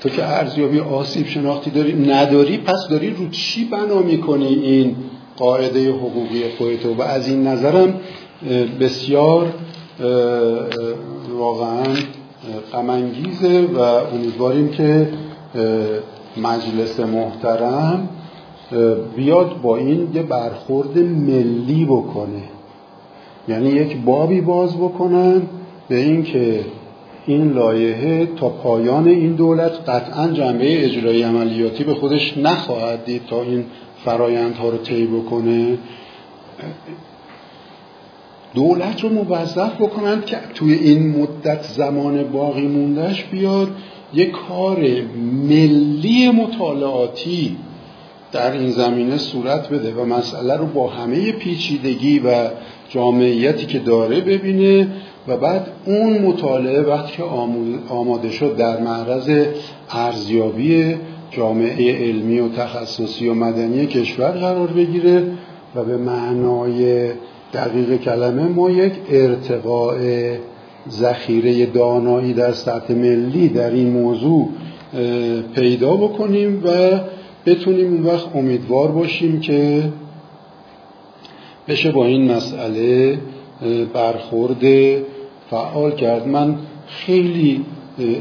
تو 0.00 0.08
که 0.08 0.24
ارزیابی 0.24 0.80
آسیب 0.80 1.26
شناختی 1.26 1.70
داری 1.70 1.92
نداری 1.92 2.58
پس 2.58 2.88
داری 2.90 3.10
رو 3.10 3.28
چی 3.28 3.64
بنا 3.64 3.98
می‌کنی 3.98 4.54
این 4.54 4.96
قاعده 5.36 5.90
حقوقی 5.90 6.42
خودتو؟ 6.58 6.94
و 6.94 7.02
از 7.02 7.28
این 7.28 7.46
نظرم 7.46 8.00
بسیار 8.80 9.52
واقعا 11.38 11.84
غمانگیزه 12.72 13.60
و 13.60 13.78
امیدواریم 13.80 14.68
که 14.68 15.08
مجلس 16.36 17.00
محترم 17.00 18.08
بیاد 19.16 19.60
با 19.62 19.76
این 19.76 20.08
یه 20.14 20.22
برخورد 20.22 20.98
ملی 20.98 21.84
بکنه. 21.84 22.42
یعنی 23.48 23.68
یک 23.68 23.96
بابی 23.96 24.40
باز 24.40 24.76
بکنن 24.76 25.42
به 25.88 25.96
اینکه 25.96 26.64
این 27.26 27.52
لایحه 27.52 28.26
تا 28.26 28.48
پایان 28.48 29.08
این 29.08 29.34
دولت 29.34 29.88
قطعا 29.88 30.28
جنبه 30.28 30.84
اجرایی 30.84 31.22
عملیاتی 31.22 31.84
به 31.84 31.94
خودش 31.94 32.38
نخواهد 32.38 33.04
دید 33.04 33.22
تا 33.26 33.42
این 33.42 33.64
فرایندها 34.04 34.68
رو 34.68 34.76
طی 34.76 35.06
بکنه. 35.06 35.78
دولت 38.54 39.00
رو 39.00 39.08
موظف 39.08 39.74
بکنند 39.80 40.24
که 40.24 40.36
توی 40.54 40.72
این 40.72 41.08
مدت 41.08 41.62
زمان 41.62 42.22
باقی 42.22 42.66
موندهش 42.66 43.24
بیاد 43.24 43.68
یک 44.14 44.30
کار 44.48 44.86
ملی 45.48 46.30
مطالعاتی 46.30 47.56
در 48.32 48.52
این 48.52 48.70
زمینه 48.70 49.18
صورت 49.18 49.68
بده 49.68 49.94
و 49.94 50.04
مسئله 50.04 50.56
رو 50.56 50.66
با 50.66 50.88
همه 50.88 51.32
پیچیدگی 51.32 52.18
و 52.18 52.48
جامعیتی 52.88 53.66
که 53.66 53.78
داره 53.78 54.20
ببینه 54.20 54.88
و 55.28 55.36
بعد 55.36 55.66
اون 55.86 56.18
مطالعه 56.18 56.80
وقتی 56.82 57.12
که 57.16 57.22
آماده 57.88 58.30
شد 58.30 58.56
در 58.56 58.80
معرض 58.80 59.46
ارزیابی 59.90 60.96
جامعه 61.30 62.06
علمی 62.08 62.38
و 62.38 62.48
تخصصی 62.48 63.28
و 63.28 63.34
مدنی 63.34 63.86
کشور 63.86 64.30
قرار 64.30 64.66
بگیره 64.66 65.22
و 65.74 65.84
به 65.84 65.96
معنای 65.96 67.10
دقیق 67.54 67.96
کلمه 67.96 68.42
ما 68.42 68.70
یک 68.70 68.92
ارتقاء 69.10 69.96
ذخیره 70.90 71.66
دانایی 71.66 72.32
در 72.32 72.52
سطح 72.52 72.94
ملی 72.94 73.48
در 73.48 73.70
این 73.70 73.90
موضوع 73.90 74.48
پیدا 75.54 75.96
بکنیم 75.96 76.62
و 76.64 77.00
بتونیم 77.46 77.92
اون 77.92 78.02
وقت 78.02 78.36
امیدوار 78.36 78.88
باشیم 78.88 79.40
که 79.40 79.82
بشه 81.68 81.92
با 81.92 82.06
این 82.06 82.32
مسئله 82.32 83.18
برخورد 83.94 84.62
فعال 85.50 85.90
کرد. 85.90 86.28
من 86.28 86.56
خیلی 86.86 87.64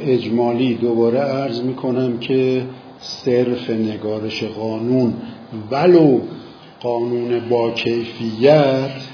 اجمالی 0.07 0.73
دوباره 0.73 1.19
عرض 1.19 1.61
می‌کنم 1.61 2.17
که 2.19 2.63
صرف 2.99 3.69
نگارش 3.69 4.43
قانون 4.43 5.13
ولو 5.71 6.19
قانون 6.79 7.39
با 7.49 7.71
کیفیت 7.71 9.12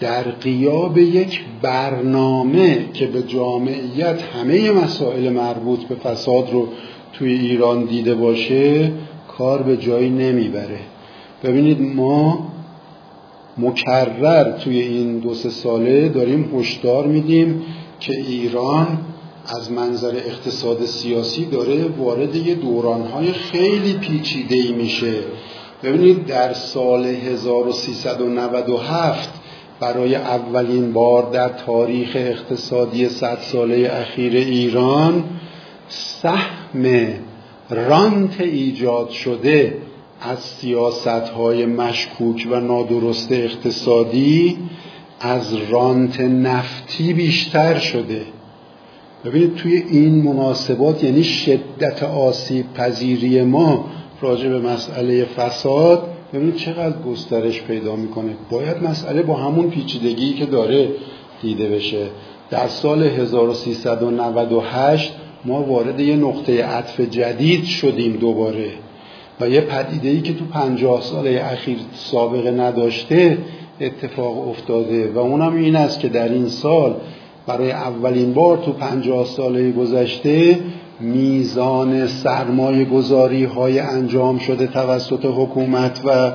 در 0.00 0.22
قیاب 0.22 0.98
یک 0.98 1.40
برنامه 1.62 2.84
که 2.92 3.06
به 3.06 3.22
جامعیت 3.22 4.22
همه 4.22 4.70
مسائل 4.70 5.28
مربوط 5.28 5.84
به 5.84 5.94
فساد 5.94 6.52
رو 6.52 6.68
توی 7.12 7.32
ایران 7.32 7.84
دیده 7.84 8.14
باشه 8.14 8.92
کار 9.28 9.62
به 9.62 9.76
جایی 9.76 10.10
نمی‌بره. 10.10 10.80
ببینید 11.44 11.82
ما 11.82 12.48
مکرر 13.58 14.52
توی 14.52 14.80
این 14.80 15.18
دو 15.18 15.34
سه 15.34 15.50
ساله 15.50 16.08
داریم 16.08 16.58
هشدار 16.58 17.06
میدیم 17.06 17.62
که 18.00 18.12
ایران 18.12 18.98
از 19.46 19.72
منظر 19.72 20.14
اقتصاد 20.26 20.84
سیاسی 20.84 21.44
داره 21.44 21.84
وارد 21.84 22.36
یه 22.36 22.54
دورانهای 22.54 23.32
خیلی 23.32 23.92
پیچیده 23.92 24.54
ای 24.54 24.72
میشه. 24.72 25.14
ببینید 25.82 26.26
در 26.26 26.52
سال 26.52 27.04
1397 27.04 29.37
برای 29.80 30.14
اولین 30.14 30.92
بار 30.92 31.30
در 31.30 31.48
تاریخ 31.48 32.12
اقتصادی 32.14 33.08
صد 33.08 33.38
ساله 33.40 33.90
اخیر 33.92 34.36
ایران 34.36 35.24
سهم 35.88 37.08
رانت 37.70 38.40
ایجاد 38.40 39.10
شده 39.10 39.76
از 40.20 40.38
سیاست 40.38 41.08
های 41.08 41.66
مشکوک 41.66 42.48
و 42.50 42.60
نادرست 42.60 43.32
اقتصادی 43.32 44.56
از 45.20 45.56
رانت 45.70 46.20
نفتی 46.20 47.12
بیشتر 47.12 47.78
شده. 47.78 48.22
ببینید 49.24 49.54
توی 49.54 49.76
این 49.76 50.22
مناسبات 50.22 51.04
یعنی 51.04 51.24
شدت 51.24 52.02
آسیب 52.02 52.72
پذیری 52.74 53.42
ما 53.42 53.84
راجع 54.20 54.48
به 54.48 54.58
مسئله 54.58 55.24
فساد 55.24 56.17
ببینید 56.32 56.56
چقدر 56.56 56.98
گسترش 56.98 57.62
پیدا 57.62 57.96
می‌کنه. 57.96 58.30
باید 58.50 58.82
مسئله 58.82 59.22
با 59.22 59.36
همون 59.36 59.70
پیچیدگی 59.70 60.34
که 60.34 60.46
داره 60.46 60.88
دیده 61.42 61.68
بشه. 61.68 62.06
در 62.50 62.68
سال 62.68 63.02
1398 63.02 65.12
ما 65.44 65.62
وارد 65.62 66.00
یه 66.00 66.16
نقطه 66.16 66.64
عطف 66.64 67.00
جدید 67.00 67.64
شدیم 67.64 68.16
دوباره. 68.16 68.70
و 69.40 69.48
یه 69.48 69.60
پدیده 69.60 70.08
ای 70.08 70.20
که 70.20 70.34
تو 70.34 70.44
پنجاه 70.44 71.02
سال 71.02 71.26
اخیر 71.26 71.78
سابقه 71.94 72.50
نداشته 72.50 73.38
اتفاق 73.80 74.48
افتاده. 74.48 75.12
و 75.12 75.18
اونم 75.18 75.56
این 75.56 75.76
است 75.76 76.00
که 76.00 76.08
در 76.08 76.28
این 76.28 76.48
سال 76.48 76.94
برای 77.46 77.70
اولین 77.70 78.34
بار 78.34 78.56
تو 78.56 78.72
پنجاه 78.72 79.24
ساله 79.24 79.70
گذشته 79.70 80.58
میزان 81.00 82.06
سرمایه 82.06 82.84
گذاری 82.84 83.44
های 83.44 83.78
انجام 83.78 84.38
شده 84.38 84.66
توسط 84.66 85.24
حکومت 85.24 86.00
و 86.04 86.32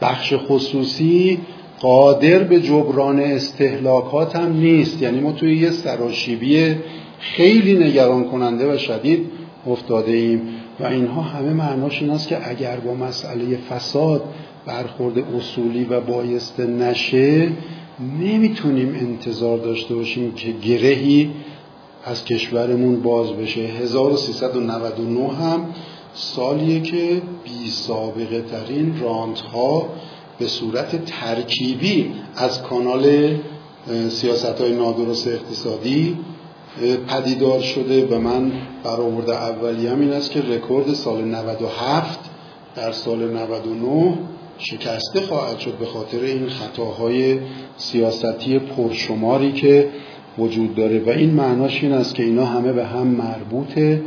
بخش 0.00 0.34
خصوصی 0.48 1.38
قادر 1.80 2.38
به 2.38 2.60
جبران 2.60 3.20
استحلاکات 3.20 4.36
هم 4.36 4.52
نیست. 4.52 5.02
یعنی 5.02 5.20
ما 5.20 5.32
توی 5.32 5.56
یه 5.56 5.70
سراشیبی 5.70 6.74
خیلی 7.18 7.74
نگران 7.74 8.24
کننده 8.24 8.74
و 8.74 8.78
شدید 8.78 9.26
افتاده 9.66 10.12
ایم 10.12 10.40
و 10.80 10.84
اینها 10.84 11.22
همه 11.22 11.52
معناش 11.52 12.02
این 12.02 12.10
است 12.10 12.28
که 12.28 12.48
اگر 12.50 12.76
با 12.76 12.94
مسئله 12.94 13.56
فساد 13.56 14.22
برخورد 14.66 15.18
اصولی 15.18 15.84
و 15.84 16.00
بایسته 16.00 16.66
نشه 16.66 17.48
نمی‌تونیم 18.20 18.96
انتظار 19.00 19.58
داشته 19.58 19.94
باشیم 19.94 20.32
که 20.32 20.50
گرهی 20.50 21.30
از 22.04 22.24
کشورمون 22.24 23.02
باز 23.02 23.32
بشه. 23.32 23.60
1399 23.60 25.28
هم 25.28 25.74
سالیه 26.14 26.80
که 26.80 27.22
بی 27.44 27.70
سابقه 27.70 28.40
ترین 28.40 29.00
راند 29.00 29.36
ها 29.38 29.88
به 30.38 30.46
صورت 30.46 31.04
ترکیبی 31.04 32.12
از 32.36 32.62
کانال 32.62 33.34
سیاست 34.08 34.60
های 34.60 34.72
نادرست 34.72 35.28
اقتصادی 35.28 36.18
پدیدار 37.08 37.60
شده. 37.60 38.06
و 38.06 38.18
من 38.18 38.52
برآورد 38.84 39.28
هم 39.28 40.00
این 40.00 40.12
است 40.12 40.30
که 40.30 40.40
رکورد 40.40 40.92
سال 40.92 41.24
97 41.24 42.20
در 42.76 42.92
سال 42.92 43.30
99 43.30 44.18
شکسته 44.58 45.20
خواهد 45.20 45.58
شد 45.58 45.78
به 45.78 45.86
خاطر 45.86 46.20
این 46.20 46.48
خطاهای 46.48 47.38
سیاستی 47.76 48.58
پرشماری 48.58 49.52
که 49.52 49.90
وجود 50.38 50.74
داره 50.74 51.02
و 51.06 51.10
این 51.10 51.30
معناش 51.30 51.82
این 51.82 51.92
است 51.92 52.14
که 52.14 52.22
اینا 52.22 52.44
همه 52.44 52.72
به 52.72 52.86
هم 52.86 53.06
مربوطه 53.06 54.02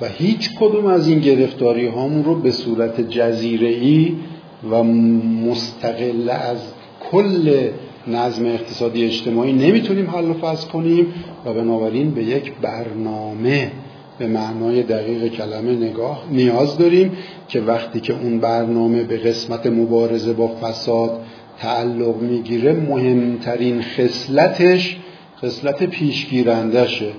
و 0.00 0.06
هیچ 0.08 0.50
کدوم 0.60 0.86
از 0.86 1.08
این 1.08 1.18
گرفتاری 1.18 1.86
هامون 1.86 2.24
رو 2.24 2.34
به 2.34 2.50
صورت 2.50 3.00
جزیره 3.00 3.68
ای 3.68 4.16
و 4.70 4.82
مستقل 4.82 6.30
از 6.30 6.58
کل 7.10 7.68
نظم 8.06 8.46
اقتصادی 8.46 9.04
اجتماعی 9.04 9.52
نمی‌تونیم 9.52 10.10
حل 10.10 10.30
و 10.30 10.34
فصل 10.34 10.68
کنیم 10.68 11.06
و 11.46 11.54
بنابراین 11.54 12.10
به 12.10 12.24
یک 12.24 12.52
برنامه 12.62 13.70
به 14.18 14.26
معنای 14.26 14.82
دقیق 14.82 15.26
کلمه 15.32 15.72
نگاه 15.72 16.24
نیاز 16.30 16.78
داریم 16.78 17.12
که 17.48 17.60
وقتی 17.60 18.00
که 18.00 18.14
اون 18.22 18.38
برنامه 18.38 19.02
به 19.02 19.16
قسمت 19.16 19.66
مبارزه 19.66 20.32
با 20.32 20.48
فساد 20.48 21.20
تعلق 21.58 22.22
می‌گیره 22.22 22.72
مهمترین 22.72 23.82
خصلتش 23.82 24.98
خصلت 25.42 25.82
پیشگیرندشه 25.82 27.10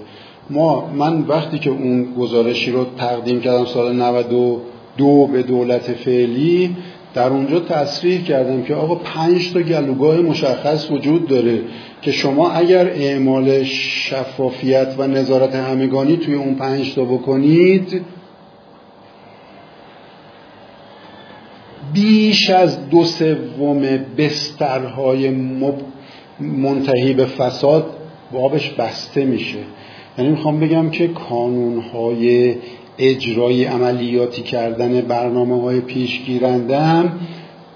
ما 0.50 0.88
من 0.88 1.22
وقتی 1.22 1.60
که 1.60 1.70
اون 1.70 2.14
گزارشی 2.14 2.72
رو 2.72 2.86
تقدیم 2.98 3.42
کردم 3.42 3.66
سال 3.66 3.96
92 3.96 5.28
به 5.28 5.44
دولت 5.44 5.94
فعلی 5.94 6.76
در 7.14 7.30
اونجا 7.30 7.60
تصریح 7.60 8.24
کردم 8.24 8.64
که 8.64 8.76
آقا 8.76 8.96
پنج 8.96 9.54
تا 9.54 9.60
گلوگاه 9.60 10.18
مشخص 10.18 10.92
وجود 10.92 11.28
داره 11.28 11.60
که 12.02 12.12
شما 12.12 12.52
اگر 12.52 12.88
اعمال 12.88 13.64
شفافیت 13.64 14.96
و 14.98 15.08
نظارت 15.08 15.56
همگانی 15.56 16.18
توی 16.18 16.34
اون 16.34 16.56
پنج 16.56 16.96
تا 16.96 17.06
بکنید 17.06 18.02
بیش 21.94 22.50
از 22.50 22.90
دو 22.90 23.04
سوم 23.04 23.82
بسترهای 24.18 25.30
منتهی 26.40 27.14
به 27.14 27.26
فساد 27.26 28.01
بابش 28.34 28.70
بسته 28.70 29.26
میشه. 29.26 29.60
یعنی 30.18 30.32
می‌خوام 30.32 30.60
بگم 30.60 30.90
که 30.90 31.08
کانونهای 31.08 32.56
اجرای 32.98 33.66
عملیاتی 33.66 34.42
کردن 34.42 35.02
برنامه 35.02 35.62
های 35.62 35.82
پیشگیرنده 35.82 36.80
هم 36.80 37.20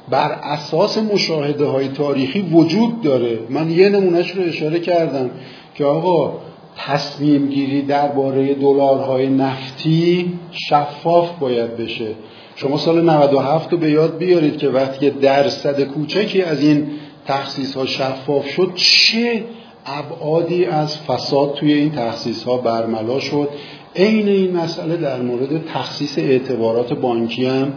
بر 0.09 0.31
اساس 0.31 0.97
مشاهده 0.97 1.65
های 1.65 1.87
تاریخی 1.87 2.41
وجود 2.41 3.01
داره. 3.01 3.39
من 3.49 3.71
یه 3.71 3.89
نمونهش 3.89 4.31
رو 4.31 4.43
اشاره 4.43 4.79
کردم 4.79 5.29
که 5.75 5.85
آقا 5.85 6.33
تصمیم 6.77 7.47
گیری 7.47 7.81
درباره 7.81 8.53
دلارهای 8.53 9.27
نفتی 9.27 10.33
شفاف 10.51 11.39
باید 11.39 11.77
بشه. 11.77 12.07
شما 12.55 12.77
سال 12.77 13.01
97 13.01 13.71
رو 13.71 13.77
به 13.77 13.91
یاد 13.91 14.17
بیارید 14.17 14.57
که 14.57 14.69
وقتی 14.69 15.09
درصد 15.09 15.83
کوچکی 15.83 16.41
از 16.41 16.63
این 16.63 16.87
تخصیص 17.25 17.77
ها 17.77 17.85
شفاف 17.85 18.47
شد 18.49 18.71
چه 18.75 19.43
ابعادی 19.85 20.65
از 20.65 20.97
فساد 20.97 21.53
توی 21.53 21.73
این 21.73 21.91
تخصیص 21.91 22.43
ها 22.43 22.57
برملا 22.57 23.19
شد. 23.19 23.49
عین 23.95 24.27
این 24.27 24.57
مسئله 24.57 24.97
در 24.97 25.21
مورد 25.21 25.65
تخصیص 25.73 26.17
اعتبارات 26.17 26.93
بانکی 26.93 27.45
هم 27.45 27.73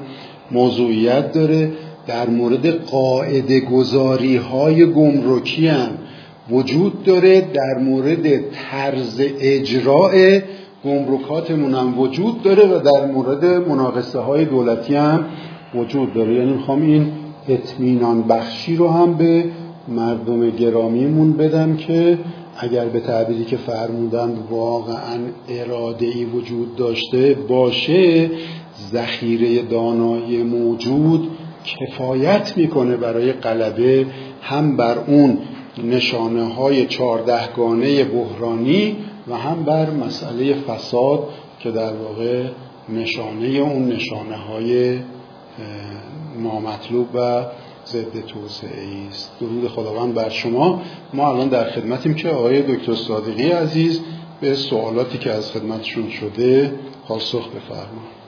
موضوعیت 0.50 1.32
داره. 1.32 1.72
در 2.06 2.28
مورد 2.28 2.66
قاعده 2.66 3.60
گذاری 3.60 4.36
های 4.36 4.86
گمرکی 4.86 5.66
هم 5.66 5.90
وجود 6.50 7.02
داره. 7.04 7.40
در 7.40 7.82
مورد 7.82 8.50
طرز 8.50 9.20
اجراع 9.40 10.40
گمرکاتمون 10.84 11.74
هم 11.74 11.98
وجود 11.98 12.42
داره 12.42 12.66
و 12.66 12.78
در 12.78 13.06
مورد 13.06 13.44
مناقصه 13.44 14.18
های 14.18 14.44
دولتی 14.44 14.94
هم 14.94 15.24
وجود 15.74 16.14
داره. 16.14 16.34
یعنی 16.34 16.52
می‌خوام 16.52 16.82
این 16.82 17.12
اطمینان 17.48 18.22
بخشی 18.22 18.76
رو 18.76 18.88
هم 18.88 19.14
به 19.14 19.44
مردم 19.88 20.50
گرامیمون 20.50 21.32
بدم 21.32 21.76
که 21.76 22.18
اگر 22.56 22.84
به 22.84 23.00
تعبیری 23.00 23.44
که 23.44 23.56
فرمودند 23.56 24.38
واقعا 24.50 25.18
اراده 25.48 26.06
ای 26.06 26.24
وجود 26.24 26.76
داشته 26.76 27.34
باشه 27.48 28.30
ذخیره 28.92 29.62
دانایی 29.62 30.42
موجود 30.42 31.28
کفایت 31.64 32.52
می‌کنه 32.56 32.96
برای 32.96 33.32
غلبه 33.32 34.06
هم 34.42 34.76
بر 34.76 34.98
اون 35.06 35.38
نشانه 35.84 36.44
های 36.44 36.86
چهاردهگانه 36.86 38.04
بحرانی 38.04 38.96
و 39.28 39.34
هم 39.34 39.64
بر 39.64 39.90
مسئله 39.90 40.54
فساد 40.54 41.28
که 41.60 41.70
در 41.70 41.92
واقع 41.92 42.44
نشانه 42.88 43.46
اون 43.46 43.88
نشانه 43.88 44.36
های 44.36 44.98
نامطلوب 46.42 47.06
و 47.14 47.44
ضد 47.92 48.26
توسعه 48.26 49.08
است. 49.08 49.32
درود 49.40 49.68
خداوند 49.68 50.14
بر 50.14 50.28
شما. 50.28 50.82
ما 51.14 51.28
الان 51.28 51.48
در 51.48 51.70
خدمتیم 51.70 52.14
که 52.14 52.28
آقای 52.28 52.62
دکتر 52.62 52.94
صادقی 52.94 53.50
عزیز 53.50 54.00
به 54.40 54.54
سوالاتی 54.54 55.18
که 55.18 55.32
از 55.32 55.52
خدمتشون 55.52 56.10
شده 56.10 56.72
پاسخ 57.08 57.48
بفرمایید 57.48 58.18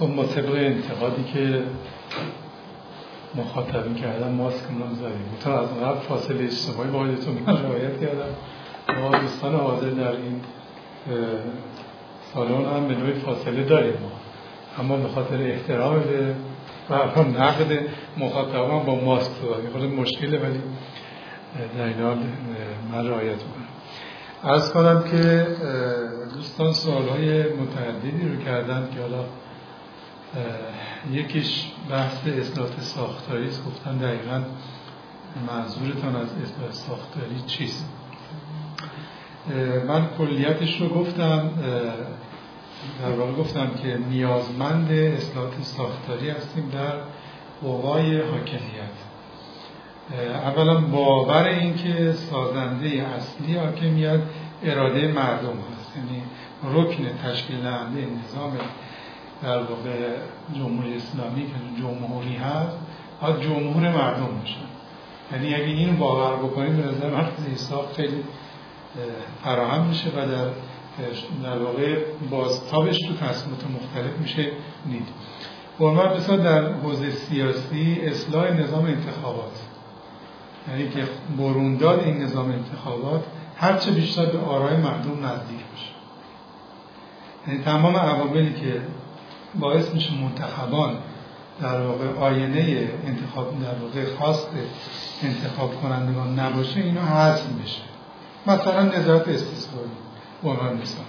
خب 0.00 0.06
ما 0.06 0.24
طبق 0.24 0.54
انتقادی 0.54 1.24
که 1.32 1.62
مخاطبین 3.34 3.94
کردن 3.94 4.32
ماسک 4.32 4.64
زدیم 4.94 5.36
تا 5.44 5.60
از 5.60 5.68
قبل 5.68 6.00
فاصله 6.00 6.44
اجتماعی 6.44 6.90
با 6.90 7.02
من 7.46 7.62
روایت 7.62 8.00
کردم 8.00 8.34
ما 9.02 9.18
دوستان 9.18 9.54
حاضر 9.54 9.90
در 9.90 10.12
این 10.12 10.40
سالن 12.34 12.64
هم 12.76 12.88
به 12.88 12.94
نوعی 12.94 13.12
فاصله 13.12 13.64
داریم. 13.64 13.92
ما 13.92 14.09
اما 14.80 14.96
به 14.96 15.08
خاطر 15.08 15.42
احترام 15.42 16.00
به 16.00 16.34
و 16.90 17.22
نقد 17.22 17.78
مخاطبان 18.18 18.84
با 18.84 18.94
ماسک 19.04 19.30
صحبت 19.32 19.72
خود 19.72 19.82
مشکله 19.82 20.38
ولی 20.38 20.60
در 21.78 21.84
این 21.84 22.02
حال 22.02 22.18
من 22.92 23.08
رعایت 23.08 23.38
کنم 23.38 23.70
از 24.42 24.72
کنم 24.72 25.04
که 25.10 25.46
دوستان 26.34 26.72
سوال 26.72 27.08
های 27.08 27.42
متعددی 27.42 28.28
رو 28.28 28.44
کردن 28.44 28.88
که 28.94 29.00
حالا 29.00 29.24
یکیش 31.12 31.66
بحث 31.90 32.26
اصلاحات 32.26 32.80
ساختاری 32.80 33.48
است. 33.48 33.64
گفتن 33.66 33.96
دقیقا 33.96 34.42
منظورتان 35.46 36.16
از 36.16 36.28
اصلاح 36.42 36.70
ساختاری 36.70 37.40
چیست؟ 37.46 37.88
من 39.88 40.06
کلیتش 40.18 40.80
رو 40.80 40.88
گفتم. 40.88 41.50
در 43.02 43.12
واقع 43.12 43.32
گفتم 43.32 43.70
که 43.82 43.98
نیازمند 44.10 44.92
اصلاحات 44.92 45.62
ساختاری 45.62 46.30
هستیم 46.30 46.70
در 46.70 46.92
قوای 47.62 48.20
حاکمیت. 48.20 48.96
اولا 50.44 50.80
باور 50.80 51.44
این 51.44 51.76
که 51.76 52.12
سازنده 52.12 52.88
اصلی 52.88 53.56
حاکمیت 53.56 54.20
اراده 54.62 55.08
مردم 55.08 55.58
هست. 55.72 55.96
یعنی 55.96 56.22
رکن 56.64 57.04
تشکیل 57.24 57.60
دهنده 57.62 58.00
نظام 58.00 58.52
در 59.42 59.58
واقع 59.58 60.16
جمهوری 60.54 60.96
اسلامی 60.96 61.46
که 61.46 61.82
جمهوری 61.82 62.34
هست 62.34 62.76
باید 63.20 63.40
جمهور 63.40 63.88
مردم 63.88 64.38
باشه. 64.40 64.56
یعنی 65.32 65.54
اگه 65.54 65.64
این 65.64 65.96
باور 65.96 66.36
بکنیم 66.36 66.76
به 66.76 66.88
نظر 66.88 67.10
من 67.10 67.26
خیلی 67.96 68.24
فراهم 69.44 69.86
میشه 69.86 70.08
و 70.08 70.26
در 70.26 70.50
در 71.42 71.58
واقع 71.58 72.04
بازتابش 72.30 72.98
تو 72.98 73.14
تصمیمات 73.14 73.64
مختلف 73.64 74.18
میشه 74.18 74.50
نید. 74.86 75.08
برمان 75.80 76.16
مثلا 76.16 76.36
در 76.36 76.72
حوزه 76.72 77.10
سیاسی 77.10 78.00
اصلاح 78.02 78.50
نظام 78.50 78.84
انتخابات. 78.84 79.60
یعنی 80.68 80.88
که 80.88 81.04
برونداد 81.38 82.00
این 82.00 82.22
نظام 82.22 82.50
انتخابات 82.50 83.24
هرچه 83.56 83.90
بیشتر 83.90 84.26
به 84.26 84.38
آرای 84.38 84.76
مردم 84.76 85.26
نزدیک 85.26 85.58
بشه. 85.74 85.90
یعنی 87.48 87.64
تمام 87.64 87.96
عواملی 87.96 88.52
که 88.52 88.80
باعث 89.54 89.94
میشه 89.94 90.14
منتخبان 90.14 90.96
در 91.62 91.80
واقع 91.80 92.18
آینه 92.18 92.88
انتخاب 93.06 93.62
در 93.62 93.74
واقع 93.74 94.16
خواست 94.16 94.48
انتخاب 95.22 95.82
کنندگان 95.82 96.38
نباشه 96.38 96.80
اینا 96.80 97.00
حذف 97.00 97.46
بشه 97.64 97.82
مثلا 98.46 98.82
نظارت 98.82 99.28
عنوان 100.44 100.76
مثال 100.76 101.04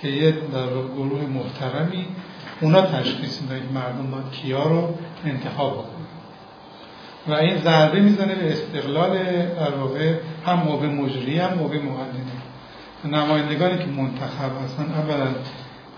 که 0.00 0.08
یه 0.08 0.30
در 0.30 0.66
گروه 0.96 1.20
محترمی 1.26 2.06
اونا 2.60 2.82
تشخیص 2.82 3.42
میدن 3.42 3.58
که 3.58 3.74
مردم 3.74 4.10
باید 4.10 4.30
کیا 4.30 4.62
رو 4.62 4.94
انتخاب 5.24 5.72
بکنن. 5.72 5.92
و 7.28 7.32
این 7.32 7.58
ضربه 7.58 8.00
می‌زنه 8.00 8.34
به 8.34 8.52
استقلال 8.52 9.18
در 9.46 9.74
واقع 9.74 10.14
هم 10.46 10.58
موقع 10.58 10.86
مجری 10.86 11.38
هم 11.38 11.54
موقع 11.54 11.78
مقدمه 11.78 12.42
نمایندگانی 13.04 13.78
که 13.78 13.86
منتخب 13.86 14.64
هستن 14.64 14.92
اولا 14.92 15.28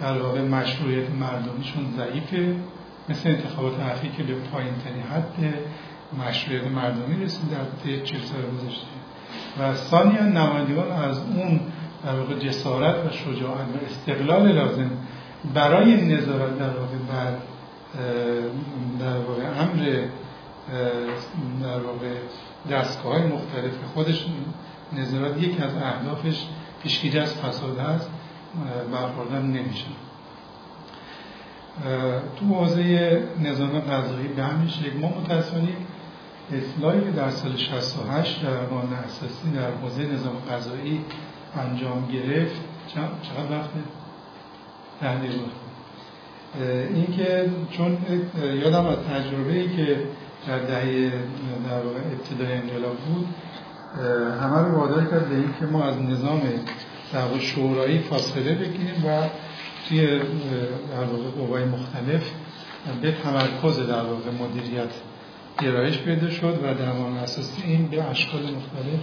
در 0.00 0.22
واقع 0.22 0.40
مشروعیت 0.40 1.10
مردمیشون 1.10 1.84
ضعیفه. 1.96 2.56
مثل 3.08 3.28
انتخابات 3.28 3.80
اخیر 3.80 4.10
که 4.10 4.22
به 4.22 4.34
پایین 4.34 4.74
ترین 4.84 5.02
حد 5.02 5.54
مشروعیت 6.26 6.66
مردمی 6.66 7.24
رسید 7.24 7.50
در 7.50 7.64
طی 7.84 8.00
چه 8.00 8.18
سال 8.18 8.42
گذشته. 8.42 8.86
و 9.60 9.74
ثانیا 9.74 10.22
نمایندگان 10.22 10.92
از 10.92 11.18
اون 11.18 11.60
در 12.04 12.14
واقع 12.14 12.34
جسارت 12.34 13.06
و 13.06 13.10
شجاعت 13.10 13.66
و 13.66 13.84
استقلال 13.86 14.52
لازم 14.52 14.90
برای 15.54 16.14
نظارت 16.14 16.58
در 16.58 16.70
واقع 16.70 16.96
بر 17.08 17.36
در 19.00 19.18
واقع 19.18 19.42
امر 19.42 20.06
در 21.62 21.80
واقع 21.80 22.14
دستگاه 22.70 23.12
های 23.12 23.22
مختلف 23.22 23.70
که 23.70 23.86
خودش 23.94 24.26
نظارت 24.92 25.42
یکی 25.42 25.62
از 25.62 25.74
اهدافش 25.74 26.44
پیشگیری 26.82 27.18
از 27.18 27.34
فساد 27.34 27.78
هست 27.78 28.10
برخوردن 28.92 29.42
نمیشه. 29.42 29.86
تو 32.36 32.46
حوزه 32.46 33.22
نظام 33.40 33.80
قضایی 33.80 34.28
به 34.28 34.42
همین 34.42 34.68
شکل 34.68 34.98
ما 34.98 35.08
متاسفانه 35.08 35.68
اصلاحی 36.52 37.00
که 37.00 37.10
در 37.10 37.30
سال 37.30 37.56
68 37.56 38.42
در 38.42 38.56
قانون 38.56 38.92
اساسی 38.92 39.50
در 39.54 39.70
حوزه 39.70 40.02
نظام 40.02 40.36
قضایی 40.50 41.04
انجام 41.56 42.08
گرفت 42.12 42.60
چقدر 42.88 43.58
وقته؟ 43.58 43.80
ده 45.00 45.18
دقیقه 45.18 45.34
این 46.94 47.06
که 47.16 47.50
چون 47.70 47.98
یادم 48.62 48.86
از 48.86 48.96
تجربه 48.98 49.52
ای 49.52 49.76
که 49.76 49.98
در 50.48 50.58
دهه 50.58 51.10
در 51.70 51.80
واقع 51.80 51.98
ابتدای 52.12 52.52
انقلاب 52.52 52.96
بود 52.96 53.26
همه 54.42 54.58
رو 54.58 54.78
وادار 54.78 55.04
کرد 55.04 55.28
به 55.28 55.34
اینکه 55.34 55.66
ما 55.72 55.84
از 55.84 56.02
نظام 56.02 56.42
در 57.12 57.38
شورایی 57.38 57.98
فاصله 57.98 58.54
بگیریم 58.54 59.04
و 59.06 59.28
توی 59.88 60.18
در 60.90 61.04
واقع 61.04 61.30
قوای 61.36 61.64
مختلف 61.64 62.30
به 63.02 63.12
تمرکز 63.12 63.78
در 63.78 64.02
واقع 64.02 64.30
مدیریت 64.30 64.90
گرایش 65.62 65.98
پیدا 65.98 66.30
شد 66.30 66.60
و 66.62 66.74
در 66.74 66.88
اساسی 67.22 67.62
این 67.62 67.86
به 67.86 68.04
اشکال 68.04 68.42
مختلف 68.42 69.00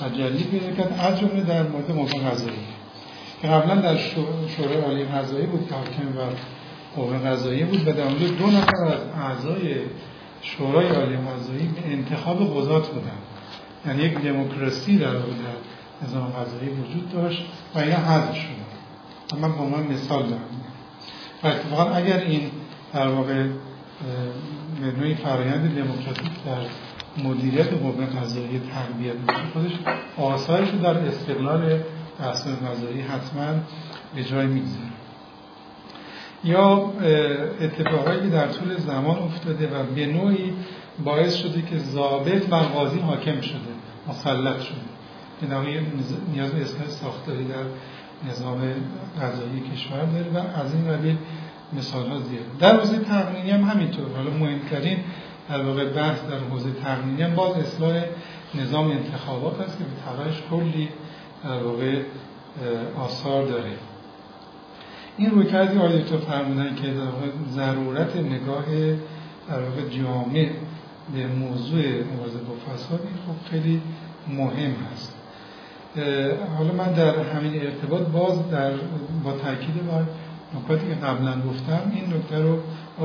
تجلی 0.00 0.44
پیدا 0.44 0.70
کرد. 0.70 1.00
از 1.00 1.20
جمله 1.20 1.42
در 1.42 1.62
مورد 1.62 1.90
موضوع 1.90 2.20
غذایی. 2.20 2.66
که 3.42 3.48
قبلا 3.48 3.74
در 3.74 3.96
شورای 4.56 4.80
عالی 4.80 5.04
غذایی 5.04 5.46
بود 5.46 5.68
که 5.68 5.74
حاکم 5.74 6.18
و 6.18 6.34
قوه 6.96 7.18
غذایی 7.18 7.64
بود 7.64 7.88
و 7.88 7.92
در 7.92 8.02
اونجا 8.02 8.26
دو 8.26 8.46
نفر 8.46 8.84
از 8.84 9.00
اعضای 9.18 9.76
شورای 10.42 10.88
عالی 10.88 11.16
غذایی 11.16 11.66
به 11.66 11.92
انتخاب 11.92 12.60
قضات 12.60 12.88
بودن 12.88 13.10
یعنی 13.86 14.02
یک 14.02 14.18
دموکراسی 14.18 14.98
در 14.98 15.12
نظام 16.02 16.32
غذایی 16.32 16.68
وجود 16.68 17.12
داشت 17.12 17.44
و 17.74 17.78
اینا 17.78 17.96
حذف 17.96 18.34
شد 18.34 19.36
من 19.36 19.52
به 19.52 19.58
عنوان 19.58 19.82
مثال 19.82 20.22
دارم 20.22 20.42
و 21.42 21.46
اتفاقا 21.46 21.90
اگر 21.90 22.18
این 22.18 22.50
در 22.92 23.08
واقع 23.08 23.46
به 24.80 24.92
نوعی 24.98 25.14
فرایند 25.14 25.74
دموکراتیک 25.74 26.32
در 26.46 26.60
مدیریت 27.18 27.72
قوه 27.72 28.06
قضایی 28.06 28.60
تقویت 28.72 29.14
میشه 29.28 29.42
خودش 29.52 29.72
آثارش 30.16 30.70
رو 30.70 30.78
در 30.78 30.98
استقلال 30.98 31.80
تصمیم 32.20 32.56
قضایی 32.56 33.00
حتما 33.00 33.60
به 34.14 34.24
جای 34.24 34.46
می‌گذاره. 34.46 34.94
یا 36.44 36.92
اتفاقایی 37.60 38.20
که 38.20 38.26
در 38.26 38.46
طول 38.46 38.76
زمان 38.76 39.18
افتاده 39.18 39.66
و 39.66 39.82
به 39.94 40.06
نوعی 40.06 40.52
باعث 41.04 41.34
شده 41.34 41.62
که 41.62 41.78
ضابط 41.78 42.46
بر 42.46 42.62
قاضی 42.62 42.98
حاکم 42.98 43.40
شده 43.40 43.58
مسلط 44.08 44.60
شده. 44.60 44.76
این 45.42 45.86
نیاز 46.34 46.52
به 46.52 46.62
اصلاح 46.62 46.88
ساختاری 46.88 47.44
در 47.44 47.64
نظام 48.30 48.60
قضایی 49.22 49.60
کشور 49.74 50.04
داره 50.04 50.30
و 50.34 50.60
از 50.60 50.74
این 50.74 50.92
قبیل 50.92 51.16
مثال 51.72 52.08
ها 52.08 52.18
زیاد. 52.18 52.58
در 52.60 52.76
حوزه 52.76 52.98
تقنینی 52.98 53.50
هم 53.50 53.64
همینطور. 53.64 54.06
حالا 54.16 54.30
مهمترین 54.30 54.98
در 55.48 55.62
واقع 55.62 55.84
بحث 55.84 56.18
در 56.30 56.38
حوزه 56.38 56.70
تقنینی 56.72 57.22
هم 57.22 57.34
باز 57.34 57.56
اصلاح 57.56 58.04
نظام 58.54 58.90
انتخابات 58.90 59.60
است 59.60 59.78
که 59.78 59.84
به 59.84 59.90
تبعش 60.06 60.42
کلی 60.50 60.88
در 61.44 61.62
واقع 61.62 62.02
آثار 62.98 63.46
داره. 63.46 63.72
این 65.16 65.30
روی 65.30 65.46
کردی 65.46 65.78
آقای 65.78 66.02
دکتر 66.02 66.16
فرمودن 66.16 66.74
که 66.74 66.86
در 66.86 67.04
واقع 67.04 67.26
ضرورت 67.50 68.16
نگاه 68.16 68.64
در 69.48 69.62
واقع 69.62 69.88
جامع 69.88 70.50
به 71.14 71.26
موضوع 71.26 71.82
مبارزه 72.14 72.38
با 72.38 72.54
فساد 72.54 73.00
این 73.00 73.16
خب 73.26 73.50
خیلی 73.50 73.82
مهم 74.28 74.74
هست. 74.92 75.14
حالا 76.58 76.72
من 76.72 76.92
در 76.92 77.20
همین 77.20 77.60
ارتباط 77.60 78.02
باز 78.02 78.50
در 78.50 78.72
با 79.24 79.32
تاکید 79.32 79.86
بر 79.86 80.02
نکاتی 80.56 80.86
که 80.86 80.94
قبلا 80.94 81.40
گفتم 81.50 81.92
این 81.94 82.04
نکته 82.14 82.38
رو 82.38 82.58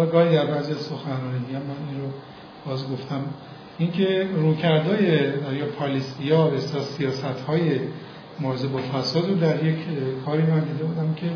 گاهی 0.05 0.35
در 0.35 0.45
بعضی 0.45 0.73
سخنرانی 0.73 1.53
من 1.53 1.89
این 1.89 2.01
رو 2.01 2.07
باز 2.65 2.89
گفتم. 2.89 3.21
اینکه 3.77 4.27
روکردهای 4.35 5.05
یا 5.57 5.65
policy 5.80 6.31
ها 6.31 6.51
و 6.51 6.57
سیاست 6.57 7.41
های 7.47 7.80
با 8.41 8.80
فساد 8.93 9.30
رو 9.30 9.35
در 9.35 9.65
یک 9.65 9.77
کاری 10.26 10.43
من 10.43 10.59
دیده 10.59 10.84
بودم 10.84 11.13
که 11.13 11.31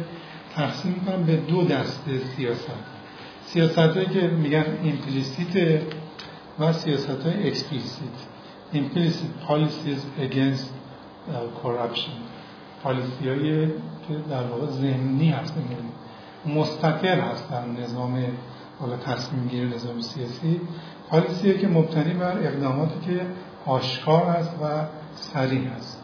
تقسیم 0.56 1.02
کنم 1.06 1.24
به 1.24 1.36
دو 1.36 1.64
دسته 1.64 2.18
سیاست. 2.18 2.72
سیاست 3.46 3.78
هایی 3.78 4.06
که 4.06 4.28
میگن 4.28 4.66
implicit 4.84 5.82
و 6.60 6.74
سیاست 6.74 7.26
های 7.26 7.48
explicit 7.48 8.34
implicit 8.74 9.32
policies 9.48 10.02
against 10.20 10.72
corruption. 11.62 12.16
policy 12.84 13.30
های 13.30 13.68
که 14.08 14.14
در 14.30 14.44
واقع 14.44 14.66
ذهنی 14.68 15.30
هست 15.30 15.54
مستقر 16.46 17.20
هست 17.20 17.50
در 17.52 17.84
نظام 17.84 18.24
حالا 18.80 18.98
تصمیم 18.98 19.48
گیری 19.48 19.66
نظام 19.66 20.02
سیاسی. 20.02 20.62
پالیسی 21.10 21.58
که 21.58 21.68
مبتنی 21.68 22.14
بر 22.14 22.38
اقداماتی 22.38 23.00
که 23.06 23.22
آشکار 23.66 24.24
است 24.24 24.52
و 24.64 24.66
سریع 25.16 25.70
است. 25.78 26.04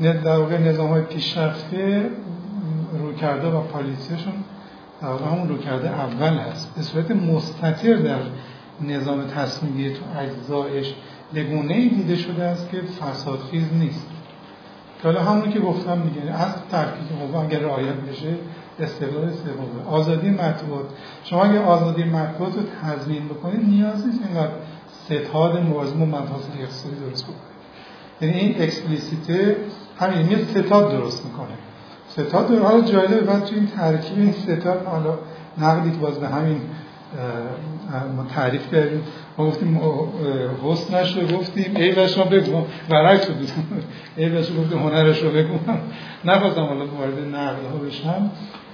در 0.00 0.38
واقع 0.38 0.58
نظام 0.58 0.90
های 0.90 1.02
پیشرفته 1.02 2.10
روکرده 2.98 3.48
و 3.48 3.60
پالیسیشون 3.60 4.32
در 5.02 5.08
واقع 5.08 5.24
همون 5.24 5.48
روکرده 5.48 5.90
اول 5.90 6.38
هست 6.38 6.74
به 6.76 6.82
صورت 6.82 7.10
مستطر 7.10 7.94
در 7.94 8.20
نظام 8.80 9.26
تصمیم 9.26 9.92
تو 9.92 10.20
اجزایش 10.20 10.94
بگونه 11.34 11.74
ای 11.74 11.88
دیده 11.88 12.16
شده 12.16 12.44
است 12.44 12.70
که 12.70 12.80
فسادخیز 12.80 13.72
نیست. 13.72 14.06
که 15.02 15.08
حالا 15.08 15.22
همون 15.22 15.50
که 15.50 15.60
گفتم 15.60 16.02
دیگه 16.02 16.32
از 16.32 16.54
ترکیب 16.70 17.18
قوا 17.18 17.42
اگر 17.42 17.58
رعایت 17.58 17.94
بشه 17.94 18.34
استقلال 18.80 19.30
سوم. 19.30 19.86
آزادی 19.90 20.30
مطبوعات. 20.30 20.86
شما 21.24 21.44
اگه 21.44 21.60
آزادی 21.60 22.04
مطبوعات 22.04 22.54
رو 22.54 22.62
تضمین 22.82 23.28
بکنید 23.28 23.68
نیاز 23.68 24.06
نیست 24.06 24.20
اینقدر 24.26 24.52
ستاد 25.04 25.56
مبارزه 25.56 25.94
با 25.94 26.04
مفاسد 26.04 26.50
اقتصادی 26.60 26.96
درست 26.96 27.24
بکنید. 27.24 27.52
یعنی 28.20 28.34
این 28.34 28.62
اکسپلیسیته 28.62 29.56
همین 29.98 30.26
میاد 30.26 30.42
ستاد 30.42 30.90
درست 30.90 31.26
می‌کنه. 31.26 31.54
ستاد 32.08 32.48
درست 32.48 32.62
حالا 32.62 32.80
جالبه 32.80 33.20
بعد 33.20 33.44
تو 33.44 33.54
این 33.54 33.66
ترکیب 33.66 34.18
این 34.18 34.32
ستاد 34.32 34.86
حالا 34.86 35.18
نقدی 35.58 35.90
که 35.90 35.96
باز 35.96 36.20
به 36.20 36.28
همین 36.28 36.60
ما 38.16 38.24
تعریف 38.34 38.74
کردیم. 38.74 39.02
ما 39.38 39.46
گفتیم 39.46 39.80
حسنش 40.64 41.16
رو 41.16 41.38
گفتیم 41.38 41.76
عیبش 41.76 42.18
رو 42.18 42.24
بگو 42.24 42.64
برعکس 42.88 43.26
شد. 43.26 43.34
عیبش 44.18 44.50
رو 44.50 44.62
گفتیم 44.62 44.78
هنرش 44.78 45.22
رو 45.22 45.30
بگو. 45.30 45.58
نخواستم 46.24 46.62
حالا 46.62 46.86
وارد 46.86 47.18
نقل 47.18 47.66
ها 47.72 47.78
بشم. 47.86 48.30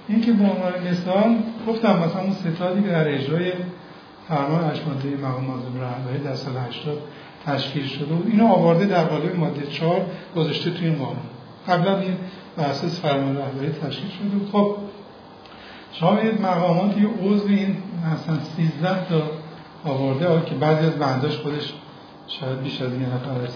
این 0.08 0.20
که 0.20 0.32
به 0.32 0.44
عنوان 0.44 0.72
مثال 0.90 1.36
گفتم 1.68 1.98
مثلا 1.98 2.20
اون 2.20 2.32
ستادی 2.32 2.82
که 2.82 2.88
در 2.88 3.08
اجرای 3.08 3.52
فرمان 4.28 4.64
اشمانده 4.64 5.16
مقام 5.22 5.44
معظم 5.44 5.80
رهبری 5.80 6.24
در 6.24 6.34
سال 6.34 6.54
80 6.56 6.98
تشکیل 7.46 7.86
شده 7.86 8.04
بود 8.04 8.26
اینو 8.26 8.46
آورده 8.46 8.86
در 8.86 9.04
قالب 9.04 9.36
ماده 9.36 9.66
4 9.66 10.06
گذاشته 10.36 10.70
توی 10.70 10.86
این 10.86 10.98
قانون 10.98 11.16
قبلا 11.68 11.98
این 11.98 12.16
بر 12.56 12.72
فرمان 12.72 13.36
رهبری 13.36 13.68
تشکیل 13.68 14.10
شده 14.10 14.28
بود. 14.28 14.48
خب 14.52 14.76
شما 15.92 16.12
مقامات 16.42 16.98
یه 16.98 17.08
عضو 17.22 17.48
این 17.48 17.76
مثلا 18.14 18.38
13 18.56 19.08
تا 19.08 19.22
آورده 19.90 20.46
که 20.46 20.54
بعضی 20.54 20.86
از 20.86 20.92
بنداش 20.92 21.36
خودش 21.36 21.72
شاید 22.26 22.62
بیش 22.62 22.82
از 22.82 22.92
یه 22.92 22.98
نفر 22.98 23.52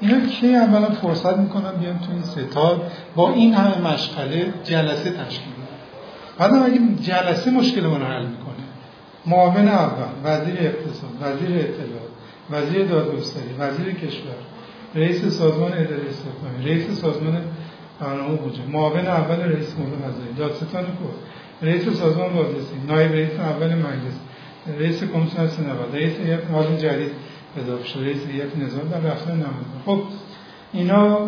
اینا 0.00 0.26
کی 0.26 0.56
اولا 0.56 0.90
فرصت 0.90 1.36
می‌کنن 1.36 1.72
بیان 1.80 1.98
تو 1.98 2.12
این 2.12 2.22
ستاد 2.22 2.92
با 3.16 3.32
این 3.32 3.54
همه 3.54 3.92
مشغله 3.92 4.54
جلسه 4.64 5.10
تشکیل 5.10 5.49
بعد 6.40 6.54
اگه 6.54 6.80
جلسه 7.02 7.50
مشکل 7.50 7.84
رو 7.84 7.94
حل 7.94 8.26
می‌کنه. 8.26 8.64
معاون 9.26 9.68
اول 9.68 10.08
وزیر 10.24 10.54
اقتصاد 10.58 11.10
وزیر 11.20 11.48
اطلاعات 11.48 12.10
وزیر 12.50 12.86
دادگستری 12.86 13.54
وزیر 13.58 13.94
کشور 13.94 14.40
رئیس 14.94 15.24
سازمان 15.24 15.72
اداره 15.72 16.02
استخدامی 16.08 16.64
رئیس 16.64 16.90
سازمان 16.90 17.42
برنامه 18.00 18.36
بودجه 18.36 18.66
معاون 18.72 19.06
اول 19.06 19.40
رئیس 19.40 19.74
امور 19.74 20.08
قضایی 20.08 20.32
دادستان 20.38 20.84
کل 20.84 21.66
رئیس 21.66 21.88
سازمان 21.88 22.32
بازرسی 22.32 22.74
نایب 22.88 23.12
رئیس 23.12 23.40
اول 23.40 23.74
مجلس 23.74 24.16
رئیس 24.78 25.04
کمیسیون 25.04 25.48
سنوات 25.48 25.94
رئیس 25.94 26.12
هیئت 26.24 26.50
حاضر 26.50 26.76
جدید 26.76 27.10
اضافه 27.62 27.86
شده 27.86 28.04
رئیس 28.04 28.26
هیئت 28.26 28.56
نظام 28.56 28.88
در 28.88 29.00
رفتن 29.00 29.32
نماینده 29.32 29.78
خب 29.86 30.02
اینا 30.72 31.18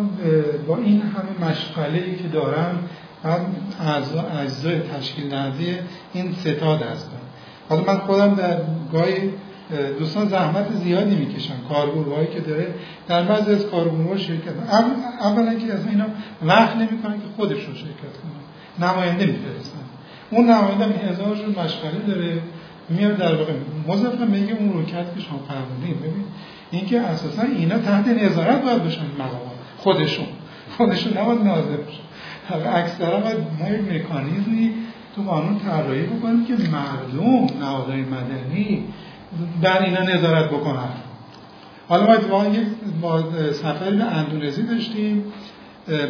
با 0.67 0.77
این 0.77 1.01
همه 1.01 1.49
مشغله 1.49 2.03
ای 2.05 2.15
که 2.15 2.27
دارن 2.27 2.75
هم 3.23 3.45
اجزای 4.39 4.79
تشکیل 4.79 5.29
دهنده 5.29 5.83
این 6.13 6.33
ستاد 6.33 6.81
هستن 6.81 7.17
حالا 7.69 7.83
من 7.83 7.97
خودم 7.97 8.35
در 8.35 8.57
گاهی 8.93 9.29
دوستان 9.99 10.27
زحمت 10.29 10.73
زیادی 10.83 11.15
می‌کشن 11.15 11.53
کارگروهایی 11.69 12.27
که 12.27 12.39
داره. 12.39 12.73
در 13.07 13.23
بعضی 13.23 13.51
از 13.51 13.65
کارگروه 13.65 14.17
شرکت 14.17 14.53
اولا 15.21 15.53
که 15.53 15.73
از 15.73 15.87
اینا 15.87 16.05
وقت 16.41 16.75
نمی‌کنن 16.75 17.13
که 17.13 17.25
خودشون 17.35 17.75
شرکت 17.75 18.13
کنن. 18.21 18.87
نماینده 18.89 19.25
میفرستن. 19.25 19.79
اون 20.29 20.49
نماینده 20.49 20.85
هزار 20.85 21.35
جور 21.35 21.49
مشغله 21.49 21.99
داره. 22.07 22.41
میاد 22.89 23.17
در 23.17 23.35
واقع 23.35 23.53
مضافه 23.87 24.25
میگه 24.25 24.53
اون 24.53 24.73
روکت 24.73 25.15
که 25.15 25.21
شما 25.21 25.39
فرمودین 25.47 25.95
ببین 25.99 26.25
اینکه 26.71 27.01
اساسا 27.01 27.41
اینا 27.41 27.77
تحت 27.77 28.07
نظارت 28.07 28.63
باید 28.63 28.83
باشن 28.83 29.05
مقامات 29.19 29.57
خودشون. 29.77 30.25
خودشون 30.77 31.17
نباید 31.17 31.41
ناظر 31.41 31.77
باشن 31.77 32.69
اکثرا 32.69 33.19
باید 33.19 33.37
ما 33.59 33.69
یک 33.69 33.81
مکانیزمی 33.81 34.73
تو 35.15 35.23
قانون 35.23 35.59
طراحی 35.59 36.03
بکنیم 36.03 36.45
که 36.45 36.53
مردم 36.53 37.59
نهادهای 37.59 38.01
مدنی 38.01 38.83
بر 39.61 39.83
اینا 39.83 40.01
نظارت 40.01 40.49
بکنن. 40.49 40.89
حالا 41.89 42.05
ما 42.05 42.13
اتفاقا 42.13 42.45
یک 42.45 42.67
سفری 43.51 43.97
به 43.97 44.03
اندونزی 44.03 44.63
داشتیم. 44.63 45.23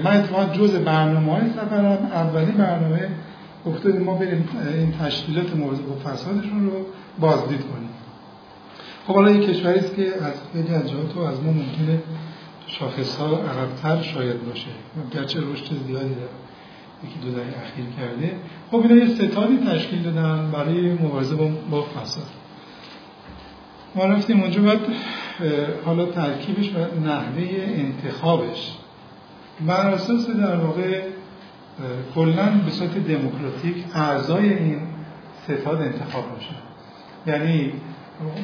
من 0.03 0.18
اتفاقا 0.18 0.45
جز 0.45 0.76
برنامه 0.76 1.31
های 1.31 1.49
سفرم 1.49 2.10
اولی 2.14 2.52
برنامه 2.52 3.10
گفته 3.65 3.90
ما 3.94 4.15
بریم 4.15 4.49
این 4.73 4.91
تشکیلات 4.91 5.56
مبارزه 5.56 5.81
با 5.81 5.95
فسادشون 5.95 6.65
رو 6.65 6.85
بازدید 7.19 7.61
کنیم. 7.61 7.90
خب 9.07 9.14
حالا 9.14 9.27
این 9.27 9.41
کشوری 9.41 9.80
که 9.80 10.07
از 10.23 10.34
خیلی 10.53 10.76
از 10.76 10.90
جهات 10.90 11.18
از 11.18 11.44
ما 11.44 11.52
ممکنه 11.52 11.99
شاخص 12.80 13.16
ها 13.16 13.38
عقبتر 13.38 14.02
شاید 14.02 14.45
باشه. 14.45 14.68
گرچه 15.14 15.40
رشد 15.40 15.66
زیادی 15.88 16.16
داره 16.16 16.30
یکی 17.04 17.20
دو 17.24 17.32
دهه 17.32 17.45
اخیر 17.64 17.86
کرده. 18.00 18.36
خب 18.72 18.78
اینا 18.78 18.95
یه 18.95 19.16
ستادی 19.16 19.58
تشکیل 19.58 20.04
دادن 20.04 20.52
برای 20.52 20.94
مبارزه 20.94 21.36
با 21.72 21.82
فساد. 21.82 22.28
ما 23.95 24.06
رفتیم 24.06 24.41
اونجا 24.41 24.62
باید 24.62 24.80
حالا 25.86 26.06
ترکیبش 26.06 26.70
و 26.70 27.00
نحوه 27.06 27.48
انتخابش. 27.76 28.72
بر 29.68 29.90
اساس 29.90 30.30
در 30.30 30.56
واقع 30.56 31.02
کلا 32.16 32.45
به 32.66 32.72
صورت 32.72 32.98
دموکراتیک 32.98 33.76
اعضای 33.95 34.54
این 34.54 34.82
ستاد 35.44 35.82
انتخاب 35.82 36.24
میشن 36.38 36.56
یعنی 37.28 37.74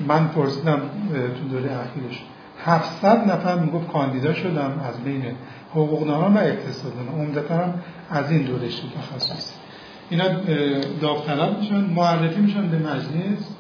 من 0.08 0.28
پرسیدم 0.28 0.82
تو 1.12 1.48
دوره 1.58 1.72
اخیرش 1.72 2.24
700 2.66 3.32
نفر 3.32 3.60
می‌گفت 3.60 3.88
کاندیدا 3.88 4.34
شدم 4.34 4.82
از 4.90 5.04
بین 5.04 5.24
حقوقدانان 5.72 6.34
و 6.34 6.38
اقتصاددان 6.38 7.08
عمدتا 7.08 7.56
هم 7.56 7.74
از 8.10 8.32
این 8.32 8.42
دوره 8.42 8.68
تخصصی 8.68 9.54
اینا 10.10 10.26
داوطلب 11.02 11.60
میشن 11.60 11.80
معرفی 11.80 12.42
میشن 12.42 12.68
به 12.68 12.78
مجلس. 12.78 13.56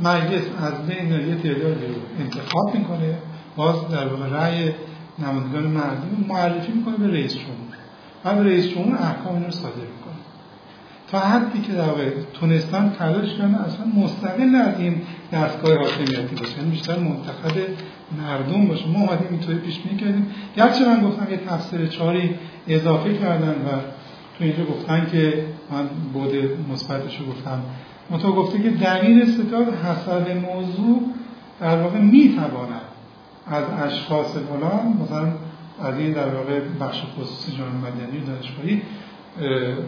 مجلس 0.00 0.42
از 0.62 0.86
بین 0.86 1.28
یه 1.28 1.34
تعدادی 1.34 1.86
رو 1.86 1.94
انتخاب 2.20 2.74
می‌کنه. 2.74 3.18
باز 3.56 3.88
در 3.88 4.06
واقع 4.06 4.28
رأی 4.28 4.72
نمایندگان 5.18 5.62
مردم 5.62 6.24
معرفی 6.28 6.72
می‌کنه 6.72 6.96
به 6.96 7.06
رئیس 7.06 7.32
جمهور. 7.32 7.76
بعد 8.24 8.38
رئیس 8.38 8.66
جمهور 8.66 8.94
احکام 8.94 9.44
رو 9.44 9.50
صادر 9.50 9.74
می‌کنه. 9.74 10.14
تا 11.10 11.18
حدی 11.18 11.60
که 11.60 11.72
در 11.72 11.86
واقع 11.86 12.10
تونستن 12.34 12.94
تلاش 12.98 13.28
کردن 13.34 13.54
اصلا 13.54 13.86
مستقل 13.86 14.54
از 14.54 14.80
این 14.80 15.02
دستگاه 15.32 15.78
حاکمیتی 15.78 16.36
باشه 16.36 16.58
یعنی 16.58 16.70
بیشتر 16.70 16.98
منتخب 16.98 17.56
مردم 18.18 18.66
باشه. 18.66 18.86
ما 18.88 18.98
اومدیم 18.98 19.26
اینطوری 19.30 19.58
پیش 19.58 19.78
کردیم. 20.00 20.26
گرچه 20.56 20.88
من 20.88 21.02
گفتم 21.02 21.30
یه 21.30 21.36
تفسیر 21.36 21.86
چاری 21.86 22.34
اضافه 22.68 23.14
کردن 23.14 23.48
و 23.50 23.68
تو 24.38 24.44
اینجا 24.44 24.64
گفتن 24.64 25.06
که 25.12 25.44
من 25.70 25.86
بود 26.12 26.32
مثبتش 26.72 27.20
رو 27.20 27.26
گفتم 27.26 27.62
منطقه 28.10 28.28
گفته 28.28 28.62
که 28.62 28.70
دلیل 28.70 29.26
ستاد 29.26 29.74
حسب 29.74 30.36
موضوع 30.36 31.02
در 31.60 31.82
واقع 31.82 31.98
می‌تواند 31.98 32.80
از 33.46 33.64
اشخاص 33.82 34.36
فلان 34.36 34.98
مثلا 35.02 35.32
از 35.82 35.98
این 35.98 36.12
در 36.12 36.28
واقع 36.34 36.60
بخش 36.80 37.02
خصوصی 37.18 37.52
جامعه 37.52 37.74
مدنی 37.74 38.18
و 38.18 38.24
دانشگاهی 38.26 38.82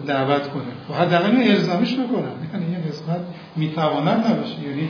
دعوت 0.06 0.48
کنه. 0.48 0.62
و 0.62 0.92
خب 0.92 0.94
حداقل 0.94 1.50
الزامش 1.50 1.94
بکنن. 1.94 2.32
یعنی 2.52 2.66
این 2.66 2.84
قسمت 2.88 3.20
می‌تواند 3.56 4.26
نباشه. 4.26 4.68
یعنی 4.68 4.88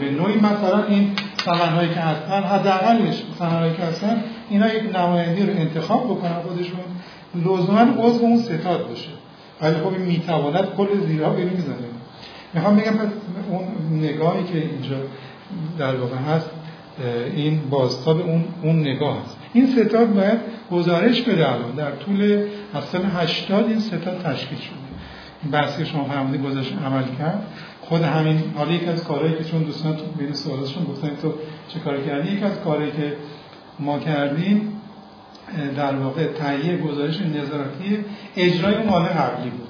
به 0.00 0.10
نوعی 0.10 0.36
مثلا 0.36 0.84
این 0.84 1.12
سمنهایی 1.44 1.88
که 1.88 2.00
هستن 2.00 2.42
حداقلش 2.42 3.22
سمنهایی 3.38 3.74
که 3.76 3.82
هستن 3.82 4.24
اینا 4.50 4.74
یک 4.74 4.96
نمایندی 4.96 5.46
رو 5.46 5.52
انتخاب 5.58 6.04
بکنن 6.04 6.42
خودشون 6.48 6.80
لزوما 7.34 7.80
عضو 7.80 8.24
اون 8.24 8.38
ستاد 8.38 8.88
باشه 8.88 9.08
ولی 9.60 9.74
خب 9.74 9.86
این 9.86 10.02
می‌تواند 10.02 10.74
کل 10.76 11.00
زیرا 11.06 11.36
اینو 11.36 11.50
می‌زنه 11.50 11.76
می‌خوام 12.54 12.76
بگم 12.76 12.92
اون 13.50 13.64
نگاهی 13.98 14.44
که 14.44 14.58
اینجا 14.58 14.96
در 15.78 15.96
واقع 15.96 16.16
هست 16.16 16.50
این 17.34 17.60
بازتاب 17.70 18.20
اون 18.20 18.44
اون 18.62 18.80
نگاه 18.80 19.18
است 19.24 19.36
این 19.52 19.66
ستاد 19.66 20.14
باید 20.14 20.38
گزارش 20.70 21.22
بده 21.22 21.52
الان. 21.52 21.74
در 21.76 21.90
طول 21.90 22.44
از 22.74 22.84
سال 22.84 23.00
80 23.16 23.64
این 23.68 23.78
ستاد 23.78 24.22
تشکیل 24.24 24.58
شده. 24.58 25.50
بحثی 25.52 25.84
که 25.84 25.90
شما 25.90 26.04
فرمودید 26.04 26.42
گذاشت 26.42 26.74
عمل 26.86 27.02
کرد. 27.18 27.46
خود 27.88 28.02
همین 28.02 28.42
حالا 28.56 28.72
یک 28.72 28.88
از 28.88 29.04
کارهایی 29.04 29.34
که 29.34 29.44
چون 29.44 29.62
دوستان 29.62 29.96
تو 29.96 30.02
بین 30.18 30.32
سوالاتشون 30.32 30.84
گفتن 30.84 31.10
تو 31.22 31.34
چه 31.68 31.80
کاری 31.80 32.04
کردی؟ 32.04 32.32
یک 32.32 32.42
از 32.42 32.60
کارهایی 32.60 32.92
که 32.92 33.16
ما 33.78 33.98
کردیم 33.98 34.80
در 35.76 35.96
واقع 35.96 36.26
تهیه 36.26 36.76
گزارش 36.76 37.20
نظارتی 37.20 38.04
اجرای 38.36 38.82
مال 38.82 39.02
قبلی 39.02 39.50
بود. 39.50 39.68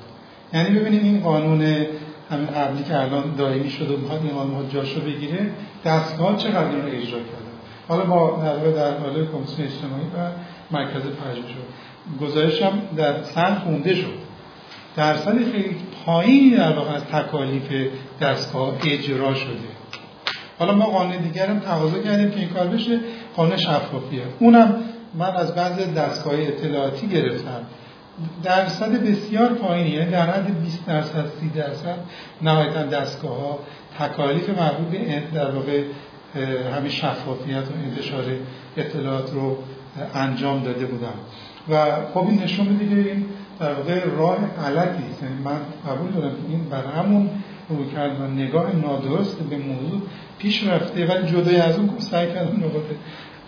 یعنی 0.53 0.79
ببینیم 0.79 1.05
این 1.05 1.21
قانون 1.21 1.63
همین 2.31 2.47
قبلی 2.47 2.85
که 2.85 3.01
الان 3.01 3.35
دائمی 3.37 3.71
شده 3.71 3.95
و 3.95 3.99
می‌خواد 3.99 4.21
این 4.23 4.35
قانون 4.35 4.69
جاشو 4.69 5.01
بگیره 5.01 5.51
دستگاه 5.85 6.37
چقدر 6.37 6.69
این 6.69 6.83
رو 6.83 6.89
اجرا 6.89 7.19
کرده؟ 7.19 7.53
حالا 7.89 8.05
با 8.05 8.43
در 8.45 8.57
در 8.57 8.99
حال 8.99 9.27
کمیسیون 9.27 9.69
اجتماعی 9.69 10.05
و 10.05 10.31
مرکز 10.71 11.03
شد 11.03 12.25
گزارش 12.25 12.63
هم 12.63 12.73
در 12.97 13.23
سن 13.23 13.55
خونده 13.55 13.95
شد. 13.95 14.19
درصد 14.97 15.53
خیلی 15.53 15.77
پایینی 16.07 16.57
در 16.57 16.73
واقع 16.73 16.91
از 16.91 17.05
تکالیف 17.05 17.91
دستگاه 18.21 18.75
اجرا 18.85 19.35
شده. 19.35 19.73
حالا 20.59 20.75
ما 20.75 20.87
قانون 20.87 21.17
دیگر 21.17 21.47
هم 21.47 21.59
تقاضا 21.59 21.99
کردیم 21.99 22.31
که 22.31 22.41
این 22.41 22.49
کار 22.49 22.67
بشه. 22.67 23.01
قانون 23.37 23.57
شفافیه. 23.57 24.23
اونم 24.39 24.75
من 25.15 25.31
از 25.37 25.55
بعضی 25.55 25.93
دستگاه 25.93 26.35
اطلاعاتی 26.37 27.07
گرفتم. 27.07 27.67
درصد 28.43 28.93
بسیار 28.93 29.49
پایینی 29.49 29.91
یعنی 29.91 30.11
در 30.11 30.31
حد 30.31 30.63
20 30.63 30.87
درصد 30.87 31.25
30 31.41 31.49
درصد 31.49 31.97
نهایتا 32.43 32.83
دستگاه 32.83 33.37
ها 33.41 33.59
تکالیف 33.99 34.49
مربوط 34.49 34.89
به 34.89 35.23
در 35.35 35.51
واقع 35.51 35.83
همین 36.77 36.91
شفافیت 36.91 37.57
و 37.57 37.73
انتشار 37.85 38.25
اطلاعات 38.77 39.33
رو 39.33 39.57
انجام 40.15 40.63
داده 40.63 40.87
بودم 40.87 41.15
و 41.69 41.97
خب 42.15 42.27
این 42.29 42.43
نشون 42.43 42.67
میده 42.67 42.89
که 42.89 43.11
این 43.11 43.25
در 43.61 43.75
واقع 43.75 44.05
راه 44.05 44.37
غلطی 44.37 45.03
است. 45.11 45.23
یعنی 45.23 45.35
من 45.45 45.61
قبول 45.89 46.11
دارم 46.11 46.31
که 46.31 46.43
این 46.49 46.65
بر 46.65 46.85
همون 46.85 47.31
رو 47.69 47.91
کرد 47.91 48.21
و 48.21 48.27
نگاه 48.27 48.77
نادرست 48.77 49.43
به 49.43 49.57
موضوع 49.57 50.01
پیش 50.39 50.67
رفته 50.67 51.07
ولی 51.07 51.27
جدای 51.27 51.57
از 51.57 51.79
اون 51.79 51.91
سعی 51.99 52.27
کردم 52.27 52.57
نقاط 52.57 52.85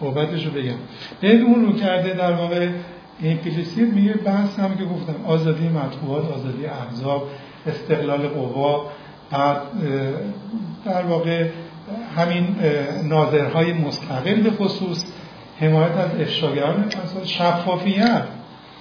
قوتش 0.01 0.47
رو 0.47 0.53
بگم. 0.53 0.77
به 1.21 1.41
اون 1.41 1.65
رو 1.65 1.73
در 2.15 2.33
واقع 2.33 2.69
ایمپلیسیت 3.21 3.89
میگه 3.89 4.15
بحث 4.15 4.59
هم 4.59 4.77
که 4.77 4.85
گفتم 4.85 5.15
آزادی 5.27 5.69
مطبوعات 5.69 6.33
آزادی 6.33 6.67
احزاب 6.67 7.29
استقلال 7.67 8.29
قوا 8.29 8.87
بعد 9.31 9.59
در 10.85 11.03
واقع 11.03 11.49
همین 12.17 12.57
ناظرهای 13.05 13.73
مستقل 13.73 14.41
به 14.41 14.51
خصوص 14.51 15.05
حمایت 15.61 15.97
از 15.97 16.21
افشاگران 16.21 16.85
شفافیت. 17.25 18.23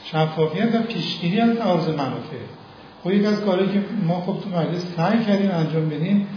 شفافیت 0.04 0.76
و 0.76 0.82
پیشگیری 0.82 1.40
از 1.40 1.58
تعارض 1.58 1.88
منافع. 1.88 2.44
خب 3.04 3.12
یک 3.12 3.26
از 3.26 3.42
کاری 3.42 3.68
که 3.68 3.84
ما 4.04 4.22
خب 4.22 4.38
تو 4.44 4.60
مجلس 4.60 4.86
سعی 4.98 5.26
کردیم 5.26 5.52
انجام 5.52 5.90
بدیم 5.90 6.28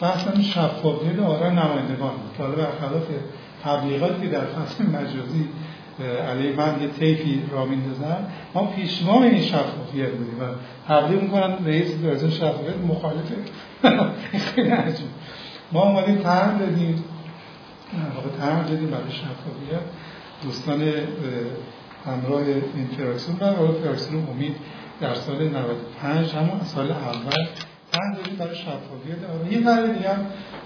بحث 0.00 0.28
همین 0.28 0.42
شفافیت 0.42 1.18
آرا 1.18 1.50
نمایندگان. 1.50 2.12
که 2.36 2.42
حالا 2.42 2.54
برخلاف 2.54 3.04
تبلیغاتی 3.64 4.22
که 4.22 4.28
در 4.28 4.44
فصل 4.44 4.84
مجازی 4.86 5.48
علیه 6.30 6.56
من 6.56 6.82
یه 6.82 6.88
تیفی 6.88 7.42
را 7.50 7.64
میندازن 7.64 8.26
ما 8.54 8.66
پیشوا 8.66 9.22
این 9.22 9.42
شفافیت 9.42 10.10
بودیم 10.10 10.40
و 10.40 10.44
تبلیغ 10.88 11.22
می‌کنن 11.22 11.66
رئیس 11.66 12.04
از 12.04 12.24
شفافیت 12.24 12.76
مخالفه 12.88 13.36
خیلی 14.54 14.70
عجیب. 14.70 15.06
ما 15.72 15.82
اومدیم 15.82 16.16
طرح 16.16 16.58
دادیم. 16.58 17.04
واقع 18.14 18.28
طرح 18.38 18.68
دادیم 18.68 18.90
برای 18.90 19.10
شفافیت. 19.10 19.82
دوستان 20.42 20.92
همراه 22.06 22.42
اینتراکسیون 22.76 23.38
و 23.38 23.62
اینتراکسیون 23.62 24.26
امید 24.28 24.56
در 25.00 25.14
سال 25.14 25.48
95 25.48 26.30
همون 26.30 26.60
سال 26.64 26.90
اول 26.90 27.46
طرح 27.92 28.36
برای 28.38 28.54
شفافیت 28.54 29.30
آرا. 29.34 29.52
یه 29.52 29.64
طرح 29.64 29.92
دیگه 29.92 30.10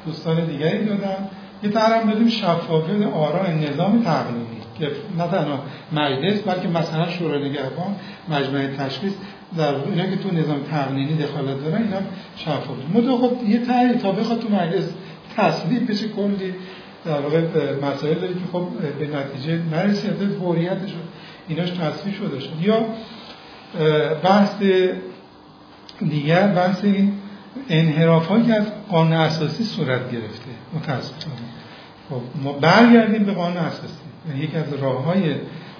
دوستان 0.06 0.44
دیگری 0.44 0.84
دادن. 0.84 1.28
یه 1.62 1.70
طرح 1.70 2.02
دادیم 2.06 2.28
شفافیت 2.28 3.06
آرا 3.06 3.46
نظام 3.46 4.02
تقنینی 4.02 4.60
که 4.78 4.90
نه 5.18 5.26
تنها 5.28 5.62
مجلس 5.92 6.40
بلکه 6.40 6.68
مثلا 6.68 7.10
شورای 7.10 7.50
نگهبان 7.50 7.96
مجمع 8.28 8.66
تشخیص 8.66 9.12
در 9.56 9.74
اینا 9.74 10.06
که 10.06 10.16
تو 10.16 10.30
نظام 10.34 10.62
تقنینی 10.62 11.14
دخالت 11.14 11.64
دارن 11.64 11.82
اینا 11.82 12.00
شفاف 12.36 12.76
مدو 12.94 13.18
خب 13.18 13.48
یه 13.48 13.58
تا 13.58 13.98
تا 14.02 14.12
بخواد 14.12 14.40
تو 14.40 14.48
مجلس 14.48 14.88
تصویب 15.36 15.90
بشه 15.90 16.08
کلی. 16.08 16.54
در 17.04 17.20
واقع 17.20 17.40
مسائل 17.82 18.14
داره 18.14 18.34
که 18.34 18.40
خب 18.52 18.66
به 18.98 19.06
نتیجه 19.06 19.60
نرسیده 19.72 20.26
فوریتش 20.26 20.94
ایناش 21.50 21.70
تصویب 21.70 22.14
شده 22.14 22.40
شد. 22.40 22.50
یا 22.60 22.86
بحث 24.22 24.62
دیگر 26.08 26.46
بحث 26.46 26.84
انحراف 27.68 28.28
که 28.46 28.54
از 28.54 28.66
قانون 28.90 29.12
اساسی 29.12 29.64
صورت 29.64 30.12
گرفته. 30.12 30.50
متاسفانه. 30.74 31.36
خب 32.10 32.20
ما 32.42 32.52
برگردیم 32.52 33.24
به 33.24 33.32
قانون 33.32 33.56
اساسی. 33.56 33.94
یعنی 34.28 34.40
یکی 34.40 34.56
از 34.56 34.74
راه 34.74 35.04
های 35.04 35.34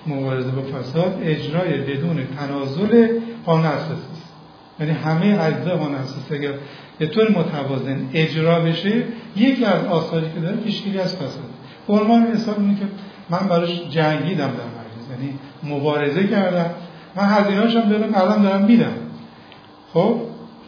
مبارزه 0.07 0.51
با 0.51 0.63
فساد 0.63 1.19
اجرای 1.23 1.79
بدون 1.79 2.27
تنازل 2.37 3.21
قانون 3.47 3.67
اساسی 3.67 3.93
است. 4.13 4.33
یعنی 4.81 4.93
همه 4.93 5.45
اجزای 5.45 5.77
قانون 5.77 5.95
اساسی 5.95 6.35
اگر 6.35 6.53
به 6.99 7.07
طور 7.07 7.31
متوازن 7.31 8.09
اجرا 8.15 8.61
بشه 8.61 9.03
یکی 9.37 9.65
از 9.65 9.85
آثاری 9.85 10.27
که 10.35 10.41
داره 10.41 10.57
پیشگیری 10.57 10.99
از 10.99 11.17
فساد. 11.17 11.51
به 11.89 11.93
عنوان 11.95 12.33
مثال 12.33 12.55
اینه 12.59 12.79
که 12.79 12.85
من 13.31 13.49
براش 13.49 13.83
جنگیدم 13.91 14.47
در 14.47 14.51
مجلس. 14.51 15.21
یعنی 15.21 15.39
مبارزه 15.63 16.27
کردم 16.27 16.71
من 17.17 17.25
هزینه‌اش 17.25 17.77
هم 17.77 17.89
دارم 17.89 18.15
الان 18.15 18.43
دارم 18.43 18.65
میدم. 18.65 18.93
خب؟ 19.93 20.21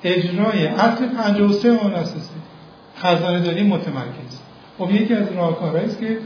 اجرای 0.05 0.67
اصل 0.67 1.07
53 1.07 1.77
قانون 1.77 1.95
اساسی 1.95 2.31
خزانه 2.99 3.41
داری 3.41 3.63
متمرکز. 3.63 4.41
خب 4.79 4.91
یکی 4.91 5.15
از 5.15 5.33
راهکارهایی 5.33 5.87
است 5.87 6.01
که 6.01 6.19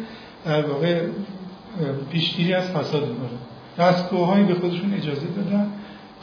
در 0.45 0.67
واقع 0.67 1.01
پیشگیری 2.11 2.55
از 2.55 2.71
فساد 2.71 3.09
می‌کنه. 3.09 3.29
دستگاه 3.79 4.43
به 4.43 4.55
خودشون 4.55 4.95
اجازه 4.95 5.27
دادن 5.27 5.71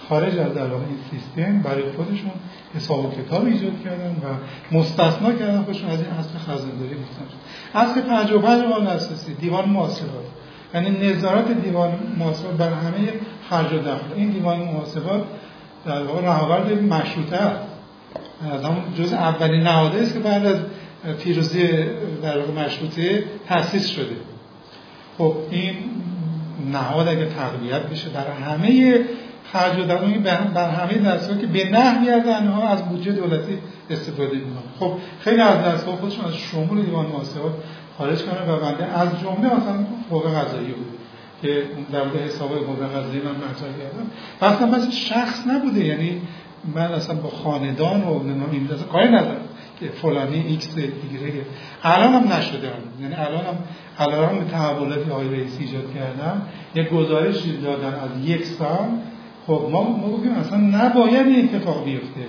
خارج 0.10 0.38
از 0.38 0.54
در 0.54 0.68
واقع 0.68 0.84
این 0.84 0.98
سیستم 1.12 1.60
برای 1.60 1.92
خودشون 1.92 2.32
حساب 2.76 3.06
و 3.06 3.12
کتاب 3.12 3.46
ایجاد 3.46 3.84
کردن 3.84 4.12
و 4.12 4.36
مستثنا 4.78 5.32
کردن 5.32 5.62
خودشون 5.64 5.90
از 5.90 6.00
این 6.00 6.10
اصل 6.10 6.38
خزانداری 6.38 6.96
گفتن 6.96 7.26
اصل 7.76 8.02
55 8.02 8.62
قانون 8.62 8.88
اساسی 8.88 9.34
دیوان 9.34 9.70
محاسبات 9.70 10.26
یعنی 10.74 10.90
نظارت 10.90 11.52
دیوان 11.52 11.92
محاسبات 12.20 12.58
بر 12.58 12.70
همه 12.70 13.14
خرج 13.50 13.74
و 13.74 13.78
دخل. 13.78 14.14
این 14.16 14.30
دیوان 14.30 14.60
محاسبات 14.60 15.24
در 15.86 16.04
واقع 16.04 16.22
نهاورد 16.22 16.84
مشروطه 16.84 17.38
از 18.54 18.64
همون 18.64 18.84
جز 18.98 19.14
اولین 19.14 19.64
نهاده 19.64 20.00
است 20.00 20.14
که 20.14 20.20
بعد 20.20 20.46
از 20.46 20.58
پیروزی 21.24 21.68
در 22.24 22.38
واقع 22.38 22.66
مشروطه 22.66 23.24
تأسیس 23.48 23.88
شده. 23.88 24.16
خب 25.18 25.36
این 25.52 25.76
نهاد 26.72 27.08
اگه 27.08 27.26
تقویت 27.26 27.82
بشه 27.82 28.10
در 28.10 28.32
همه 28.32 29.00
خرج 29.54 29.80
و 29.80 29.84
درون 29.84 30.24
بر 30.54 30.70
همه 30.70 30.98
دستگاه 30.98 31.38
که 31.38 31.48
به 31.48 31.70
نحوی 31.70 32.10
از 32.10 32.28
آنها 32.28 32.68
از 32.68 32.86
بودجه 32.86 33.12
دولتی 33.12 33.58
استفاده 33.90 34.36
می‌کنه. 34.36 34.64
خب 34.80 34.94
خیلی 35.20 35.42
از 35.42 35.66
دستگاه 35.66 35.96
خودشون 35.96 36.26
از 36.26 36.34
شمول 36.34 36.82
دیوان 36.82 37.06
محاسبات 37.06 37.54
خارج 37.98 38.24
کنه 38.24 38.52
و 38.52 38.60
بنده 38.60 38.86
از 38.86 39.10
جمله 39.22 39.56
مثلا 39.56 39.86
قوه 40.10 40.32
قضایی 40.32 40.72
بود 40.72 41.00
که 41.42 41.64
در 41.92 42.04
مورد 42.04 42.16
حساب 42.16 42.50
قوه 42.50 42.88
قضایی 42.88 43.22
من 43.22 43.32
مطرح 43.32 43.72
کردم. 43.80 44.56
اصلا 44.56 44.68
بحث 44.68 44.92
شخص 44.92 45.48
نبوده 45.48 45.86
یعنی 45.86 46.22
من 46.76 46.82
اصلا 46.82 47.16
با 47.16 47.30
خاندان 47.30 48.04
و 48.04 48.24
نمی‌دونم 48.24 48.84
کاری 48.92 49.08
ندارم 49.08 49.42
که 49.80 49.90
فلانی 49.90 50.44
ایکس 50.48 50.76
ایگرگه 50.76 51.46
الان 51.84 52.14
هم 52.14 52.34
نشده 52.34 52.72
یعنی 53.02 53.16
الان 53.16 53.46
هم 53.46 53.58
الان 54.00 54.40
یه 54.40 54.46
تحولاتی 54.52 55.10
آقای 55.10 55.30
رئیسی 55.30 55.64
ایجاد 55.64 55.94
کردن 55.94 56.42
یک 56.76 56.90
گزارش 56.90 57.42
دادن 57.64 57.94
از 57.94 58.26
یک 58.26 58.46
سال. 58.46 58.90
خب 59.48 59.68
ما 59.72 59.84
ما 59.84 60.40
اصلا 60.40 60.58
نباید 60.58 61.28
این 61.28 61.56
اتفاق 61.56 61.86
بیفته. 61.86 62.22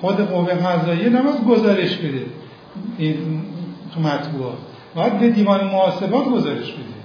خود 0.00 0.16
قوه 0.16 0.54
قضاییه 0.54 1.08
نباید 1.08 1.44
گزارش 1.44 1.96
بده. 1.96 2.26
این 2.98 3.42
تو 3.94 4.00
مطبوعات. 4.00 4.58
باید 4.98 5.18
به 5.18 5.28
دیوان 5.28 5.64
محاسبات 5.64 6.24
گزارش 6.24 6.72
بده. 6.72 6.98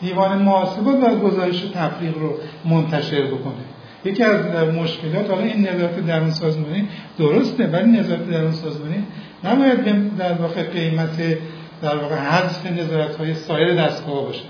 دیوان 0.00 0.38
محاسبات 0.42 0.96
باید 1.00 1.20
گزارش 1.20 1.60
تفریق 1.60 2.18
رو 2.18 2.34
منتشر 2.64 3.22
بکنه. 3.22 3.64
یکی 4.04 4.22
از 4.22 4.68
مشکلات 4.74 5.30
حالا 5.30 5.42
این 5.42 5.68
نظارت 5.68 6.06
درون 6.06 6.30
سازمانی 6.30 6.88
درسته 7.18 7.66
ولی 7.66 7.90
نظارت 7.90 8.30
درون 8.30 8.52
سازمانی 8.52 9.04
نباید 9.44 10.16
در 10.16 10.32
واقع 10.32 10.62
قیمت 10.62 11.38
در 11.82 11.96
واقع 11.96 12.14
حذف 12.14 12.66
نظارت 12.66 13.16
های 13.16 13.34
سایر 13.34 13.74
دستگاه 13.74 14.24
باشه. 14.24 14.44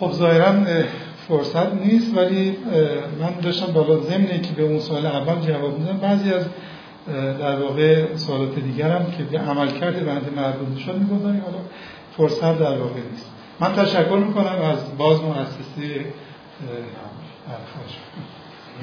خب 0.00 0.10
ظاهرا 0.12 0.52
فرصت 1.28 1.74
نیست 1.74 2.16
ولی 2.16 2.56
من 3.20 3.40
داشتم 3.42 3.72
بالا 3.72 4.00
ضمن 4.00 4.26
که 4.26 4.52
به 4.56 4.62
اون 4.62 4.78
سوال 4.78 5.06
اول 5.06 5.40
جواب 5.46 5.78
میدم. 5.78 5.96
بعضی 5.96 6.32
از 6.32 6.44
در 7.40 7.60
واقع 7.60 8.16
سوالات 8.16 8.58
دیگرم 8.58 9.06
که 9.18 9.22
به 9.22 9.38
عمل 9.38 9.70
کرده 9.70 10.04
بنده 10.04 10.30
مربوط 10.30 10.78
شد 10.78 10.94
می‌گذاریم 10.94 11.40
حالا 11.40 11.58
فرصت 12.16 12.58
در 12.58 12.78
واقع 12.78 13.00
نیست. 13.10 13.30
من 13.60 13.72
تشکر 13.72 14.16
می‌کنم 14.16 14.60
از 14.62 14.96
باز 14.98 15.20
مؤسسه 15.22 16.04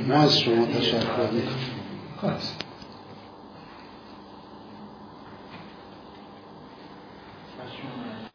ما 0.07 0.15
از 0.15 0.39
شما 0.39 0.65
تشکر 0.65 0.99
می‌کنم. 1.31 2.37